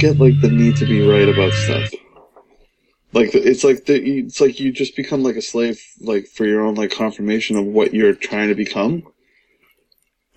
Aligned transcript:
get 0.00 0.18
like 0.18 0.40
the 0.40 0.50
need 0.50 0.76
to 0.76 0.86
be 0.86 1.06
right 1.06 1.28
about 1.28 1.52
stuff. 1.52 1.92
Like 3.12 3.34
it's 3.34 3.64
like 3.64 3.84
the 3.84 3.94
it's 3.94 4.40
like 4.40 4.58
you 4.58 4.72
just 4.72 4.96
become 4.96 5.22
like 5.22 5.36
a 5.36 5.42
slave 5.42 5.82
like 6.00 6.26
for 6.26 6.46
your 6.46 6.62
own 6.62 6.74
like 6.74 6.90
confirmation 6.90 7.56
of 7.56 7.66
what 7.66 7.92
you're 7.92 8.14
trying 8.14 8.48
to 8.48 8.54
become. 8.54 9.02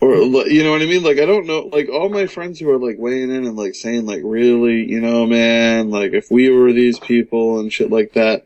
Or 0.01 0.15
you 0.47 0.63
know 0.63 0.71
what 0.71 0.81
I 0.81 0.85
mean? 0.85 1.03
Like 1.03 1.19
I 1.19 1.25
don't 1.25 1.47
know. 1.47 1.69
Like 1.71 1.87
all 1.87 2.09
my 2.09 2.27
friends 2.27 2.59
who 2.59 2.69
are 2.71 2.79
like 2.79 2.97
weighing 2.99 3.31
in 3.31 3.45
and 3.45 3.55
like 3.55 3.75
saying 3.75 4.05
like 4.05 4.21
really, 4.23 4.83
you 4.89 4.99
know, 4.99 5.25
man, 5.25 5.91
like 5.91 6.11
if 6.11 6.29
we 6.29 6.49
were 6.49 6.73
these 6.73 6.99
people 6.99 7.59
and 7.59 7.71
shit 7.71 7.89
like 7.89 8.13
that, 8.13 8.45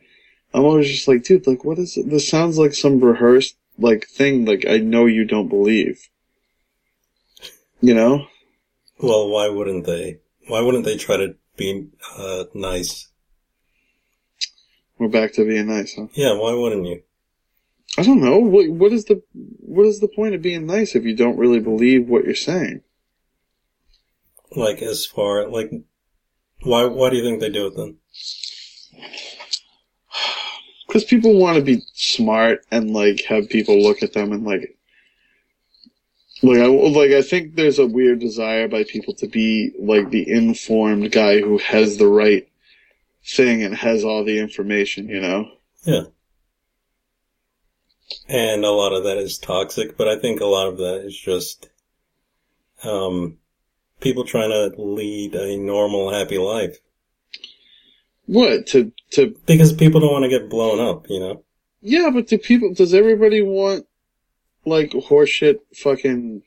I'm 0.54 0.66
always 0.66 0.88
just 0.88 1.08
like, 1.08 1.24
dude, 1.24 1.48
like 1.48 1.66
what 1.66 1.80
is 1.80 1.98
it? 1.98 2.10
This 2.10 2.30
sounds 2.30 2.60
like 2.60 2.76
some 2.76 3.00
rehearsed 3.00 3.56
like 3.80 4.08
thing. 4.08 4.46
Like 4.46 4.66
I 4.68 4.78
know 4.78 5.08
you 5.08 5.26
don't 5.26 5.48
believe. 5.48 6.10
You 7.82 7.94
know? 7.94 8.28
Well, 9.00 9.30
why 9.30 9.50
wouldn't 9.50 9.86
they? 9.86 10.20
Why 10.48 10.62
wouldn't 10.62 10.86
they 10.86 10.98
try 10.98 11.18
to 11.18 11.36
be 11.58 11.90
uh, 12.18 12.46
nice? 12.54 13.10
We're 14.98 15.10
back 15.10 15.34
to 15.34 15.46
being 15.46 15.68
nice, 15.68 15.96
huh? 15.96 16.08
Yeah, 16.14 16.34
why 16.34 16.54
wouldn't 16.54 16.86
you? 16.86 17.04
I 17.98 18.04
don't 18.04 18.22
know. 18.22 18.38
What 18.38 18.70
what 18.70 18.92
is 18.92 19.06
the 19.06 19.22
what 19.34 19.86
is 19.86 20.00
the 20.00 20.08
point 20.08 20.36
of 20.36 20.42
being 20.42 20.66
nice 20.66 20.96
if 20.96 21.04
you 21.04 21.16
don't 21.16 21.38
really 21.38 21.60
believe 21.60 22.08
what 22.08 22.26
you're 22.26 22.36
saying? 22.36 22.82
Like 24.56 24.82
as 24.82 25.06
far 25.06 25.48
like 25.48 25.72
why 26.62 26.86
why 26.86 27.10
do 27.10 27.18
you 27.18 27.24
think 27.24 27.40
they 27.40 27.50
do 27.50 27.68
it 27.68 27.76
then? 27.76 27.98
Because 30.88 31.04
people 31.04 31.38
want 31.38 31.58
to 31.58 31.64
be 31.64 31.82
smart 31.96 32.66
and 32.72 32.92
like 32.92 33.22
have 33.26 33.50
people 33.50 33.84
look 33.84 34.02
at 34.02 34.14
them 34.14 34.32
and 34.32 34.46
like 34.46 34.77
like 36.44 36.60
I 36.60 36.66
like 36.66 37.12
I 37.12 37.22
think 37.22 37.56
there's 37.56 37.80
a 37.80 37.88
weird 37.88 38.20
desire 38.20 38.68
by 38.68 38.84
people 38.84 39.14
to 39.16 39.28
be 39.28 39.72
like 39.80 40.10
the 40.10 40.30
informed 40.30 41.12
guy 41.12 41.40
who 41.42 41.58
has 41.58 41.98
the 41.98 42.08
right 42.08 42.48
thing 43.26 43.64
and 43.64 43.76
has 43.76 44.04
all 44.04 44.24
the 44.24 44.40
information, 44.40 45.10
you 45.10 45.20
know. 45.20 45.52
Yeah. 45.84 46.04
And 48.28 48.64
a 48.64 48.72
lot 48.72 48.94
of 48.94 49.04
that 49.04 49.18
is 49.18 49.38
toxic, 49.38 49.98
but 49.98 50.08
I 50.08 50.18
think 50.20 50.40
a 50.40 50.46
lot 50.46 50.68
of 50.68 50.78
that 50.78 51.04
is 51.06 51.18
just 51.18 51.70
um 52.84 53.38
people 54.00 54.24
trying 54.24 54.50
to 54.50 54.82
lead 54.82 55.34
a 55.34 55.58
normal 55.58 56.12
happy 56.12 56.38
life. 56.38 56.78
What 58.28 58.68
to 58.68 58.92
to 59.12 59.36
because 59.46 59.74
people 59.74 60.02
don't 60.02 60.12
want 60.12 60.24
to 60.24 60.30
get 60.30 60.50
blown 60.50 60.80
up, 60.80 61.10
you 61.10 61.20
know. 61.20 61.44
Yeah, 61.82 62.10
but 62.14 62.28
do 62.28 62.38
people? 62.38 62.74
Does 62.74 62.94
everybody 62.94 63.42
want 63.42 63.88
like 64.68 64.92
horseshit 64.92 65.60
fucking? 65.76 66.44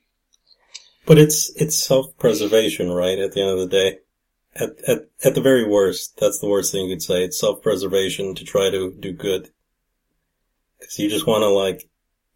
But 1.06 1.18
it's 1.18 1.50
it's 1.56 1.82
self 1.82 2.16
preservation, 2.18 2.90
right? 2.90 3.18
At 3.18 3.32
the 3.32 3.40
end 3.40 3.50
of 3.50 3.58
the 3.58 3.66
day, 3.66 3.98
at 4.54 4.70
at 4.88 5.08
at 5.24 5.34
the 5.34 5.40
very 5.40 5.66
worst, 5.66 6.18
that's 6.18 6.38
the 6.38 6.48
worst 6.48 6.72
thing 6.72 6.86
you 6.86 6.94
could 6.94 7.02
say. 7.02 7.24
It's 7.24 7.40
self 7.40 7.62
preservation 7.62 8.34
to 8.34 8.44
try 8.44 8.70
to 8.70 8.92
do 8.98 9.12
good, 9.12 9.50
because 10.78 10.98
you 10.98 11.08
just 11.08 11.26
want 11.26 11.42
to 11.42 11.48
like 11.48 11.88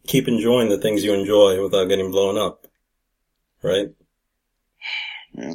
keep 0.07 0.27
enjoying 0.27 0.69
the 0.69 0.77
things 0.77 1.03
you 1.03 1.13
enjoy 1.13 1.61
without 1.61 1.85
getting 1.85 2.11
blown 2.11 2.37
up, 2.37 2.67
right? 3.61 3.89
Yeah. 5.37 5.53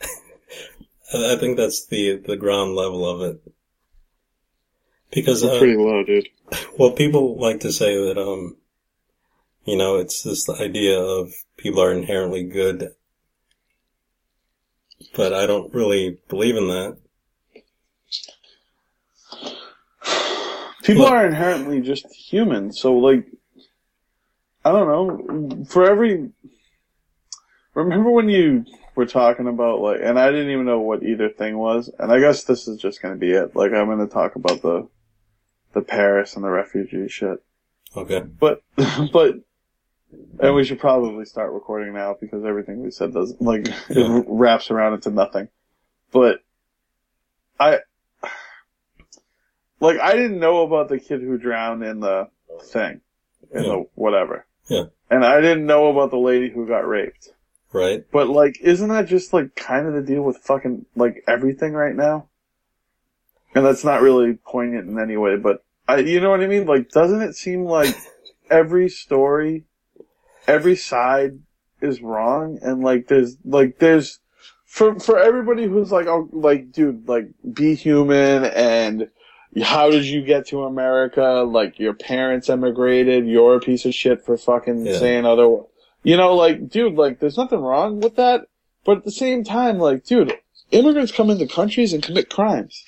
I 1.14 1.36
think 1.36 1.56
that's 1.56 1.86
the 1.86 2.16
the 2.16 2.36
ground 2.36 2.74
level 2.74 3.08
of 3.08 3.22
it. 3.22 3.52
Because 5.12 5.44
uh, 5.44 5.58
pretty 5.58 5.76
low, 5.76 6.02
dude. 6.02 6.28
Well, 6.78 6.92
people 6.92 7.38
like 7.38 7.60
to 7.60 7.72
say 7.72 7.94
that 7.94 8.18
um, 8.18 8.56
you 9.64 9.76
know, 9.76 9.96
it's 9.96 10.22
this 10.22 10.48
idea 10.48 10.98
of 11.00 11.32
people 11.56 11.82
are 11.82 11.92
inherently 11.92 12.44
good, 12.44 12.90
but 15.14 15.32
I 15.32 15.46
don't 15.46 15.72
really 15.72 16.18
believe 16.28 16.56
in 16.56 16.68
that. 16.68 16.96
People 20.82 21.06
are 21.06 21.24
inherently 21.24 21.80
just 21.80 22.06
human, 22.12 22.72
so 22.72 22.94
like, 22.94 23.26
I 24.64 24.72
don't 24.72 24.88
know. 24.88 25.64
For 25.66 25.88
every, 25.88 26.30
remember 27.74 28.10
when 28.10 28.28
you 28.28 28.64
were 28.96 29.06
talking 29.06 29.46
about 29.46 29.80
like, 29.80 30.00
and 30.02 30.18
I 30.18 30.30
didn't 30.30 30.50
even 30.50 30.66
know 30.66 30.80
what 30.80 31.04
either 31.04 31.28
thing 31.28 31.56
was, 31.56 31.88
and 32.00 32.10
I 32.10 32.18
guess 32.18 32.42
this 32.42 32.66
is 32.66 32.80
just 32.80 33.00
gonna 33.00 33.14
be 33.14 33.30
it. 33.30 33.54
Like, 33.54 33.72
I'm 33.72 33.86
gonna 33.86 34.08
talk 34.08 34.34
about 34.34 34.62
the, 34.62 34.88
the 35.72 35.82
Paris 35.82 36.34
and 36.34 36.44
the 36.44 36.50
refugee 36.50 37.08
shit. 37.08 37.42
Okay. 37.96 38.20
But, 38.20 38.62
but, 39.12 39.36
and 40.40 40.54
we 40.54 40.64
should 40.64 40.80
probably 40.80 41.24
start 41.24 41.52
recording 41.52 41.94
now 41.94 42.16
because 42.20 42.44
everything 42.44 42.82
we 42.82 42.90
said 42.90 43.12
doesn't, 43.12 43.40
like, 43.40 43.68
it 43.88 44.24
wraps 44.28 44.70
around 44.70 44.94
into 44.94 45.10
nothing. 45.10 45.48
But, 46.10 46.40
I, 47.58 47.78
like, 49.80 49.98
I 50.00 50.12
didn't 50.12 50.38
know 50.38 50.62
about 50.62 50.88
the 50.88 50.98
kid 50.98 51.20
who 51.20 51.38
drowned 51.38 51.82
in 51.82 52.00
the 52.00 52.28
thing, 52.64 53.00
in 53.52 53.62
Yeah. 53.64 53.68
the 53.68 53.86
whatever. 53.94 54.46
Yeah. 54.68 54.84
And 55.10 55.24
I 55.24 55.40
didn't 55.40 55.66
know 55.66 55.88
about 55.88 56.10
the 56.10 56.18
lady 56.18 56.50
who 56.50 56.66
got 56.66 56.86
raped. 56.86 57.30
Right. 57.72 58.04
But 58.10 58.28
like, 58.28 58.60
isn't 58.60 58.88
that 58.88 59.06
just 59.06 59.32
like 59.32 59.54
kind 59.56 59.86
of 59.86 59.94
the 59.94 60.02
deal 60.02 60.22
with 60.22 60.38
fucking 60.38 60.86
like 60.94 61.24
everything 61.26 61.72
right 61.72 61.94
now? 61.94 62.28
And 63.54 63.64
that's 63.64 63.84
not 63.84 64.02
really 64.02 64.34
poignant 64.34 64.88
in 64.88 64.98
any 64.98 65.16
way, 65.16 65.36
but 65.36 65.64
I, 65.88 65.98
you 65.98 66.20
know 66.20 66.30
what 66.30 66.40
I 66.42 66.46
mean? 66.46 66.66
Like, 66.66 66.90
doesn't 66.90 67.20
it 67.22 67.34
seem 67.34 67.64
like 67.64 67.94
every 68.50 68.88
story, 68.88 69.64
every 70.46 70.76
side 70.76 71.38
is 71.80 72.00
wrong, 72.02 72.58
and 72.62 72.82
like 72.82 73.08
there's 73.08 73.36
like 73.44 73.78
there's 73.78 74.20
for 74.66 74.98
for 74.98 75.18
everybody 75.18 75.64
who's 75.64 75.92
like, 75.92 76.06
oh, 76.06 76.28
like 76.32 76.72
dude, 76.72 77.08
like 77.08 77.28
be 77.52 77.74
human 77.74 78.44
and. 78.44 79.08
How 79.62 79.90
did 79.90 80.06
you 80.06 80.22
get 80.22 80.46
to 80.46 80.62
America? 80.62 81.46
Like 81.46 81.78
your 81.78 81.92
parents 81.92 82.48
emigrated. 82.48 83.26
You're 83.26 83.56
a 83.56 83.60
piece 83.60 83.84
of 83.84 83.94
shit 83.94 84.24
for 84.24 84.38
fucking 84.38 84.86
Yeah. 84.86 84.98
saying 84.98 85.26
other. 85.26 85.58
You 86.02 86.16
know, 86.16 86.34
like, 86.34 86.70
dude, 86.70 86.94
like, 86.94 87.18
there's 87.18 87.36
nothing 87.36 87.60
wrong 87.60 88.00
with 88.00 88.16
that. 88.16 88.46
But 88.86 88.96
at 88.96 89.04
the 89.04 89.12
same 89.12 89.44
time, 89.44 89.78
like, 89.78 90.04
dude, 90.04 90.32
immigrants 90.70 91.12
come 91.12 91.28
into 91.28 91.46
countries 91.46 91.92
and 91.92 92.02
commit 92.02 92.30
crimes. 92.30 92.82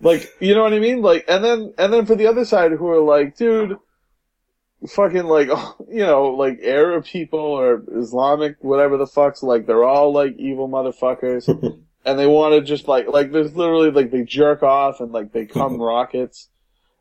Like, 0.00 0.32
you 0.38 0.54
know 0.54 0.62
what 0.62 0.74
I 0.74 0.78
mean? 0.78 1.02
Like, 1.02 1.24
and 1.26 1.42
then, 1.44 1.74
and 1.76 1.92
then 1.92 2.06
for 2.06 2.14
the 2.14 2.28
other 2.28 2.44
side 2.44 2.70
who 2.70 2.88
are 2.88 3.00
like, 3.00 3.36
dude, 3.36 3.76
fucking 4.88 5.24
like, 5.24 5.48
you 5.88 6.04
know, 6.04 6.28
like 6.28 6.60
Arab 6.62 7.04
people 7.04 7.40
or 7.40 7.82
Islamic, 7.96 8.56
whatever 8.60 8.96
the 8.96 9.06
fuck's, 9.06 9.42
like, 9.42 9.66
they're 9.66 9.84
all 9.84 10.12
like 10.12 10.36
evil 10.38 10.68
motherfuckers. 10.68 11.48
and 12.04 12.18
they 12.18 12.26
want 12.26 12.54
to 12.54 12.60
just 12.60 12.88
like, 12.88 13.08
like, 13.08 13.32
there's 13.32 13.56
literally 13.56 13.90
like, 13.90 14.10
they 14.10 14.22
jerk 14.22 14.62
off 14.62 15.00
and 15.00 15.12
like, 15.12 15.32
they 15.32 15.46
come 15.46 15.80
rockets. 15.80 16.48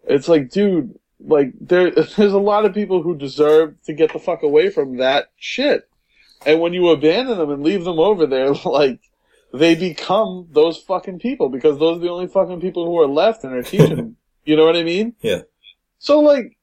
It's 0.05 0.27
like, 0.27 0.49
dude, 0.49 0.99
like 1.25 1.53
there 1.59 1.91
there's 1.91 2.33
a 2.33 2.37
lot 2.39 2.65
of 2.65 2.73
people 2.73 3.01
who 3.01 3.15
deserve 3.15 3.81
to 3.83 3.93
get 3.93 4.13
the 4.13 4.19
fuck 4.19 4.43
away 4.43 4.69
from 4.69 4.97
that 4.97 5.31
shit. 5.37 5.89
And 6.45 6.59
when 6.59 6.73
you 6.73 6.89
abandon 6.89 7.37
them 7.37 7.49
and 7.49 7.63
leave 7.63 7.85
them 7.85 7.99
over 7.99 8.25
there, 8.25 8.53
like 8.65 8.99
they 9.53 9.75
become 9.75 10.47
those 10.51 10.77
fucking 10.77 11.19
people 11.19 11.49
because 11.49 11.79
those 11.79 11.97
are 11.97 12.01
the 12.01 12.09
only 12.09 12.27
fucking 12.27 12.59
people 12.59 12.85
who 12.85 12.99
are 12.99 13.07
left 13.07 13.43
and 13.43 13.53
are 13.53 13.63
teaching. 13.63 14.15
you 14.45 14.55
know 14.55 14.65
what 14.65 14.75
I 14.75 14.83
mean? 14.83 15.15
Yeah. 15.21 15.41
So 15.99 16.19
like 16.19 16.57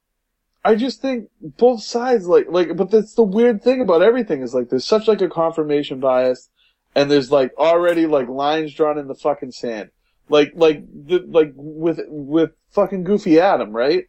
I 0.65 0.75
just 0.75 1.01
think 1.01 1.31
both 1.41 1.83
sides 1.83 2.27
like 2.27 2.47
like 2.51 2.77
but 2.77 2.91
that's 2.91 3.15
the 3.15 3.23
weird 3.23 3.63
thing 3.63 3.81
about 3.81 4.03
everything 4.03 4.43
is 4.43 4.55
like 4.55 4.69
there's 4.69 4.85
such 4.85 5.09
like 5.09 5.23
a 5.23 5.29
confirmation 5.29 6.01
bias 6.01 6.51
and 6.95 7.11
there's 7.11 7.31
like 7.31 7.53
already 7.57 8.07
like 8.07 8.29
lines 8.29 8.75
drawn 8.75 8.99
in 8.99 9.09
the 9.09 9.15
fucking 9.15 9.53
sand. 9.53 9.91
Like 10.29 10.53
like 10.55 10.85
the, 10.87 11.25
like 11.27 11.53
with 11.57 12.01
with 12.09 12.51
fucking 12.71 13.05
Goofy 13.05 13.41
Adam, 13.41 13.73
right? 13.73 14.05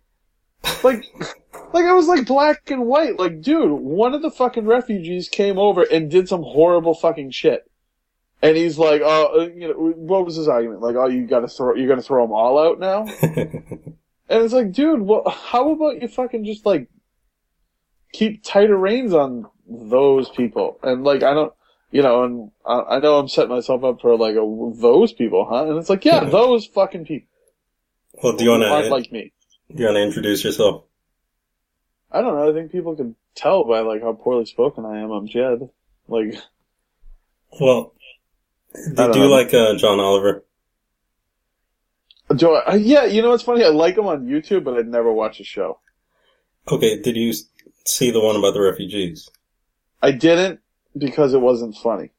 Like 0.83 1.06
like 1.74 1.86
I 1.86 1.94
was 1.94 2.07
like 2.07 2.25
black 2.27 2.69
and 2.69 2.86
white. 2.86 3.18
Like 3.18 3.42
dude, 3.42 3.71
one 3.71 4.13
of 4.13 4.21
the 4.21 4.31
fucking 4.31 4.65
refugees 4.65 5.30
came 5.30 5.57
over 5.57 5.83
and 5.83 6.12
did 6.12 6.27
some 6.27 6.44
horrible 6.44 6.94
fucking 6.94 7.31
shit. 7.31 7.63
And 8.44 8.57
he's 8.57 8.80
like, 8.80 9.01
"Oh, 9.04 9.42
uh, 9.42 9.50
you 9.54 9.68
know, 9.68 9.74
what 9.75 10.25
was 10.25 10.36
his 10.36 10.47
argument? 10.47 10.81
Like, 10.81 10.95
oh, 10.95 11.07
you 11.07 11.27
got 11.27 11.42
to 11.42 11.47
throw, 11.47 11.75
you're 11.75 11.88
gonna 11.88 12.01
throw 12.01 12.24
them 12.24 12.31
all 12.31 12.57
out 12.57 12.80
now?" 12.80 13.06
And 14.31 14.44
it's 14.44 14.54
like, 14.54 14.72
dude, 14.72 15.01
well, 15.01 15.30
how 15.30 15.72
about 15.72 16.01
you 16.01 16.07
fucking 16.07 16.45
just 16.45 16.66
like 16.66 16.88
keep 18.13 18.44
tighter 18.44 18.78
reins 18.78 19.13
on 19.13 19.48
those 19.68 20.30
people? 20.30 20.80
And 20.81 21.04
like, 21.04 21.22
I 21.24 21.33
don't, 21.33 21.54
you 21.92 22.01
know, 22.01 22.24
and 22.24 22.51
I, 22.66 22.95
I 22.95 23.00
know 23.00 23.18
I'm 23.18 23.28
setting 23.28 23.51
myself 23.51 23.83
up 23.83 24.01
for 24.01 24.18
like 24.18 24.36
a, 24.36 24.74
those 24.80 25.12
people, 25.12 25.45
huh? 25.50 25.68
And 25.69 25.78
it's 25.78 25.89
like, 25.89 26.06
yeah, 26.06 26.24
those 26.30 26.66
fucking 26.66 27.06
people 27.06 27.28
well, 28.22 28.33
do 28.33 28.44
you 28.44 28.51
want 28.51 28.63
to 28.63 28.89
like 28.89 29.12
me. 29.12 29.33
do 29.74 29.80
you 29.80 29.86
want 29.86 29.95
to 29.95 30.04
introduce 30.04 30.44
yourself? 30.44 30.83
I 32.12 32.22
don't 32.22 32.36
know. 32.36 32.50
I 32.50 32.54
think 32.54 32.72
people 32.72 32.95
can 32.95 33.16
tell 33.36 33.63
by 33.63 33.80
like 33.80 34.01
how 34.01 34.13
poorly 34.13 34.45
spoken 34.45 34.86
I 34.86 35.00
am. 35.00 35.12
I'm 35.12 35.28
Jed. 35.28 35.69
Like, 36.07 36.36
Well, 37.60 37.94
do, 38.74 39.13
do 39.13 39.19
you 39.19 39.28
like 39.28 39.54
uh, 39.54 39.75
John 39.75 40.00
Oliver? 40.00 40.44
Do 42.33 42.54
I, 42.54 42.74
uh, 42.74 42.75
yeah, 42.75 43.06
you 43.06 43.22
know 43.22 43.30
what's 43.30 43.44
funny? 43.44 43.63
I 43.63 43.69
like 43.69 43.98
him 43.98 44.07
on 44.07 44.25
YouTube, 44.25 44.63
but 44.63 44.78
I'd 44.78 44.88
never 44.88 45.12
watch 45.12 45.38
his 45.38 45.48
show. 45.48 45.80
Okay, 46.69 47.01
did 47.01 47.16
you 47.16 47.33
see 47.86 48.12
the 48.12 48.22
one 48.22 48.36
about 48.36 48.54
the 48.54 48.62
refugees? 48.62 49.30
I 50.01 50.12
didn't 50.12 50.60
because 50.98 51.33
it 51.33 51.42
wasn't 51.42 51.75
funny. 51.75 52.12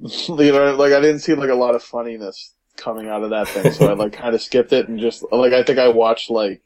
you 0.00 0.52
know, 0.52 0.76
like 0.76 0.92
I 0.92 1.00
didn't 1.00 1.20
see 1.20 1.34
like 1.34 1.50
a 1.50 1.54
lot 1.54 1.74
of 1.74 1.82
funniness 1.82 2.54
coming 2.76 3.08
out 3.08 3.22
of 3.22 3.30
that 3.30 3.48
thing, 3.48 3.72
so 3.72 3.88
I 3.88 3.94
like 3.94 4.12
kind 4.20 4.34
of 4.34 4.42
skipped 4.42 4.72
it 4.72 4.88
and 4.88 4.98
just 4.98 5.24
like 5.30 5.52
I 5.52 5.62
think 5.62 5.78
I 5.78 5.88
watched 5.88 6.30
like 6.30 6.62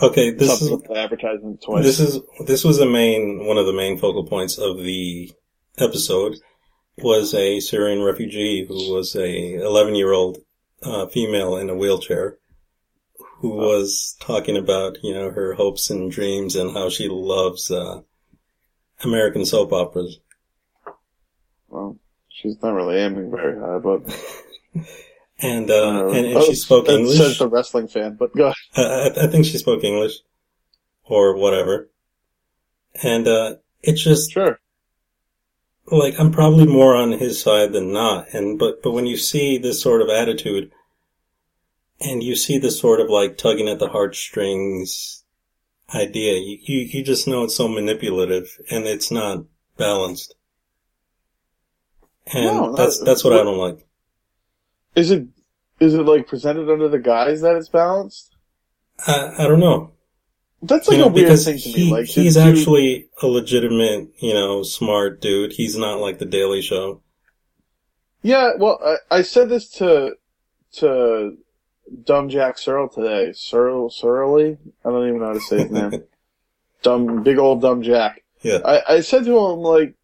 Okay, 0.00 0.30
this 0.30 0.52
is 0.52 0.58
something 0.58 0.78
with 0.78 0.88
the 0.88 0.98
advertisement 0.98 1.62
twice. 1.62 1.84
this 1.84 2.00
is 2.00 2.20
this 2.46 2.64
was 2.64 2.78
the 2.78 2.86
main 2.86 3.46
one 3.46 3.56
of 3.56 3.66
the 3.66 3.72
main 3.72 3.98
focal 3.98 4.26
points 4.26 4.58
of 4.58 4.78
the 4.78 5.32
episode 5.78 6.36
was 6.98 7.34
a 7.34 7.60
Syrian 7.60 8.02
refugee 8.02 8.66
who 8.66 8.92
was 8.92 9.14
a 9.16 9.54
11 9.54 9.94
year 9.94 10.12
old 10.12 10.38
uh, 10.82 11.06
female 11.06 11.56
in 11.56 11.70
a 11.70 11.74
wheelchair 11.74 12.38
who 13.38 13.50
was 13.50 14.16
talking 14.20 14.56
about 14.56 14.98
you 15.02 15.12
know 15.14 15.30
her 15.30 15.54
hopes 15.54 15.90
and 15.90 16.10
dreams 16.10 16.54
and 16.56 16.72
how 16.72 16.88
she 16.88 17.08
loves 17.08 17.70
uh, 17.70 18.00
American 19.04 19.44
soap 19.44 19.72
operas. 19.72 20.18
well, 21.68 21.96
she's 22.28 22.60
not 22.62 22.72
really 22.74 22.96
aiming 22.96 23.30
very 23.30 23.58
high, 23.58 23.78
but 23.78 24.02
And 25.38 25.70
uh, 25.70 26.08
and, 26.08 26.26
and 26.26 26.36
Oh, 26.38 26.46
she 26.46 26.54
spoke 26.54 26.88
English. 26.88 27.18
Says 27.18 27.38
the 27.38 27.48
wrestling 27.48 27.88
fan, 27.88 28.16
but 28.18 28.34
go. 28.34 28.54
I, 28.74 28.82
I- 28.82 29.24
I 29.24 29.26
think 29.26 29.44
she 29.44 29.58
spoke 29.58 29.84
English 29.84 30.14
or 31.04 31.36
whatever. 31.36 31.90
And 33.02 33.28
uh, 33.28 33.56
it's 33.82 34.02
just 34.02 34.32
Sure. 34.32 34.58
Like 35.90 36.18
I'm 36.18 36.32
probably 36.32 36.66
more 36.66 36.94
on 36.94 37.12
his 37.12 37.40
side 37.40 37.72
than 37.72 37.92
not. 37.92 38.32
And 38.32 38.58
but 38.58 38.82
but 38.82 38.92
when 38.92 39.06
you 39.06 39.16
see 39.16 39.58
this 39.58 39.80
sort 39.80 40.02
of 40.02 40.08
attitude, 40.08 40.72
and 42.00 42.22
you 42.22 42.36
see 42.36 42.58
this 42.58 42.78
sort 42.78 43.00
of 43.00 43.08
like 43.08 43.36
tugging 43.36 43.68
at 43.68 43.78
the 43.78 43.88
heartstrings 43.88 45.24
idea, 45.94 46.34
you 46.34 46.58
you, 46.62 46.78
you 46.92 47.04
just 47.04 47.28
know 47.28 47.44
it's 47.44 47.56
so 47.56 47.68
manipulative 47.68 48.58
and 48.70 48.86
it's 48.86 49.10
not 49.10 49.44
balanced. 49.76 50.34
And 52.32 52.44
No, 52.44 52.74
that's 52.74 52.98
that's 53.02 53.22
what 53.22 53.34
I 53.34 53.44
don't 53.44 53.58
like. 53.58 53.86
Is 54.96 55.10
it 55.10 55.28
is 55.78 55.94
it 55.94 56.02
like 56.02 56.26
presented 56.26 56.70
under 56.70 56.88
the 56.88 56.98
guise 56.98 57.42
that 57.42 57.56
it's 57.56 57.68
balanced? 57.68 58.34
I, 59.06 59.34
I 59.38 59.46
don't 59.46 59.60
know. 59.60 59.92
That's 60.62 60.88
like 60.88 60.96
you 60.96 61.02
know, 61.04 61.10
a 61.10 61.12
weird 61.12 61.38
thing 61.38 61.58
to 61.58 61.68
he, 61.68 61.84
me. 61.84 61.92
Like 61.92 62.06
he's 62.06 62.36
you- 62.36 62.42
actually 62.42 63.08
a 63.22 63.26
legitimate, 63.26 64.08
you 64.18 64.34
know, 64.34 64.62
smart 64.62 65.20
dude. 65.20 65.52
He's 65.52 65.76
not 65.76 66.00
like 66.00 66.18
the 66.18 66.24
Daily 66.24 66.62
Show. 66.62 67.02
Yeah, 68.22 68.52
well, 68.58 68.80
I, 68.84 69.18
I 69.18 69.22
said 69.22 69.48
this 69.48 69.68
to 69.72 70.16
to 70.78 71.36
Dumb 72.04 72.28
Jack 72.28 72.58
Searle 72.58 72.88
today. 72.88 73.32
Searle 73.32 73.90
Surly? 73.90 74.58
I 74.84 74.88
don't 74.88 75.08
even 75.08 75.20
know 75.20 75.26
how 75.26 75.32
to 75.34 75.40
say 75.40 75.58
his 75.58 75.70
name. 75.70 76.04
dumb, 76.82 77.22
big 77.22 77.38
old 77.38 77.60
Dumb 77.60 77.82
Jack. 77.82 78.22
Yeah. 78.42 78.58
I, 78.64 78.96
I 78.96 79.00
said 79.00 79.24
to 79.24 79.36
him 79.36 79.58
like, 79.60 79.94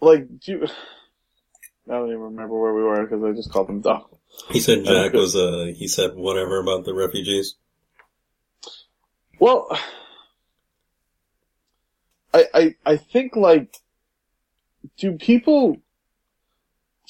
like, 0.00 0.26
do 0.40 0.52
you, 0.52 0.66
I 1.88 1.92
don't 1.92 2.08
even 2.08 2.20
remember 2.20 2.58
where 2.58 2.74
we 2.74 2.82
were 2.82 3.04
because 3.04 3.22
I 3.22 3.32
just 3.32 3.50
called 3.50 3.68
him 3.68 3.80
dumb. 3.80 4.04
He 4.50 4.60
said 4.60 4.84
Jack 4.84 5.12
was 5.12 5.36
uh 5.36 5.72
he 5.76 5.86
said 5.86 6.14
whatever 6.14 6.58
about 6.58 6.86
the 6.86 6.94
refugees. 6.94 7.56
Well, 9.42 9.76
I, 12.32 12.44
I, 12.54 12.74
I 12.86 12.96
think 12.96 13.34
like, 13.34 13.78
do 14.96 15.18
people 15.18 15.78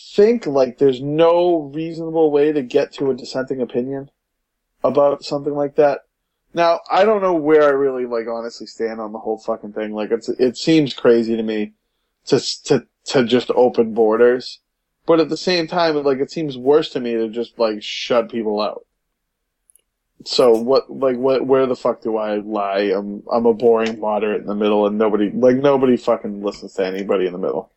think 0.00 0.46
like 0.46 0.79
there's 0.79 1.02
no 1.02 1.70
reasonable 1.75 2.31
way 2.31 2.50
to 2.52 2.62
get 2.62 2.90
to 2.94 3.11
a 3.11 3.14
dissenting 3.14 3.61
opinion 3.61 4.11
about 4.82 5.25
something 5.25 5.52
like 5.52 5.75
that? 5.75 6.06
Now, 6.55 6.81
I 6.90 7.05
don't 7.05 7.20
know 7.20 7.34
where 7.34 7.64
I 7.64 7.73
really 7.73 8.06
like 8.06 8.26
honestly 8.26 8.67
stand 8.67 8.99
on 8.99 9.12
the 9.12 9.19
whole 9.19 9.37
fucking 9.37 9.75
thing. 9.75 9.93
Like 9.93 10.11
it's, 10.11 10.31
it 10.31 10.56
seems 10.56 10.94
crazy 10.94 11.37
to 11.37 11.43
me 11.43 11.75
to, 12.28 12.40
to, 12.64 12.87
to 13.08 13.25
just 13.25 13.50
open 13.50 13.93
borders. 13.93 14.61
But 15.05 15.20
at 15.20 15.28
the 15.28 15.37
same 15.37 15.67
time, 15.67 16.02
like 16.02 16.20
it 16.20 16.31
seems 16.31 16.56
worse 16.56 16.88
to 16.93 17.00
me 17.00 17.12
to 17.12 17.28
just 17.28 17.58
like 17.58 17.82
shut 17.82 18.31
people 18.31 18.58
out. 18.58 18.87
So 20.24 20.52
what, 20.52 20.90
like, 20.90 21.16
what, 21.16 21.46
where 21.46 21.66
the 21.66 21.76
fuck 21.76 22.02
do 22.02 22.16
I 22.16 22.36
lie? 22.36 22.92
I'm, 22.94 23.22
I'm 23.30 23.46
a 23.46 23.54
boring 23.54 24.00
moderate 24.00 24.42
in 24.42 24.46
the 24.46 24.54
middle 24.54 24.86
and 24.86 24.98
nobody, 24.98 25.30
like, 25.30 25.56
nobody 25.56 25.96
fucking 25.96 26.42
listens 26.42 26.74
to 26.74 26.86
anybody 26.86 27.26
in 27.26 27.32
the 27.32 27.38
middle. 27.38 27.72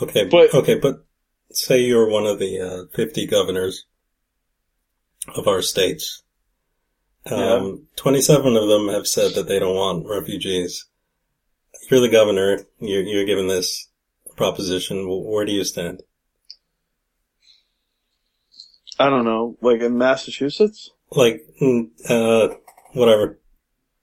Okay, 0.00 0.28
But- 0.28 0.54
okay, 0.54 0.78
but 0.78 1.04
say 1.52 1.80
you're 1.80 2.08
one 2.08 2.26
of 2.26 2.38
the 2.38 2.60
uh, 2.60 2.96
50 2.96 3.26
governors 3.26 3.86
of 5.34 5.48
our 5.48 5.62
states. 5.62 6.22
Um, 7.26 7.86
27 7.96 8.56
of 8.56 8.68
them 8.68 8.88
have 8.88 9.06
said 9.06 9.34
that 9.34 9.46
they 9.46 9.58
don't 9.58 9.74
want 9.76 10.06
refugees. 10.08 10.86
You're 11.90 12.00
the 12.00 12.08
governor. 12.08 12.60
You're, 12.78 13.02
you're 13.02 13.26
given 13.26 13.46
this 13.46 13.88
proposition. 14.36 15.06
Where 15.06 15.44
do 15.44 15.52
you 15.52 15.64
stand? 15.64 16.02
I 18.98 19.08
don't 19.10 19.24
know, 19.24 19.56
like 19.60 19.80
in 19.80 19.96
Massachusetts? 19.98 20.90
Like, 21.12 21.42
mm, 21.60 21.88
uh, 22.08 22.54
whatever. 22.92 23.38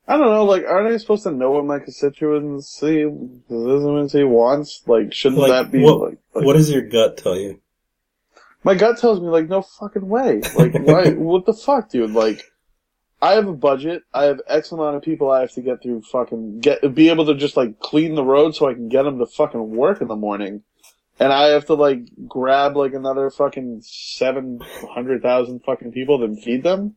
I 0.08 0.18
don't 0.18 0.30
know, 0.32 0.46
like, 0.46 0.64
aren't 0.66 0.94
I 0.94 0.98
supposed 0.98 1.24
to 1.24 1.32
know 1.32 1.52
what 1.52 1.66
my 1.66 1.80
constituency, 1.80 3.04
constituency 3.04 4.24
wants? 4.24 4.84
Like, 4.88 5.14
shouldn't 5.14 5.42
Like, 5.42 5.50
that 5.52 5.72
be, 5.72 5.82
what- 5.84 6.00
like, 6.02 6.18
like, 6.34 6.46
What 6.46 6.54
does 6.54 6.72
your 6.72 6.84
gut 6.84 7.18
tell 7.18 7.36
you? 7.38 7.60
my 8.64 8.76
gut 8.76 8.98
tells 9.00 9.20
me, 9.22 9.28
like, 9.28 9.48
no 9.50 9.62
fucking 9.62 10.08
way. 10.08 10.42
Like, 10.56 10.74
why, 10.80 11.12
what 11.12 11.46
the 11.46 11.54
fuck, 11.54 11.90
dude? 11.90 12.12
Like, 12.12 12.42
I 13.22 13.34
have 13.34 13.48
a 13.48 13.54
budget, 13.54 14.04
I 14.14 14.24
have 14.26 14.42
X 14.48 14.72
amount 14.72 14.96
of 14.96 15.02
people 15.02 15.30
I 15.32 15.42
have 15.42 15.52
to 15.54 15.62
get 15.62 15.82
through 15.82 16.04
fucking, 16.04 16.60
get, 16.60 16.94
be 16.94 17.10
able 17.10 17.26
to 17.26 17.36
just, 17.36 17.58
like, 17.58 17.80
clean 17.80 18.16
the 18.16 18.24
road 18.24 18.56
so 18.56 18.68
I 18.70 18.74
can 18.74 18.90
get 18.90 19.04
them 19.04 19.20
to 19.20 19.26
fucking 19.26 19.76
work 19.76 20.02
in 20.02 20.08
the 20.08 20.16
morning. 20.16 20.64
And 21.20 21.34
I 21.34 21.48
have 21.48 21.66
to, 21.66 21.74
like, 21.74 22.02
grab, 22.28 22.78
like, 22.78 22.94
another 22.94 23.30
fucking 23.32 23.82
700,000 23.84 25.64
fucking 25.66 25.92
people 25.92 26.24
and 26.24 26.42
feed 26.42 26.64
them? 26.64 26.96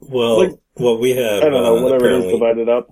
Well, 0.00 0.38
Like, 0.48 0.58
what 0.74 1.00
we 1.00 1.10
have, 1.16 1.42
I 1.42 1.48
don't 1.48 1.62
know, 1.62 1.78
uh, 1.78 1.82
whatever 1.82 2.08
it 2.10 2.24
is 2.24 2.32
divided 2.32 2.68
up. 2.68 2.88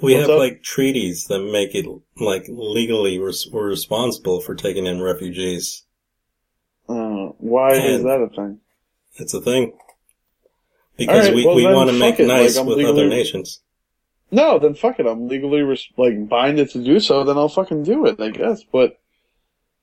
We 0.00 0.14
What's 0.14 0.28
have 0.28 0.34
up? 0.34 0.38
like 0.38 0.62
treaties 0.62 1.24
that 1.26 1.40
make 1.40 1.74
it 1.74 1.84
like 2.18 2.44
legally 2.48 3.18
res- 3.18 3.48
we're 3.50 3.66
responsible 3.68 4.40
for 4.40 4.54
taking 4.54 4.86
in 4.86 5.02
refugees. 5.02 5.84
Uh, 6.88 7.32
why 7.38 7.72
is 7.72 8.04
that 8.04 8.20
a 8.20 8.28
thing? 8.28 8.60
It's 9.16 9.34
a 9.34 9.40
thing. 9.40 9.72
Because 10.96 11.26
Alright, 11.26 11.34
we, 11.34 11.44
well 11.46 11.56
we 11.56 11.64
want 11.66 11.90
to 11.90 11.98
make 11.98 12.20
it, 12.20 12.28
nice 12.28 12.56
like, 12.56 12.66
with 12.66 12.78
legally- 12.78 12.92
other 13.02 13.08
nations. 13.08 13.60
No, 14.30 14.58
then 14.60 14.74
fuck 14.74 15.00
it. 15.00 15.06
I'm 15.06 15.26
legally 15.26 15.62
res- 15.62 15.88
like 15.96 16.28
binded 16.28 16.70
to 16.70 16.84
do 16.84 17.00
so. 17.00 17.24
Then 17.24 17.36
I'll 17.36 17.48
fucking 17.48 17.82
do 17.82 18.06
it, 18.06 18.20
I 18.20 18.30
guess. 18.30 18.62
But 18.62 19.00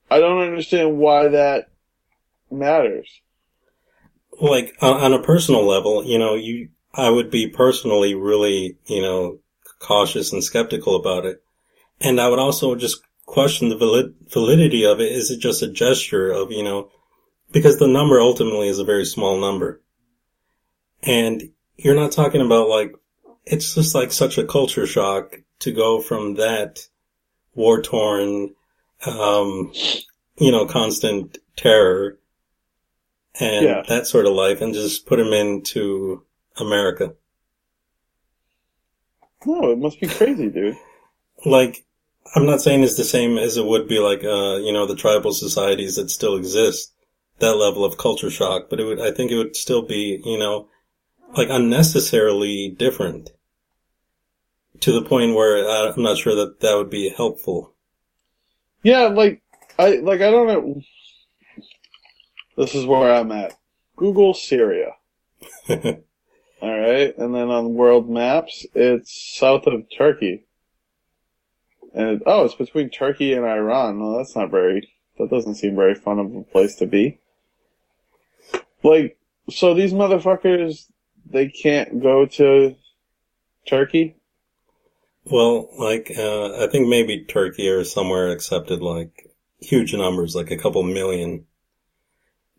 I 0.09 0.19
don't 0.19 0.41
understand 0.41 0.97
why 0.97 1.29
that 1.29 1.69
matters. 2.51 3.09
Like 4.39 4.75
on, 4.81 5.13
a 5.13 5.21
personal 5.21 5.65
level, 5.65 6.03
you 6.03 6.19
know, 6.19 6.35
you 6.35 6.69
I 6.93 7.09
would 7.09 7.29
be 7.29 7.47
personally 7.47 8.15
really, 8.15 8.77
you 8.85 9.01
know, 9.01 9.39
cautious 9.79 10.33
and 10.33 10.43
skeptical 10.43 10.95
about 10.95 11.25
it. 11.25 11.41
And 11.99 12.19
I 12.19 12.29
would 12.29 12.39
also 12.39 12.75
just 12.75 13.01
question 13.25 13.69
the 13.69 13.77
valid- 13.77 14.15
validity 14.29 14.85
of 14.85 14.99
it. 14.99 15.11
Is 15.11 15.31
it 15.31 15.39
just 15.39 15.61
a 15.61 15.67
gesture 15.67 16.31
of, 16.31 16.51
you 16.51 16.63
know, 16.63 16.89
because 17.51 17.79
the 17.79 17.87
number 17.87 18.19
ultimately 18.19 18.67
is 18.67 18.79
a 18.79 18.85
very 18.85 19.05
small 19.05 19.39
number. 19.39 19.81
And 21.01 21.51
you're 21.77 21.95
not 21.95 22.11
talking 22.11 22.41
about 22.41 22.69
like, 22.69 22.93
it's 23.45 23.75
just 23.75 23.95
like 23.95 24.11
such 24.11 24.37
a 24.37 24.45
culture 24.45 24.87
shock 24.87 25.41
to 25.59 25.71
go 25.71 26.01
from 26.01 26.35
that 26.35 26.87
war 27.53 27.81
torn, 27.81 28.55
um, 29.07 29.71
you 30.37 30.51
know, 30.51 30.65
constant 30.65 31.37
terror 31.55 32.19
and 33.39 33.65
Yeah. 33.65 33.83
that 33.87 34.07
sort 34.07 34.25
of 34.25 34.33
life 34.33 34.61
and 34.61 34.73
just 34.73 35.05
put 35.05 35.19
him 35.19 35.33
into 35.33 36.23
America. 36.57 37.15
No, 39.45 39.71
it 39.71 39.77
must 39.77 39.99
be 39.99 40.07
crazy, 40.07 40.49
dude. 40.49 40.77
Like, 41.45 41.85
I'm 42.33 42.45
not 42.45 42.61
saying 42.61 42.83
it's 42.83 42.97
the 42.97 43.03
same 43.03 43.37
as 43.37 43.57
it 43.57 43.65
would 43.65 43.87
be 43.87 43.99
like, 43.99 44.23
uh, 44.23 44.55
you 44.57 44.73
know, 44.73 44.85
the 44.85 44.95
tribal 44.95 45.33
societies 45.33 45.97
that 45.97 46.09
still 46.09 46.35
exist, 46.35 46.93
that 47.39 47.55
level 47.55 47.85
of 47.85 47.97
culture 47.97 48.31
shock, 48.31 48.69
but 48.69 48.79
it 48.79 48.85
would, 48.85 48.99
I 48.99 49.11
think 49.11 49.31
it 49.31 49.37
would 49.37 49.55
still 49.55 49.83
be, 49.83 50.21
you 50.25 50.39
know, 50.39 50.69
like 51.37 51.49
unnecessarily 51.51 52.69
different 52.69 53.31
to 54.79 54.91
the 54.91 55.03
point 55.03 55.35
where 55.35 55.67
uh, 55.67 55.93
I'm 55.93 56.01
not 56.01 56.17
sure 56.17 56.35
that 56.35 56.61
that 56.61 56.75
would 56.75 56.89
be 56.89 57.09
helpful. 57.09 57.74
Yeah, 58.85 59.07
like 59.07 59.41
I 59.79 59.95
like 59.95 60.21
I 60.21 60.29
don't 60.29 60.45
know. 60.45 60.79
This 62.55 62.75
is 62.75 62.85
where 62.85 63.15
I'm 63.15 63.31
at. 63.31 63.57
Google 63.95 64.35
Syria. 64.35 64.91
All 65.69 65.79
right, 66.61 67.17
and 67.17 67.33
then 67.33 67.49
on 67.49 67.73
world 67.73 68.07
maps, 68.07 68.63
it's 68.75 69.39
south 69.39 69.65
of 69.65 69.85
Turkey. 69.97 70.45
And 71.95 72.21
oh, 72.27 72.45
it's 72.45 72.53
between 72.53 72.91
Turkey 72.91 73.33
and 73.33 73.43
Iran. 73.43 73.99
Well, 73.99 74.17
that's 74.17 74.35
not 74.35 74.51
very. 74.51 74.87
That 75.17 75.31
doesn't 75.31 75.55
seem 75.55 75.75
very 75.75 75.95
fun 75.95 76.19
of 76.19 76.35
a 76.35 76.43
place 76.43 76.75
to 76.75 76.85
be. 76.85 77.19
Like, 78.83 79.17
so 79.49 79.73
these 79.73 79.93
motherfuckers, 79.93 80.91
they 81.25 81.47
can't 81.47 82.03
go 82.03 82.27
to 82.27 82.75
Turkey. 83.65 84.17
Well, 85.25 85.69
like, 85.77 86.11
uh, 86.15 86.63
I 86.63 86.67
think 86.67 86.87
maybe 86.87 87.23
Turkey 87.23 87.67
or 87.69 87.83
somewhere 87.83 88.29
accepted 88.29 88.81
like 88.81 89.31
huge 89.59 89.93
numbers, 89.93 90.35
like 90.35 90.51
a 90.51 90.57
couple 90.57 90.83
million. 90.83 91.45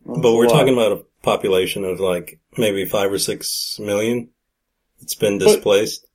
That's 0.05 0.19
but 0.19 0.33
we're 0.35 0.47
talking 0.49 0.73
about 0.73 0.91
a 0.91 1.03
population 1.21 1.83
of 1.85 1.99
like 1.99 2.39
maybe 2.57 2.85
five 2.85 3.11
or 3.11 3.19
six 3.19 3.79
million. 3.79 4.29
It's 5.01 5.15
been 5.15 5.39
But- 5.39 5.45
displaced. 5.45 6.05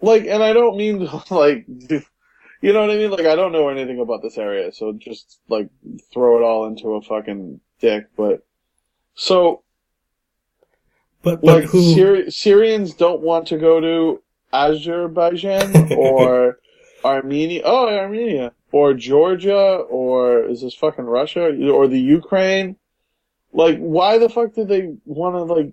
like, 0.00 0.24
and 0.26 0.42
I 0.42 0.52
don't 0.52 0.76
mean 0.76 1.00
like, 1.30 1.66
you 1.68 2.72
know 2.72 2.80
what 2.80 2.90
I 2.90 2.96
mean? 2.96 3.10
Like, 3.10 3.26
I 3.26 3.34
don't 3.36 3.52
know 3.52 3.68
anything 3.68 4.00
about 4.00 4.22
this 4.22 4.38
area, 4.38 4.72
so 4.72 4.92
just 4.92 5.38
like 5.48 5.68
throw 6.12 6.38
it 6.38 6.42
all 6.42 6.66
into 6.66 6.94
a 6.94 7.02
fucking 7.02 7.60
dick. 7.80 8.06
But 8.16 8.46
so, 9.14 9.62
but 11.22 11.42
but 11.42 11.54
like, 11.62 11.64
who? 11.64 11.94
Syri- 11.94 12.32
Syrians 12.32 12.94
don't 12.94 13.20
want 13.20 13.48
to 13.48 13.58
go 13.58 13.80
to 13.80 14.22
Azerbaijan 14.52 15.92
or 15.92 16.58
Armenia. 17.04 17.62
Oh, 17.64 17.88
Armenia 17.88 18.52
or 18.72 18.94
Georgia 18.94 19.56
or 19.56 20.44
is 20.44 20.62
this 20.62 20.74
fucking 20.74 21.04
Russia 21.04 21.46
or 21.70 21.88
the 21.88 22.00
Ukraine? 22.00 22.76
Like, 23.52 23.78
why 23.78 24.18
the 24.18 24.28
fuck 24.28 24.54
did 24.54 24.68
they 24.68 24.94
want 25.04 25.36
to 25.36 25.42
like 25.42 25.72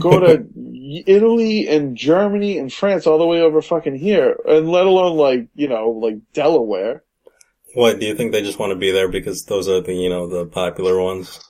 go 0.00 0.20
to 0.20 0.46
Italy 1.06 1.68
and 1.68 1.96
Germany 1.96 2.58
and 2.58 2.72
France 2.72 3.06
all 3.06 3.18
the 3.18 3.26
way 3.26 3.40
over 3.40 3.60
fucking 3.60 3.96
here, 3.96 4.36
and 4.46 4.70
let 4.70 4.86
alone 4.86 5.16
like 5.16 5.48
you 5.54 5.68
know 5.68 5.88
like 5.90 6.18
Delaware? 6.32 7.02
what 7.74 7.98
do 7.98 8.06
you 8.06 8.14
think 8.14 8.32
they 8.32 8.42
just 8.42 8.58
want 8.58 8.70
to 8.70 8.76
be 8.76 8.92
there 8.92 9.08
because 9.08 9.44
those 9.44 9.68
are 9.68 9.80
the 9.80 9.92
you 9.92 10.08
know 10.08 10.26
the 10.28 10.46
popular 10.46 11.00
ones? 11.00 11.40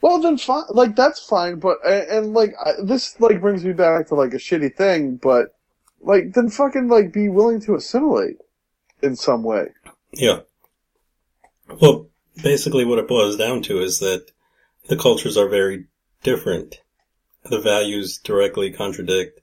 Well, 0.00 0.20
then 0.20 0.38
fine. 0.38 0.64
Like 0.70 0.94
that's 0.94 1.20
fine, 1.20 1.58
but 1.58 1.78
and, 1.84 2.08
and 2.08 2.34
like 2.34 2.54
I, 2.64 2.72
this 2.82 3.18
like 3.20 3.40
brings 3.40 3.64
me 3.64 3.72
back 3.72 4.08
to 4.08 4.14
like 4.14 4.34
a 4.34 4.38
shitty 4.38 4.74
thing, 4.76 5.16
but 5.16 5.54
like 6.00 6.34
then 6.34 6.50
fucking 6.50 6.88
like 6.88 7.12
be 7.12 7.28
willing 7.28 7.60
to 7.62 7.74
assimilate 7.74 8.36
in 9.02 9.16
some 9.16 9.42
way. 9.42 9.68
Yeah. 10.12 10.40
Well, 11.80 12.08
basically 12.42 12.84
what 12.84 12.98
it 12.98 13.08
boils 13.08 13.36
down 13.36 13.62
to 13.62 13.80
is 13.80 13.98
that 13.98 14.30
the 14.88 14.96
cultures 14.96 15.36
are 15.36 15.48
very 15.48 15.86
different. 16.22 16.80
The 17.44 17.60
values 17.60 18.18
directly 18.18 18.70
contradict. 18.70 19.40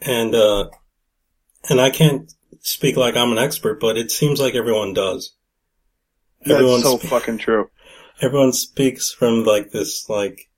And, 0.00 0.34
uh, 0.34 0.68
and 1.68 1.80
I 1.80 1.90
can't 1.90 2.32
speak 2.60 2.96
like 2.96 3.16
I'm 3.16 3.32
an 3.32 3.38
expert, 3.38 3.80
but 3.80 3.96
it 3.96 4.10
seems 4.10 4.40
like 4.40 4.54
everyone 4.54 4.92
does. 4.92 5.32
That's 6.40 6.60
Everyone 6.60 6.80
so 6.82 6.98
fucking 6.98 7.38
true. 7.38 7.70
Everyone 8.20 8.52
speaks 8.52 9.12
from 9.12 9.44
like 9.44 9.70
this, 9.70 10.08
like, 10.08 10.48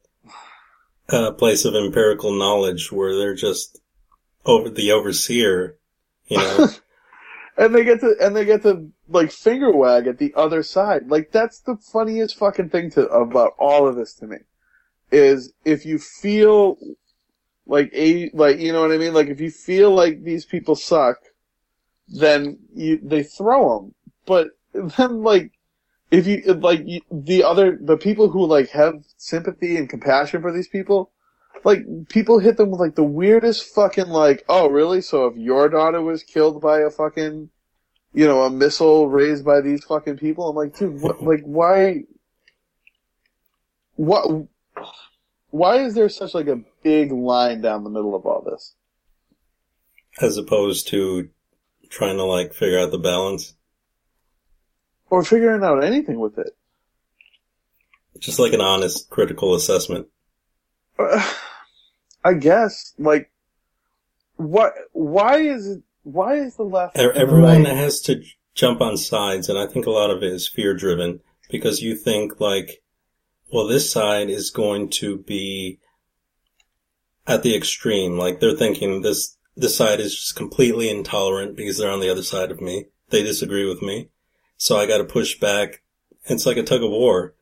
uh, 1.08 1.32
place 1.32 1.64
of 1.64 1.74
empirical 1.74 2.32
knowledge 2.32 2.92
where 2.92 3.16
they're 3.16 3.34
just 3.34 3.80
over 4.44 4.68
the 4.68 4.92
overseer, 4.92 5.76
you 6.26 6.38
know. 6.38 6.68
And 7.60 7.74
they 7.74 7.82
get 7.82 7.98
to 8.00 8.14
and 8.20 8.36
they 8.36 8.44
get 8.44 8.62
to 8.62 8.88
like 9.08 9.32
finger 9.32 9.72
wag 9.72 10.06
at 10.06 10.18
the 10.18 10.32
other 10.36 10.62
side. 10.62 11.10
Like 11.10 11.32
that's 11.32 11.58
the 11.58 11.76
funniest 11.76 12.36
fucking 12.36 12.68
thing 12.68 12.88
to 12.92 13.08
about 13.08 13.54
all 13.58 13.88
of 13.88 13.96
this 13.96 14.14
to 14.14 14.28
me 14.28 14.36
is 15.10 15.52
if 15.64 15.84
you 15.84 15.98
feel 15.98 16.78
like 17.68 17.90
a 17.94 18.30
like 18.32 18.58
you 18.58 18.72
know 18.72 18.80
what 18.80 18.92
I 18.92 18.98
mean. 18.98 19.12
Like 19.12 19.28
if 19.28 19.40
you 19.40 19.50
feel 19.50 19.92
like 19.92 20.22
these 20.22 20.44
people 20.44 20.74
suck, 20.74 21.18
then 22.08 22.58
you 22.74 22.98
they 23.02 23.22
throw 23.22 23.78
them. 23.78 23.94
But 24.24 24.48
then 24.96 25.22
like 25.22 25.52
if 26.10 26.26
you 26.26 26.42
like 26.54 26.84
the 27.10 27.44
other 27.44 27.78
the 27.80 27.96
people 27.96 28.28
who 28.30 28.46
like 28.46 28.70
have 28.70 29.04
sympathy 29.16 29.76
and 29.76 29.88
compassion 29.88 30.42
for 30.42 30.52
these 30.52 30.68
people. 30.68 31.10
Like 31.64 31.84
people 32.08 32.38
hit 32.38 32.56
them 32.56 32.70
with 32.70 32.78
like 32.78 32.94
the 32.94 33.02
weirdest 33.02 33.74
fucking 33.74 34.08
like, 34.08 34.44
oh 34.48 34.68
really? 34.68 35.00
So 35.00 35.26
if 35.26 35.36
your 35.36 35.68
daughter 35.68 36.00
was 36.00 36.22
killed 36.22 36.62
by 36.62 36.80
a 36.80 36.90
fucking, 36.90 37.50
you 38.14 38.26
know, 38.26 38.42
a 38.42 38.50
missile 38.50 39.08
raised 39.08 39.44
by 39.44 39.60
these 39.60 39.84
fucking 39.84 40.18
people, 40.18 40.48
I'm 40.48 40.54
like, 40.54 40.76
dude, 40.76 41.00
what, 41.00 41.20
like 41.20 41.42
why? 41.42 42.04
What? 43.96 44.46
Why 45.50 45.78
is 45.78 45.94
there 45.94 46.08
such 46.08 46.32
like 46.32 46.46
a 46.46 46.62
big 46.84 47.10
line 47.10 47.60
down 47.60 47.82
the 47.82 47.90
middle 47.90 48.14
of 48.14 48.24
all 48.24 48.42
this? 48.42 48.76
as 50.20 50.36
opposed 50.36 50.88
to 50.88 51.28
trying 51.90 52.16
to 52.16 52.24
like 52.24 52.54
figure 52.54 52.78
out 52.78 52.90
the 52.90 52.98
balance. 52.98 53.54
Or 55.10 55.22
figuring 55.24 55.64
out 55.64 55.82
anything 55.84 56.20
with 56.20 56.38
it? 56.38 56.56
Just 58.18 58.38
like 58.38 58.52
an 58.52 58.60
honest 58.60 59.08
critical 59.10 59.54
assessment. 59.54 60.08
Uh, 60.98 61.32
I 62.24 62.34
guess 62.34 62.94
like, 62.98 63.30
what? 64.36 64.72
Why 64.92 65.38
is 65.38 65.66
it? 65.66 65.82
Why 66.02 66.34
is 66.36 66.56
the 66.56 66.64
left? 66.64 66.98
E- 66.98 67.02
and 67.02 67.10
the 67.14 67.18
Everyone 67.18 67.64
right- 67.64 67.76
has 67.76 68.00
to 68.02 68.22
jump 68.54 68.80
on 68.80 68.96
sides, 68.96 69.48
and 69.48 69.58
I 69.58 69.66
think 69.66 69.86
a 69.86 69.90
lot 69.90 70.10
of 70.10 70.22
it 70.22 70.32
is 70.32 70.48
fear 70.48 70.74
driven 70.74 71.20
because 71.50 71.80
you 71.80 71.94
think 71.96 72.40
like, 72.40 72.82
well, 73.52 73.66
this 73.66 73.90
side 73.90 74.30
is 74.30 74.50
going 74.50 74.90
to 74.90 75.18
be 75.18 75.78
at 77.26 77.42
the 77.42 77.54
extreme. 77.56 78.18
Like 78.18 78.40
they're 78.40 78.56
thinking 78.56 79.02
this, 79.02 79.36
this 79.56 79.76
side 79.76 80.00
is 80.00 80.14
just 80.14 80.36
completely 80.36 80.90
intolerant 80.90 81.56
because 81.56 81.78
they're 81.78 81.90
on 81.90 82.00
the 82.00 82.10
other 82.10 82.22
side 82.22 82.50
of 82.50 82.60
me. 82.60 82.86
They 83.10 83.22
disagree 83.22 83.66
with 83.68 83.80
me. 83.80 84.08
So 84.58 84.76
I 84.76 84.86
gotta 84.86 85.04
push 85.04 85.38
back. 85.38 85.82
It's 86.26 86.44
like 86.44 86.58
a 86.58 86.62
tug 86.62 86.82
of 86.82 86.90
war. 86.90 87.34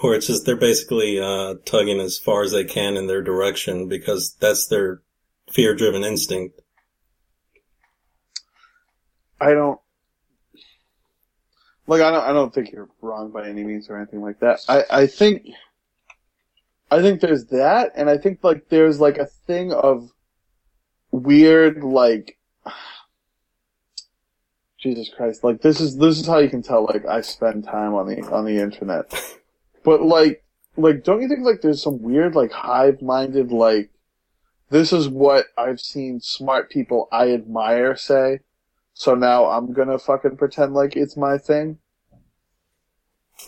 Where 0.00 0.14
it's 0.14 0.26
just, 0.26 0.46
they're 0.46 0.56
basically, 0.56 1.20
uh, 1.20 1.54
tugging 1.64 2.00
as 2.00 2.18
far 2.18 2.42
as 2.42 2.50
they 2.52 2.64
can 2.64 2.96
in 2.96 3.06
their 3.06 3.22
direction 3.22 3.88
because 3.88 4.34
that's 4.40 4.66
their 4.66 5.00
fear 5.52 5.74
driven 5.74 6.02
instinct. 6.02 6.60
I 9.40 9.52
don't 9.52 9.80
like 11.86 12.00
I 12.00 12.10
don't 12.10 12.24
I 12.24 12.32
don't 12.32 12.54
think 12.54 12.70
you're 12.70 12.88
wrong 13.00 13.32
by 13.32 13.48
any 13.48 13.64
means 13.64 13.90
or 13.90 13.96
anything 13.96 14.22
like 14.22 14.38
that. 14.40 14.60
I 14.68 14.84
I 14.88 15.06
think 15.06 15.48
I 16.90 17.02
think 17.02 17.20
there's 17.20 17.46
that 17.46 17.92
and 17.96 18.08
I 18.08 18.18
think 18.18 18.38
like 18.42 18.68
there's 18.68 19.00
like 19.00 19.18
a 19.18 19.26
thing 19.26 19.72
of 19.72 20.10
weird 21.10 21.82
like 21.82 22.38
Jesus 24.82 25.08
Christ 25.08 25.44
like 25.44 25.62
this 25.62 25.80
is 25.80 25.96
this 25.96 26.18
is 26.18 26.26
how 26.26 26.38
you 26.38 26.48
can 26.48 26.62
tell 26.62 26.84
like 26.84 27.06
I 27.06 27.20
spend 27.20 27.64
time 27.64 27.94
on 27.94 28.08
the 28.08 28.20
on 28.30 28.44
the 28.44 28.58
internet. 28.58 29.12
But 29.84 30.02
like 30.02 30.44
like 30.76 31.04
don't 31.04 31.22
you 31.22 31.28
think 31.28 31.40
like 31.40 31.60
there's 31.60 31.82
some 31.82 32.02
weird 32.02 32.34
like 32.34 32.52
hive-minded 32.52 33.50
like 33.50 33.90
this 34.70 34.92
is 34.92 35.08
what 35.08 35.46
I've 35.58 35.80
seen 35.80 36.20
smart 36.20 36.70
people 36.70 37.08
I 37.12 37.32
admire 37.32 37.96
say 37.96 38.40
so 38.94 39.14
now 39.14 39.46
I'm 39.46 39.72
gonna 39.72 39.98
fucking 39.98 40.36
pretend 40.36 40.74
like 40.74 40.96
it's 40.96 41.16
my 41.16 41.38
thing. 41.38 41.78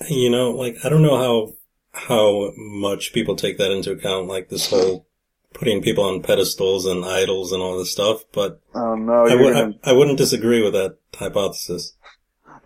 You 0.08 0.30
know, 0.30 0.50
like 0.50 0.76
I 0.84 0.88
don't 0.88 1.02
know 1.02 1.16
how 1.16 1.52
how 1.92 2.52
much 2.56 3.12
people 3.12 3.36
take 3.36 3.58
that 3.58 3.70
into 3.70 3.92
account, 3.92 4.26
like 4.26 4.48
this 4.48 4.70
whole 4.70 5.06
putting 5.54 5.80
people 5.80 6.04
on 6.04 6.22
pedestals 6.22 6.84
and 6.84 7.04
idols 7.04 7.52
and 7.52 7.62
all 7.62 7.78
this 7.78 7.92
stuff. 7.92 8.24
But 8.32 8.60
Oh 8.74 8.94
no, 8.94 9.26
I, 9.26 9.34
would, 9.34 9.54
gonna. 9.54 9.74
I, 9.82 9.90
I 9.90 9.92
wouldn't 9.94 10.18
disagree 10.18 10.62
with 10.62 10.74
that 10.74 10.98
hypothesis. 11.14 11.94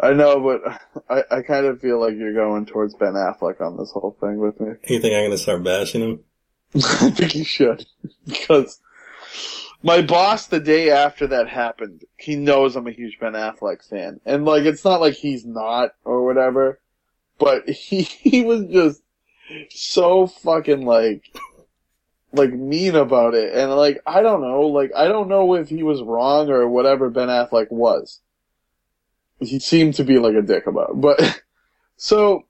I 0.00 0.12
know, 0.12 0.40
but 0.40 0.80
I, 1.08 1.38
I 1.38 1.42
kind 1.42 1.66
of 1.66 1.80
feel 1.80 2.00
like 2.00 2.14
you're 2.16 2.34
going 2.34 2.66
towards 2.66 2.94
Ben 2.94 3.14
Affleck 3.14 3.60
on 3.60 3.76
this 3.76 3.90
whole 3.90 4.16
thing 4.20 4.38
with 4.38 4.60
me. 4.60 4.74
You 4.86 5.00
think 5.00 5.14
I'm 5.14 5.22
going 5.22 5.30
to 5.32 5.38
start 5.38 5.64
bashing 5.64 6.02
him? 6.02 6.20
I 6.74 7.10
think 7.10 7.34
you 7.34 7.44
should 7.44 7.86
because 8.26 8.80
my 9.82 10.02
boss 10.02 10.46
the 10.46 10.60
day 10.60 10.90
after 10.90 11.26
that 11.28 11.48
happened, 11.48 12.04
he 12.16 12.36
knows 12.36 12.76
I'm 12.76 12.86
a 12.86 12.92
huge 12.92 13.18
Ben 13.18 13.32
Affleck 13.32 13.88
fan, 13.88 14.20
and 14.24 14.44
like 14.44 14.64
it's 14.64 14.84
not 14.84 15.00
like 15.00 15.14
he's 15.14 15.44
not 15.44 15.94
or 16.04 16.24
whatever, 16.24 16.80
but 17.38 17.68
he 17.68 18.02
he 18.02 18.42
was 18.42 18.66
just 18.66 19.02
so 19.70 20.26
fucking 20.26 20.84
like 20.84 21.24
like 22.32 22.52
mean 22.52 22.94
about 22.94 23.34
it, 23.34 23.54
and 23.54 23.72
like 23.74 24.00
I 24.06 24.22
don't 24.22 24.42
know, 24.42 24.62
like 24.62 24.92
I 24.96 25.08
don't 25.08 25.28
know 25.28 25.54
if 25.54 25.68
he 25.68 25.82
was 25.82 26.02
wrong 26.02 26.50
or 26.50 26.68
whatever 26.68 27.10
Ben 27.10 27.28
Affleck 27.28 27.70
was. 27.70 28.20
He 29.40 29.60
seemed 29.60 29.94
to 29.94 30.04
be 30.04 30.18
like 30.18 30.34
a 30.34 30.42
dick 30.42 30.66
about, 30.66 30.90
it. 30.90 31.00
but 31.00 31.42
so 31.96 32.46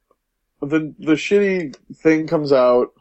the 0.60 0.94
the 0.98 1.12
shitty 1.12 1.76
thing 1.94 2.26
comes 2.26 2.52
out 2.52 2.92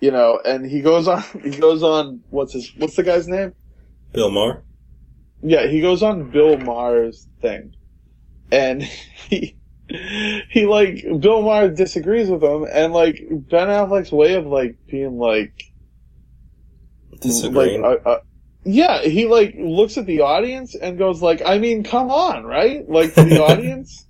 you 0.00 0.10
know, 0.10 0.40
and 0.44 0.66
he 0.66 0.80
goes 0.80 1.08
on, 1.08 1.22
he 1.42 1.50
goes 1.50 1.82
on, 1.82 2.22
what's 2.30 2.52
his, 2.52 2.72
what's 2.76 2.96
the 2.96 3.02
guy's 3.02 3.28
name? 3.28 3.54
Bill 4.12 4.30
Maher? 4.30 4.62
Yeah, 5.42 5.66
he 5.66 5.80
goes 5.80 6.02
on 6.02 6.30
Bill 6.30 6.56
Maher's 6.58 7.28
thing. 7.40 7.74
And 8.50 8.82
he, 9.28 9.56
he 10.50 10.66
like, 10.66 11.04
Bill 11.20 11.42
Maher 11.42 11.68
disagrees 11.68 12.28
with 12.28 12.42
him, 12.42 12.66
and 12.70 12.92
like, 12.92 13.24
Ben 13.30 13.68
Affleck's 13.68 14.12
way 14.12 14.34
of 14.34 14.46
like, 14.46 14.76
being 14.86 15.18
like, 15.18 15.65
Disagreeing. 17.20 17.82
like, 17.82 18.04
uh, 18.04 18.08
uh, 18.08 18.20
yeah, 18.64 19.02
he 19.02 19.26
like, 19.26 19.54
looks 19.58 19.96
at 19.96 20.06
the 20.06 20.20
audience 20.20 20.74
and 20.74 20.98
goes 20.98 21.22
like, 21.22 21.42
I 21.44 21.58
mean, 21.58 21.84
come 21.84 22.10
on, 22.10 22.44
right? 22.44 22.88
Like, 22.88 23.14
to 23.14 23.24
the 23.24 23.42
audience? 23.50 24.06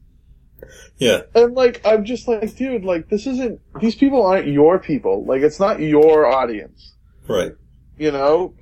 yeah. 0.98 1.22
And 1.34 1.54
like, 1.54 1.80
I'm 1.84 2.04
just 2.04 2.26
like, 2.26 2.56
dude, 2.56 2.84
like, 2.84 3.08
this 3.08 3.26
isn't, 3.26 3.60
these 3.80 3.94
people 3.94 4.24
aren't 4.24 4.46
your 4.46 4.78
people. 4.78 5.24
Like, 5.26 5.42
it's 5.42 5.60
not 5.60 5.80
your 5.80 6.26
audience. 6.26 6.94
Right. 7.28 7.52
you 7.98 8.12
know? 8.12 8.54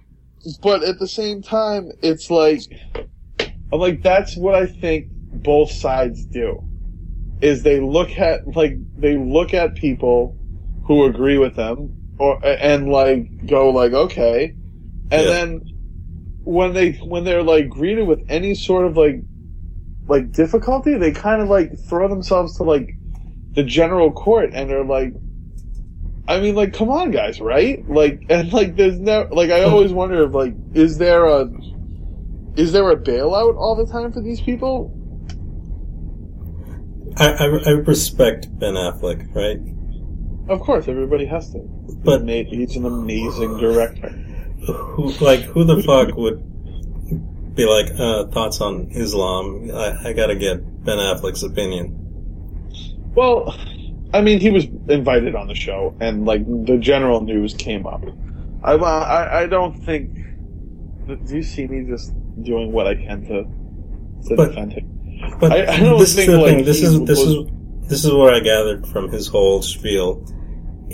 But 0.63 0.83
at 0.83 0.99
the 0.99 1.09
same 1.09 1.43
time, 1.43 1.91
it's 2.03 2.31
like, 2.31 2.63
I'm 3.73 3.81
like, 3.81 4.03
that's 4.03 4.37
what 4.37 4.55
I 4.55 4.67
think 4.67 5.09
both 5.11 5.71
sides 5.71 6.25
do. 6.27 6.63
is 7.41 7.63
they 7.63 7.81
look 7.81 8.11
at 8.19 8.47
like 8.57 8.75
they 8.97 9.17
look 9.19 9.53
at 9.53 9.75
people 9.75 10.37
who 10.85 11.05
agree 11.05 11.39
with 11.39 11.57
them 11.57 11.95
or 12.19 12.39
and 12.45 12.89
like 12.89 13.47
go 13.47 13.71
like 13.71 13.93
okay 13.93 14.55
and 15.11 15.23
Yeah. 15.27 15.31
then 15.31 15.61
when 16.45 16.73
they 16.73 16.93
when 16.93 17.25
they're 17.25 17.43
like 17.43 17.69
greeted 17.69 18.07
with 18.07 18.23
any 18.29 18.55
sort 18.55 18.87
of 18.87 18.97
like 18.97 19.23
like 20.09 20.33
difficulty 20.33 20.97
they 20.97 21.13
kind 21.13 21.41
of 21.43 21.49
like 21.49 21.79
throw 21.89 22.09
themselves 22.09 22.57
to 22.57 22.63
like 22.63 22.91
the 23.53 23.63
general 23.63 24.13
court 24.13 24.51
and 24.53 24.69
they're 24.69 24.85
like 24.85 25.13
I 26.29 26.41
mean 26.41 26.55
like 26.55 26.73
come 26.73 26.91
on 26.91 27.11
guys 27.11 27.41
right 27.41 27.89
like 27.89 28.25
and 28.29 28.53
like 28.53 28.77
there's 28.77 28.99
no 28.99 29.29
like 29.33 29.51
I 29.51 29.63
always 29.63 29.93
wonder 30.01 30.25
if 30.25 30.35
like 30.35 30.55
is 30.75 30.99
there 30.99 31.25
a 31.27 31.49
is 32.57 32.73
there 32.73 32.89
a 32.91 32.97
bailout 32.97 33.57
all 33.57 33.75
the 33.75 33.91
time 33.91 34.13
for 34.13 34.21
these 34.21 34.41
people 34.41 34.93
I, 37.17 37.29
I, 37.29 37.45
I 37.45 37.71
respect 37.71 38.49
Ben 38.59 38.75
Affleck, 38.75 39.33
right? 39.37 39.59
Of 40.49 40.61
course, 40.61 40.89
everybody 40.89 41.25
has 41.27 41.51
to. 41.53 41.59
But- 42.05 42.23
Ama- 42.23 42.45
he's 42.45 42.77
an 42.77 42.85
amazing 42.87 43.59
director. 43.59 44.09
Who, 44.67 45.11
like, 45.21 45.41
who 45.41 45.65
the 45.65 45.83
fuck 45.83 46.17
would 46.17 47.55
be 47.55 47.67
like, 47.67 47.87
uh, 47.99 48.27
thoughts 48.29 48.61
on 48.61 48.89
Islam? 48.93 49.71
I, 49.75 50.09
I 50.09 50.13
gotta 50.13 50.35
get 50.37 50.57
Ben 50.85 50.99
Affleck's 50.99 51.43
opinion. 51.43 52.01
Well, 53.15 53.55
I 54.13 54.21
mean, 54.23 54.41
he 54.41 54.51
was 54.51 54.65
invited 54.89 55.35
on 55.35 55.49
the 55.49 55.55
show, 55.55 55.95
and 56.01 56.25
like 56.25 56.45
the 56.67 56.79
general 56.79 57.21
news 57.21 57.55
came 57.55 57.87
up. 57.87 58.03
I 58.63 58.73
I, 58.73 59.41
I 59.43 59.47
don't 59.47 59.75
think. 59.85 60.15
Do 61.07 61.37
you 61.37 61.43
see 61.43 61.67
me 61.67 61.85
just 61.89 62.13
doing 62.43 62.73
what 62.73 62.87
I 62.87 62.95
can 62.95 63.23
to 63.27 63.45
to 64.29 64.37
But- 64.37 64.49
defend 64.51 64.73
him? 64.73 64.91
But 65.41 65.53
I- 65.53 65.75
I 65.75 65.81
don't 65.81 65.99
this 65.99 66.15
think, 66.17 66.29
is 66.29 66.35
the 66.35 66.41
like, 66.41 66.57
thing. 66.57 66.65
This 66.65 66.83
is 66.83 67.01
this 67.05 67.19
was- 67.19 67.29
is 67.29 67.89
this 67.89 68.05
is 68.05 68.13
what 68.13 68.33
I 68.35 68.41
gathered 68.41 68.87
from 68.87 69.11
his 69.11 69.27
whole 69.29 69.61
spiel. 69.63 70.25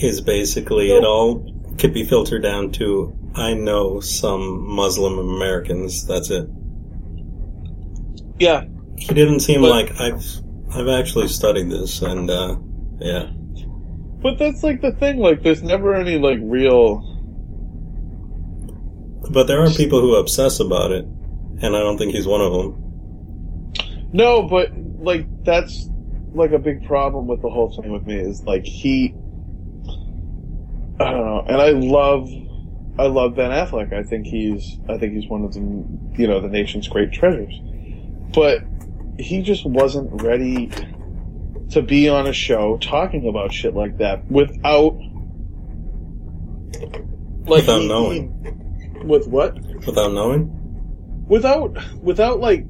Is 0.02 0.20
basically 0.22 0.90
it 0.92 1.04
all 1.04 1.44
could 1.78 1.92
be 1.92 2.04
filtered 2.04 2.42
down 2.42 2.72
to 2.72 3.16
I 3.34 3.54
know 3.54 4.00
some 4.00 4.66
Muslim 4.74 5.18
Americans. 5.18 6.06
That's 6.06 6.30
it. 6.30 6.48
Yeah, 8.38 8.64
He 8.96 9.12
didn't 9.14 9.40
seem 9.40 9.60
But- 9.60 9.70
like 9.70 10.00
I've 10.00 10.24
I've 10.74 10.88
actually 10.88 11.28
studied 11.28 11.68
this, 11.70 12.00
and 12.00 12.30
uh, 12.30 12.56
yeah, 13.00 13.26
but 14.22 14.38
that's 14.38 14.62
like 14.62 14.80
the 14.80 14.92
thing. 14.92 15.18
Like, 15.18 15.42
there's 15.42 15.62
never 15.62 15.94
any 15.94 16.16
like 16.16 16.38
real. 16.40 17.02
but 19.32 19.46
there 19.48 19.62
are 19.62 19.70
people 19.70 20.00
who 20.00 20.14
obsess 20.14 20.60
about 20.60 20.92
it, 20.92 21.04
and 21.04 21.76
I 21.76 21.80
don't 21.80 21.98
think 21.98 22.14
he's 22.14 22.26
one 22.26 22.40
of 22.40 22.52
them. 22.52 24.08
No, 24.12 24.42
but 24.42 24.70
like 25.00 25.26
that's 25.44 25.88
like 26.32 26.52
a 26.52 26.58
big 26.58 26.86
problem 26.86 27.26
with 27.26 27.42
the 27.42 27.50
whole 27.50 27.70
thing 27.70 27.90
with 27.92 28.06
me 28.06 28.14
is 28.14 28.42
like 28.44 28.64
he 28.64 29.14
I 31.00 31.10
don't 31.10 31.24
know. 31.26 31.44
And 31.48 31.56
I 31.60 31.70
love 31.70 32.28
I 32.98 33.06
love 33.06 33.34
Ben 33.36 33.50
Affleck. 33.50 33.92
I 33.94 34.02
think 34.02 34.26
he's 34.26 34.78
I 34.88 34.98
think 34.98 35.14
he's 35.14 35.26
one 35.28 35.44
of 35.44 35.52
the 35.54 35.60
you 35.60 36.26
know, 36.28 36.40
the 36.40 36.48
nation's 36.48 36.88
great 36.88 37.12
treasures. 37.12 37.54
But 38.34 38.62
he 39.18 39.42
just 39.42 39.64
wasn't 39.66 40.22
ready 40.22 40.70
to 41.70 41.82
be 41.82 42.08
on 42.08 42.26
a 42.26 42.32
show 42.32 42.76
talking 42.78 43.28
about 43.28 43.52
shit 43.52 43.74
like 43.74 43.98
that 43.98 44.30
without 44.30 44.98
like 47.46 47.62
Without 47.62 47.80
he- 47.80 47.88
knowing. 47.88 48.44
he- 48.44 49.04
with 49.06 49.26
what? 49.26 49.58
Without 49.86 50.12
knowing, 50.12 51.24
without 51.26 51.76
without 52.02 52.38
like 52.40 52.66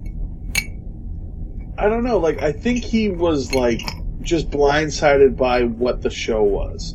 I 1.77 1.89
don't 1.89 2.05
know, 2.05 2.19
like 2.19 2.41
I 2.43 2.53
think 2.53 2.85
he 2.85 3.09
was 3.09 3.53
like 3.55 3.81
just 4.23 4.51
blindsided 4.51 5.37
by 5.37 5.65
what 5.65 6.03
the 6.03 6.11
show 6.11 6.43
was. 6.45 6.95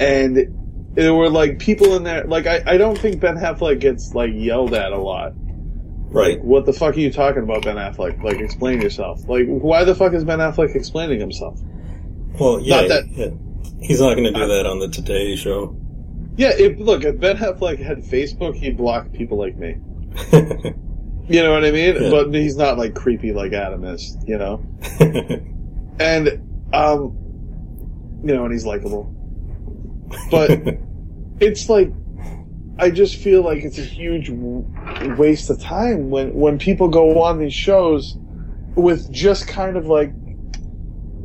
And 0.00 0.57
there 1.02 1.14
were 1.14 1.30
like 1.30 1.58
people 1.58 1.94
in 1.96 2.02
there 2.04 2.24
like 2.24 2.46
I, 2.46 2.62
I 2.66 2.76
don't 2.76 2.98
think 2.98 3.20
Ben 3.20 3.36
Affleck 3.36 3.80
gets 3.80 4.14
like 4.14 4.30
yelled 4.34 4.74
at 4.74 4.92
a 4.92 4.98
lot. 4.98 5.32
right? 6.10 6.42
What 6.42 6.66
the 6.66 6.72
fuck 6.72 6.96
are 6.96 7.00
you 7.00 7.12
talking 7.12 7.42
about, 7.44 7.62
Ben 7.62 7.76
Affleck? 7.76 8.22
Like 8.22 8.38
explain 8.40 8.80
yourself. 8.80 9.26
Like 9.28 9.46
why 9.46 9.84
the 9.84 9.94
fuck 9.94 10.12
is 10.12 10.24
Ben 10.24 10.38
Affleck 10.40 10.74
explaining 10.74 11.20
himself? 11.20 11.60
Well, 12.40 12.60
yeah, 12.60 12.80
Not 12.80 12.88
that- 12.88 13.08
yeah. 13.10 13.30
he's 13.80 14.00
not 14.00 14.14
going 14.14 14.24
to 14.24 14.32
do 14.32 14.46
that 14.46 14.66
on 14.66 14.78
the 14.80 14.88
Today 14.88 15.34
Show. 15.36 15.76
Yeah, 16.36 16.50
if 16.56 16.78
look, 16.78 17.04
if 17.04 17.18
Ben 17.18 17.36
Affleck 17.36 17.78
had 17.78 17.98
Facebook, 17.98 18.54
he'd 18.54 18.76
block 18.76 19.12
people 19.12 19.38
like 19.38 19.56
me. 19.56 19.76
You 21.30 21.42
know 21.42 21.52
what 21.52 21.62
I 21.62 21.70
mean? 21.72 21.94
Yeah. 22.02 22.08
But 22.08 22.32
he's 22.32 22.56
not 22.56 22.78
like 22.78 22.94
creepy 22.94 23.34
like 23.34 23.52
Adam 23.52 23.84
is, 23.84 24.16
you 24.26 24.38
know? 24.38 24.64
and 26.00 26.28
um 26.72 27.14
you 28.24 28.34
know 28.34 28.44
and 28.44 28.52
he's 28.52 28.64
likable 28.64 29.14
but 30.30 30.48
it's 31.40 31.68
like 31.68 31.90
i 32.78 32.90
just 32.90 33.16
feel 33.16 33.42
like 33.42 33.62
it's 33.62 33.78
a 33.78 33.82
huge 33.82 34.30
waste 35.18 35.50
of 35.50 35.60
time 35.60 36.10
when 36.10 36.32
when 36.34 36.58
people 36.58 36.88
go 36.88 37.22
on 37.22 37.38
these 37.38 37.54
shows 37.54 38.16
with 38.74 39.10
just 39.10 39.48
kind 39.48 39.76
of 39.76 39.86
like 39.86 40.12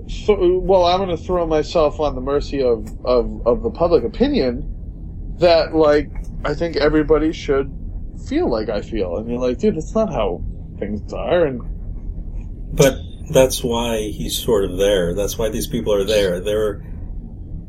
th- 0.08 0.38
well 0.40 0.86
i'm 0.86 0.98
going 0.98 1.16
to 1.16 1.18
throw 1.18 1.46
myself 1.46 2.00
on 2.00 2.16
the 2.16 2.22
mercy 2.22 2.62
of, 2.62 2.88
of 3.06 3.46
of 3.46 3.64
the 3.64 3.70
public 3.70 4.04
opinion 4.04 4.70
that 5.40 5.76
like 5.76 6.10
i 6.46 6.54
think 6.54 6.76
everybody 6.78 7.32
should 7.32 7.72
feel 8.28 8.50
like 8.50 8.70
i 8.70 8.82
feel 8.82 9.18
and 9.18 9.30
you're 9.30 9.40
like 9.40 9.58
dude 9.58 9.76
that's 9.76 9.94
not 9.94 10.12
how 10.12 10.44
things 10.80 11.14
are 11.14 11.46
and 11.46 11.62
But 12.76 12.98
that's 13.32 13.64
why 13.64 14.00
he's 14.00 14.38
sort 14.38 14.66
of 14.66 14.78
there. 14.78 15.14
That's 15.14 15.38
why 15.38 15.50
these 15.50 15.68
people 15.68 15.94
are 15.94 16.04
there. 16.04 16.40
They're 16.40 16.84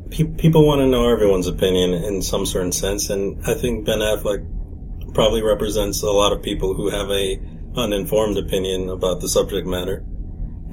pe- 0.09 0.35
people 0.37 0.65
want 0.65 0.79
to 0.79 0.87
know 0.87 1.09
everyone's 1.09 1.47
opinion 1.47 1.93
in 1.93 2.21
some 2.21 2.45
certain 2.45 2.71
sense, 2.71 3.09
and 3.09 3.45
I 3.45 3.53
think 3.53 3.85
Ben 3.85 3.99
Affleck 3.99 5.13
probably 5.13 5.41
represents 5.41 6.03
a 6.03 6.11
lot 6.11 6.33
of 6.33 6.41
people 6.41 6.73
who 6.73 6.89
have 6.89 7.09
a 7.09 7.39
uninformed 7.75 8.37
opinion 8.37 8.89
about 8.89 9.21
the 9.21 9.29
subject 9.29 9.67
matter, 9.67 10.03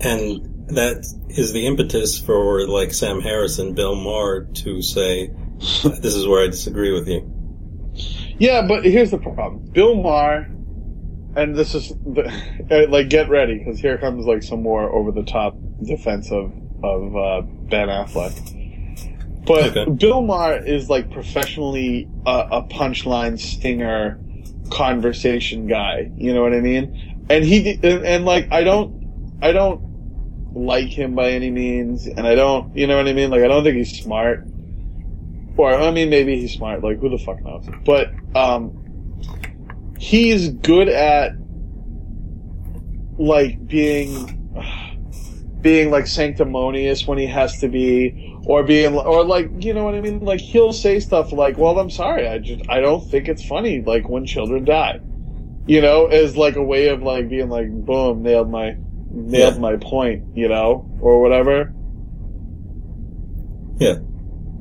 and 0.00 0.66
that 0.68 1.04
is 1.28 1.52
the 1.52 1.66
impetus 1.66 2.18
for 2.18 2.66
like 2.66 2.94
Sam 2.94 3.20
Harris 3.20 3.58
and 3.58 3.74
Bill 3.74 3.94
Maher 3.94 4.44
to 4.54 4.82
say, 4.82 5.30
"This 5.58 6.14
is 6.14 6.26
where 6.26 6.44
I 6.44 6.48
disagree 6.48 6.92
with 6.92 7.08
you." 7.08 7.30
Yeah, 8.38 8.66
but 8.66 8.84
here's 8.84 9.10
the 9.10 9.18
problem. 9.18 9.70
Bill 9.72 9.94
Maher, 9.94 10.48
and 11.36 11.54
this 11.54 11.74
is 11.74 11.88
the, 11.88 12.32
uh, 12.70 12.90
like 12.90 13.08
get 13.08 13.28
ready 13.28 13.58
because 13.58 13.80
here 13.80 13.98
comes 13.98 14.26
like 14.26 14.42
some 14.42 14.62
more 14.62 14.90
over 14.90 15.12
the 15.12 15.24
top 15.24 15.56
defense 15.82 16.30
of 16.30 16.52
of 16.82 17.16
uh, 17.16 17.42
Ben 17.42 17.88
Affleck. 17.88 18.61
But 19.44 19.76
Okay. 19.76 19.90
Bill 19.90 20.22
Maher 20.22 20.64
is 20.64 20.88
like 20.88 21.10
professionally 21.10 22.08
a, 22.26 22.46
a 22.52 22.62
punchline 22.62 23.38
stinger 23.38 24.20
conversation 24.70 25.66
guy. 25.66 26.10
You 26.16 26.32
know 26.32 26.42
what 26.42 26.54
I 26.54 26.60
mean? 26.60 27.24
And 27.28 27.44
he 27.44 27.72
and, 27.82 28.04
and 28.04 28.24
like 28.24 28.48
I 28.52 28.62
don't 28.64 29.38
I 29.42 29.52
don't 29.52 29.82
like 30.54 30.88
him 30.88 31.14
by 31.14 31.30
any 31.30 31.50
means, 31.50 32.06
and 32.06 32.26
I 32.26 32.34
don't 32.34 32.76
you 32.76 32.86
know 32.86 32.96
what 32.96 33.08
I 33.08 33.12
mean? 33.12 33.30
Like 33.30 33.42
I 33.42 33.48
don't 33.48 33.64
think 33.64 33.76
he's 33.76 33.98
smart. 33.98 34.46
Or 35.56 35.72
I 35.72 35.90
mean, 35.90 36.08
maybe 36.08 36.40
he's 36.40 36.54
smart. 36.54 36.82
Like 36.82 36.98
who 36.98 37.08
the 37.10 37.18
fuck 37.18 37.42
knows? 37.42 37.66
But 37.84 38.10
um, 38.34 38.78
he's 39.98 40.48
good 40.48 40.88
at 40.88 41.32
like 43.18 43.66
being 43.66 44.38
being 45.60 45.90
like 45.90 46.06
sanctimonious 46.06 47.06
when 47.06 47.18
he 47.18 47.26
has 47.26 47.60
to 47.60 47.68
be, 47.68 48.21
or 48.44 48.62
being 48.64 48.96
or 48.96 49.24
like 49.24 49.50
you 49.64 49.74
know 49.74 49.84
what 49.84 49.94
I 49.94 50.00
mean. 50.00 50.20
Like 50.20 50.40
he'll 50.40 50.72
say 50.72 51.00
stuff 51.00 51.32
like, 51.32 51.58
"Well, 51.58 51.78
I'm 51.78 51.90
sorry, 51.90 52.28
I 52.28 52.38
just 52.38 52.62
I 52.68 52.80
don't 52.80 53.06
think 53.08 53.28
it's 53.28 53.44
funny 53.44 53.82
like 53.82 54.08
when 54.08 54.26
children 54.26 54.64
die." 54.64 55.00
You 55.66 55.80
know, 55.82 56.06
as 56.06 56.36
like 56.36 56.56
a 56.56 56.64
way 56.64 56.88
of 56.88 57.02
like 57.02 57.28
being 57.28 57.48
like, 57.50 57.70
"Boom, 57.70 58.22
nailed 58.22 58.50
my 58.50 58.78
nailed 59.10 59.56
Yeah. 59.56 59.60
my 59.60 59.76
point," 59.76 60.24
you 60.34 60.48
know, 60.48 60.88
or 61.00 61.22
whatever. 61.22 61.74
Yeah, 63.78 63.96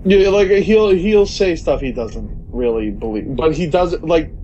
Yeah, 0.03 0.29
like 0.29 0.49
he'll 0.49 0.91
he'll 0.91 1.27
say 1.27 1.55
stuff 1.55 1.81
he 1.81 1.91
doesn't 1.91 2.37
really 2.51 2.91
believe, 2.91 3.35
but 3.35 3.55
he 3.55 3.67
doesn't 3.67 4.03
like. 4.05 4.35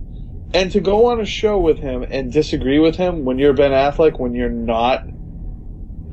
And 0.54 0.72
to 0.72 0.80
go 0.80 1.06
on 1.10 1.20
a 1.20 1.26
show 1.26 1.58
with 1.60 1.78
him 1.80 2.06
and 2.10 2.32
disagree 2.32 2.78
with 2.78 2.96
him 2.96 3.24
when 3.24 3.38
you're 3.38 3.52
Ben 3.54 3.72
Affleck, 3.72 4.20
when 4.20 4.34
you're 4.34 4.50
not 4.50 5.04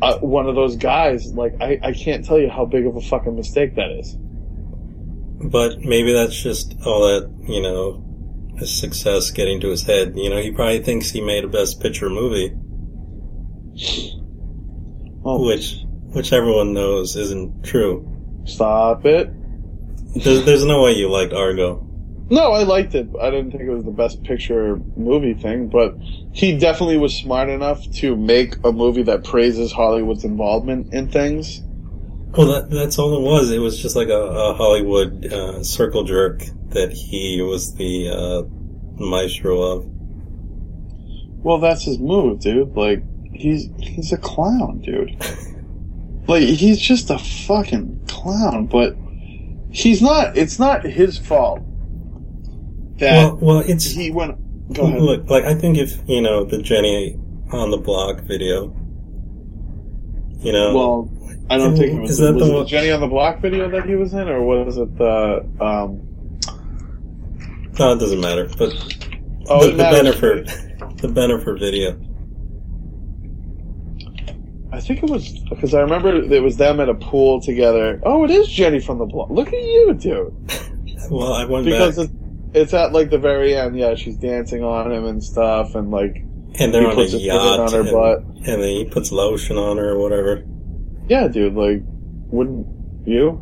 uh, 0.02 0.18
one 0.20 0.48
of 0.48 0.56
those 0.56 0.76
guys, 0.76 1.34
like 1.34 1.54
I, 1.62 1.80
I 1.82 1.94
can't 1.94 2.26
tell 2.26 2.40
you 2.40 2.50
how 2.50 2.66
big 2.66 2.86
of 2.86 2.96
a 2.96 3.02
fucking 3.02 3.36
mistake 3.36 3.76
that 3.76 3.92
is. 3.92 4.16
but 5.52 5.80
maybe 5.80 6.12
that's 6.14 6.42
just 6.42 6.76
all 6.86 7.02
that 7.08 7.32
you 7.48 7.62
know, 7.62 8.04
his 8.58 8.78
success 8.80 9.32
getting 9.32 9.60
to 9.62 9.70
his 9.70 9.84
head. 9.84 10.14
You 10.16 10.30
know, 10.30 10.42
he 10.42 10.52
probably 10.52 10.82
thinks 10.82 11.10
he 11.12 11.22
made 11.22 11.44
a 11.44 11.48
Best 11.48 11.82
Picture 11.82 12.10
movie. 12.10 12.52
Oh, 15.24 15.46
which 15.46 15.82
which 16.14 16.32
everyone 16.34 16.74
knows 16.74 17.16
isn't 17.16 17.64
true. 17.64 18.06
stop 18.46 19.06
it! 19.06 19.30
There's, 20.16 20.46
there's 20.46 20.66
no 20.66 20.82
way 20.84 20.94
you 20.94 21.10
liked 21.10 21.34
Argo. 21.34 21.85
No, 22.30 22.54
I 22.54 22.64
liked 22.64 22.96
it. 22.96 23.08
I 23.22 23.30
didn't 23.30 23.52
think 23.52 23.64
it 23.64 23.70
was 23.70 23.84
the 23.84 23.92
best 23.92 24.24
picture 24.24 24.78
movie 24.98 25.36
thing, 25.36 25.68
but 25.68 25.96
he 26.34 26.58
definitely 26.58 26.98
was 26.98 27.14
smart 27.14 27.50
enough 27.50 27.88
to 27.98 28.16
make 28.16 28.56
a 28.64 28.72
movie 28.72 29.04
that 29.04 29.24
praises 29.24 29.72
Hollywood's 29.72 30.24
involvement 30.24 30.92
in 30.92 31.08
things. 31.08 31.62
Well, 32.36 32.48
that, 32.48 32.72
that's 32.72 32.98
all 32.98 33.16
it 33.16 33.22
was. 33.22 33.52
It 33.52 33.60
was 33.60 33.80
just 33.80 33.96
like 33.96 34.08
a, 34.08 34.20
a 34.20 34.54
Hollywood 34.56 35.26
uh, 35.26 35.64
circle 35.64 36.04
jerk 36.04 36.42
that 36.70 36.92
he 36.92 37.42
was 37.44 37.76
the 37.76 38.10
uh, 38.10 38.44
maestro 39.02 39.62
of. 39.62 39.86
Well, 41.44 41.60
that's 41.60 41.84
his 41.84 42.00
move, 42.00 42.40
dude. 42.40 42.76
Like 42.76 43.04
he's 43.34 43.70
he's 43.78 44.12
a 44.12 44.18
clown, 44.18 44.82
dude. 44.82 45.16
like 46.28 46.42
he's 46.42 46.82
just 46.82 47.12
a 47.12 47.20
fucking 47.20 48.06
clown, 48.08 48.66
but 48.66 48.98
he's 49.70 50.02
not. 50.02 50.36
It's 50.36 50.58
not 50.58 50.84
his 50.84 51.20
fault 51.20 51.62
that 52.98 53.14
Well, 53.16 53.38
well, 53.42 53.60
it's 53.60 53.86
he 53.86 54.12
went. 54.12 54.38
Go 54.74 54.84
ahead. 54.88 55.02
look 55.02 55.30
like 55.30 55.44
I 55.44 55.54
think 55.56 55.78
if 55.78 55.98
you 56.08 56.22
know 56.22 56.44
the 56.44 56.62
Jenny 56.62 57.18
on 57.52 57.72
the 57.72 57.78
block 57.78 58.22
video, 58.22 58.76
you 60.40 60.52
know, 60.52 60.76
Well, 60.76 61.10
I 61.50 61.58
don't 61.58 61.76
think 61.76 61.94
it 61.94 62.02
was, 62.02 62.12
Is 62.12 62.18
that 62.20 62.34
was 62.34 62.48
the 62.48 62.54
one- 62.54 62.68
Jenny 62.68 62.92
on 62.92 63.02
the 63.02 63.08
Block 63.08 63.40
video 63.40 63.70
that 63.70 63.86
he 63.86 63.96
was 63.96 64.14
in, 64.14 64.28
or 64.28 64.42
was 64.44 64.78
it 64.78 64.98
the? 64.98 65.46
Um, 65.62 66.02
no, 67.78 67.94
it 67.94 68.00
doesn't 68.00 68.20
matter. 68.22 68.50
But 68.58 68.74
oh, 69.48 69.70
the, 69.70 69.78
the. 69.78 70.66
The 71.02 71.08
Bennifer 71.10 71.60
video. 71.60 72.00
I 74.72 74.82
think 74.82 75.04
it 75.04 75.10
was 75.10 75.30
because 75.50 75.74
I 75.74 75.82
remember 75.82 76.10
it 76.16 76.42
was 76.42 76.58
them 76.58 76.80
at 76.80 76.90
a 76.90 76.96
pool 76.96 77.40
together. 77.42 78.02
Oh, 78.04 78.24
it 78.26 78.32
is 78.32 78.48
Jenny 78.48 78.80
from 78.80 78.98
the 78.98 79.06
Block. 79.06 79.30
Look 79.30 79.48
at 79.50 79.54
you, 79.62 79.94
dude. 79.94 80.34
Well, 81.12 81.34
I 81.34 81.46
went 81.46 81.66
Because 81.66 81.98
back, 81.98 82.10
it's, 82.56 82.74
at 82.74 82.94
like 82.94 83.10
the 83.10 83.18
very 83.20 83.56
end. 83.56 83.78
Yeah, 83.78 83.96
she's 83.96 84.18
dancing 84.18 84.64
on 84.64 84.92
him 84.92 85.06
and 85.06 85.24
stuff, 85.24 85.76
and 85.76 85.92
like 85.92 86.16
and 86.60 86.74
they're 86.74 86.82
he 86.82 86.88
on 86.88 87.00
a 87.00 87.06
yacht, 87.18 87.60
on 87.60 87.72
her 87.74 87.82
and, 87.82 87.92
butt. 87.92 88.20
and 88.48 88.62
then 88.64 88.70
he 88.70 88.86
puts 88.86 89.12
lotion 89.12 89.58
on 89.58 89.78
her 89.78 89.90
or 89.92 90.00
whatever. 90.00 90.44
Yeah, 91.08 91.28
dude. 91.28 91.54
Like, 91.54 91.82
wouldn't 92.32 92.66
you? 93.08 93.42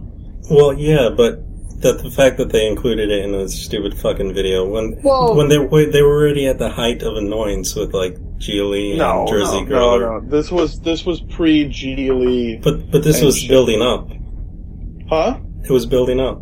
Well, 0.52 0.73
yeah, 0.73 1.10
but 1.15 1.39
that 1.82 2.02
the 2.02 2.10
fact 2.12 2.38
that 2.38 2.49
they 2.52 2.67
included 2.67 3.10
it 3.12 3.23
in 3.26 3.34
a 3.36 3.47
stupid 3.49 3.93
fucking 3.97 4.34
video 4.34 4.65
when 4.69 4.99
Well- 5.04 5.36
when 5.36 5.49
they 5.49 5.58
were 5.58 5.86
they 5.86 6.02
were 6.02 6.15
already 6.21 6.47
at 6.47 6.58
the 6.58 6.69
height 6.69 7.04
of 7.04 7.15
annoyance 7.15 7.76
with 7.76 7.93
like 7.93 8.17
Gigli 8.39 8.97
No, 8.97 9.19
and 9.21 9.28
Jersey 9.30 9.62
no, 9.62 9.65
Girl. 9.67 9.99
no, 9.99 10.19
no. 10.19 10.30
This 10.30 10.52
was 10.52 10.80
this 10.82 11.06
was 11.06 11.21
pre 11.21 11.69
Gigli, 11.69 12.62
But 12.62 12.89
but 12.91 13.04
this 13.04 13.21
was 13.21 13.38
shit. 13.38 13.49
building 13.49 13.82
up. 13.82 14.10
huh? 15.10 15.39
It 15.63 15.71
was 15.71 15.86
building 15.86 16.19
up. 16.19 16.41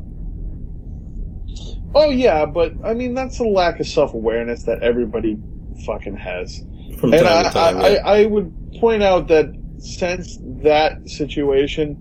Oh 1.93 2.09
yeah, 2.09 2.45
but 2.45 2.73
I 2.83 2.93
mean 2.93 3.13
that's 3.13 3.39
a 3.39 3.43
lack 3.43 3.79
of 3.79 3.87
self 3.87 4.13
awareness 4.13 4.63
that 4.63 4.81
everybody 4.83 5.37
fucking 5.85 6.17
has. 6.17 6.63
From 6.99 7.13
And 7.13 7.23
time 7.23 7.45
I, 7.45 7.49
time. 7.49 7.77
I, 7.77 7.89
yeah. 7.89 8.01
I, 8.05 8.21
I 8.21 8.25
would 8.25 8.77
point 8.79 9.03
out 9.03 9.27
that 9.29 9.53
since 9.79 10.37
that 10.63 11.09
situation, 11.09 11.97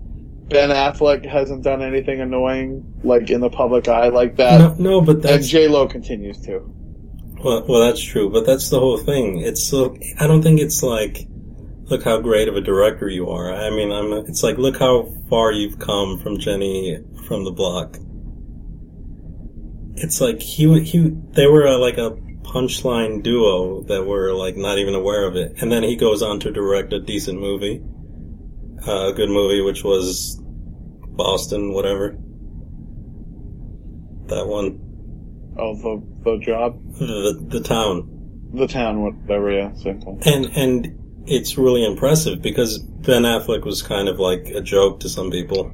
Ben 0.49 0.69
Affleck 0.69 1.25
hasn't 1.25 1.63
done 1.63 1.81
anything 1.81 2.21
annoying 2.21 2.85
like 3.03 3.29
in 3.29 3.41
the 3.41 3.49
public 3.49 3.87
eye 3.87 4.09
like 4.09 4.35
that, 4.37 4.59
no, 4.79 4.99
no, 4.99 5.01
but 5.01 5.15
and 5.15 5.23
that's 5.23 5.47
J 5.47 5.67
Lo 5.67 5.87
continues 5.87 6.39
to. 6.41 6.59
well, 7.43 7.65
well, 7.67 7.87
that's 7.87 8.01
true. 8.01 8.29
But 8.29 8.45
that's 8.45 8.69
the 8.69 8.79
whole 8.79 8.97
thing. 8.97 9.39
It's 9.39 9.63
so 9.63 9.97
I 10.19 10.27
don't 10.27 10.41
think 10.41 10.59
it's 10.59 10.83
like 10.83 11.27
look 11.85 12.03
how 12.03 12.19
great 12.19 12.47
of 12.47 12.55
a 12.55 12.61
director 12.61 13.09
you 13.09 13.29
are. 13.29 13.53
I 13.53 13.69
mean, 13.71 13.91
I'm. 13.91 14.13
It's 14.27 14.43
like 14.43 14.57
look 14.57 14.77
how 14.77 15.11
far 15.29 15.51
you've 15.51 15.79
come 15.79 16.19
from 16.19 16.37
Jenny 16.39 16.99
from 17.27 17.43
the 17.43 17.51
block. 17.51 17.97
It's 19.95 20.21
like 20.21 20.41
he 20.41 20.79
he 20.81 21.09
they 21.31 21.47
were 21.47 21.65
a, 21.65 21.77
like 21.77 21.97
a 21.97 22.11
punchline 22.43 23.23
duo 23.23 23.83
that 23.83 24.05
were 24.05 24.33
like 24.33 24.55
not 24.57 24.77
even 24.77 24.95
aware 24.95 25.25
of 25.27 25.35
it, 25.35 25.53
and 25.61 25.71
then 25.71 25.83
he 25.83 25.95
goes 25.95 26.21
on 26.21 26.39
to 26.41 26.51
direct 26.51 26.93
a 26.93 26.99
decent 26.99 27.39
movie, 27.39 27.81
uh, 28.87 29.09
a 29.09 29.13
good 29.13 29.29
movie, 29.29 29.61
which 29.61 29.83
was 29.83 30.41
Boston, 31.09 31.73
whatever. 31.73 32.17
That 34.27 34.47
one, 34.47 34.79
Oh, 35.57 35.75
the 35.75 36.01
the 36.23 36.37
job, 36.39 36.81
the 36.97 37.37
the 37.49 37.59
town. 37.59 38.49
the 38.53 38.67
town, 38.67 39.01
whatever. 39.01 39.51
Yeah, 39.51 39.71
thing. 39.73 40.21
And 40.25 40.45
and 40.55 41.23
it's 41.27 41.57
really 41.57 41.85
impressive 41.85 42.41
because 42.41 42.79
Ben 42.79 43.23
Affleck 43.23 43.65
was 43.65 43.81
kind 43.81 44.07
of 44.07 44.19
like 44.19 44.47
a 44.47 44.61
joke 44.61 45.01
to 45.01 45.09
some 45.09 45.29
people. 45.31 45.71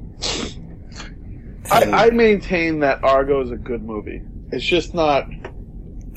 And 1.72 1.94
I, 1.94 2.06
I 2.06 2.10
maintain 2.10 2.80
that 2.80 3.02
Argo 3.04 3.40
is 3.42 3.50
a 3.50 3.56
good 3.56 3.82
movie. 3.82 4.22
It's 4.52 4.64
just 4.64 4.94
not. 4.94 5.24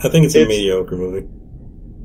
I 0.04 0.10
think 0.10 0.26
it's 0.26 0.36
a 0.36 0.46
mediocre 0.46 0.96
movie. 0.98 1.28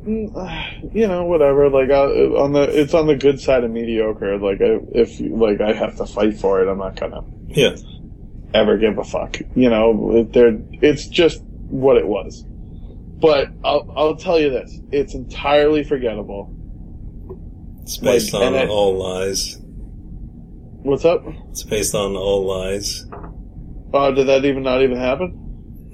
mm, 0.05 0.95
You 0.95 1.07
know, 1.09 1.25
whatever. 1.25 1.69
Like 1.71 1.91
uh, 1.91 2.09
on 2.43 2.53
the, 2.53 2.63
it's 2.63 2.95
on 2.95 3.07
the 3.07 3.17
good 3.17 3.41
side 3.41 3.65
of 3.65 3.71
mediocre. 3.71 4.39
Like 4.39 4.61
I, 4.61 4.79
if 4.93 5.21
like 5.21 5.61
I 5.61 5.73
have 5.73 5.97
to 5.97 6.07
fight 6.07 6.37
for 6.39 6.63
it, 6.63 6.69
I'm 6.69 6.79
not 6.79 6.99
gonna 6.99 7.23
Yeah, 7.49 7.77
ever 8.55 8.77
give 8.77 8.99
a 8.99 9.05
fuck. 9.05 9.39
You 9.55 9.71
know, 9.71 10.17
it- 10.17 10.33
they're, 10.33 10.59
it's 10.83 11.07
just 11.09 11.43
what 11.69 11.97
it 11.97 12.07
was. 12.07 12.45
But 13.19 13.49
I'll, 13.65 13.91
I'll 13.97 14.17
tell 14.17 14.39
you 14.39 14.51
this: 14.51 14.79
it's 14.93 15.15
entirely 15.15 15.85
forgettable. 15.85 16.53
it's 17.83 17.97
based 17.97 18.33
Like, 18.35 18.43
on 18.43 18.55
and 18.55 18.65
it- 18.65 18.69
all 18.71 18.97
lies. 18.99 19.59
What's 20.83 21.05
up? 21.05 21.25
It's 21.51 21.65
based 21.65 21.95
on 21.97 22.15
all 22.15 22.45
lies. 22.47 23.07
Oh, 23.93 24.13
did 24.13 24.27
that 24.29 24.45
even 24.45 24.63
not 24.63 24.83
even 24.83 24.97
happen? 24.99 25.43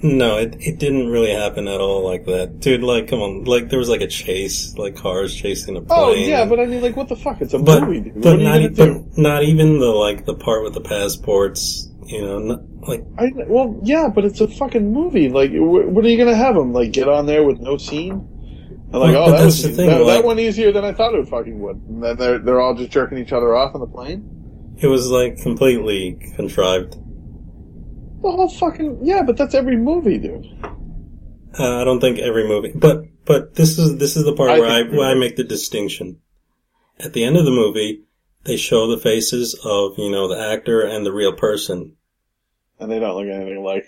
No, 0.05 0.37
it 0.39 0.57
it 0.59 0.79
didn't 0.81 1.09
really 1.11 1.33
happen 1.33 1.69
at 1.69 1.81
all 1.81 2.05
like 2.05 2.25
that, 2.27 2.59
dude. 2.59 2.83
Like, 2.83 3.07
come 3.07 3.21
on, 3.21 3.45
like 3.45 3.69
there 3.69 3.79
was 3.79 3.89
like 3.89 4.01
a 4.01 4.09
chase, 4.09 4.77
like 4.77 4.97
cars 4.97 5.33
chasing 5.35 5.77
a 5.77 5.79
oh, 5.79 5.83
plane. 5.85 5.91
Oh 5.91 6.13
yeah, 6.15 6.45
but 6.45 6.59
I 6.59 6.67
mean, 6.67 6.83
like, 6.83 6.97
what 6.97 7.09
the 7.09 7.15
fuck? 7.15 7.41
It's 7.41 7.55
a 7.55 7.59
but 7.61 7.83
movie, 7.85 8.01
dude. 8.01 8.15
but 8.21 8.25
what 8.25 8.35
are 8.35 8.39
you 8.39 8.45
not 8.45 8.61
e- 8.61 8.69
but 8.69 9.19
not 9.19 9.43
even 9.45 9.79
the 9.79 9.87
like 9.87 10.25
the 10.25 10.35
part 10.35 10.65
with 10.65 10.75
the 10.75 10.81
passports. 10.81 11.89
You 12.05 12.21
know, 12.21 12.39
not, 12.41 12.61
like 12.89 13.05
I, 13.17 13.31
well, 13.47 13.79
yeah, 13.85 14.09
but 14.13 14.25
it's 14.25 14.41
a 14.41 14.49
fucking 14.49 14.93
movie. 14.93 15.29
Like, 15.29 15.53
wh- 15.53 15.87
what 15.89 16.05
are 16.05 16.09
you 16.09 16.19
gonna 16.19 16.35
have 16.35 16.57
them 16.57 16.73
like 16.73 16.91
get 16.91 17.09
on 17.09 17.27
there 17.27 17.45
with 17.45 17.61
no 17.61 17.77
scene? 17.77 18.11
And 18.11 19.01
like, 19.01 19.13
Well, 19.15 19.29
oh, 19.29 19.31
that 19.31 19.37
that's 19.39 19.45
was 19.45 19.63
the 19.63 19.69
thing, 19.71 19.89
that, 19.89 20.05
that 20.05 20.25
went 20.25 20.41
easier 20.41 20.73
than 20.73 20.85
I 20.85 20.93
thought 20.93 21.15
it 21.15 21.29
fucking 21.29 21.61
would. 21.61 21.77
And 21.77 22.03
then 22.03 22.17
they're 22.17 22.39
they're 22.39 22.61
all 22.61 22.75
just 22.75 22.91
jerking 22.91 23.19
each 23.19 23.33
other 23.33 23.55
off 23.55 23.75
on 23.77 23.81
the 23.81 23.87
plane. 23.87 24.75
it 24.79 24.89
was 24.89 25.09
like 25.09 25.39
completely 25.39 26.19
contrived. 26.35 26.97
The 28.23 28.31
whole 28.31 28.49
fucking 28.49 29.01
yeah, 29.03 29.23
but 29.23 29.37
that's 29.37 29.55
every 29.55 29.77
movie, 29.77 30.19
dude. 30.19 30.47
Uh, 31.59 31.81
I 31.81 31.85
don't 31.85 32.01
think 32.01 32.19
every 32.19 32.47
movie, 32.47 32.73
but 32.75 33.05
but 33.25 33.55
this 33.57 33.79
is 33.79 33.99
this 33.99 34.17
is 34.17 34.25
the 34.25 34.35
part 34.35 34.51
I 34.51 34.59
where 34.61 34.71
I 34.71 34.83
think- 34.83 34.93
where 34.97 35.09
I 35.11 35.15
make 35.15 35.37
the 35.37 35.45
distinction. 35.45 36.21
At 36.99 37.13
the 37.15 37.25
end 37.25 37.37
of 37.37 37.45
the 37.45 37.51
movie, 37.51 38.03
they 38.45 38.57
show 38.57 38.87
the 38.87 38.97
faces 38.99 39.59
of 39.65 39.99
you 39.99 40.11
know 40.11 40.29
the 40.29 40.39
actor 40.41 40.83
and 40.83 41.05
the 41.05 41.13
real 41.13 41.33
person. 41.33 41.97
And 42.79 42.91
they 42.91 42.99
don't 42.99 43.17
look 43.17 43.27
anything 43.33 43.57
alike. 43.59 43.87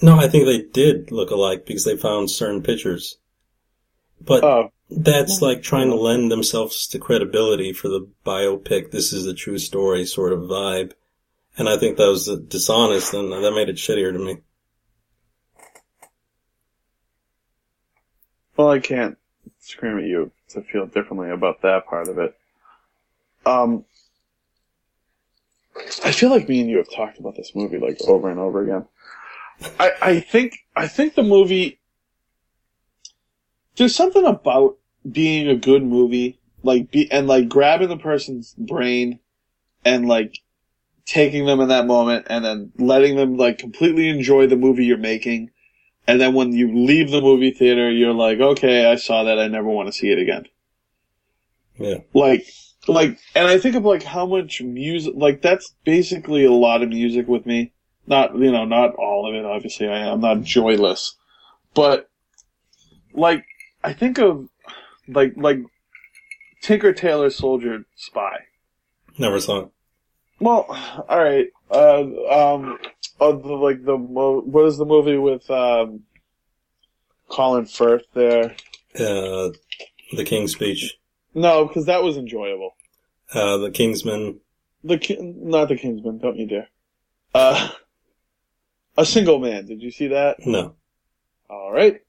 No, 0.00 0.16
I 0.18 0.28
think 0.28 0.44
they 0.46 0.62
did 0.62 1.12
look 1.12 1.30
alike 1.30 1.64
because 1.66 1.84
they 1.84 1.96
found 1.96 2.30
certain 2.30 2.62
pictures. 2.62 3.18
But 4.20 4.44
Oh, 4.44 4.70
that's 4.90 5.40
like 5.42 5.62
trying 5.62 5.90
to 5.90 5.96
lend 5.96 6.30
themselves 6.30 6.86
to 6.88 6.98
credibility 6.98 7.72
for 7.72 7.88
the 7.88 8.08
biopic. 8.26 8.90
This 8.90 9.12
is 9.12 9.26
a 9.26 9.34
true 9.34 9.58
story 9.58 10.04
sort 10.04 10.32
of 10.32 10.40
vibe, 10.40 10.92
and 11.56 11.68
I 11.68 11.76
think 11.76 11.96
that 11.96 12.08
was 12.08 12.26
dishonest, 12.48 13.14
and 13.14 13.32
that 13.32 13.52
made 13.52 13.68
it 13.68 13.76
shittier 13.76 14.12
to 14.12 14.18
me. 14.18 14.38
well, 18.56 18.70
I 18.70 18.80
can't 18.80 19.18
scream 19.58 19.98
at 19.98 20.04
you 20.04 20.30
to 20.50 20.62
feel 20.62 20.86
differently 20.86 21.30
about 21.30 21.62
that 21.62 21.86
part 21.86 22.08
of 22.08 22.18
it. 22.18 22.36
Um, 23.44 23.84
I 26.04 26.12
feel 26.12 26.30
like 26.30 26.48
me 26.48 26.60
and 26.60 26.70
you 26.70 26.76
have 26.76 26.90
talked 26.90 27.18
about 27.18 27.36
this 27.36 27.54
movie 27.54 27.78
like 27.78 27.98
over 28.06 28.30
and 28.30 28.38
over 28.38 28.62
again. 28.62 28.86
I, 29.78 29.92
I 30.00 30.20
think 30.20 30.58
I 30.76 30.86
think 30.86 31.14
the 31.14 31.22
movie 31.22 31.80
there's 33.76 33.96
something 33.96 34.24
about 34.24 34.76
being 35.10 35.48
a 35.48 35.56
good 35.56 35.82
movie, 35.82 36.38
like 36.62 36.90
be 36.90 37.10
and 37.10 37.26
like 37.26 37.48
grabbing 37.48 37.88
the 37.88 37.96
person's 37.96 38.54
brain 38.54 39.18
and 39.84 40.06
like 40.06 40.38
taking 41.06 41.46
them 41.46 41.60
in 41.60 41.68
that 41.68 41.86
moment 41.86 42.26
and 42.30 42.44
then 42.44 42.72
letting 42.78 43.16
them 43.16 43.36
like 43.36 43.58
completely 43.58 44.08
enjoy 44.08 44.46
the 44.46 44.56
movie 44.56 44.84
you're 44.84 44.98
making. 44.98 45.50
And 46.06 46.20
then 46.20 46.34
when 46.34 46.52
you 46.52 46.74
leave 46.74 47.10
the 47.10 47.20
movie 47.20 47.52
theater, 47.52 47.90
you're 47.90 48.12
like, 48.14 48.40
okay, 48.40 48.86
I 48.90 48.96
saw 48.96 49.24
that. 49.24 49.38
I 49.38 49.46
never 49.48 49.68
want 49.68 49.88
to 49.88 49.92
see 49.92 50.10
it 50.10 50.18
again. 50.18 50.46
Yeah, 51.78 51.98
Like, 52.12 52.44
like, 52.86 53.18
and 53.34 53.46
I 53.48 53.58
think 53.58 53.76
of 53.76 53.84
like 53.84 54.02
how 54.02 54.26
much 54.26 54.60
music, 54.60 55.14
like 55.16 55.42
that's 55.42 55.74
basically 55.84 56.44
a 56.44 56.52
lot 56.52 56.82
of 56.82 56.88
music 56.88 57.28
with 57.28 57.46
me. 57.46 57.72
Not, 58.06 58.36
you 58.36 58.50
know, 58.50 58.64
not 58.64 58.94
all 58.96 59.28
of 59.28 59.34
it, 59.34 59.44
obviously. 59.44 59.88
I, 59.88 60.10
I'm 60.10 60.20
not 60.20 60.42
joyless. 60.42 61.14
But, 61.72 62.10
like, 63.14 63.44
I 63.84 63.92
think 63.92 64.18
of, 64.18 64.48
like, 65.06 65.34
like, 65.36 65.58
Tinker 66.62 66.92
Tailor 66.92 67.30
Soldier 67.30 67.84
Spy. 67.94 68.40
never 69.18 69.38
saw 69.40 69.60
it. 69.60 69.68
Well, 70.42 70.66
all 71.08 71.18
right. 71.18 71.46
Uh, 71.70 72.00
um, 72.54 72.78
uh, 73.20 73.30
the, 73.32 73.48
like 73.48 73.84
the 73.84 73.96
mo- 73.96 74.40
what 74.40 74.64
is 74.66 74.76
the 74.76 74.84
movie 74.84 75.16
with 75.16 75.48
um, 75.50 76.00
Colin 77.28 77.66
Firth 77.66 78.02
there? 78.12 78.56
Uh, 78.98 79.50
the 80.12 80.24
King's 80.24 80.52
Speech. 80.52 80.98
No, 81.32 81.64
because 81.66 81.86
that 81.86 82.02
was 82.02 82.16
enjoyable. 82.16 82.74
Uh, 83.32 83.58
the 83.58 83.70
Kingsman. 83.70 84.40
The 84.82 84.98
Ki- 84.98 85.18
not 85.20 85.68
the 85.68 85.76
Kingsman. 85.76 86.18
Don't 86.18 86.36
you 86.36 86.46
dare. 86.46 86.68
Uh, 87.32 87.70
a 88.98 89.06
Single 89.06 89.38
Man. 89.38 89.64
Did 89.66 89.80
you 89.80 89.92
see 89.92 90.08
that? 90.08 90.44
No. 90.44 90.74
All 91.48 91.70
right. 91.72 92.00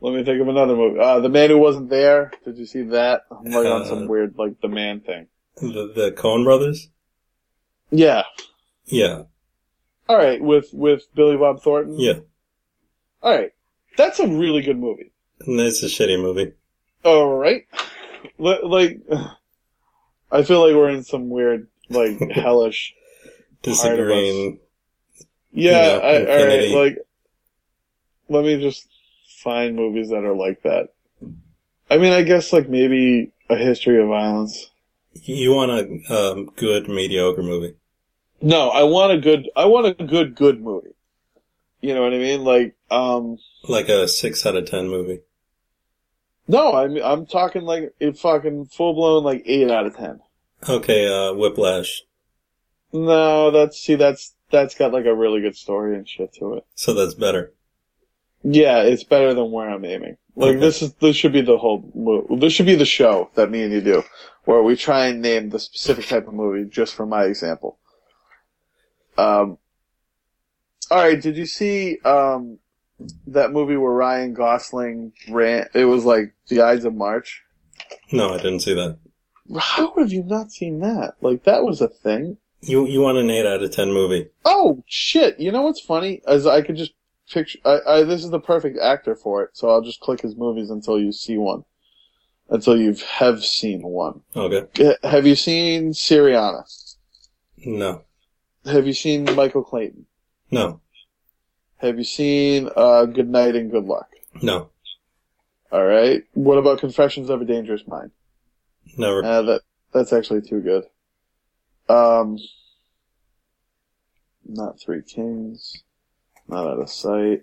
Let 0.00 0.12
me 0.12 0.24
think 0.24 0.42
of 0.42 0.48
another 0.48 0.74
movie. 0.74 0.98
Uh, 0.98 1.20
the 1.20 1.28
Man 1.28 1.50
Who 1.50 1.58
Wasn't 1.58 1.88
There. 1.88 2.32
Did 2.44 2.58
you 2.58 2.66
see 2.66 2.82
that? 2.82 3.22
I'm 3.30 3.44
like 3.44 3.64
on 3.66 3.86
some 3.86 4.02
Uh, 4.02 4.06
weird 4.08 4.34
like 4.36 4.60
the 4.60 4.68
man 4.68 5.00
thing. 5.00 5.28
The, 5.56 5.92
the 5.94 6.12
Coen 6.16 6.42
brothers? 6.44 6.88
Yeah. 7.96 8.24
Yeah. 8.86 9.22
All 10.08 10.16
right. 10.16 10.40
With 10.42 10.68
with 10.72 11.04
Billy 11.14 11.36
Bob 11.36 11.62
Thornton. 11.62 11.98
Yeah. 11.98 12.20
All 13.22 13.34
right. 13.34 13.52
That's 13.96 14.18
a 14.18 14.26
really 14.26 14.62
good 14.62 14.78
movie. 14.78 15.12
And 15.46 15.58
it's 15.60 15.82
a 15.82 15.86
shitty 15.86 16.20
movie. 16.20 16.52
All 17.04 17.36
right. 17.36 17.66
Li- 18.38 18.60
Like, 18.62 19.00
I 20.30 20.42
feel 20.42 20.66
like 20.66 20.74
we're 20.74 20.90
in 20.90 21.04
some 21.04 21.30
weird, 21.30 21.68
like, 21.88 22.18
hellish. 22.30 22.94
Disagreeing. 23.62 24.58
Yeah, 25.52 25.70
You 25.94 26.00
know, 26.00 26.06
I, 26.06 26.38
all 26.40 26.46
right. 26.46 26.70
Like, 26.70 26.98
let 28.28 28.44
me 28.44 28.60
just 28.60 28.88
find 29.42 29.76
movies 29.76 30.08
that 30.10 30.24
are 30.24 30.34
like 30.34 30.62
that. 30.62 30.88
I 31.90 31.98
mean, 31.98 32.12
I 32.12 32.22
guess 32.22 32.52
like 32.52 32.68
maybe 32.68 33.30
a 33.48 33.56
history 33.56 34.02
of 34.02 34.08
violence. 34.08 34.70
You 35.12 35.52
want 35.52 35.70
a 35.70 36.32
um, 36.32 36.50
good, 36.56 36.88
mediocre 36.88 37.42
movie. 37.42 37.74
No, 38.44 38.68
I 38.68 38.82
want 38.82 39.12
a 39.12 39.18
good. 39.18 39.48
I 39.56 39.64
want 39.64 39.86
a 39.86 40.04
good, 40.04 40.34
good 40.34 40.60
movie. 40.62 40.94
You 41.80 41.94
know 41.94 42.02
what 42.02 42.12
I 42.12 42.18
mean? 42.18 42.44
Like, 42.44 42.76
um, 42.90 43.38
Like 43.68 43.88
a 43.88 44.06
6 44.06 44.46
out 44.46 44.56
of 44.56 44.66
10 44.66 44.88
movie. 44.88 45.20
no, 46.46 46.74
I'm 46.74 46.96
I'm 47.02 47.26
talking 47.26 47.62
like 47.62 47.94
a 48.00 48.12
fucking 48.12 48.66
full 48.66 48.92
blown 48.94 49.24
like 49.24 49.42
eight 49.46 49.70
out 49.70 49.86
of 49.86 49.96
ten. 49.96 50.20
Okay, 50.68 51.06
uh, 51.06 51.32
Whiplash. 51.34 52.02
No, 52.92 53.50
that's 53.50 53.78
see, 53.80 53.94
that's 53.94 54.34
that's 54.50 54.74
got 54.74 54.92
like 54.92 55.06
a 55.06 55.14
really 55.14 55.40
good 55.40 55.56
story 55.56 55.96
and 55.96 56.06
shit 56.08 56.34
to 56.34 56.54
it. 56.54 56.64
So 56.74 56.92
that's 56.92 57.14
better. 57.14 57.52
Yeah, 58.42 58.82
it's 58.82 59.04
better 59.04 59.32
than 59.32 59.50
where 59.50 59.70
I'm 59.70 59.84
aiming. 59.86 60.16
Like 60.36 60.50
Okay. 60.56 60.60
this 60.60 60.82
is 60.82 60.92
this 60.94 61.16
should 61.16 61.32
be 61.32 61.40
the 61.40 61.56
whole 61.56 61.90
mo- 61.94 62.26
this 62.38 62.52
should 62.52 62.66
be 62.66 62.74
the 62.74 62.84
show 62.84 63.30
that 63.36 63.50
me 63.50 63.62
and 63.62 63.72
you 63.72 63.80
do, 63.80 64.04
where 64.44 64.62
we 64.62 64.76
try 64.76 65.06
and 65.06 65.22
name 65.22 65.48
the 65.48 65.58
specific 65.58 66.06
type 66.08 66.28
of 66.28 66.34
movie 66.34 66.68
just 66.68 66.94
for 66.94 67.06
my 67.06 67.24
example. 67.24 67.78
Um. 69.18 69.58
All 70.90 70.98
right, 70.98 71.20
did 71.20 71.36
you 71.36 71.46
see 71.46 71.98
um 72.04 72.58
that 73.26 73.52
movie 73.52 73.76
where 73.76 73.92
Ryan 73.92 74.34
Gosling 74.34 75.12
ran? 75.28 75.68
It 75.74 75.84
was 75.86 76.04
like 76.04 76.34
The 76.48 76.62
Ides 76.62 76.84
of 76.84 76.94
March. 76.94 77.42
No, 78.12 78.34
I 78.34 78.36
didn't 78.36 78.60
see 78.60 78.74
that. 78.74 78.98
How 79.58 79.94
have 79.96 80.12
you 80.12 80.22
not 80.22 80.52
seen 80.52 80.80
that? 80.80 81.14
Like 81.20 81.44
that 81.44 81.64
was 81.64 81.80
a 81.80 81.88
thing. 81.88 82.38
You 82.62 82.86
you 82.86 83.00
want 83.00 83.18
an 83.18 83.30
8 83.30 83.46
out 83.46 83.62
of 83.62 83.70
10 83.70 83.92
movie. 83.92 84.28
Oh 84.44 84.82
shit! 84.86 85.38
You 85.38 85.52
know 85.52 85.62
what's 85.62 85.80
funny? 85.80 86.22
As 86.26 86.46
I 86.46 86.62
could 86.62 86.76
just 86.76 86.92
picture, 87.30 87.58
I, 87.64 87.80
I 87.86 88.02
this 88.04 88.24
is 88.24 88.30
the 88.30 88.40
perfect 88.40 88.78
actor 88.78 89.14
for 89.14 89.42
it. 89.42 89.50
So 89.52 89.68
I'll 89.68 89.82
just 89.82 90.00
click 90.00 90.22
his 90.22 90.36
movies 90.36 90.70
until 90.70 90.98
you 90.98 91.12
see 91.12 91.36
one, 91.36 91.64
until 92.48 92.78
you 92.78 92.96
have 93.18 93.44
seen 93.44 93.82
one. 93.82 94.22
Okay. 94.34 94.96
Have 95.02 95.26
you 95.26 95.34
seen 95.34 95.90
Syriana? 95.92 96.62
No. 97.66 98.02
Have 98.66 98.86
you 98.86 98.92
seen 98.92 99.24
Michael 99.34 99.62
Clayton? 99.62 100.06
No. 100.50 100.80
Have 101.78 101.98
you 101.98 102.04
seen 102.04 102.70
uh, 102.76 103.04
Good 103.06 103.28
Night 103.28 103.54
and 103.56 103.70
Good 103.70 103.84
Luck? 103.84 104.08
No. 104.42 104.70
All 105.70 105.84
right. 105.84 106.22
What 106.34 106.56
about 106.58 106.78
Confessions 106.80 107.28
of 107.30 107.42
a 107.42 107.44
Dangerous 107.44 107.86
Mind? 107.86 108.10
Never. 108.96 109.24
Uh, 109.24 109.42
that 109.42 109.60
that's 109.92 110.12
actually 110.12 110.42
too 110.42 110.60
good. 110.60 110.84
Um, 111.88 112.38
not 114.46 114.80
Three 114.80 115.02
Kings, 115.02 115.82
not 116.48 116.66
Out 116.66 116.80
of 116.80 116.90
Sight, 116.90 117.42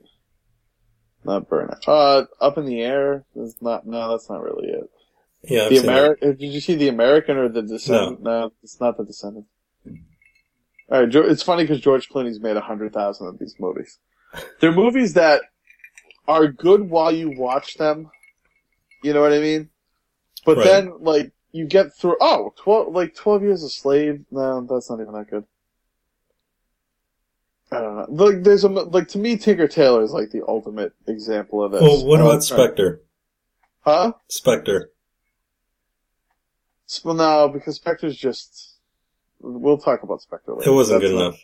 not 1.24 1.50
Burnout. 1.50 1.88
Uh, 1.88 2.26
Up 2.40 2.58
in 2.58 2.66
the 2.66 2.82
Air 2.82 3.26
is 3.36 3.56
not. 3.62 3.86
No, 3.86 4.12
that's 4.12 4.30
not 4.30 4.42
really 4.42 4.70
it. 4.70 4.90
yeah, 5.44 5.64
I've 5.66 5.70
the. 5.70 5.78
American. 5.80 6.36
Did 6.38 6.54
you 6.54 6.62
see 6.62 6.76
the 6.76 6.88
American 6.88 7.38
or 7.38 7.50
the 7.50 7.62
Descendant? 7.62 8.24
No, 8.24 8.52
it's 8.64 8.80
not 8.80 8.98
the 8.98 9.04
Descendant. 9.04 9.46
All 10.92 11.00
right, 11.06 11.16
it's 11.16 11.44
funny 11.44 11.64
because 11.64 11.80
George 11.80 12.10
Clooney's 12.10 12.42
made 12.42 12.58
a 12.58 12.62
hundred 12.62 12.92
thousand 12.94 13.28
of 13.28 13.40
these 13.40 13.56
movies. 13.60 13.98
They're 14.60 14.74
movies 14.74 15.14
that 15.14 15.42
are 16.28 16.48
good 16.48 16.90
while 16.90 17.12
you 17.12 17.30
watch 17.32 17.76
them. 17.76 18.12
You 19.04 19.14
know 19.14 19.22
what 19.22 19.34
I 19.34 19.40
mean? 19.40 19.70
But 20.46 20.58
Right. 20.58 20.66
then, 20.66 20.94
like, 21.00 21.32
you 21.52 21.66
get 21.66 21.94
through. 21.96 22.18
Oh, 22.20 22.54
12, 22.58 22.94
like 22.94 23.16
twelve 23.16 23.42
years 23.42 23.64
a 23.64 23.70
slave. 23.70 24.26
No, 24.32 24.62
that's 24.62 24.90
not 24.90 25.00
even 25.00 25.14
that 25.14 25.30
good. 25.30 25.46
I 27.72 27.80
don't 27.80 27.96
know. 27.96 28.26
Like, 28.26 28.44
there's 28.44 28.66
a 28.66 28.70
like 28.70 29.08
to 29.10 29.18
me, 29.18 29.38
Tinker 29.38 29.68
Tailor 29.68 30.04
is 30.04 30.12
like 30.12 30.32
the 30.32 30.46
ultimate 30.46 30.94
example 31.08 31.64
of 31.64 31.72
this. 31.72 31.82
Well, 31.82 32.06
what 32.06 32.20
Uh, 32.20 32.26
about 32.26 32.44
Spectre? 32.44 33.02
Huh? 33.82 34.14
Spectre. 34.28 34.92
Well, 37.06 37.16
no, 37.16 37.48
because 37.48 37.78
Spectre's 37.78 38.18
just. 38.18 38.71
We'll 39.42 39.78
talk 39.78 40.04
about 40.04 40.22
Spectre 40.22 40.54
later. 40.54 40.70
It 40.70 40.74
wasn't 40.74 41.02
That's 41.02 41.12
good 41.12 41.18
not- 41.18 41.26
enough. 41.28 41.40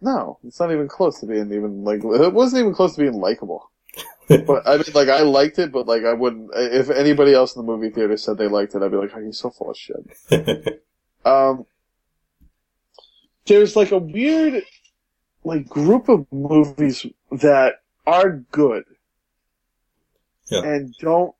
No, 0.00 0.38
it's 0.44 0.60
not 0.60 0.70
even 0.72 0.86
close 0.88 1.20
to 1.20 1.26
being 1.26 1.50
even 1.52 1.82
like. 1.84 2.04
It 2.04 2.32
wasn't 2.34 2.60
even 2.60 2.74
close 2.74 2.94
to 2.96 3.00
being 3.00 3.14
likable. 3.14 3.70
but 4.28 4.66
I 4.66 4.76
mean, 4.76 4.84
like, 4.94 5.08
I 5.08 5.20
liked 5.22 5.58
it, 5.58 5.72
but 5.72 5.86
like, 5.86 6.04
I 6.04 6.12
wouldn't. 6.12 6.50
If 6.54 6.90
anybody 6.90 7.32
else 7.32 7.54
in 7.56 7.62
the 7.64 7.66
movie 7.72 7.88
theater 7.90 8.16
said 8.18 8.36
they 8.36 8.48
liked 8.48 8.74
it, 8.74 8.82
I'd 8.82 8.90
be 8.90 8.96
like, 8.98 9.12
"Oh, 9.14 9.20
you're 9.20 9.32
so 9.32 9.50
full 9.50 9.70
of 9.70 9.76
shit." 9.76 10.82
Um, 11.26 11.64
there's 13.46 13.76
like 13.76 13.92
a 13.92 13.98
weird, 13.98 14.62
like, 15.42 15.66
group 15.68 16.10
of 16.10 16.26
movies 16.30 17.06
that 17.32 17.76
are 18.06 18.44
good 18.50 18.84
Yeah. 20.48 20.64
and 20.64 20.94
don't, 20.98 21.34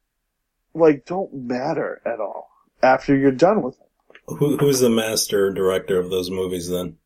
like, 0.72 1.04
don't 1.04 1.34
matter 1.34 2.00
at 2.06 2.18
all 2.18 2.48
after 2.82 3.14
you're 3.14 3.30
done 3.30 3.60
with 3.62 3.76
them. 3.76 3.83
Who, 4.26 4.56
who's 4.56 4.80
the 4.80 4.90
master 4.90 5.52
director 5.52 5.98
of 5.98 6.10
those 6.10 6.30
movies 6.30 6.68
then? 6.68 6.96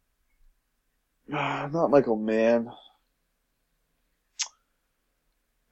Ah, 1.33 1.69
Not 1.73 1.91
Michael 1.91 2.17
Mann. 2.17 2.71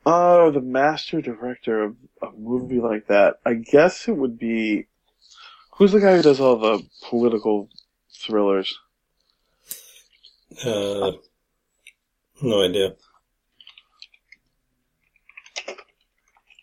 Oh, 0.05 0.51
the 0.51 0.61
master 0.61 1.21
director 1.21 1.83
of 1.83 1.97
a 2.23 2.31
movie 2.37 2.81
like 2.81 3.09
that. 3.09 3.37
I 3.45 3.55
guess 3.55 4.07
it 4.07 4.17
would 4.17 4.39
be. 4.39 4.87
Who's 5.73 5.93
the 5.93 6.01
guy 6.01 6.17
who 6.17 6.23
does 6.23 6.41
all 6.41 6.57
the 6.57 6.83
political 7.09 7.69
thrillers? 8.13 8.79
Uh, 10.65 11.13
no 12.41 12.63
idea. 12.63 12.95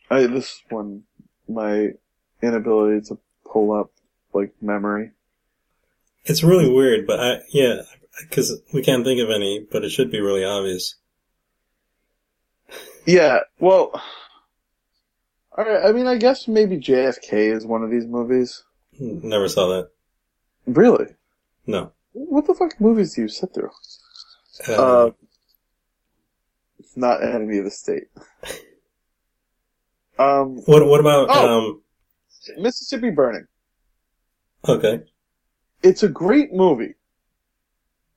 I 0.10 0.28
this 0.28 0.62
one, 0.70 1.04
my 1.48 1.90
inability 2.42 3.08
to 3.08 3.18
pull 3.46 3.72
up 3.74 3.92
like 4.34 4.54
memory. 4.62 5.12
It's 6.26 6.44
really 6.44 6.70
weird, 6.70 7.06
but 7.06 7.20
I, 7.20 7.40
yeah, 7.50 7.82
because 8.22 8.62
we 8.74 8.82
can't 8.82 9.04
think 9.04 9.20
of 9.22 9.30
any, 9.30 9.66
but 9.70 9.84
it 9.84 9.90
should 9.90 10.12
be 10.12 10.22
really 10.22 10.46
obvious. 10.46 10.96
Yeah, 13.06 13.40
well, 13.60 13.92
all 15.58 15.66
right. 15.66 15.86
I 15.86 15.92
mean, 15.92 16.08
I 16.08 16.18
guess 16.18 16.48
maybe 16.48 16.78
JFK 16.78 17.54
is 17.54 17.66
one 17.66 17.84
of 17.84 17.92
these 17.92 18.06
movies. 18.06 18.64
Never 19.00 19.50
saw 19.50 19.68
that. 19.68 19.90
Really? 20.66 21.08
No. 21.68 21.92
What 22.14 22.48
the 22.48 22.54
fuck 22.54 22.80
movies 22.80 23.16
do 23.16 23.24
you 23.24 23.28
sit 23.28 23.54
through? 23.54 23.72
Uh, 24.70 24.74
Uh, 24.74 25.12
not 26.96 27.24
Enemy 27.24 27.58
of 27.60 27.66
the 27.66 27.72
State. 27.72 28.08
Um, 30.20 30.58
what, 30.66 30.86
what 30.86 31.00
about, 31.00 31.28
oh. 31.32 31.58
um, 31.58 31.82
Mississippi 32.60 33.10
Burning. 33.10 33.48
Okay. 34.68 35.04
It's 35.82 36.04
a 36.04 36.10
great 36.10 36.54
movie. 36.54 36.96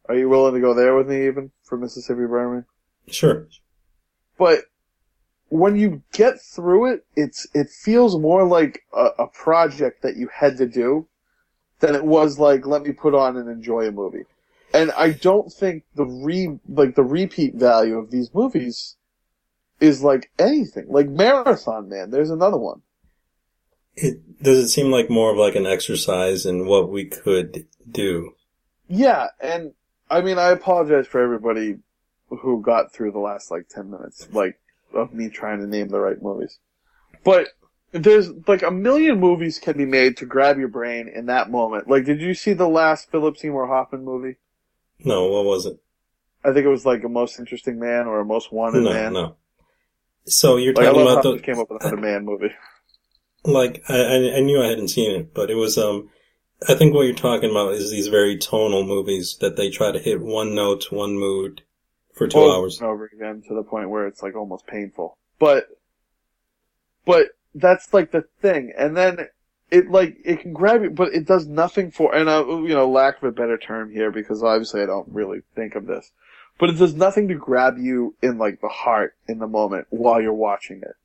Are 0.08 0.16
you 0.16 0.28
willing 0.28 0.54
to 0.54 0.60
go 0.60 0.74
there 0.74 0.94
with 0.94 1.08
me 1.08 1.26
even 1.26 1.50
for 1.62 1.76
Mississippi 1.76 2.26
Burning? 2.26 2.64
Sure. 3.08 3.48
But 4.38 4.64
when 5.48 5.76
you 5.76 6.02
get 6.12 6.40
through 6.40 6.92
it, 6.92 7.06
it's 7.14 7.46
it 7.54 7.68
feels 7.70 8.18
more 8.18 8.44
like 8.44 8.82
a, 8.94 9.10
a 9.18 9.26
project 9.28 10.02
that 10.02 10.16
you 10.16 10.28
had 10.32 10.56
to 10.58 10.66
do 10.66 11.08
than 11.80 11.94
it 11.94 12.04
was 12.04 12.38
like 12.38 12.66
let 12.66 12.82
me 12.82 12.92
put 12.92 13.14
on 13.14 13.36
and 13.36 13.48
enjoy 13.48 13.86
a 13.86 13.92
movie. 13.92 14.24
And 14.74 14.92
I 14.92 15.10
don't 15.12 15.52
think 15.52 15.84
the 15.94 16.04
re 16.04 16.58
like 16.68 16.94
the 16.94 17.04
repeat 17.04 17.54
value 17.54 17.98
of 17.98 18.10
these 18.10 18.34
movies 18.34 18.96
is 19.80 20.02
like 20.02 20.30
anything. 20.38 20.86
Like 20.88 21.08
Marathon 21.08 21.88
Man, 21.88 22.10
there's 22.10 22.30
another 22.30 22.58
one. 22.58 22.82
It, 23.96 24.42
does 24.42 24.58
it 24.58 24.68
seem 24.68 24.90
like 24.90 25.08
more 25.08 25.32
of 25.32 25.38
like 25.38 25.54
an 25.56 25.66
exercise 25.66 26.44
in 26.44 26.66
what 26.66 26.90
we 26.90 27.06
could 27.06 27.66
do? 27.90 28.34
Yeah, 28.88 29.28
and 29.40 29.72
I 30.10 30.20
mean, 30.20 30.38
I 30.38 30.50
apologize 30.50 31.06
for 31.06 31.20
everybody 31.20 31.78
who 32.28 32.60
got 32.60 32.92
through 32.92 33.12
the 33.12 33.18
last 33.18 33.50
like 33.50 33.68
ten 33.68 33.90
minutes, 33.90 34.28
like 34.32 34.58
of 34.92 35.12
me 35.12 35.28
trying 35.28 35.60
to 35.60 35.66
name 35.66 35.88
the 35.88 36.00
right 36.00 36.20
movies. 36.20 36.58
But 37.24 37.48
there's 37.92 38.30
like 38.46 38.62
a 38.62 38.70
million 38.70 39.18
movies 39.18 39.58
can 39.58 39.76
be 39.76 39.86
made 39.86 40.18
to 40.18 40.26
grab 40.26 40.58
your 40.58 40.68
brain 40.68 41.08
in 41.08 41.26
that 41.26 41.50
moment. 41.50 41.88
Like, 41.88 42.04
did 42.04 42.20
you 42.20 42.34
see 42.34 42.52
the 42.52 42.68
last 42.68 43.10
Philip 43.10 43.36
Seymour 43.38 43.66
Hoffman 43.66 44.04
movie? 44.04 44.36
No, 44.98 45.26
what 45.28 45.44
was 45.44 45.66
it? 45.66 45.78
I 46.44 46.52
think 46.52 46.64
it 46.64 46.70
was 46.70 46.86
like 46.86 47.02
a 47.04 47.08
most 47.08 47.38
interesting 47.38 47.78
man 47.78 48.06
or 48.06 48.20
a 48.20 48.24
most 48.24 48.52
wanted 48.52 48.84
no, 48.84 48.90
man. 48.92 49.12
no. 49.12 49.36
So 50.26 50.56
you're 50.56 50.74
Like, 50.74 50.86
talking 50.86 51.02
about 51.02 51.22
the 51.22 51.32
he 51.32 51.38
came 51.40 51.58
up 51.58 51.70
with 51.70 51.82
a 51.84 51.96
man 51.96 52.24
movie. 52.24 52.52
Like 53.46 53.82
I, 53.88 53.96
I 53.96 54.36
I 54.36 54.40
knew 54.40 54.62
I 54.62 54.66
hadn't 54.66 54.88
seen 54.88 55.10
it, 55.12 55.34
but 55.34 55.50
it 55.50 55.56
was 55.56 55.78
um 55.78 56.10
I 56.68 56.74
think 56.74 56.94
what 56.94 57.02
you're 57.02 57.14
talking 57.14 57.50
about 57.50 57.74
is 57.74 57.90
these 57.90 58.08
very 58.08 58.38
tonal 58.38 58.84
movies 58.84 59.36
that 59.40 59.56
they 59.56 59.70
try 59.70 59.92
to 59.92 59.98
hit 59.98 60.20
one 60.20 60.54
note, 60.54 60.90
one 60.90 61.18
mood 61.18 61.62
for 62.14 62.26
two 62.26 62.38
over 62.38 62.54
hours. 62.54 62.80
and 62.80 62.88
over 62.88 63.10
again 63.12 63.42
to 63.48 63.54
the 63.54 63.62
point 63.62 63.90
where 63.90 64.06
it's 64.06 64.22
like 64.22 64.34
almost 64.34 64.66
painful. 64.66 65.16
But, 65.38 65.68
but 67.04 67.28
that's 67.54 67.92
like 67.92 68.10
the 68.10 68.24
thing, 68.40 68.72
and 68.76 68.96
then 68.96 69.28
it 69.70 69.90
like 69.90 70.16
it 70.24 70.40
can 70.40 70.54
grab 70.54 70.82
you, 70.82 70.90
but 70.90 71.12
it 71.12 71.26
does 71.26 71.46
nothing 71.46 71.90
for. 71.90 72.14
And 72.14 72.28
uh, 72.28 72.46
you 72.46 72.74
know, 72.74 72.88
lack 72.88 73.18
of 73.18 73.24
a 73.24 73.32
better 73.32 73.58
term 73.58 73.92
here, 73.92 74.10
because 74.10 74.42
obviously 74.42 74.82
I 74.82 74.86
don't 74.86 75.08
really 75.12 75.42
think 75.54 75.74
of 75.74 75.86
this, 75.86 76.10
but 76.58 76.70
it 76.70 76.78
does 76.78 76.94
nothing 76.94 77.28
to 77.28 77.34
grab 77.34 77.76
you 77.78 78.14
in 78.22 78.38
like 78.38 78.62
the 78.62 78.68
heart 78.68 79.14
in 79.28 79.38
the 79.38 79.46
moment 79.46 79.88
while 79.90 80.20
you're 80.20 80.32
watching 80.32 80.78
it. 80.78 80.96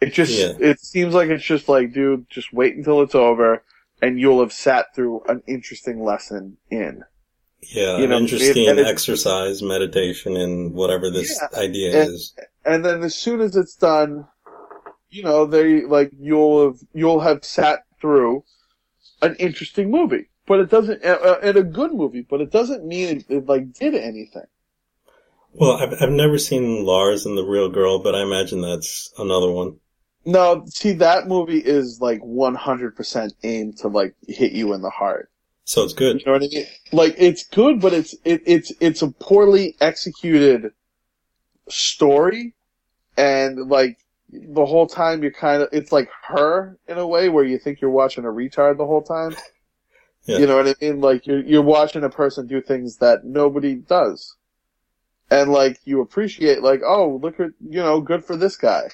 It 0.00 0.12
just 0.12 0.32
Yeah. 0.38 0.52
it 0.60 0.80
seems 0.80 1.14
like 1.14 1.30
it's 1.30 1.44
just 1.44 1.68
like, 1.68 1.92
dude, 1.92 2.28
just 2.28 2.52
wait 2.52 2.76
until 2.76 3.00
it's 3.02 3.14
over, 3.14 3.62
and 4.02 4.20
you'll 4.20 4.40
have 4.40 4.52
sat 4.52 4.94
through 4.94 5.22
an 5.28 5.42
interesting 5.46 6.02
lesson 6.04 6.58
in. 6.70 7.02
Yeah, 7.62 7.96
You 7.96 8.04
an 8.04 8.10
know, 8.10 8.18
interesting 8.18 8.66
it- 8.66 8.78
exercise, 8.86 9.62
meditation, 9.62 10.36
and 10.36 10.74
whatever 10.74 11.10
this 11.10 11.40
Yeah, 11.40 11.58
idea 11.58 12.02
and- 12.02 12.10
is. 12.12 12.34
and 12.64 12.84
then 12.84 13.02
as 13.02 13.14
soon 13.14 13.40
as 13.40 13.56
it's 13.56 13.74
done, 13.74 14.26
you 15.08 15.22
know, 15.22 15.46
they 15.46 15.82
like 15.82 16.10
you'll 16.18 16.66
have 16.66 16.80
you'll 16.92 17.20
have 17.20 17.44
sat 17.44 17.80
through 18.00 18.44
an 19.22 19.34
interesting 19.36 19.90
movie, 19.90 20.28
but 20.46 20.60
it 20.60 20.68
doesn't, 20.70 21.02
uh, 21.02 21.38
and 21.42 21.56
a 21.56 21.62
good 21.62 21.94
movie, 21.94 22.20
but 22.28 22.42
it 22.42 22.50
doesn't 22.52 22.84
mean 22.86 23.16
it, 23.16 23.24
it 23.30 23.46
like 23.46 23.72
did 23.72 23.94
anything. 23.94 24.44
Well, 25.54 25.72
I've 25.78 25.94
I've 26.02 26.10
never 26.10 26.36
seen 26.36 26.84
Lars 26.84 27.24
and 27.24 27.36
the 27.38 27.44
Real 27.46 27.70
Girl, 27.70 27.98
but 27.98 28.14
I 28.14 28.22
imagine 28.22 28.60
that's 28.60 29.10
another 29.18 29.50
one. 29.50 29.78
No, 30.26 30.64
see 30.66 30.92
that 30.94 31.28
movie 31.28 31.60
is 31.60 32.00
like 32.00 32.20
one 32.20 32.56
hundred 32.56 32.96
percent 32.96 33.32
aimed 33.44 33.78
to 33.78 33.88
like 33.88 34.14
hit 34.26 34.52
you 34.52 34.74
in 34.74 34.82
the 34.82 34.90
heart. 34.90 35.30
So 35.64 35.84
it's 35.84 35.94
good. 35.94 36.20
You 36.20 36.26
know 36.26 36.32
what 36.32 36.42
I 36.42 36.48
mean? 36.48 36.66
Like 36.92 37.14
it's 37.16 37.44
good, 37.44 37.80
but 37.80 37.92
it's 37.92 38.14
it, 38.24 38.42
it's 38.44 38.72
it's 38.80 39.02
a 39.02 39.08
poorly 39.08 39.76
executed 39.80 40.72
story, 41.68 42.54
and 43.16 43.68
like 43.68 43.98
the 44.32 44.66
whole 44.66 44.88
time 44.88 45.22
you're 45.22 45.30
kind 45.30 45.62
of 45.62 45.68
it's 45.72 45.92
like 45.92 46.10
her 46.24 46.76
in 46.88 46.98
a 46.98 47.06
way 47.06 47.28
where 47.28 47.44
you 47.44 47.58
think 47.58 47.80
you're 47.80 47.90
watching 47.90 48.24
a 48.24 48.28
retard 48.28 48.76
the 48.76 48.86
whole 48.86 49.02
time. 49.02 49.36
Yeah. 50.24 50.38
You 50.38 50.46
know 50.48 50.56
what 50.56 50.66
I 50.66 50.74
mean? 50.80 51.00
Like 51.00 51.26
you're 51.28 51.44
you're 51.44 51.62
watching 51.62 52.02
a 52.02 52.10
person 52.10 52.48
do 52.48 52.60
things 52.60 52.96
that 52.96 53.24
nobody 53.24 53.76
does, 53.76 54.34
and 55.30 55.52
like 55.52 55.78
you 55.84 56.00
appreciate 56.00 56.62
like 56.62 56.82
oh 56.84 57.20
look 57.22 57.38
at 57.38 57.50
you 57.60 57.78
know 57.78 58.00
good 58.00 58.24
for 58.24 58.36
this 58.36 58.56
guy, 58.56 58.90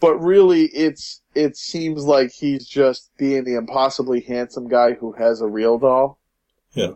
but 0.00 0.16
really 0.18 0.64
it's 0.66 1.22
it 1.34 1.56
seems 1.56 2.04
like 2.04 2.32
he's 2.32 2.66
just 2.66 3.10
being 3.16 3.44
the 3.44 3.54
impossibly 3.56 4.20
handsome 4.20 4.68
guy 4.68 4.92
who 4.94 5.12
has 5.12 5.40
a 5.40 5.46
real 5.46 5.78
doll. 5.78 6.18
Yeah. 6.72 6.92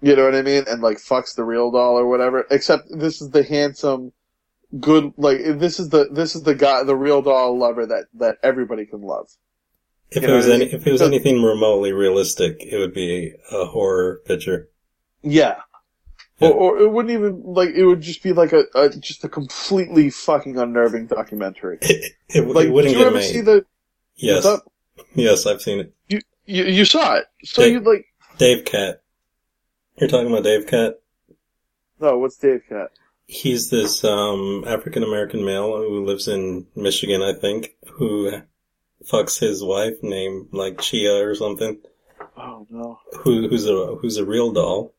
You 0.00 0.14
know 0.16 0.24
what 0.24 0.34
I 0.34 0.42
mean? 0.42 0.64
And 0.68 0.82
like 0.82 0.98
fucks 0.98 1.34
the 1.34 1.44
real 1.44 1.70
doll 1.70 1.98
or 1.98 2.06
whatever. 2.08 2.46
Except 2.50 2.84
this 2.90 3.20
is 3.20 3.30
the 3.30 3.42
handsome, 3.42 4.12
good 4.78 5.12
like 5.16 5.38
this 5.58 5.80
is 5.80 5.88
the 5.88 6.08
this 6.12 6.36
is 6.36 6.42
the 6.42 6.54
guy 6.54 6.82
the 6.84 6.96
real 6.96 7.22
doll 7.22 7.58
lover 7.58 7.86
that 7.86 8.06
that 8.14 8.36
everybody 8.42 8.86
can 8.86 9.00
love. 9.00 9.28
If 10.10 10.22
You 10.22 10.30
it 10.30 10.32
was 10.32 10.48
I 10.48 10.54
any, 10.54 10.64
mean? 10.66 10.74
if 10.74 10.86
it 10.86 10.92
was 10.92 11.02
anything 11.02 11.42
remotely 11.42 11.92
realistic, 11.92 12.62
it 12.64 12.78
would 12.78 12.94
be 12.94 13.34
a 13.50 13.66
horror 13.66 14.20
picture. 14.24 14.68
Yeah. 15.22 15.56
Yeah. 16.40 16.48
Or, 16.50 16.52
or 16.76 16.78
it 16.80 16.90
wouldn't 16.90 17.12
even 17.12 17.42
like 17.44 17.70
it 17.70 17.84
would 17.84 18.00
just 18.00 18.22
be 18.22 18.32
like 18.32 18.52
a, 18.52 18.64
a 18.74 18.88
just 18.90 19.24
a 19.24 19.28
completely 19.28 20.08
fucking 20.10 20.56
unnerving 20.58 21.06
documentary. 21.08 21.78
It, 21.82 22.12
it, 22.28 22.46
Like, 22.46 22.66
it 22.66 22.70
wouldn't 22.70 22.94
did 22.94 23.00
you 23.00 23.06
ever 23.06 23.16
made. 23.16 23.24
see 23.24 23.40
the? 23.40 23.64
yes, 24.16 24.44
up? 24.44 24.70
yes, 25.14 25.46
I've 25.46 25.60
seen 25.62 25.80
it. 25.80 25.94
You, 26.08 26.20
you 26.46 26.64
you 26.64 26.84
saw 26.84 27.16
it, 27.16 27.26
so 27.44 27.64
you 27.64 27.80
like 27.80 28.06
Dave 28.38 28.64
Cat. 28.64 29.02
You're 29.96 30.08
talking 30.08 30.28
about 30.30 30.44
Dave 30.44 30.66
Cat. 30.66 31.00
no? 32.00 32.18
What's 32.18 32.36
Dave 32.36 32.62
Cat? 32.68 32.90
He's 33.26 33.68
this 33.70 34.04
um, 34.04 34.64
African 34.66 35.02
American 35.02 35.44
male 35.44 35.76
who 35.76 36.04
lives 36.04 36.28
in 36.28 36.66
Michigan, 36.76 37.20
I 37.20 37.32
think, 37.34 37.74
who 37.94 38.30
fucks 39.04 39.38
his 39.40 39.62
wife 39.62 39.94
named 40.02 40.48
like 40.52 40.80
Chia 40.80 41.26
or 41.28 41.34
something, 41.34 41.78
Oh 42.36 42.66
no. 42.70 43.00
who, 43.18 43.48
who's 43.48 43.66
a 43.66 43.96
who's 43.96 44.16
a 44.18 44.24
real 44.24 44.52
doll, 44.52 44.94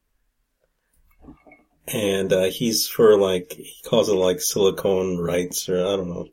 and 1.91 2.31
uh, 2.31 2.43
he's 2.45 2.87
for 2.87 3.17
like 3.17 3.53
he 3.53 3.81
calls 3.85 4.09
it 4.09 4.13
like 4.13 4.41
silicone 4.41 5.17
rights 5.17 5.69
or 5.69 5.79
I 5.79 5.95
don't 5.95 6.09
know. 6.09 6.27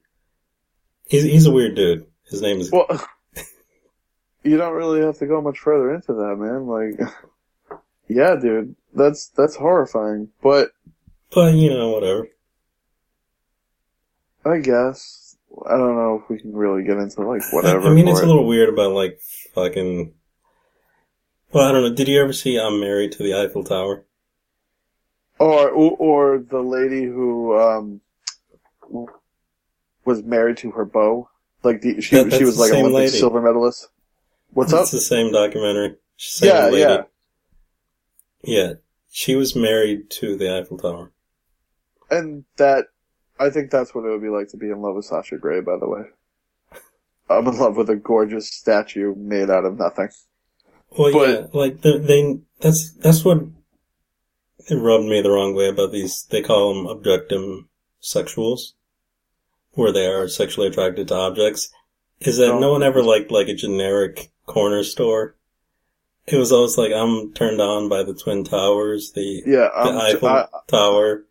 He's 1.06 1.22
he's 1.22 1.46
a 1.46 1.52
weird 1.52 1.74
dude. 1.74 2.06
His 2.28 2.42
name 2.42 2.60
is 2.60 2.70
Well, 2.70 2.86
you 4.42 4.56
don't 4.56 4.74
really 4.74 5.00
have 5.02 5.18
to 5.18 5.26
go 5.26 5.40
much 5.40 5.58
further 5.58 5.94
into 5.94 6.12
that, 6.14 6.36
man. 6.36 6.66
Like, 6.66 7.80
yeah, 8.08 8.36
dude, 8.36 8.74
that's 8.94 9.28
that's 9.28 9.56
horrifying. 9.56 10.28
But 10.42 10.70
but 11.30 11.54
you 11.54 11.70
know 11.70 11.90
whatever. 11.90 12.28
I 14.44 14.58
guess 14.58 15.36
I 15.66 15.76
don't 15.76 15.96
know 15.96 16.20
if 16.22 16.30
we 16.30 16.38
can 16.40 16.54
really 16.54 16.84
get 16.84 16.98
into 16.98 17.22
like 17.22 17.42
whatever. 17.52 17.80
I, 17.80 17.90
I 17.90 17.94
mean, 17.94 18.08
it's 18.08 18.20
it. 18.20 18.24
a 18.24 18.28
little 18.28 18.46
weird 18.46 18.68
about 18.68 18.92
like 18.92 19.20
fucking. 19.54 20.12
Well, 21.52 21.68
I 21.68 21.72
don't 21.72 21.82
know. 21.82 21.94
Did 21.94 22.08
you 22.08 22.20
ever 22.20 22.32
see 22.32 22.58
I'm 22.58 22.80
Married 22.80 23.12
to 23.12 23.22
the 23.22 23.34
Eiffel 23.34 23.64
Tower? 23.64 24.05
Or, 25.38 25.68
or 25.70 25.90
or 25.98 26.38
the 26.38 26.60
lady 26.62 27.04
who 27.04 27.58
um 27.58 28.00
was 30.04 30.22
married 30.22 30.56
to 30.58 30.70
her 30.72 30.84
beau, 30.84 31.28
like 31.62 31.80
the, 31.82 32.00
she 32.00 32.16
That- 32.22 32.32
she 32.32 32.44
was 32.44 32.58
like 32.58 32.72
Olympic 32.72 32.92
lady. 32.94 33.08
silver 33.18 33.40
medalist. 33.42 33.88
What's 34.52 34.72
it's 34.72 34.74
up? 34.78 34.82
It's 34.84 34.92
the 34.92 35.00
same 35.00 35.32
documentary. 35.32 35.96
Same 36.16 36.48
Yeah, 36.48 36.64
lady. 36.66 36.78
yeah. 36.78 37.02
Yeah. 38.44 38.72
She 39.10 39.34
was 39.34 39.56
married 39.56 40.08
to 40.10 40.36
the 40.36 40.56
Eiffel 40.56 40.78
Tower. 40.78 41.10
And 42.10 42.44
that, 42.56 42.86
I 43.40 43.50
think 43.50 43.70
that's 43.70 43.94
what 43.94 44.04
it 44.04 44.10
would 44.10 44.22
be 44.22 44.28
like 44.28 44.48
to 44.50 44.56
be 44.56 44.70
in 44.70 44.80
love 44.80 44.94
with 44.94 45.04
Sasha 45.06 45.36
Grey. 45.36 45.60
By 45.60 45.76
the 45.78 45.88
way, 45.88 46.02
I'm 47.28 47.46
in 47.48 47.58
love 47.58 47.76
with 47.76 47.90
a 47.90 47.96
gorgeous 47.96 48.48
statue 48.50 49.14
made 49.16 49.50
out 49.50 49.64
of 49.64 49.78
nothing. 49.78 50.08
Well, 50.96 51.12
But- 51.12 51.28
yeah, 51.28 51.46
like 51.52 51.80
they, 51.82 51.98
they, 51.98 52.38
that's 52.60 52.92
that's 52.92 53.24
what 53.24 53.42
it 54.68 54.74
rubbed 54.76 55.04
me 55.04 55.20
the 55.20 55.30
wrong 55.30 55.54
way 55.54 55.68
about 55.68 55.92
these. 55.92 56.24
They 56.30 56.42
call 56.42 56.74
them 56.74 56.86
objectum 56.86 57.66
sexuals, 58.02 58.72
where 59.72 59.92
they 59.92 60.06
are 60.06 60.28
sexually 60.28 60.68
attracted 60.68 61.08
to 61.08 61.14
objects. 61.14 61.72
Is 62.20 62.38
that 62.38 62.48
No. 62.48 62.58
no 62.58 62.72
one 62.72 62.82
ever 62.82 63.02
liked 63.02 63.30
like 63.30 63.48
a 63.48 63.54
generic 63.54 64.30
corner 64.46 64.82
store? 64.82 65.34
It 66.26 66.36
was 66.36 66.50
always 66.50 66.76
like 66.76 66.92
I'm 66.92 67.32
turned 67.34 67.60
on 67.60 67.88
by 67.88 68.02
the 68.02 68.14
twin 68.14 68.42
towers, 68.44 69.12
the 69.12 69.42
Yeah, 69.46 69.68
the 69.68 69.90
I'm, 69.90 69.98
Eiffel 69.98 70.28
I, 70.28 70.46
Tower, 70.66 71.24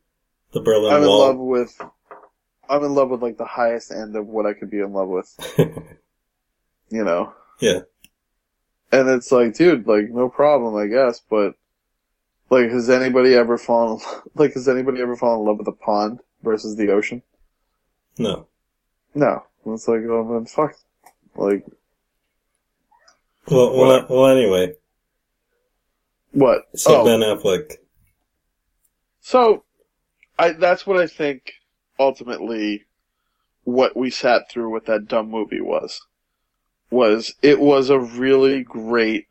the 0.53 0.61
Berlin 0.61 0.93
I'm 0.93 1.03
in 1.03 1.09
love 1.09 1.37
with. 1.37 1.81
I'm 2.69 2.83
in 2.83 2.95
love 2.95 3.09
with 3.09 3.21
like 3.21 3.37
the 3.37 3.45
highest 3.45 3.91
end 3.91 4.15
of 4.15 4.27
what 4.27 4.45
I 4.45 4.53
could 4.53 4.69
be 4.69 4.79
in 4.79 4.93
love 4.93 5.09
with. 5.09 5.57
You 6.89 7.03
know. 7.03 7.33
Yeah. 7.59 7.79
And 8.91 9.09
it's 9.09 9.31
like, 9.31 9.55
dude, 9.55 9.87
like 9.87 10.09
no 10.11 10.29
problem, 10.29 10.75
I 10.75 10.85
guess, 10.85 11.19
but 11.19 11.55
like, 12.49 12.69
has 12.69 12.89
anybody 12.89 13.33
ever 13.33 13.57
fallen? 13.57 13.99
Like, 14.35 14.53
has 14.53 14.67
anybody 14.67 15.01
ever 15.01 15.15
fallen 15.15 15.41
in 15.41 15.45
love 15.47 15.59
with 15.59 15.67
a 15.67 15.71
pond 15.71 16.19
versus 16.43 16.75
the 16.75 16.91
ocean? 16.91 17.21
no. 18.17 18.47
No. 19.13 19.43
It's 19.65 19.87
like, 19.87 20.01
oh 20.09 20.23
man, 20.23 20.45
fuck. 20.45 20.75
Like, 21.35 21.65
Well, 23.49 23.75
well, 23.75 24.05
well. 24.09 24.27
Anyway, 24.27 24.73
what? 26.31 26.67
so 26.75 27.01
oh, 27.01 27.05
Ben 27.05 27.21
Affleck. 27.21 27.77
So, 29.21 29.63
I 30.37 30.51
that's 30.51 30.85
what 30.85 30.99
I 30.99 31.07
think 31.07 31.53
ultimately 31.97 32.85
what 33.63 33.97
we 33.97 34.09
sat 34.09 34.49
through 34.51 34.71
with 34.71 34.85
that 34.85 35.07
dumb 35.07 35.29
movie 35.29 35.61
was. 35.61 36.01
Was 36.91 37.33
it 37.41 37.59
was 37.59 37.89
a 37.89 37.99
really 37.99 38.63
great 38.63 39.27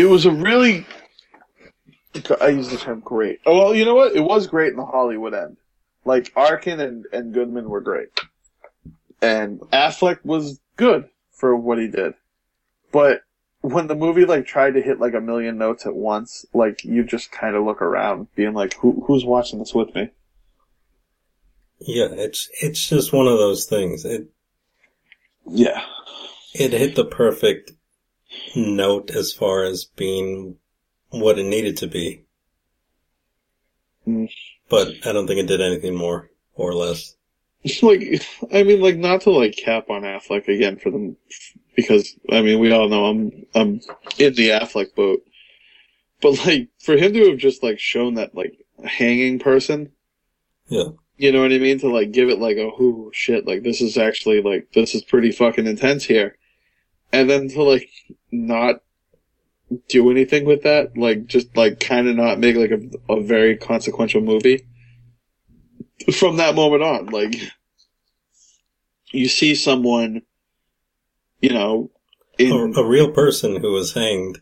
It 0.00 0.08
was 0.08 0.24
a 0.24 0.30
really 0.30 0.86
I 2.40 2.48
use 2.48 2.70
the 2.70 2.78
term 2.78 3.00
great. 3.00 3.40
Oh 3.44 3.58
well, 3.58 3.74
you 3.74 3.84
know 3.84 3.94
what? 3.94 4.16
It 4.16 4.22
was 4.22 4.46
great 4.46 4.70
in 4.70 4.78
the 4.78 4.86
Hollywood 4.86 5.34
end. 5.34 5.58
Like 6.06 6.32
Arkin 6.34 6.80
and, 6.80 7.04
and 7.12 7.34
Goodman 7.34 7.68
were 7.68 7.82
great. 7.82 8.08
And 9.20 9.60
Affleck 9.72 10.24
was 10.24 10.58
good 10.76 11.10
for 11.32 11.54
what 11.54 11.78
he 11.78 11.86
did. 11.86 12.14
but 12.90 13.20
when 13.60 13.88
the 13.88 13.94
movie 13.94 14.24
like 14.24 14.46
tried 14.46 14.72
to 14.72 14.80
hit 14.80 15.00
like 15.00 15.12
a 15.12 15.20
million 15.20 15.58
notes 15.58 15.84
at 15.84 15.94
once, 15.94 16.46
like 16.54 16.82
you 16.82 17.04
just 17.04 17.30
kind 17.30 17.54
of 17.54 17.64
look 17.64 17.82
around, 17.82 18.28
being 18.34 18.54
like, 18.54 18.72
"Who 18.76 19.04
who's 19.06 19.26
watching 19.26 19.58
this 19.58 19.74
with 19.74 19.94
me?" 19.94 20.08
Yeah, 21.78 22.08
it's 22.10 22.48
it's 22.62 22.88
just 22.88 23.12
one 23.12 23.26
of 23.26 23.36
those 23.36 23.66
things. 23.66 24.06
It 24.06 24.28
Yeah, 25.46 25.84
it 26.54 26.72
hit 26.72 26.94
the 26.96 27.04
perfect 27.04 27.72
note 28.54 29.10
as 29.10 29.32
far 29.32 29.64
as 29.64 29.84
being 29.84 30.56
what 31.10 31.38
it 31.38 31.44
needed 31.44 31.76
to 31.78 31.86
be. 31.86 32.24
Mm. 34.06 34.30
But 34.68 34.88
I 35.06 35.12
don't 35.12 35.26
think 35.26 35.40
it 35.40 35.46
did 35.46 35.60
anything 35.60 35.94
more 35.94 36.30
or 36.54 36.74
less. 36.74 37.16
like 37.82 38.22
I 38.52 38.62
mean, 38.62 38.80
like 38.80 38.96
not 38.96 39.22
to 39.22 39.30
like 39.30 39.56
cap 39.56 39.90
on 39.90 40.02
Affleck 40.02 40.48
again 40.48 40.78
for 40.78 40.90
them, 40.90 41.16
because 41.76 42.16
I 42.30 42.40
mean 42.40 42.58
we 42.58 42.72
all 42.72 42.88
know 42.88 43.06
I'm 43.06 43.46
I'm 43.54 43.80
in 44.18 44.34
the 44.34 44.50
Affleck 44.50 44.94
boat, 44.94 45.22
but 46.22 46.44
like 46.46 46.68
for 46.78 46.96
him 46.96 47.12
to 47.12 47.30
have 47.30 47.38
just 47.38 47.62
like 47.62 47.78
shown 47.78 48.14
that 48.14 48.34
like 48.34 48.64
hanging 48.84 49.38
person, 49.38 49.92
Yeah. 50.68 50.90
you 51.18 51.32
know 51.32 51.42
what 51.42 51.52
I 51.52 51.58
mean? 51.58 51.78
To 51.80 51.88
like 51.88 52.12
give 52.12 52.30
it 52.30 52.38
like 52.38 52.56
a 52.56 52.70
whoo 52.70 53.10
shit, 53.12 53.46
like 53.46 53.62
this 53.62 53.82
is 53.82 53.98
actually 53.98 54.40
like 54.40 54.72
this 54.72 54.94
is 54.94 55.02
pretty 55.02 55.32
fucking 55.32 55.66
intense 55.66 56.04
here, 56.04 56.38
and 57.12 57.28
then 57.28 57.48
to 57.50 57.62
like 57.62 57.90
not 58.30 58.82
do 59.88 60.10
anything 60.10 60.44
with 60.44 60.62
that, 60.62 60.96
like 60.96 61.26
just 61.26 61.56
like 61.56 61.80
kind 61.80 62.08
of 62.08 62.16
not 62.16 62.38
make 62.38 62.56
like 62.56 62.70
a, 62.70 63.12
a 63.12 63.20
very 63.20 63.56
consequential 63.56 64.20
movie. 64.20 64.66
From 66.12 66.38
that 66.38 66.54
moment 66.54 66.82
on, 66.82 67.06
like 67.06 67.34
you 69.12 69.28
see 69.28 69.54
someone, 69.54 70.22
you 71.40 71.50
know, 71.50 71.90
in 72.38 72.74
A, 72.74 72.80
a 72.80 72.86
real 72.86 73.12
person 73.12 73.56
who 73.56 73.72
was 73.72 73.92
hanged 73.92 74.40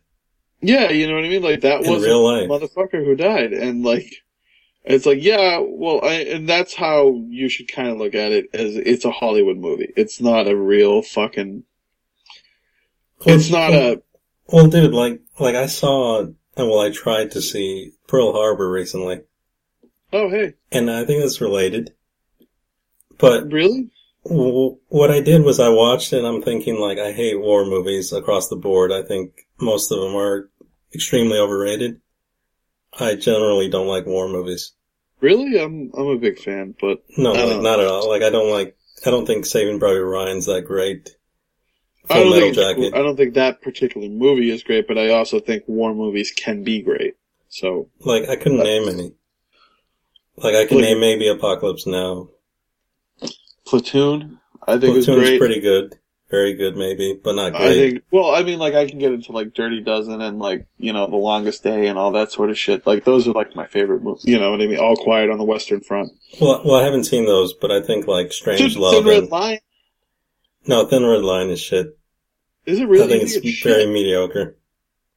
yeah, 0.60 0.90
you 0.90 1.06
know 1.06 1.14
what 1.14 1.24
I 1.24 1.28
mean. 1.28 1.42
Like 1.42 1.60
that 1.60 1.80
was 1.80 2.04
real 2.04 2.28
a 2.28 2.48
motherfucker 2.48 3.04
who 3.04 3.14
died, 3.14 3.52
and 3.52 3.84
like 3.84 4.12
it's 4.84 5.06
like 5.06 5.22
yeah, 5.22 5.60
well, 5.62 6.00
I, 6.02 6.14
and 6.14 6.48
that's 6.48 6.74
how 6.74 7.22
you 7.28 7.48
should 7.48 7.70
kind 7.70 7.88
of 7.88 7.98
look 7.98 8.14
at 8.14 8.32
it 8.32 8.46
as 8.52 8.76
it's 8.76 9.04
a 9.04 9.10
Hollywood 9.10 9.58
movie. 9.58 9.92
It's 9.96 10.20
not 10.20 10.48
a 10.48 10.56
real 10.56 11.02
fucking. 11.02 11.64
It's 13.26 13.50
not 13.50 13.72
a 13.72 14.02
Well, 14.46 14.68
dude, 14.68 14.92
like, 14.92 15.20
like 15.38 15.54
I 15.54 15.66
saw, 15.66 16.20
and 16.20 16.36
well, 16.56 16.80
I 16.80 16.90
tried 16.90 17.32
to 17.32 17.42
see 17.42 17.92
Pearl 18.06 18.32
Harbor 18.32 18.70
recently, 18.70 19.20
oh 20.12 20.30
hey 20.30 20.54
and 20.72 20.90
I 20.90 21.04
think 21.04 21.24
it's 21.24 21.40
related. 21.40 21.92
But 23.18 23.52
really 23.52 23.90
w- 24.24 24.78
what 24.88 25.10
I 25.10 25.20
did 25.20 25.42
was 25.44 25.60
I 25.60 25.68
watched 25.68 26.12
it 26.12 26.18
and 26.18 26.26
I'm 26.26 26.42
thinking 26.42 26.78
like, 26.80 26.98
I 26.98 27.12
hate 27.12 27.40
war 27.40 27.64
movies 27.64 28.12
across 28.12 28.48
the 28.48 28.56
board. 28.56 28.92
I 28.92 29.02
think 29.02 29.46
most 29.60 29.90
of 29.90 30.00
them 30.00 30.14
are 30.14 30.48
extremely 30.94 31.38
overrated. 31.38 32.00
I 32.98 33.14
generally 33.16 33.68
don't 33.68 33.86
like 33.86 34.06
war 34.06 34.28
movies. 34.28 34.72
really 35.20 35.58
I'm 35.60 35.90
I'm 35.94 36.06
a 36.06 36.16
big 36.18 36.38
fan, 36.38 36.74
but 36.80 37.02
No, 37.16 37.32
like, 37.32 37.60
not 37.62 37.80
at 37.80 37.86
all. 37.86 38.08
Like, 38.08 38.22
I 38.22 38.30
don't 38.30 38.50
like, 38.50 38.76
I 39.04 39.10
don't 39.10 39.26
think 39.26 39.46
Saving 39.46 39.78
Private 39.78 40.04
Ryan's 40.04 40.46
that 40.46 40.62
great. 40.62 41.16
I 42.10 42.22
don't 42.22 42.32
think 42.32 42.54
Jacket. 42.54 42.94
I 42.94 42.98
don't 43.02 43.16
think 43.16 43.34
that 43.34 43.60
particular 43.62 44.08
movie 44.08 44.50
is 44.50 44.62
great, 44.62 44.86
but 44.88 44.98
I 44.98 45.10
also 45.10 45.40
think 45.40 45.64
war 45.66 45.94
movies 45.94 46.32
can 46.32 46.62
be 46.64 46.82
great. 46.82 47.14
So 47.48 47.88
Like, 48.00 48.28
I 48.28 48.36
couldn't 48.36 48.58
name 48.62 48.88
any. 48.88 49.12
Like, 50.36 50.54
I 50.54 50.66
can 50.66 50.78
Like- 50.78 50.86
name 50.86 51.00
maybe 51.00 51.28
Apocalypse 51.28 51.86
Now. 51.86 52.28
Platoon, 53.66 54.38
I 54.66 54.78
think 54.78 54.96
is 54.96 55.04
Platoon's 55.06 55.28
great. 55.28 55.38
pretty 55.40 55.60
good. 55.60 55.98
Very 56.30 56.52
good, 56.54 56.76
maybe, 56.76 57.18
but 57.22 57.34
not 57.36 57.54
I 57.54 57.58
great. 57.58 57.90
think. 57.92 58.04
Well, 58.10 58.30
I 58.34 58.42
mean, 58.42 58.58
like 58.58 58.74
I 58.74 58.86
can 58.86 58.98
get 58.98 59.12
into 59.12 59.32
like 59.32 59.54
Dirty 59.54 59.80
Dozen 59.80 60.20
and 60.20 60.38
like 60.38 60.66
you 60.76 60.92
know 60.92 61.06
The 61.08 61.16
Longest 61.16 61.62
Day 61.62 61.86
and 61.86 61.98
all 61.98 62.10
that 62.12 62.30
sort 62.32 62.50
of 62.50 62.58
shit. 62.58 62.86
Like 62.86 63.04
those 63.04 63.26
are 63.26 63.32
like 63.32 63.56
my 63.56 63.66
favorite 63.66 64.02
movies. 64.02 64.26
You 64.26 64.38
know 64.38 64.50
what 64.50 64.60
I 64.60 64.66
mean? 64.66 64.78
All 64.78 64.94
Quiet 64.96 65.30
on 65.30 65.38
the 65.38 65.44
Western 65.44 65.80
Front. 65.80 66.12
Well, 66.38 66.60
well, 66.66 66.74
I 66.76 66.84
haven't 66.84 67.04
seen 67.04 67.24
those, 67.24 67.54
but 67.54 67.70
I 67.70 67.80
think 67.80 68.06
like 68.06 68.32
Strange 68.34 68.74
Thin, 68.74 68.82
Love. 68.82 68.92
Thin 68.92 69.06
Red 69.06 69.18
and- 69.22 69.30
Line. 69.30 69.58
no, 70.66 70.84
Thin 70.86 71.06
Red 71.06 71.22
Line 71.22 71.48
is 71.48 71.60
shit. 71.60 71.97
Is 72.68 72.80
it 72.80 72.88
really? 72.88 73.14
I 73.14 73.18
think 73.18 73.22
it's 73.22 73.62
very 73.62 73.80
shit? 73.82 73.88
mediocre. 73.88 74.56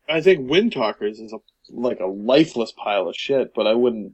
I 0.07 0.21
think 0.21 0.49
Windtalkers 0.49 1.19
is 1.21 1.33
a 1.33 1.39
like 1.69 1.99
a 1.99 2.05
lifeless 2.05 2.71
pile 2.71 3.07
of 3.09 3.15
shit, 3.15 3.53
but 3.53 3.67
I 3.67 3.73
wouldn't. 3.73 4.13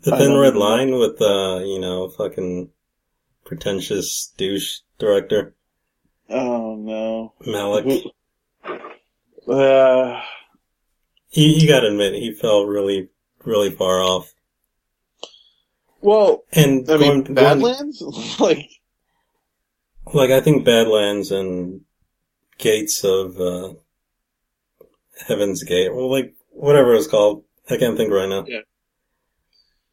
The 0.00 0.14
I 0.14 0.18
Thin 0.18 0.38
Red 0.38 0.54
know. 0.54 0.60
Line 0.60 0.90
with 0.98 1.20
uh, 1.20 1.60
you 1.64 1.80
know, 1.80 2.08
fucking 2.08 2.70
pretentious 3.44 4.32
douche 4.36 4.78
director 4.98 5.54
Oh 6.30 6.76
no. 6.76 7.32
Malick. 7.44 8.04
Uh, 9.48 10.20
You, 11.32 11.46
you 11.48 11.68
gotta 11.68 11.88
admit, 11.88 12.14
he 12.14 12.32
fell 12.32 12.64
really, 12.66 13.08
really 13.44 13.70
far 13.70 14.00
off. 14.00 14.32
well, 16.00 16.44
And 16.52 16.88
I 16.90 16.96
mean, 16.96 17.08
going, 17.08 17.22
going- 17.24 17.34
Badlands, 17.34 18.00
like 18.40 18.70
like 20.14 20.30
I 20.30 20.40
think 20.40 20.64
Badlands 20.64 21.30
and 21.32 21.80
Gates 22.62 23.02
of 23.04 23.40
uh, 23.40 23.74
Heaven's 25.26 25.64
Gate, 25.64 25.92
well, 25.94 26.10
like 26.10 26.34
whatever 26.50 26.94
it's 26.94 27.08
called, 27.08 27.44
I 27.68 27.76
can't 27.76 27.96
think 27.96 28.12
right 28.12 28.28
now. 28.28 28.44
Yeah. 28.46 28.60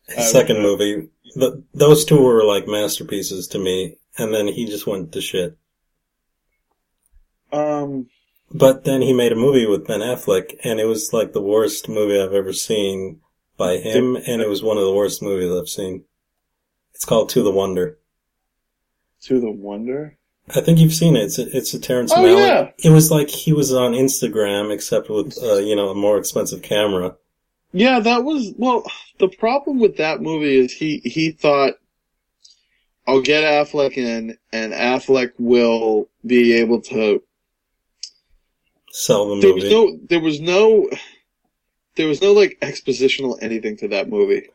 His 0.08 0.32
second 0.32 0.58
uh, 0.58 0.62
movie, 0.62 1.10
th 1.34 1.54
those 1.74 2.06
two 2.06 2.22
were 2.22 2.44
like 2.44 2.68
masterpieces 2.68 3.48
to 3.50 3.60
me, 3.60 3.98
and 4.18 4.34
then 4.34 4.48
he 4.48 4.66
just 4.66 4.88
went 4.88 5.12
to 5.12 5.22
shit. 5.22 5.58
um, 7.52 8.08
But 8.52 8.84
then 8.84 9.02
he 9.02 9.14
made 9.14 9.32
a 9.32 9.44
movie 9.46 9.66
with 9.68 9.88
Ben 9.88 10.02
Affleck, 10.02 10.56
and 10.64 10.80
it 10.80 10.86
was 10.86 11.14
like 11.14 11.34
the 11.34 11.42
worst 11.42 11.90
movie 11.90 12.20
I've 12.22 12.34
ever 12.42 12.54
seen 12.54 13.22
by 13.58 13.78
him, 13.78 14.16
and 14.16 14.42
it 14.42 14.50
was 14.50 14.64
one 14.64 14.78
of 14.78 14.86
the 14.86 14.94
worst 14.94 15.22
movies 15.22 15.52
I've 15.52 15.70
seen. 15.70 16.06
It's 16.94 17.06
called 17.06 17.30
To 17.30 17.42
the 17.44 17.52
Wonder. 17.52 17.98
To 19.24 19.40
the 19.40 19.52
Wonder. 19.52 20.19
I 20.56 20.62
think 20.62 20.80
you've 20.80 20.94
seen 20.94 21.16
it. 21.16 21.24
It's 21.24 21.38
a, 21.40 21.56
it's 21.56 21.74
a 21.74 21.80
Terrence 21.80 22.12
Oh, 22.12 22.18
Malick. 22.24 22.38
yeah. 22.38 22.72
It 22.90 22.92
was 22.94 23.12
like 23.12 23.30
he 23.30 23.54
was 23.54 23.72
on 23.74 23.92
Instagram, 23.94 24.72
except 24.74 25.10
with 25.10 25.38
uh, 25.42 25.58
you 25.58 25.76
know 25.76 25.90
a 25.90 25.96
more 25.96 26.18
expensive 26.18 26.62
camera. 26.62 27.16
Yeah, 27.72 28.00
that 28.00 28.24
was 28.24 28.54
well. 28.58 28.84
The 29.20 29.28
problem 29.28 29.80
with 29.80 29.98
that 29.98 30.22
movie 30.22 30.58
is 30.58 30.72
he 30.74 31.00
he 31.00 31.32
thought, 31.32 31.74
"I'll 33.08 33.22
get 33.22 33.44
Affleck 33.44 33.98
in, 33.98 34.38
and 34.52 34.74
Affleck 34.74 35.34
will 35.38 36.10
be 36.26 36.54
able 36.54 36.82
to." 36.84 37.22
Sell 38.92 39.36
the 39.36 39.42
There 39.42 39.54
was 39.54 39.64
no, 39.70 40.00
there 40.10 40.20
was 40.20 40.42
no, 40.42 40.90
there 41.96 42.08
was 42.08 42.22
no 42.24 42.34
like 42.34 42.58
expositional 42.62 43.38
anything 43.42 43.78
to 43.78 43.88
that 43.90 44.10
movie. 44.10 44.48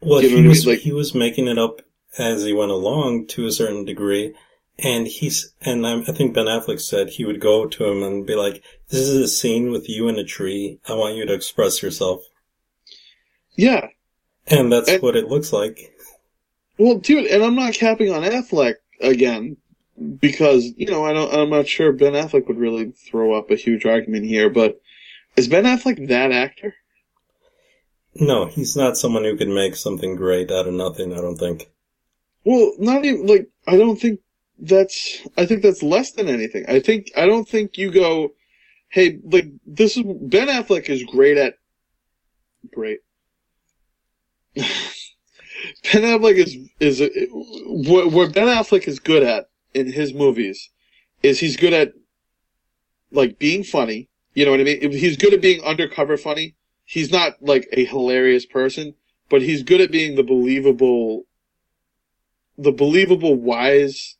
well, 0.00 0.20
you 0.22 0.30
know 0.30 0.36
he 0.38 0.44
I 0.44 0.48
was 0.48 0.66
mean? 0.66 0.74
Like- 0.74 0.82
he 0.82 0.92
was 0.92 1.14
making 1.14 1.46
it 1.46 1.56
up 1.58 1.82
as 2.18 2.42
he 2.42 2.52
went 2.52 2.72
along 2.72 3.26
to 3.28 3.46
a 3.46 3.52
certain 3.52 3.84
degree, 3.84 4.34
and 4.78 5.06
he's 5.06 5.52
and 5.62 5.86
I, 5.86 6.00
I 6.00 6.12
think 6.12 6.34
Ben 6.34 6.46
Affleck 6.46 6.80
said 6.80 7.08
he 7.10 7.24
would 7.24 7.40
go 7.40 7.66
to 7.66 7.84
him 7.84 8.02
and 8.02 8.26
be 8.26 8.34
like, 8.34 8.62
"This 8.88 9.00
is 9.00 9.16
a 9.16 9.28
scene 9.28 9.70
with 9.70 9.88
you 9.88 10.08
in 10.08 10.18
a 10.18 10.24
tree. 10.24 10.78
I 10.88 10.94
want 10.94 11.16
you 11.16 11.24
to 11.26 11.32
express 11.34 11.82
yourself." 11.82 12.22
Yeah, 13.56 13.88
And 14.46 14.70
that's 14.70 14.88
And- 14.88 15.02
what 15.02 15.16
it 15.16 15.28
looks 15.28 15.52
like. 15.52 15.92
well, 16.78 16.98
dude, 16.98 17.26
and 17.26 17.42
I'm 17.42 17.54
not 17.54 17.72
capping 17.74 18.12
on 18.12 18.22
Affleck 18.22 18.74
again 19.00 19.56
because 20.20 20.64
you 20.76 20.86
know 20.86 21.04
I 21.04 21.12
don't. 21.14 21.32
I'm 21.32 21.50
not 21.50 21.66
sure 21.68 21.92
Ben 21.92 22.12
Affleck 22.12 22.46
would 22.48 22.58
really 22.58 22.90
throw 22.92 23.32
up 23.34 23.50
a 23.50 23.56
huge 23.56 23.86
argument 23.86 24.26
here, 24.26 24.50
but 24.50 24.80
is 25.36 25.48
Ben 25.48 25.64
Affleck 25.64 26.08
that 26.08 26.32
actor? 26.32 26.74
No, 28.14 28.46
he's 28.46 28.76
not 28.76 28.96
someone 28.96 29.24
who 29.24 29.36
can 29.36 29.52
make 29.54 29.74
something 29.76 30.16
great 30.16 30.50
out 30.50 30.66
of 30.68 30.74
nothing. 30.74 31.12
I 31.12 31.16
don't 31.16 31.36
think. 31.36 31.70
Well, 32.44 32.72
not 32.78 33.04
even 33.04 33.26
like 33.26 33.48
I 33.66 33.76
don't 33.76 33.98
think 34.00 34.20
that's. 34.58 35.26
I 35.36 35.46
think 35.46 35.62
that's 35.62 35.82
less 35.82 36.12
than 36.12 36.28
anything. 36.28 36.64
I 36.68 36.80
think 36.80 37.10
I 37.16 37.26
don't 37.26 37.48
think 37.48 37.78
you 37.78 37.90
go, 37.90 38.32
hey, 38.88 39.18
like 39.24 39.46
this 39.66 39.96
is 39.96 40.02
Ben 40.04 40.48
Affleck 40.48 40.88
is 40.88 41.02
great 41.04 41.36
at 41.36 41.54
great. 42.72 43.00
Ben 44.56 46.02
Affleck 46.02 46.34
is 46.34 46.56
is 46.80 47.02
what, 47.64 48.12
what 48.12 48.34
Ben 48.34 48.46
Affleck 48.46 48.88
is 48.88 48.98
good 48.98 49.22
at 49.22 49.48
in 49.74 49.90
his 49.92 50.14
movies 50.14 50.70
is 51.22 51.40
he's 51.40 51.56
good 51.56 51.72
at 51.72 51.92
like 53.10 53.38
being 53.38 53.64
funny. 53.64 54.08
You 54.34 54.44
know 54.44 54.50
what 54.50 54.60
I 54.60 54.64
mean? 54.64 54.92
He's 54.92 55.16
good 55.16 55.32
at 55.34 55.40
being 55.40 55.62
undercover 55.62 56.16
funny. 56.16 56.54
He's 56.84 57.10
not 57.10 57.34
like 57.40 57.68
a 57.72 57.84
hilarious 57.84 58.46
person, 58.46 58.94
but 59.28 59.42
he's 59.42 59.62
good 59.62 59.80
at 59.80 59.90
being 59.90 60.14
the 60.14 60.22
believable 60.22 61.24
the 62.58 62.72
believable 62.72 63.34
wise 63.34 64.16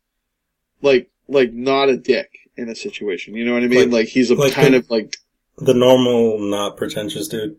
like 0.82 1.10
like 1.28 1.52
not 1.52 1.88
a 1.88 1.96
dick 1.96 2.30
in 2.56 2.68
a 2.68 2.74
situation. 2.74 3.34
You 3.34 3.44
know 3.44 3.54
what 3.54 3.62
I 3.64 3.66
mean? 3.68 3.90
Like- 3.90 4.00
Like, 4.00 4.08
he's 4.08 4.30
a 4.30 4.34
like 4.34 4.52
kind 4.52 4.74
the- 4.74 4.78
of 4.78 4.90
like 4.90 5.16
The 5.58 5.74
normal, 5.74 6.38
not 6.38 6.76
pretentious 6.76 7.28
dude. 7.28 7.56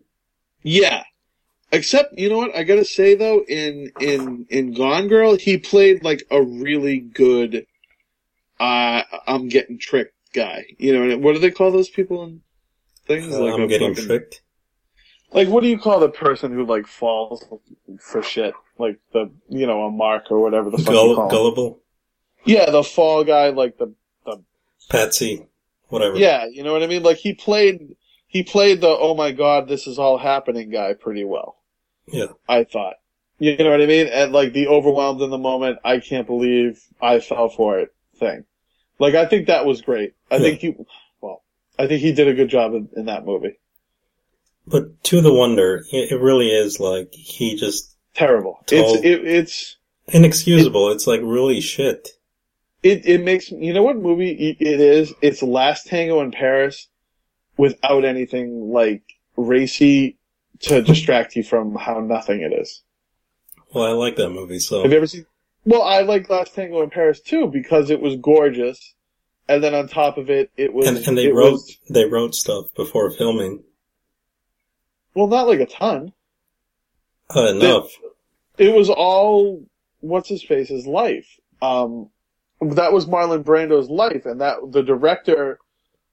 yeah. 0.62 1.04
Except 1.70 2.18
you 2.18 2.30
know 2.30 2.38
what 2.38 2.56
I 2.56 2.62
gotta 2.62 2.84
say 2.84 3.14
though 3.14 3.44
in 3.46 3.92
in 4.00 4.46
in 4.48 4.72
Gone 4.72 5.06
Girl 5.08 5.36
he 5.36 5.58
played 5.58 6.02
like 6.02 6.22
a 6.30 6.42
really 6.42 6.98
good 6.98 7.66
uh 8.58 9.02
I'm 9.26 9.48
getting 9.48 9.78
tricked 9.78 10.14
guy. 10.32 10.64
You 10.78 10.92
know, 11.08 11.18
what 11.18 11.34
do 11.34 11.38
they 11.40 11.50
call 11.50 11.70
those 11.70 11.90
people 11.90 12.22
and 12.24 12.40
things? 13.06 13.34
Uh, 13.34 13.44
I'm 13.46 13.66
getting 13.68 13.94
fucking- 13.94 14.06
tricked. 14.08 14.40
Like, 15.30 15.48
what 15.48 15.60
do 15.62 15.68
you 15.68 15.78
call 15.78 16.00
the 16.00 16.08
person 16.08 16.52
who 16.54 16.64
like 16.64 16.86
falls 16.86 17.44
for 18.00 18.22
shit? 18.22 18.54
Like 18.78 18.98
the, 19.12 19.30
you 19.50 19.66
know, 19.66 19.82
a 19.84 19.90
mark 19.90 20.30
or 20.30 20.40
whatever 20.40 20.70
the 20.70 20.78
fuck 20.78 20.86
Gull- 20.94 21.28
gullible, 21.28 21.80
Yeah, 22.44 22.70
the 22.70 22.82
fall 22.82 23.24
guy, 23.24 23.48
like 23.50 23.78
the, 23.78 23.92
the, 24.24 24.42
patsy, 24.88 25.46
whatever. 25.88 26.16
yeah, 26.16 26.46
you 26.46 26.62
know 26.62 26.72
what 26.72 26.82
I 26.82 26.86
mean? 26.86 27.02
Like 27.02 27.18
he 27.18 27.34
played, 27.34 27.96
he 28.26 28.42
played 28.42 28.80
the, 28.80 28.88
oh 28.88 29.14
my 29.14 29.32
god, 29.32 29.68
this 29.68 29.86
is 29.86 29.98
all 29.98 30.18
happening 30.18 30.70
guy 30.70 30.94
pretty 30.94 31.24
well. 31.24 31.56
Yeah. 32.06 32.26
I 32.48 32.64
thought. 32.64 32.94
You 33.38 33.56
know 33.56 33.70
what 33.70 33.80
I 33.82 33.86
mean? 33.86 34.06
And 34.08 34.32
like 34.32 34.52
the 34.52 34.66
overwhelmed 34.68 35.20
in 35.20 35.30
the 35.30 35.38
moment, 35.38 35.78
I 35.84 35.98
can't 36.00 36.26
believe 36.26 36.80
I 37.00 37.20
fell 37.20 37.48
for 37.50 37.78
it 37.78 37.94
thing. 38.18 38.44
Like 38.98 39.14
I 39.14 39.26
think 39.26 39.46
that 39.46 39.64
was 39.66 39.80
great. 39.82 40.14
I 40.30 40.36
Yeah. 40.36 40.40
think 40.42 40.60
he, 40.60 40.74
well, 41.20 41.42
I 41.78 41.86
think 41.86 42.00
he 42.02 42.12
did 42.12 42.28
a 42.28 42.34
good 42.34 42.48
job 42.48 42.74
in, 42.74 42.88
in 42.96 43.04
that 43.06 43.24
movie. 43.24 43.58
But 44.66 45.02
to 45.04 45.20
the 45.20 45.32
wonder, 45.32 45.84
it, 45.92 46.12
it 46.12 46.20
really 46.20 46.48
is 46.50 46.80
like 46.80 47.12
he 47.12 47.56
just 47.56 47.94
Terrible. 48.14 48.58
Told- 48.66 48.96
It's, 48.96 49.04
it, 49.04 49.26
it's, 49.26 49.76
inexcusable. 50.08 50.90
it's 50.90 51.06
like 51.06 51.20
really 51.22 51.60
shit. 51.60 52.08
It, 52.82 53.06
it 53.06 53.24
makes, 53.24 53.50
you 53.50 53.72
know 53.72 53.82
what 53.82 53.96
movie 53.96 54.30
it 54.30 54.56
it 54.60 54.80
is? 54.80 55.12
It's 55.20 55.42
Last 55.42 55.86
Tango 55.86 56.20
in 56.20 56.30
Paris 56.30 56.88
without 57.56 58.04
anything 58.04 58.70
like 58.72 59.02
racy 59.36 60.16
to 60.60 60.82
distract 60.82 61.36
you 61.36 61.42
from 61.42 61.74
how 61.74 62.00
nothing 62.00 62.40
it 62.40 62.52
is. 62.52 62.82
Well, 63.74 63.84
I 63.84 63.92
like 63.92 64.16
that 64.16 64.30
movie, 64.30 64.58
so 64.60 64.82
Have 64.82 64.90
you 64.92 64.96
ever 64.96 65.06
seen? 65.06 65.26
Well, 65.64 65.82
I 65.82 66.00
like 66.02 66.30
Last 66.30 66.54
Tango 66.54 66.82
in 66.82 66.90
Paris 66.90 67.20
too 67.20 67.48
because 67.48 67.90
it 67.90 68.00
was 68.00 68.16
gorgeous, 68.16 68.94
and 69.48 69.62
then 69.62 69.74
on 69.74 69.88
top 69.88 70.16
of 70.16 70.30
it, 70.30 70.50
it 70.56 70.72
was 70.72 70.86
and, 70.86 70.96
and 71.06 71.18
they 71.18 71.28
wrote 71.30 71.52
was- 71.52 71.78
they 71.90 72.04
wrote 72.06 72.34
stuff 72.34 72.72
before 72.74 73.10
filming 73.10 73.62
well, 75.14 75.26
not 75.26 75.48
like 75.48 75.58
a 75.60 75.66
ton. 75.66 76.12
uh, 77.34 77.46
enough. 77.48 77.88
It 78.56 78.72
was 78.74 78.88
all 78.88 79.64
what's 80.00 80.28
his 80.28 80.42
face's 80.44 80.86
life. 80.86 81.26
Um, 81.60 82.10
that 82.60 82.92
was 82.92 83.06
Marlon 83.06 83.44
Brando's 83.44 83.88
life, 83.88 84.26
and 84.26 84.40
that 84.40 84.56
the 84.70 84.82
director 84.82 85.58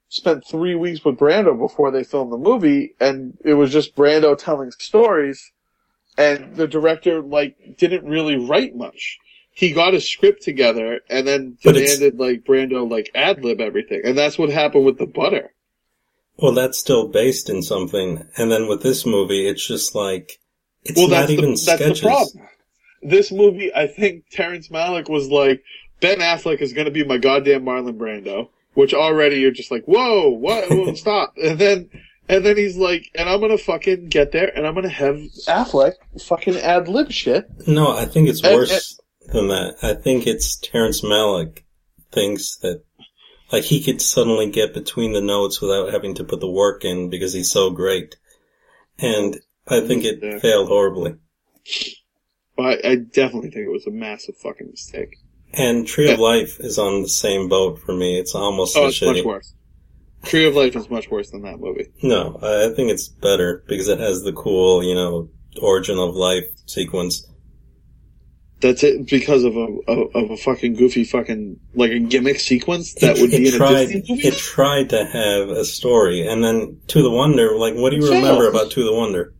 spent 0.10 0.46
three 0.48 0.76
weeks 0.76 1.04
with 1.04 1.18
Brando 1.18 1.58
before 1.58 1.92
they 1.92 2.04
filmed 2.04 2.32
the 2.32 2.38
movie, 2.38 2.96
and 3.00 3.38
it 3.44 3.56
was 3.56 3.72
just 3.72 3.96
Brando 3.96 4.38
telling 4.38 4.72
stories, 4.72 5.52
and 6.18 6.56
the 6.56 6.68
director 6.68 7.22
like 7.22 7.58
didn't 7.78 8.06
really 8.06 8.38
write 8.38 8.76
much. 8.76 9.18
He 9.52 9.72
got 9.72 9.94
a 9.94 10.02
script 10.02 10.44
together 10.44 11.00
and 11.10 11.26
then 11.26 11.58
But 11.64 11.76
demanded 11.76 12.20
like 12.20 12.44
Brando 12.44 12.90
like 12.90 13.10
ad 13.16 13.44
lib 13.44 13.62
everything, 13.62 14.02
and 14.04 14.18
that's 14.18 14.38
what 14.38 14.50
happened 14.50 14.86
with 14.86 14.98
the 14.98 15.08
butter. 15.08 15.52
Well, 16.38 16.54
that's 16.54 16.78
still 16.78 17.08
based 17.08 17.50
in 17.50 17.62
something, 17.62 18.28
and 18.38 18.52
then 18.52 18.68
with 18.68 18.84
this 18.84 19.06
movie, 19.06 19.48
it's 19.48 19.66
just 19.66 19.96
like 19.96 20.40
it's 20.84 20.98
well, 20.98 21.08
not 21.08 21.22
that's 21.22 21.32
even 21.32 21.52
the, 21.52 21.58
sketches. 21.58 21.86
that's 21.88 22.02
the 22.02 22.08
problem. 22.08 22.48
This 23.02 23.32
movie, 23.32 23.74
I 23.74 23.88
think 23.88 24.26
Terrence 24.32 24.70
Malick 24.70 25.10
was 25.10 25.30
like, 25.30 25.64
Ben 26.02 26.20
Affleck 26.20 26.62
is 26.62 26.74
going 26.74 26.86
to 26.86 26.92
be 26.92 27.04
my 27.04 27.18
goddamn 27.18 27.64
Marlon 27.66 27.98
Brando, 27.98 28.50
which 28.74 28.94
already 28.94 29.38
you're 29.38 29.52
just 29.52 29.72
like, 29.72 29.86
whoa, 29.86 30.30
what? 30.30 30.70
Whoa, 30.70 30.94
stop. 30.96 31.34
And 31.42 31.58
then, 31.58 31.90
and 32.30 32.46
then 32.46 32.58
he's 32.58 32.78
like, 32.78 33.10
and 33.16 33.30
I'm 33.30 33.40
going 33.40 33.56
to 33.58 33.64
fucking 33.64 34.08
get 34.10 34.32
there 34.32 34.52
and 34.56 34.66
I'm 34.68 34.74
going 34.74 34.84
to 34.84 34.90
have 34.90 35.16
Affleck 35.48 35.94
fucking 36.22 36.58
ad 36.58 36.88
lib 36.88 37.12
shit. 37.12 37.46
No, 37.68 37.96
I 37.96 38.06
think 38.06 38.30
it's 38.30 38.44
And- 38.44 38.54
worse 38.56 39.00
than 39.28 39.48
that. 39.48 39.76
I 39.82 39.94
think 39.94 40.28
it's 40.28 40.58
Terrence 40.58 41.02
Malick 41.02 41.64
thinks 42.12 42.58
that 42.58 42.84
like 43.52 43.64
he 43.64 43.82
could 43.84 44.02
suddenly 44.02 44.50
get 44.50 44.74
between 44.74 45.14
the 45.14 45.22
notes 45.22 45.62
without 45.62 45.92
having 45.94 46.16
to 46.16 46.24
put 46.24 46.40
the 46.40 46.50
work 46.50 46.84
in 46.84 47.10
because 47.10 47.32
he's 47.34 47.52
so 47.52 47.70
great, 47.70 48.16
and 49.00 49.38
I 49.68 49.82
think 49.82 50.04
it 50.04 50.20
Yeah. 50.22 50.40
failed 50.40 50.68
horribly. 50.68 51.16
I, 52.58 52.78
I 52.84 52.96
definitely 52.96 53.52
think 53.52 53.68
it 53.68 53.72
was 53.72 53.86
a 53.86 53.92
massive 53.92 54.38
fucking 54.38 54.70
mistake. 54.72 55.18
And 55.54 55.88
Tree 55.88 56.12
of 56.12 56.20
Yeah. 56.20 56.26
Life 56.26 56.60
is 56.60 56.78
on 56.78 57.02
the 57.02 57.10
same 57.10 57.48
boat 57.48 57.80
for 57.80 57.94
me. 57.94 58.20
It's 58.20 58.36
almost 58.36 58.76
Oh, 58.78 58.88
as 58.88 58.94
it's 58.94 59.02
much 59.02 59.24
worse. 59.24 59.54
Tree 60.24 60.46
of 60.48 60.56
Life 60.56 60.76
is 60.76 60.90
much 60.90 61.10
worse 61.10 61.30
than 61.32 61.44
that 61.44 61.60
movie. 61.60 61.88
No, 62.02 62.40
I 62.42 62.66
I 62.66 62.70
think 62.74 62.92
it's 62.92 63.08
better 63.08 63.64
because 63.68 63.88
it 63.88 64.00
has 64.00 64.24
the 64.24 64.34
cool, 64.34 64.84
you 64.84 64.96
know, 64.96 65.30
origin 65.62 65.98
of 66.00 66.16
life 66.16 66.46
sequence. 66.66 67.26
That's 68.62 68.84
it 68.84 69.08
because 69.08 69.44
of 69.44 69.56
a 69.56 69.68
of, 69.88 70.16
of 70.16 70.32
a 70.32 70.38
fucking 70.38 70.74
goofy 70.76 71.04
fucking 71.04 71.60
like 71.76 71.92
a 71.92 72.00
gimmick 72.00 72.40
sequence 72.40 72.94
that 72.96 73.18
it, 73.18 73.22
would 73.22 73.30
be 73.32 73.46
it 73.48 73.54
in 73.54 73.58
tried, 73.60 73.72
a 73.74 73.86
Disney 73.86 74.06
movie. 74.16 74.28
It 74.28 74.34
tried 74.34 74.90
to 74.90 75.06
have 75.06 75.50
a 75.50 75.64
story, 75.66 76.26
and 76.28 76.44
then 76.44 76.80
To 76.88 77.02
the 77.04 77.12
Wonder, 77.12 77.56
like, 77.58 77.76
what 77.76 77.92
do 77.92 77.98
you 77.98 78.06
It 78.06 78.16
remember 78.16 78.44
failed. 78.44 78.56
about 78.56 78.72
To 78.72 78.84
the 78.84 78.94
Wonder? 78.94 79.34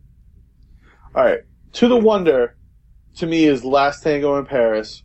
All 1.14 1.24
right, 1.24 1.40
To 1.74 1.88
the 1.88 1.96
Wonder, 1.96 2.56
to 3.16 3.26
me 3.26 3.46
is 3.46 3.64
Last 3.64 4.02
Tango 4.02 4.38
in 4.38 4.44
Paris 4.46 5.02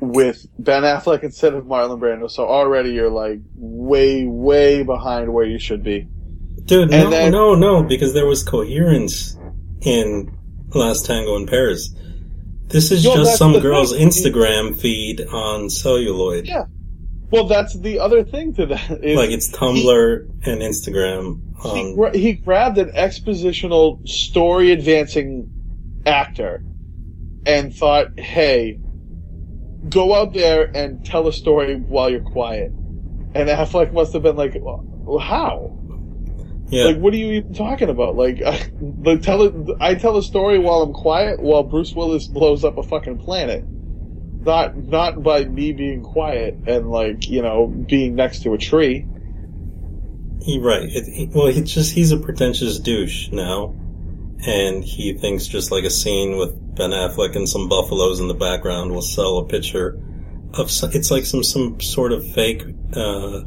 with 0.00 0.46
Ben 0.58 0.82
Affleck 0.82 1.22
instead 1.22 1.54
of 1.54 1.64
Marlon 1.64 2.00
Brando. 2.00 2.30
So 2.30 2.46
already 2.46 2.90
you're 2.92 3.10
like 3.10 3.40
way 3.54 4.24
way 4.26 4.82
behind 4.82 5.32
where 5.32 5.44
you 5.46 5.58
should 5.58 5.82
be. 5.82 6.08
Dude, 6.64 6.92
And 6.92 7.04
no, 7.04 7.10
then- 7.10 7.32
no, 7.32 7.54
no, 7.54 7.82
because 7.82 8.14
there 8.14 8.26
was 8.26 8.42
coherence 8.42 9.36
in 9.82 10.36
Last 10.74 11.06
Tango 11.06 11.36
in 11.36 11.46
Paris. 11.46 11.94
This 12.68 12.92
is 12.92 13.02
just 13.02 13.36
some 13.36 13.58
girl's 13.58 13.92
thing. 13.92 14.08
Instagram 14.08 14.76
feed 14.78 15.20
on 15.22 15.68
celluloid. 15.70 16.46
Yeah. 16.46 16.64
Well, 17.32 17.46
that's 17.48 17.76
the 17.78 17.98
other 17.98 18.22
thing 18.24 18.54
to 18.54 18.66
that. 18.66 19.04
Is 19.04 19.16
Like 19.16 19.30
it's 19.30 19.50
Tumblr 19.50 20.28
and 20.46 20.60
Instagram. 20.62 21.40
he, 21.62 21.80
Um, 21.80 21.94
gra- 21.96 22.16
he 22.16 22.32
grabbed 22.34 22.78
an 22.78 22.90
expositional 22.90 24.06
story 24.08 24.70
advancing 24.70 25.50
actor 26.06 26.62
and 27.46 27.74
thought, 27.74 28.18
hey, 28.18 28.78
go 29.88 30.14
out 30.14 30.34
there 30.34 30.70
and 30.74 31.04
tell 31.04 31.26
a 31.26 31.32
story 31.32 31.76
while 31.76 32.10
you're 32.10 32.20
quiet. 32.20 32.70
And 33.32 33.48
Affleck 33.48 33.92
must 33.92 34.12
have 34.12 34.22
been 34.22 34.36
like, 34.36 34.56
well, 34.60 35.18
how? 35.18 35.76
yeah, 36.68 36.84
Like, 36.84 36.98
what 36.98 37.12
are 37.14 37.16
you 37.16 37.32
even 37.32 37.54
talking 37.54 37.88
about? 37.88 38.16
Like, 38.16 38.40
like 38.80 39.22
tell 39.22 39.42
it, 39.42 39.54
I 39.80 39.94
tell 39.94 40.16
a 40.16 40.22
story 40.22 40.58
while 40.58 40.82
I'm 40.82 40.92
quiet, 40.92 41.40
while 41.40 41.62
Bruce 41.62 41.94
Willis 41.94 42.26
blows 42.26 42.64
up 42.64 42.78
a 42.78 42.82
fucking 42.82 43.18
planet. 43.18 43.64
Not, 44.42 44.76
not 44.76 45.22
by 45.22 45.44
me 45.44 45.72
being 45.72 46.02
quiet 46.02 46.56
and 46.66 46.90
like, 46.90 47.28
you 47.28 47.42
know, 47.42 47.66
being 47.66 48.14
next 48.14 48.42
to 48.44 48.54
a 48.54 48.58
tree. 48.58 49.06
he 50.42 50.58
right. 50.58 50.84
It, 50.84 51.04
he, 51.04 51.26
well, 51.26 51.48
he 51.48 51.62
just 51.62 51.92
he's 51.92 52.10
a 52.12 52.16
pretentious 52.16 52.78
douche 52.78 53.30
now, 53.32 53.74
and 54.46 54.82
he 54.82 55.12
thinks 55.12 55.46
just 55.46 55.70
like 55.70 55.84
a 55.84 55.90
scene 55.90 56.36
with 56.36 56.74
Ben 56.74 56.90
Affleck 56.90 57.36
and 57.36 57.48
some 57.48 57.68
buffaloes 57.68 58.20
in 58.20 58.28
the 58.28 58.34
background 58.34 58.92
will 58.92 59.02
sell 59.02 59.38
a 59.38 59.46
picture 59.46 60.00
of. 60.54 60.70
It's 60.94 61.10
like 61.10 61.26
some 61.26 61.42
some 61.42 61.80
sort 61.80 62.12
of 62.12 62.26
fake, 62.32 62.64
uh, 62.94 63.40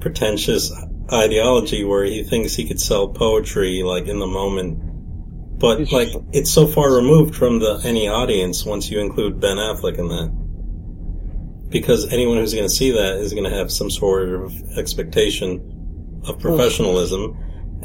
pretentious 0.00 0.72
ideology 1.12 1.84
where 1.84 2.04
he 2.04 2.22
thinks 2.22 2.54
he 2.54 2.66
could 2.66 2.80
sell 2.80 3.08
poetry 3.08 3.82
like 3.82 4.06
in 4.06 4.18
the 4.18 4.26
moment. 4.26 5.58
But 5.58 5.92
like 5.92 6.10
it's 6.32 6.50
so 6.50 6.66
far 6.66 6.94
removed 6.94 7.34
from 7.34 7.58
the 7.58 7.80
any 7.84 8.08
audience 8.08 8.64
once 8.64 8.90
you 8.90 9.00
include 9.00 9.40
Ben 9.40 9.56
Affleck 9.56 9.98
in 9.98 10.08
that. 10.08 11.68
Because 11.68 12.10
anyone 12.10 12.38
who's 12.38 12.54
going 12.54 12.68
to 12.68 12.74
see 12.74 12.92
that 12.92 13.16
is 13.16 13.34
going 13.34 13.44
to 13.44 13.54
have 13.54 13.70
some 13.70 13.90
sort 13.90 14.30
of 14.30 14.54
expectation 14.78 16.22
of 16.26 16.38
professionalism. 16.38 17.36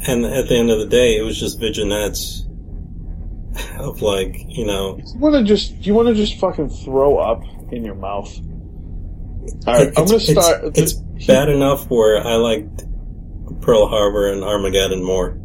And 0.06 0.24
at 0.26 0.48
the 0.48 0.56
end 0.56 0.70
of 0.70 0.78
the 0.78 0.86
day, 0.86 1.16
it 1.16 1.22
was 1.22 1.38
just 1.38 1.58
vignettes 1.60 2.46
of 3.78 4.02
like, 4.02 4.36
you 4.48 4.66
know, 4.66 4.98
You 4.98 5.18
want 5.18 5.34
to 5.36 5.44
just, 5.44 5.86
you 5.86 5.94
want 5.94 6.08
to 6.08 6.14
just 6.14 6.38
fucking 6.38 6.68
throw 6.70 7.18
up 7.18 7.42
in 7.72 7.84
your 7.84 7.94
mouth. 7.94 8.36
Alright, 9.66 9.88
I'm 9.96 10.06
gonna 10.06 10.20
start. 10.20 10.64
It's, 10.76 10.94
it's 10.94 11.26
bad 11.26 11.48
enough 11.48 11.88
where 11.90 12.18
I 12.26 12.36
liked 12.36 12.82
Pearl 13.60 13.86
Harbor 13.88 14.32
and 14.32 14.42
Armageddon 14.42 15.02
more. 15.02 15.38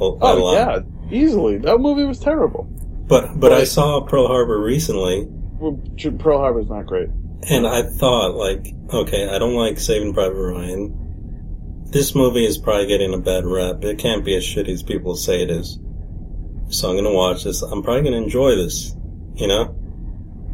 Oh 0.00 0.52
yeah, 0.54 0.80
easily. 1.10 1.58
That 1.58 1.78
movie 1.78 2.04
was 2.04 2.18
terrible. 2.18 2.64
But 3.06 3.38
but 3.38 3.52
I 3.52 3.64
saw 3.64 4.00
Pearl 4.00 4.26
Harbor 4.26 4.58
recently, 4.60 5.26
Well, 5.28 5.78
Pearl 6.18 6.38
Harbor's 6.38 6.68
not 6.70 6.86
great. 6.86 7.08
and 7.48 7.66
I 7.66 7.82
thought 7.82 8.34
like, 8.34 8.66
okay, 8.92 9.28
I 9.28 9.38
don't 9.38 9.54
like 9.54 9.78
Saving 9.78 10.14
Private 10.14 10.34
Ryan. 10.34 10.98
This 11.92 12.14
movie 12.14 12.46
is 12.46 12.56
probably 12.56 12.86
getting 12.86 13.12
a 13.12 13.18
bad 13.18 13.44
rap. 13.44 13.84
It 13.84 13.98
can't 13.98 14.24
be 14.24 14.34
as 14.34 14.42
shitty 14.42 14.70
as 14.70 14.82
people 14.82 15.14
say 15.14 15.42
it 15.42 15.50
is. 15.50 15.78
So 16.70 16.88
I'm 16.88 16.96
gonna 16.96 17.12
watch 17.12 17.44
this. 17.44 17.60
I'm 17.60 17.82
probably 17.82 18.04
gonna 18.04 18.16
enjoy 18.16 18.56
this. 18.56 18.96
You 19.34 19.46
know? 19.46 19.76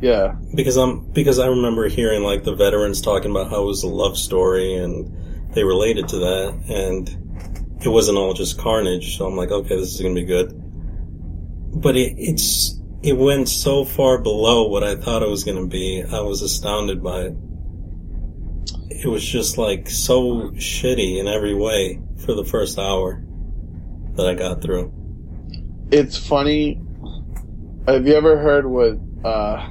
Yeah, 0.01 0.35
because 0.53 0.77
I'm 0.77 1.13
because 1.13 1.39
I 1.39 1.47
remember 1.47 1.89
hearing 1.89 2.25
like 2.25 2.43
the 2.43 2.57
veterans 2.57 3.01
talking 3.01 3.31
about 3.31 3.51
how 3.51 3.63
it 3.63 3.67
was 3.67 3.85
a 3.85 3.89
love 3.89 4.19
story 4.19 4.75
and 4.75 5.55
they 5.55 5.63
related 5.63 6.09
to 6.09 6.19
that 6.19 6.61
and 6.69 7.09
it 7.85 7.89
wasn't 7.89 8.19
all 8.19 8.35
just 8.35 8.59
carnage. 8.59 9.17
So 9.17 9.25
I'm 9.25 9.37
like, 9.37 9.53
okay, 9.53 9.77
this 9.77 9.95
is 9.95 10.01
gonna 10.01 10.15
be 10.15 10.25
good. 10.25 10.53
But 11.81 11.97
it, 11.97 12.17
it's 12.19 12.81
it 13.05 13.17
went 13.17 13.49
so 13.49 13.85
far 13.85 14.19
below 14.19 14.67
what 14.67 14.83
I 14.83 14.97
thought 14.97 15.23
it 15.23 15.29
was 15.29 15.45
gonna 15.45 15.69
be. 15.69 16.03
I 16.03 16.19
was 16.19 16.43
astounded 16.43 17.01
by 17.01 17.21
it. 17.27 17.37
It 18.99 19.07
was 19.07 19.25
just 19.25 19.59
like 19.59 19.89
so 19.89 20.51
shitty 20.53 21.19
in 21.19 21.29
every 21.29 21.55
way 21.55 22.01
for 22.25 22.35
the 22.35 22.45
first 22.45 22.79
hour 22.79 23.23
that 24.15 24.27
I 24.27 24.35
got 24.35 24.61
through. 24.61 24.93
It's 25.93 26.17
funny. 26.17 26.81
Have 27.87 28.07
you 28.07 28.15
ever 28.15 28.37
heard 28.39 28.67
what 28.67 28.99
uh, 29.25 29.71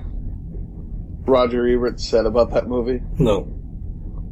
Roger 1.25 1.67
Ebert 1.67 1.99
said 1.99 2.25
about 2.25 2.51
that 2.51 2.67
movie? 2.67 3.01
No. 3.19 3.53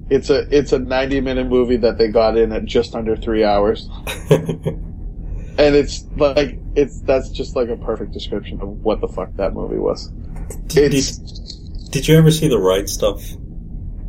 It's 0.10 0.30
a 0.30 0.48
it's 0.56 0.72
a 0.72 0.80
ninety 0.80 1.20
minute 1.20 1.48
movie 1.48 1.78
that 1.78 1.98
they 1.98 2.08
got 2.08 2.38
in 2.38 2.52
at 2.52 2.66
just 2.66 2.96
under 2.96 3.16
three 3.16 3.44
hours, 3.44 3.90
and 4.30 5.58
it's 5.58 6.06
like 6.16 6.60
it's 6.76 7.02
that's 7.02 7.30
just 7.32 7.56
like 7.56 7.70
a 7.70 7.76
perfect 7.76 8.12
description 8.12 8.62
of 8.62 8.70
what 8.84 9.02
the 9.02 9.08
fuck 9.08 9.36
that 9.38 9.56
movie 9.56 9.80
was. 9.80 10.10
did, 10.68 10.94
It's 10.94 11.18
did 11.90 12.08
you 12.08 12.16
ever 12.18 12.30
see 12.30 12.48
the 12.48 12.60
right 12.60 12.88
stuff? 12.88 13.24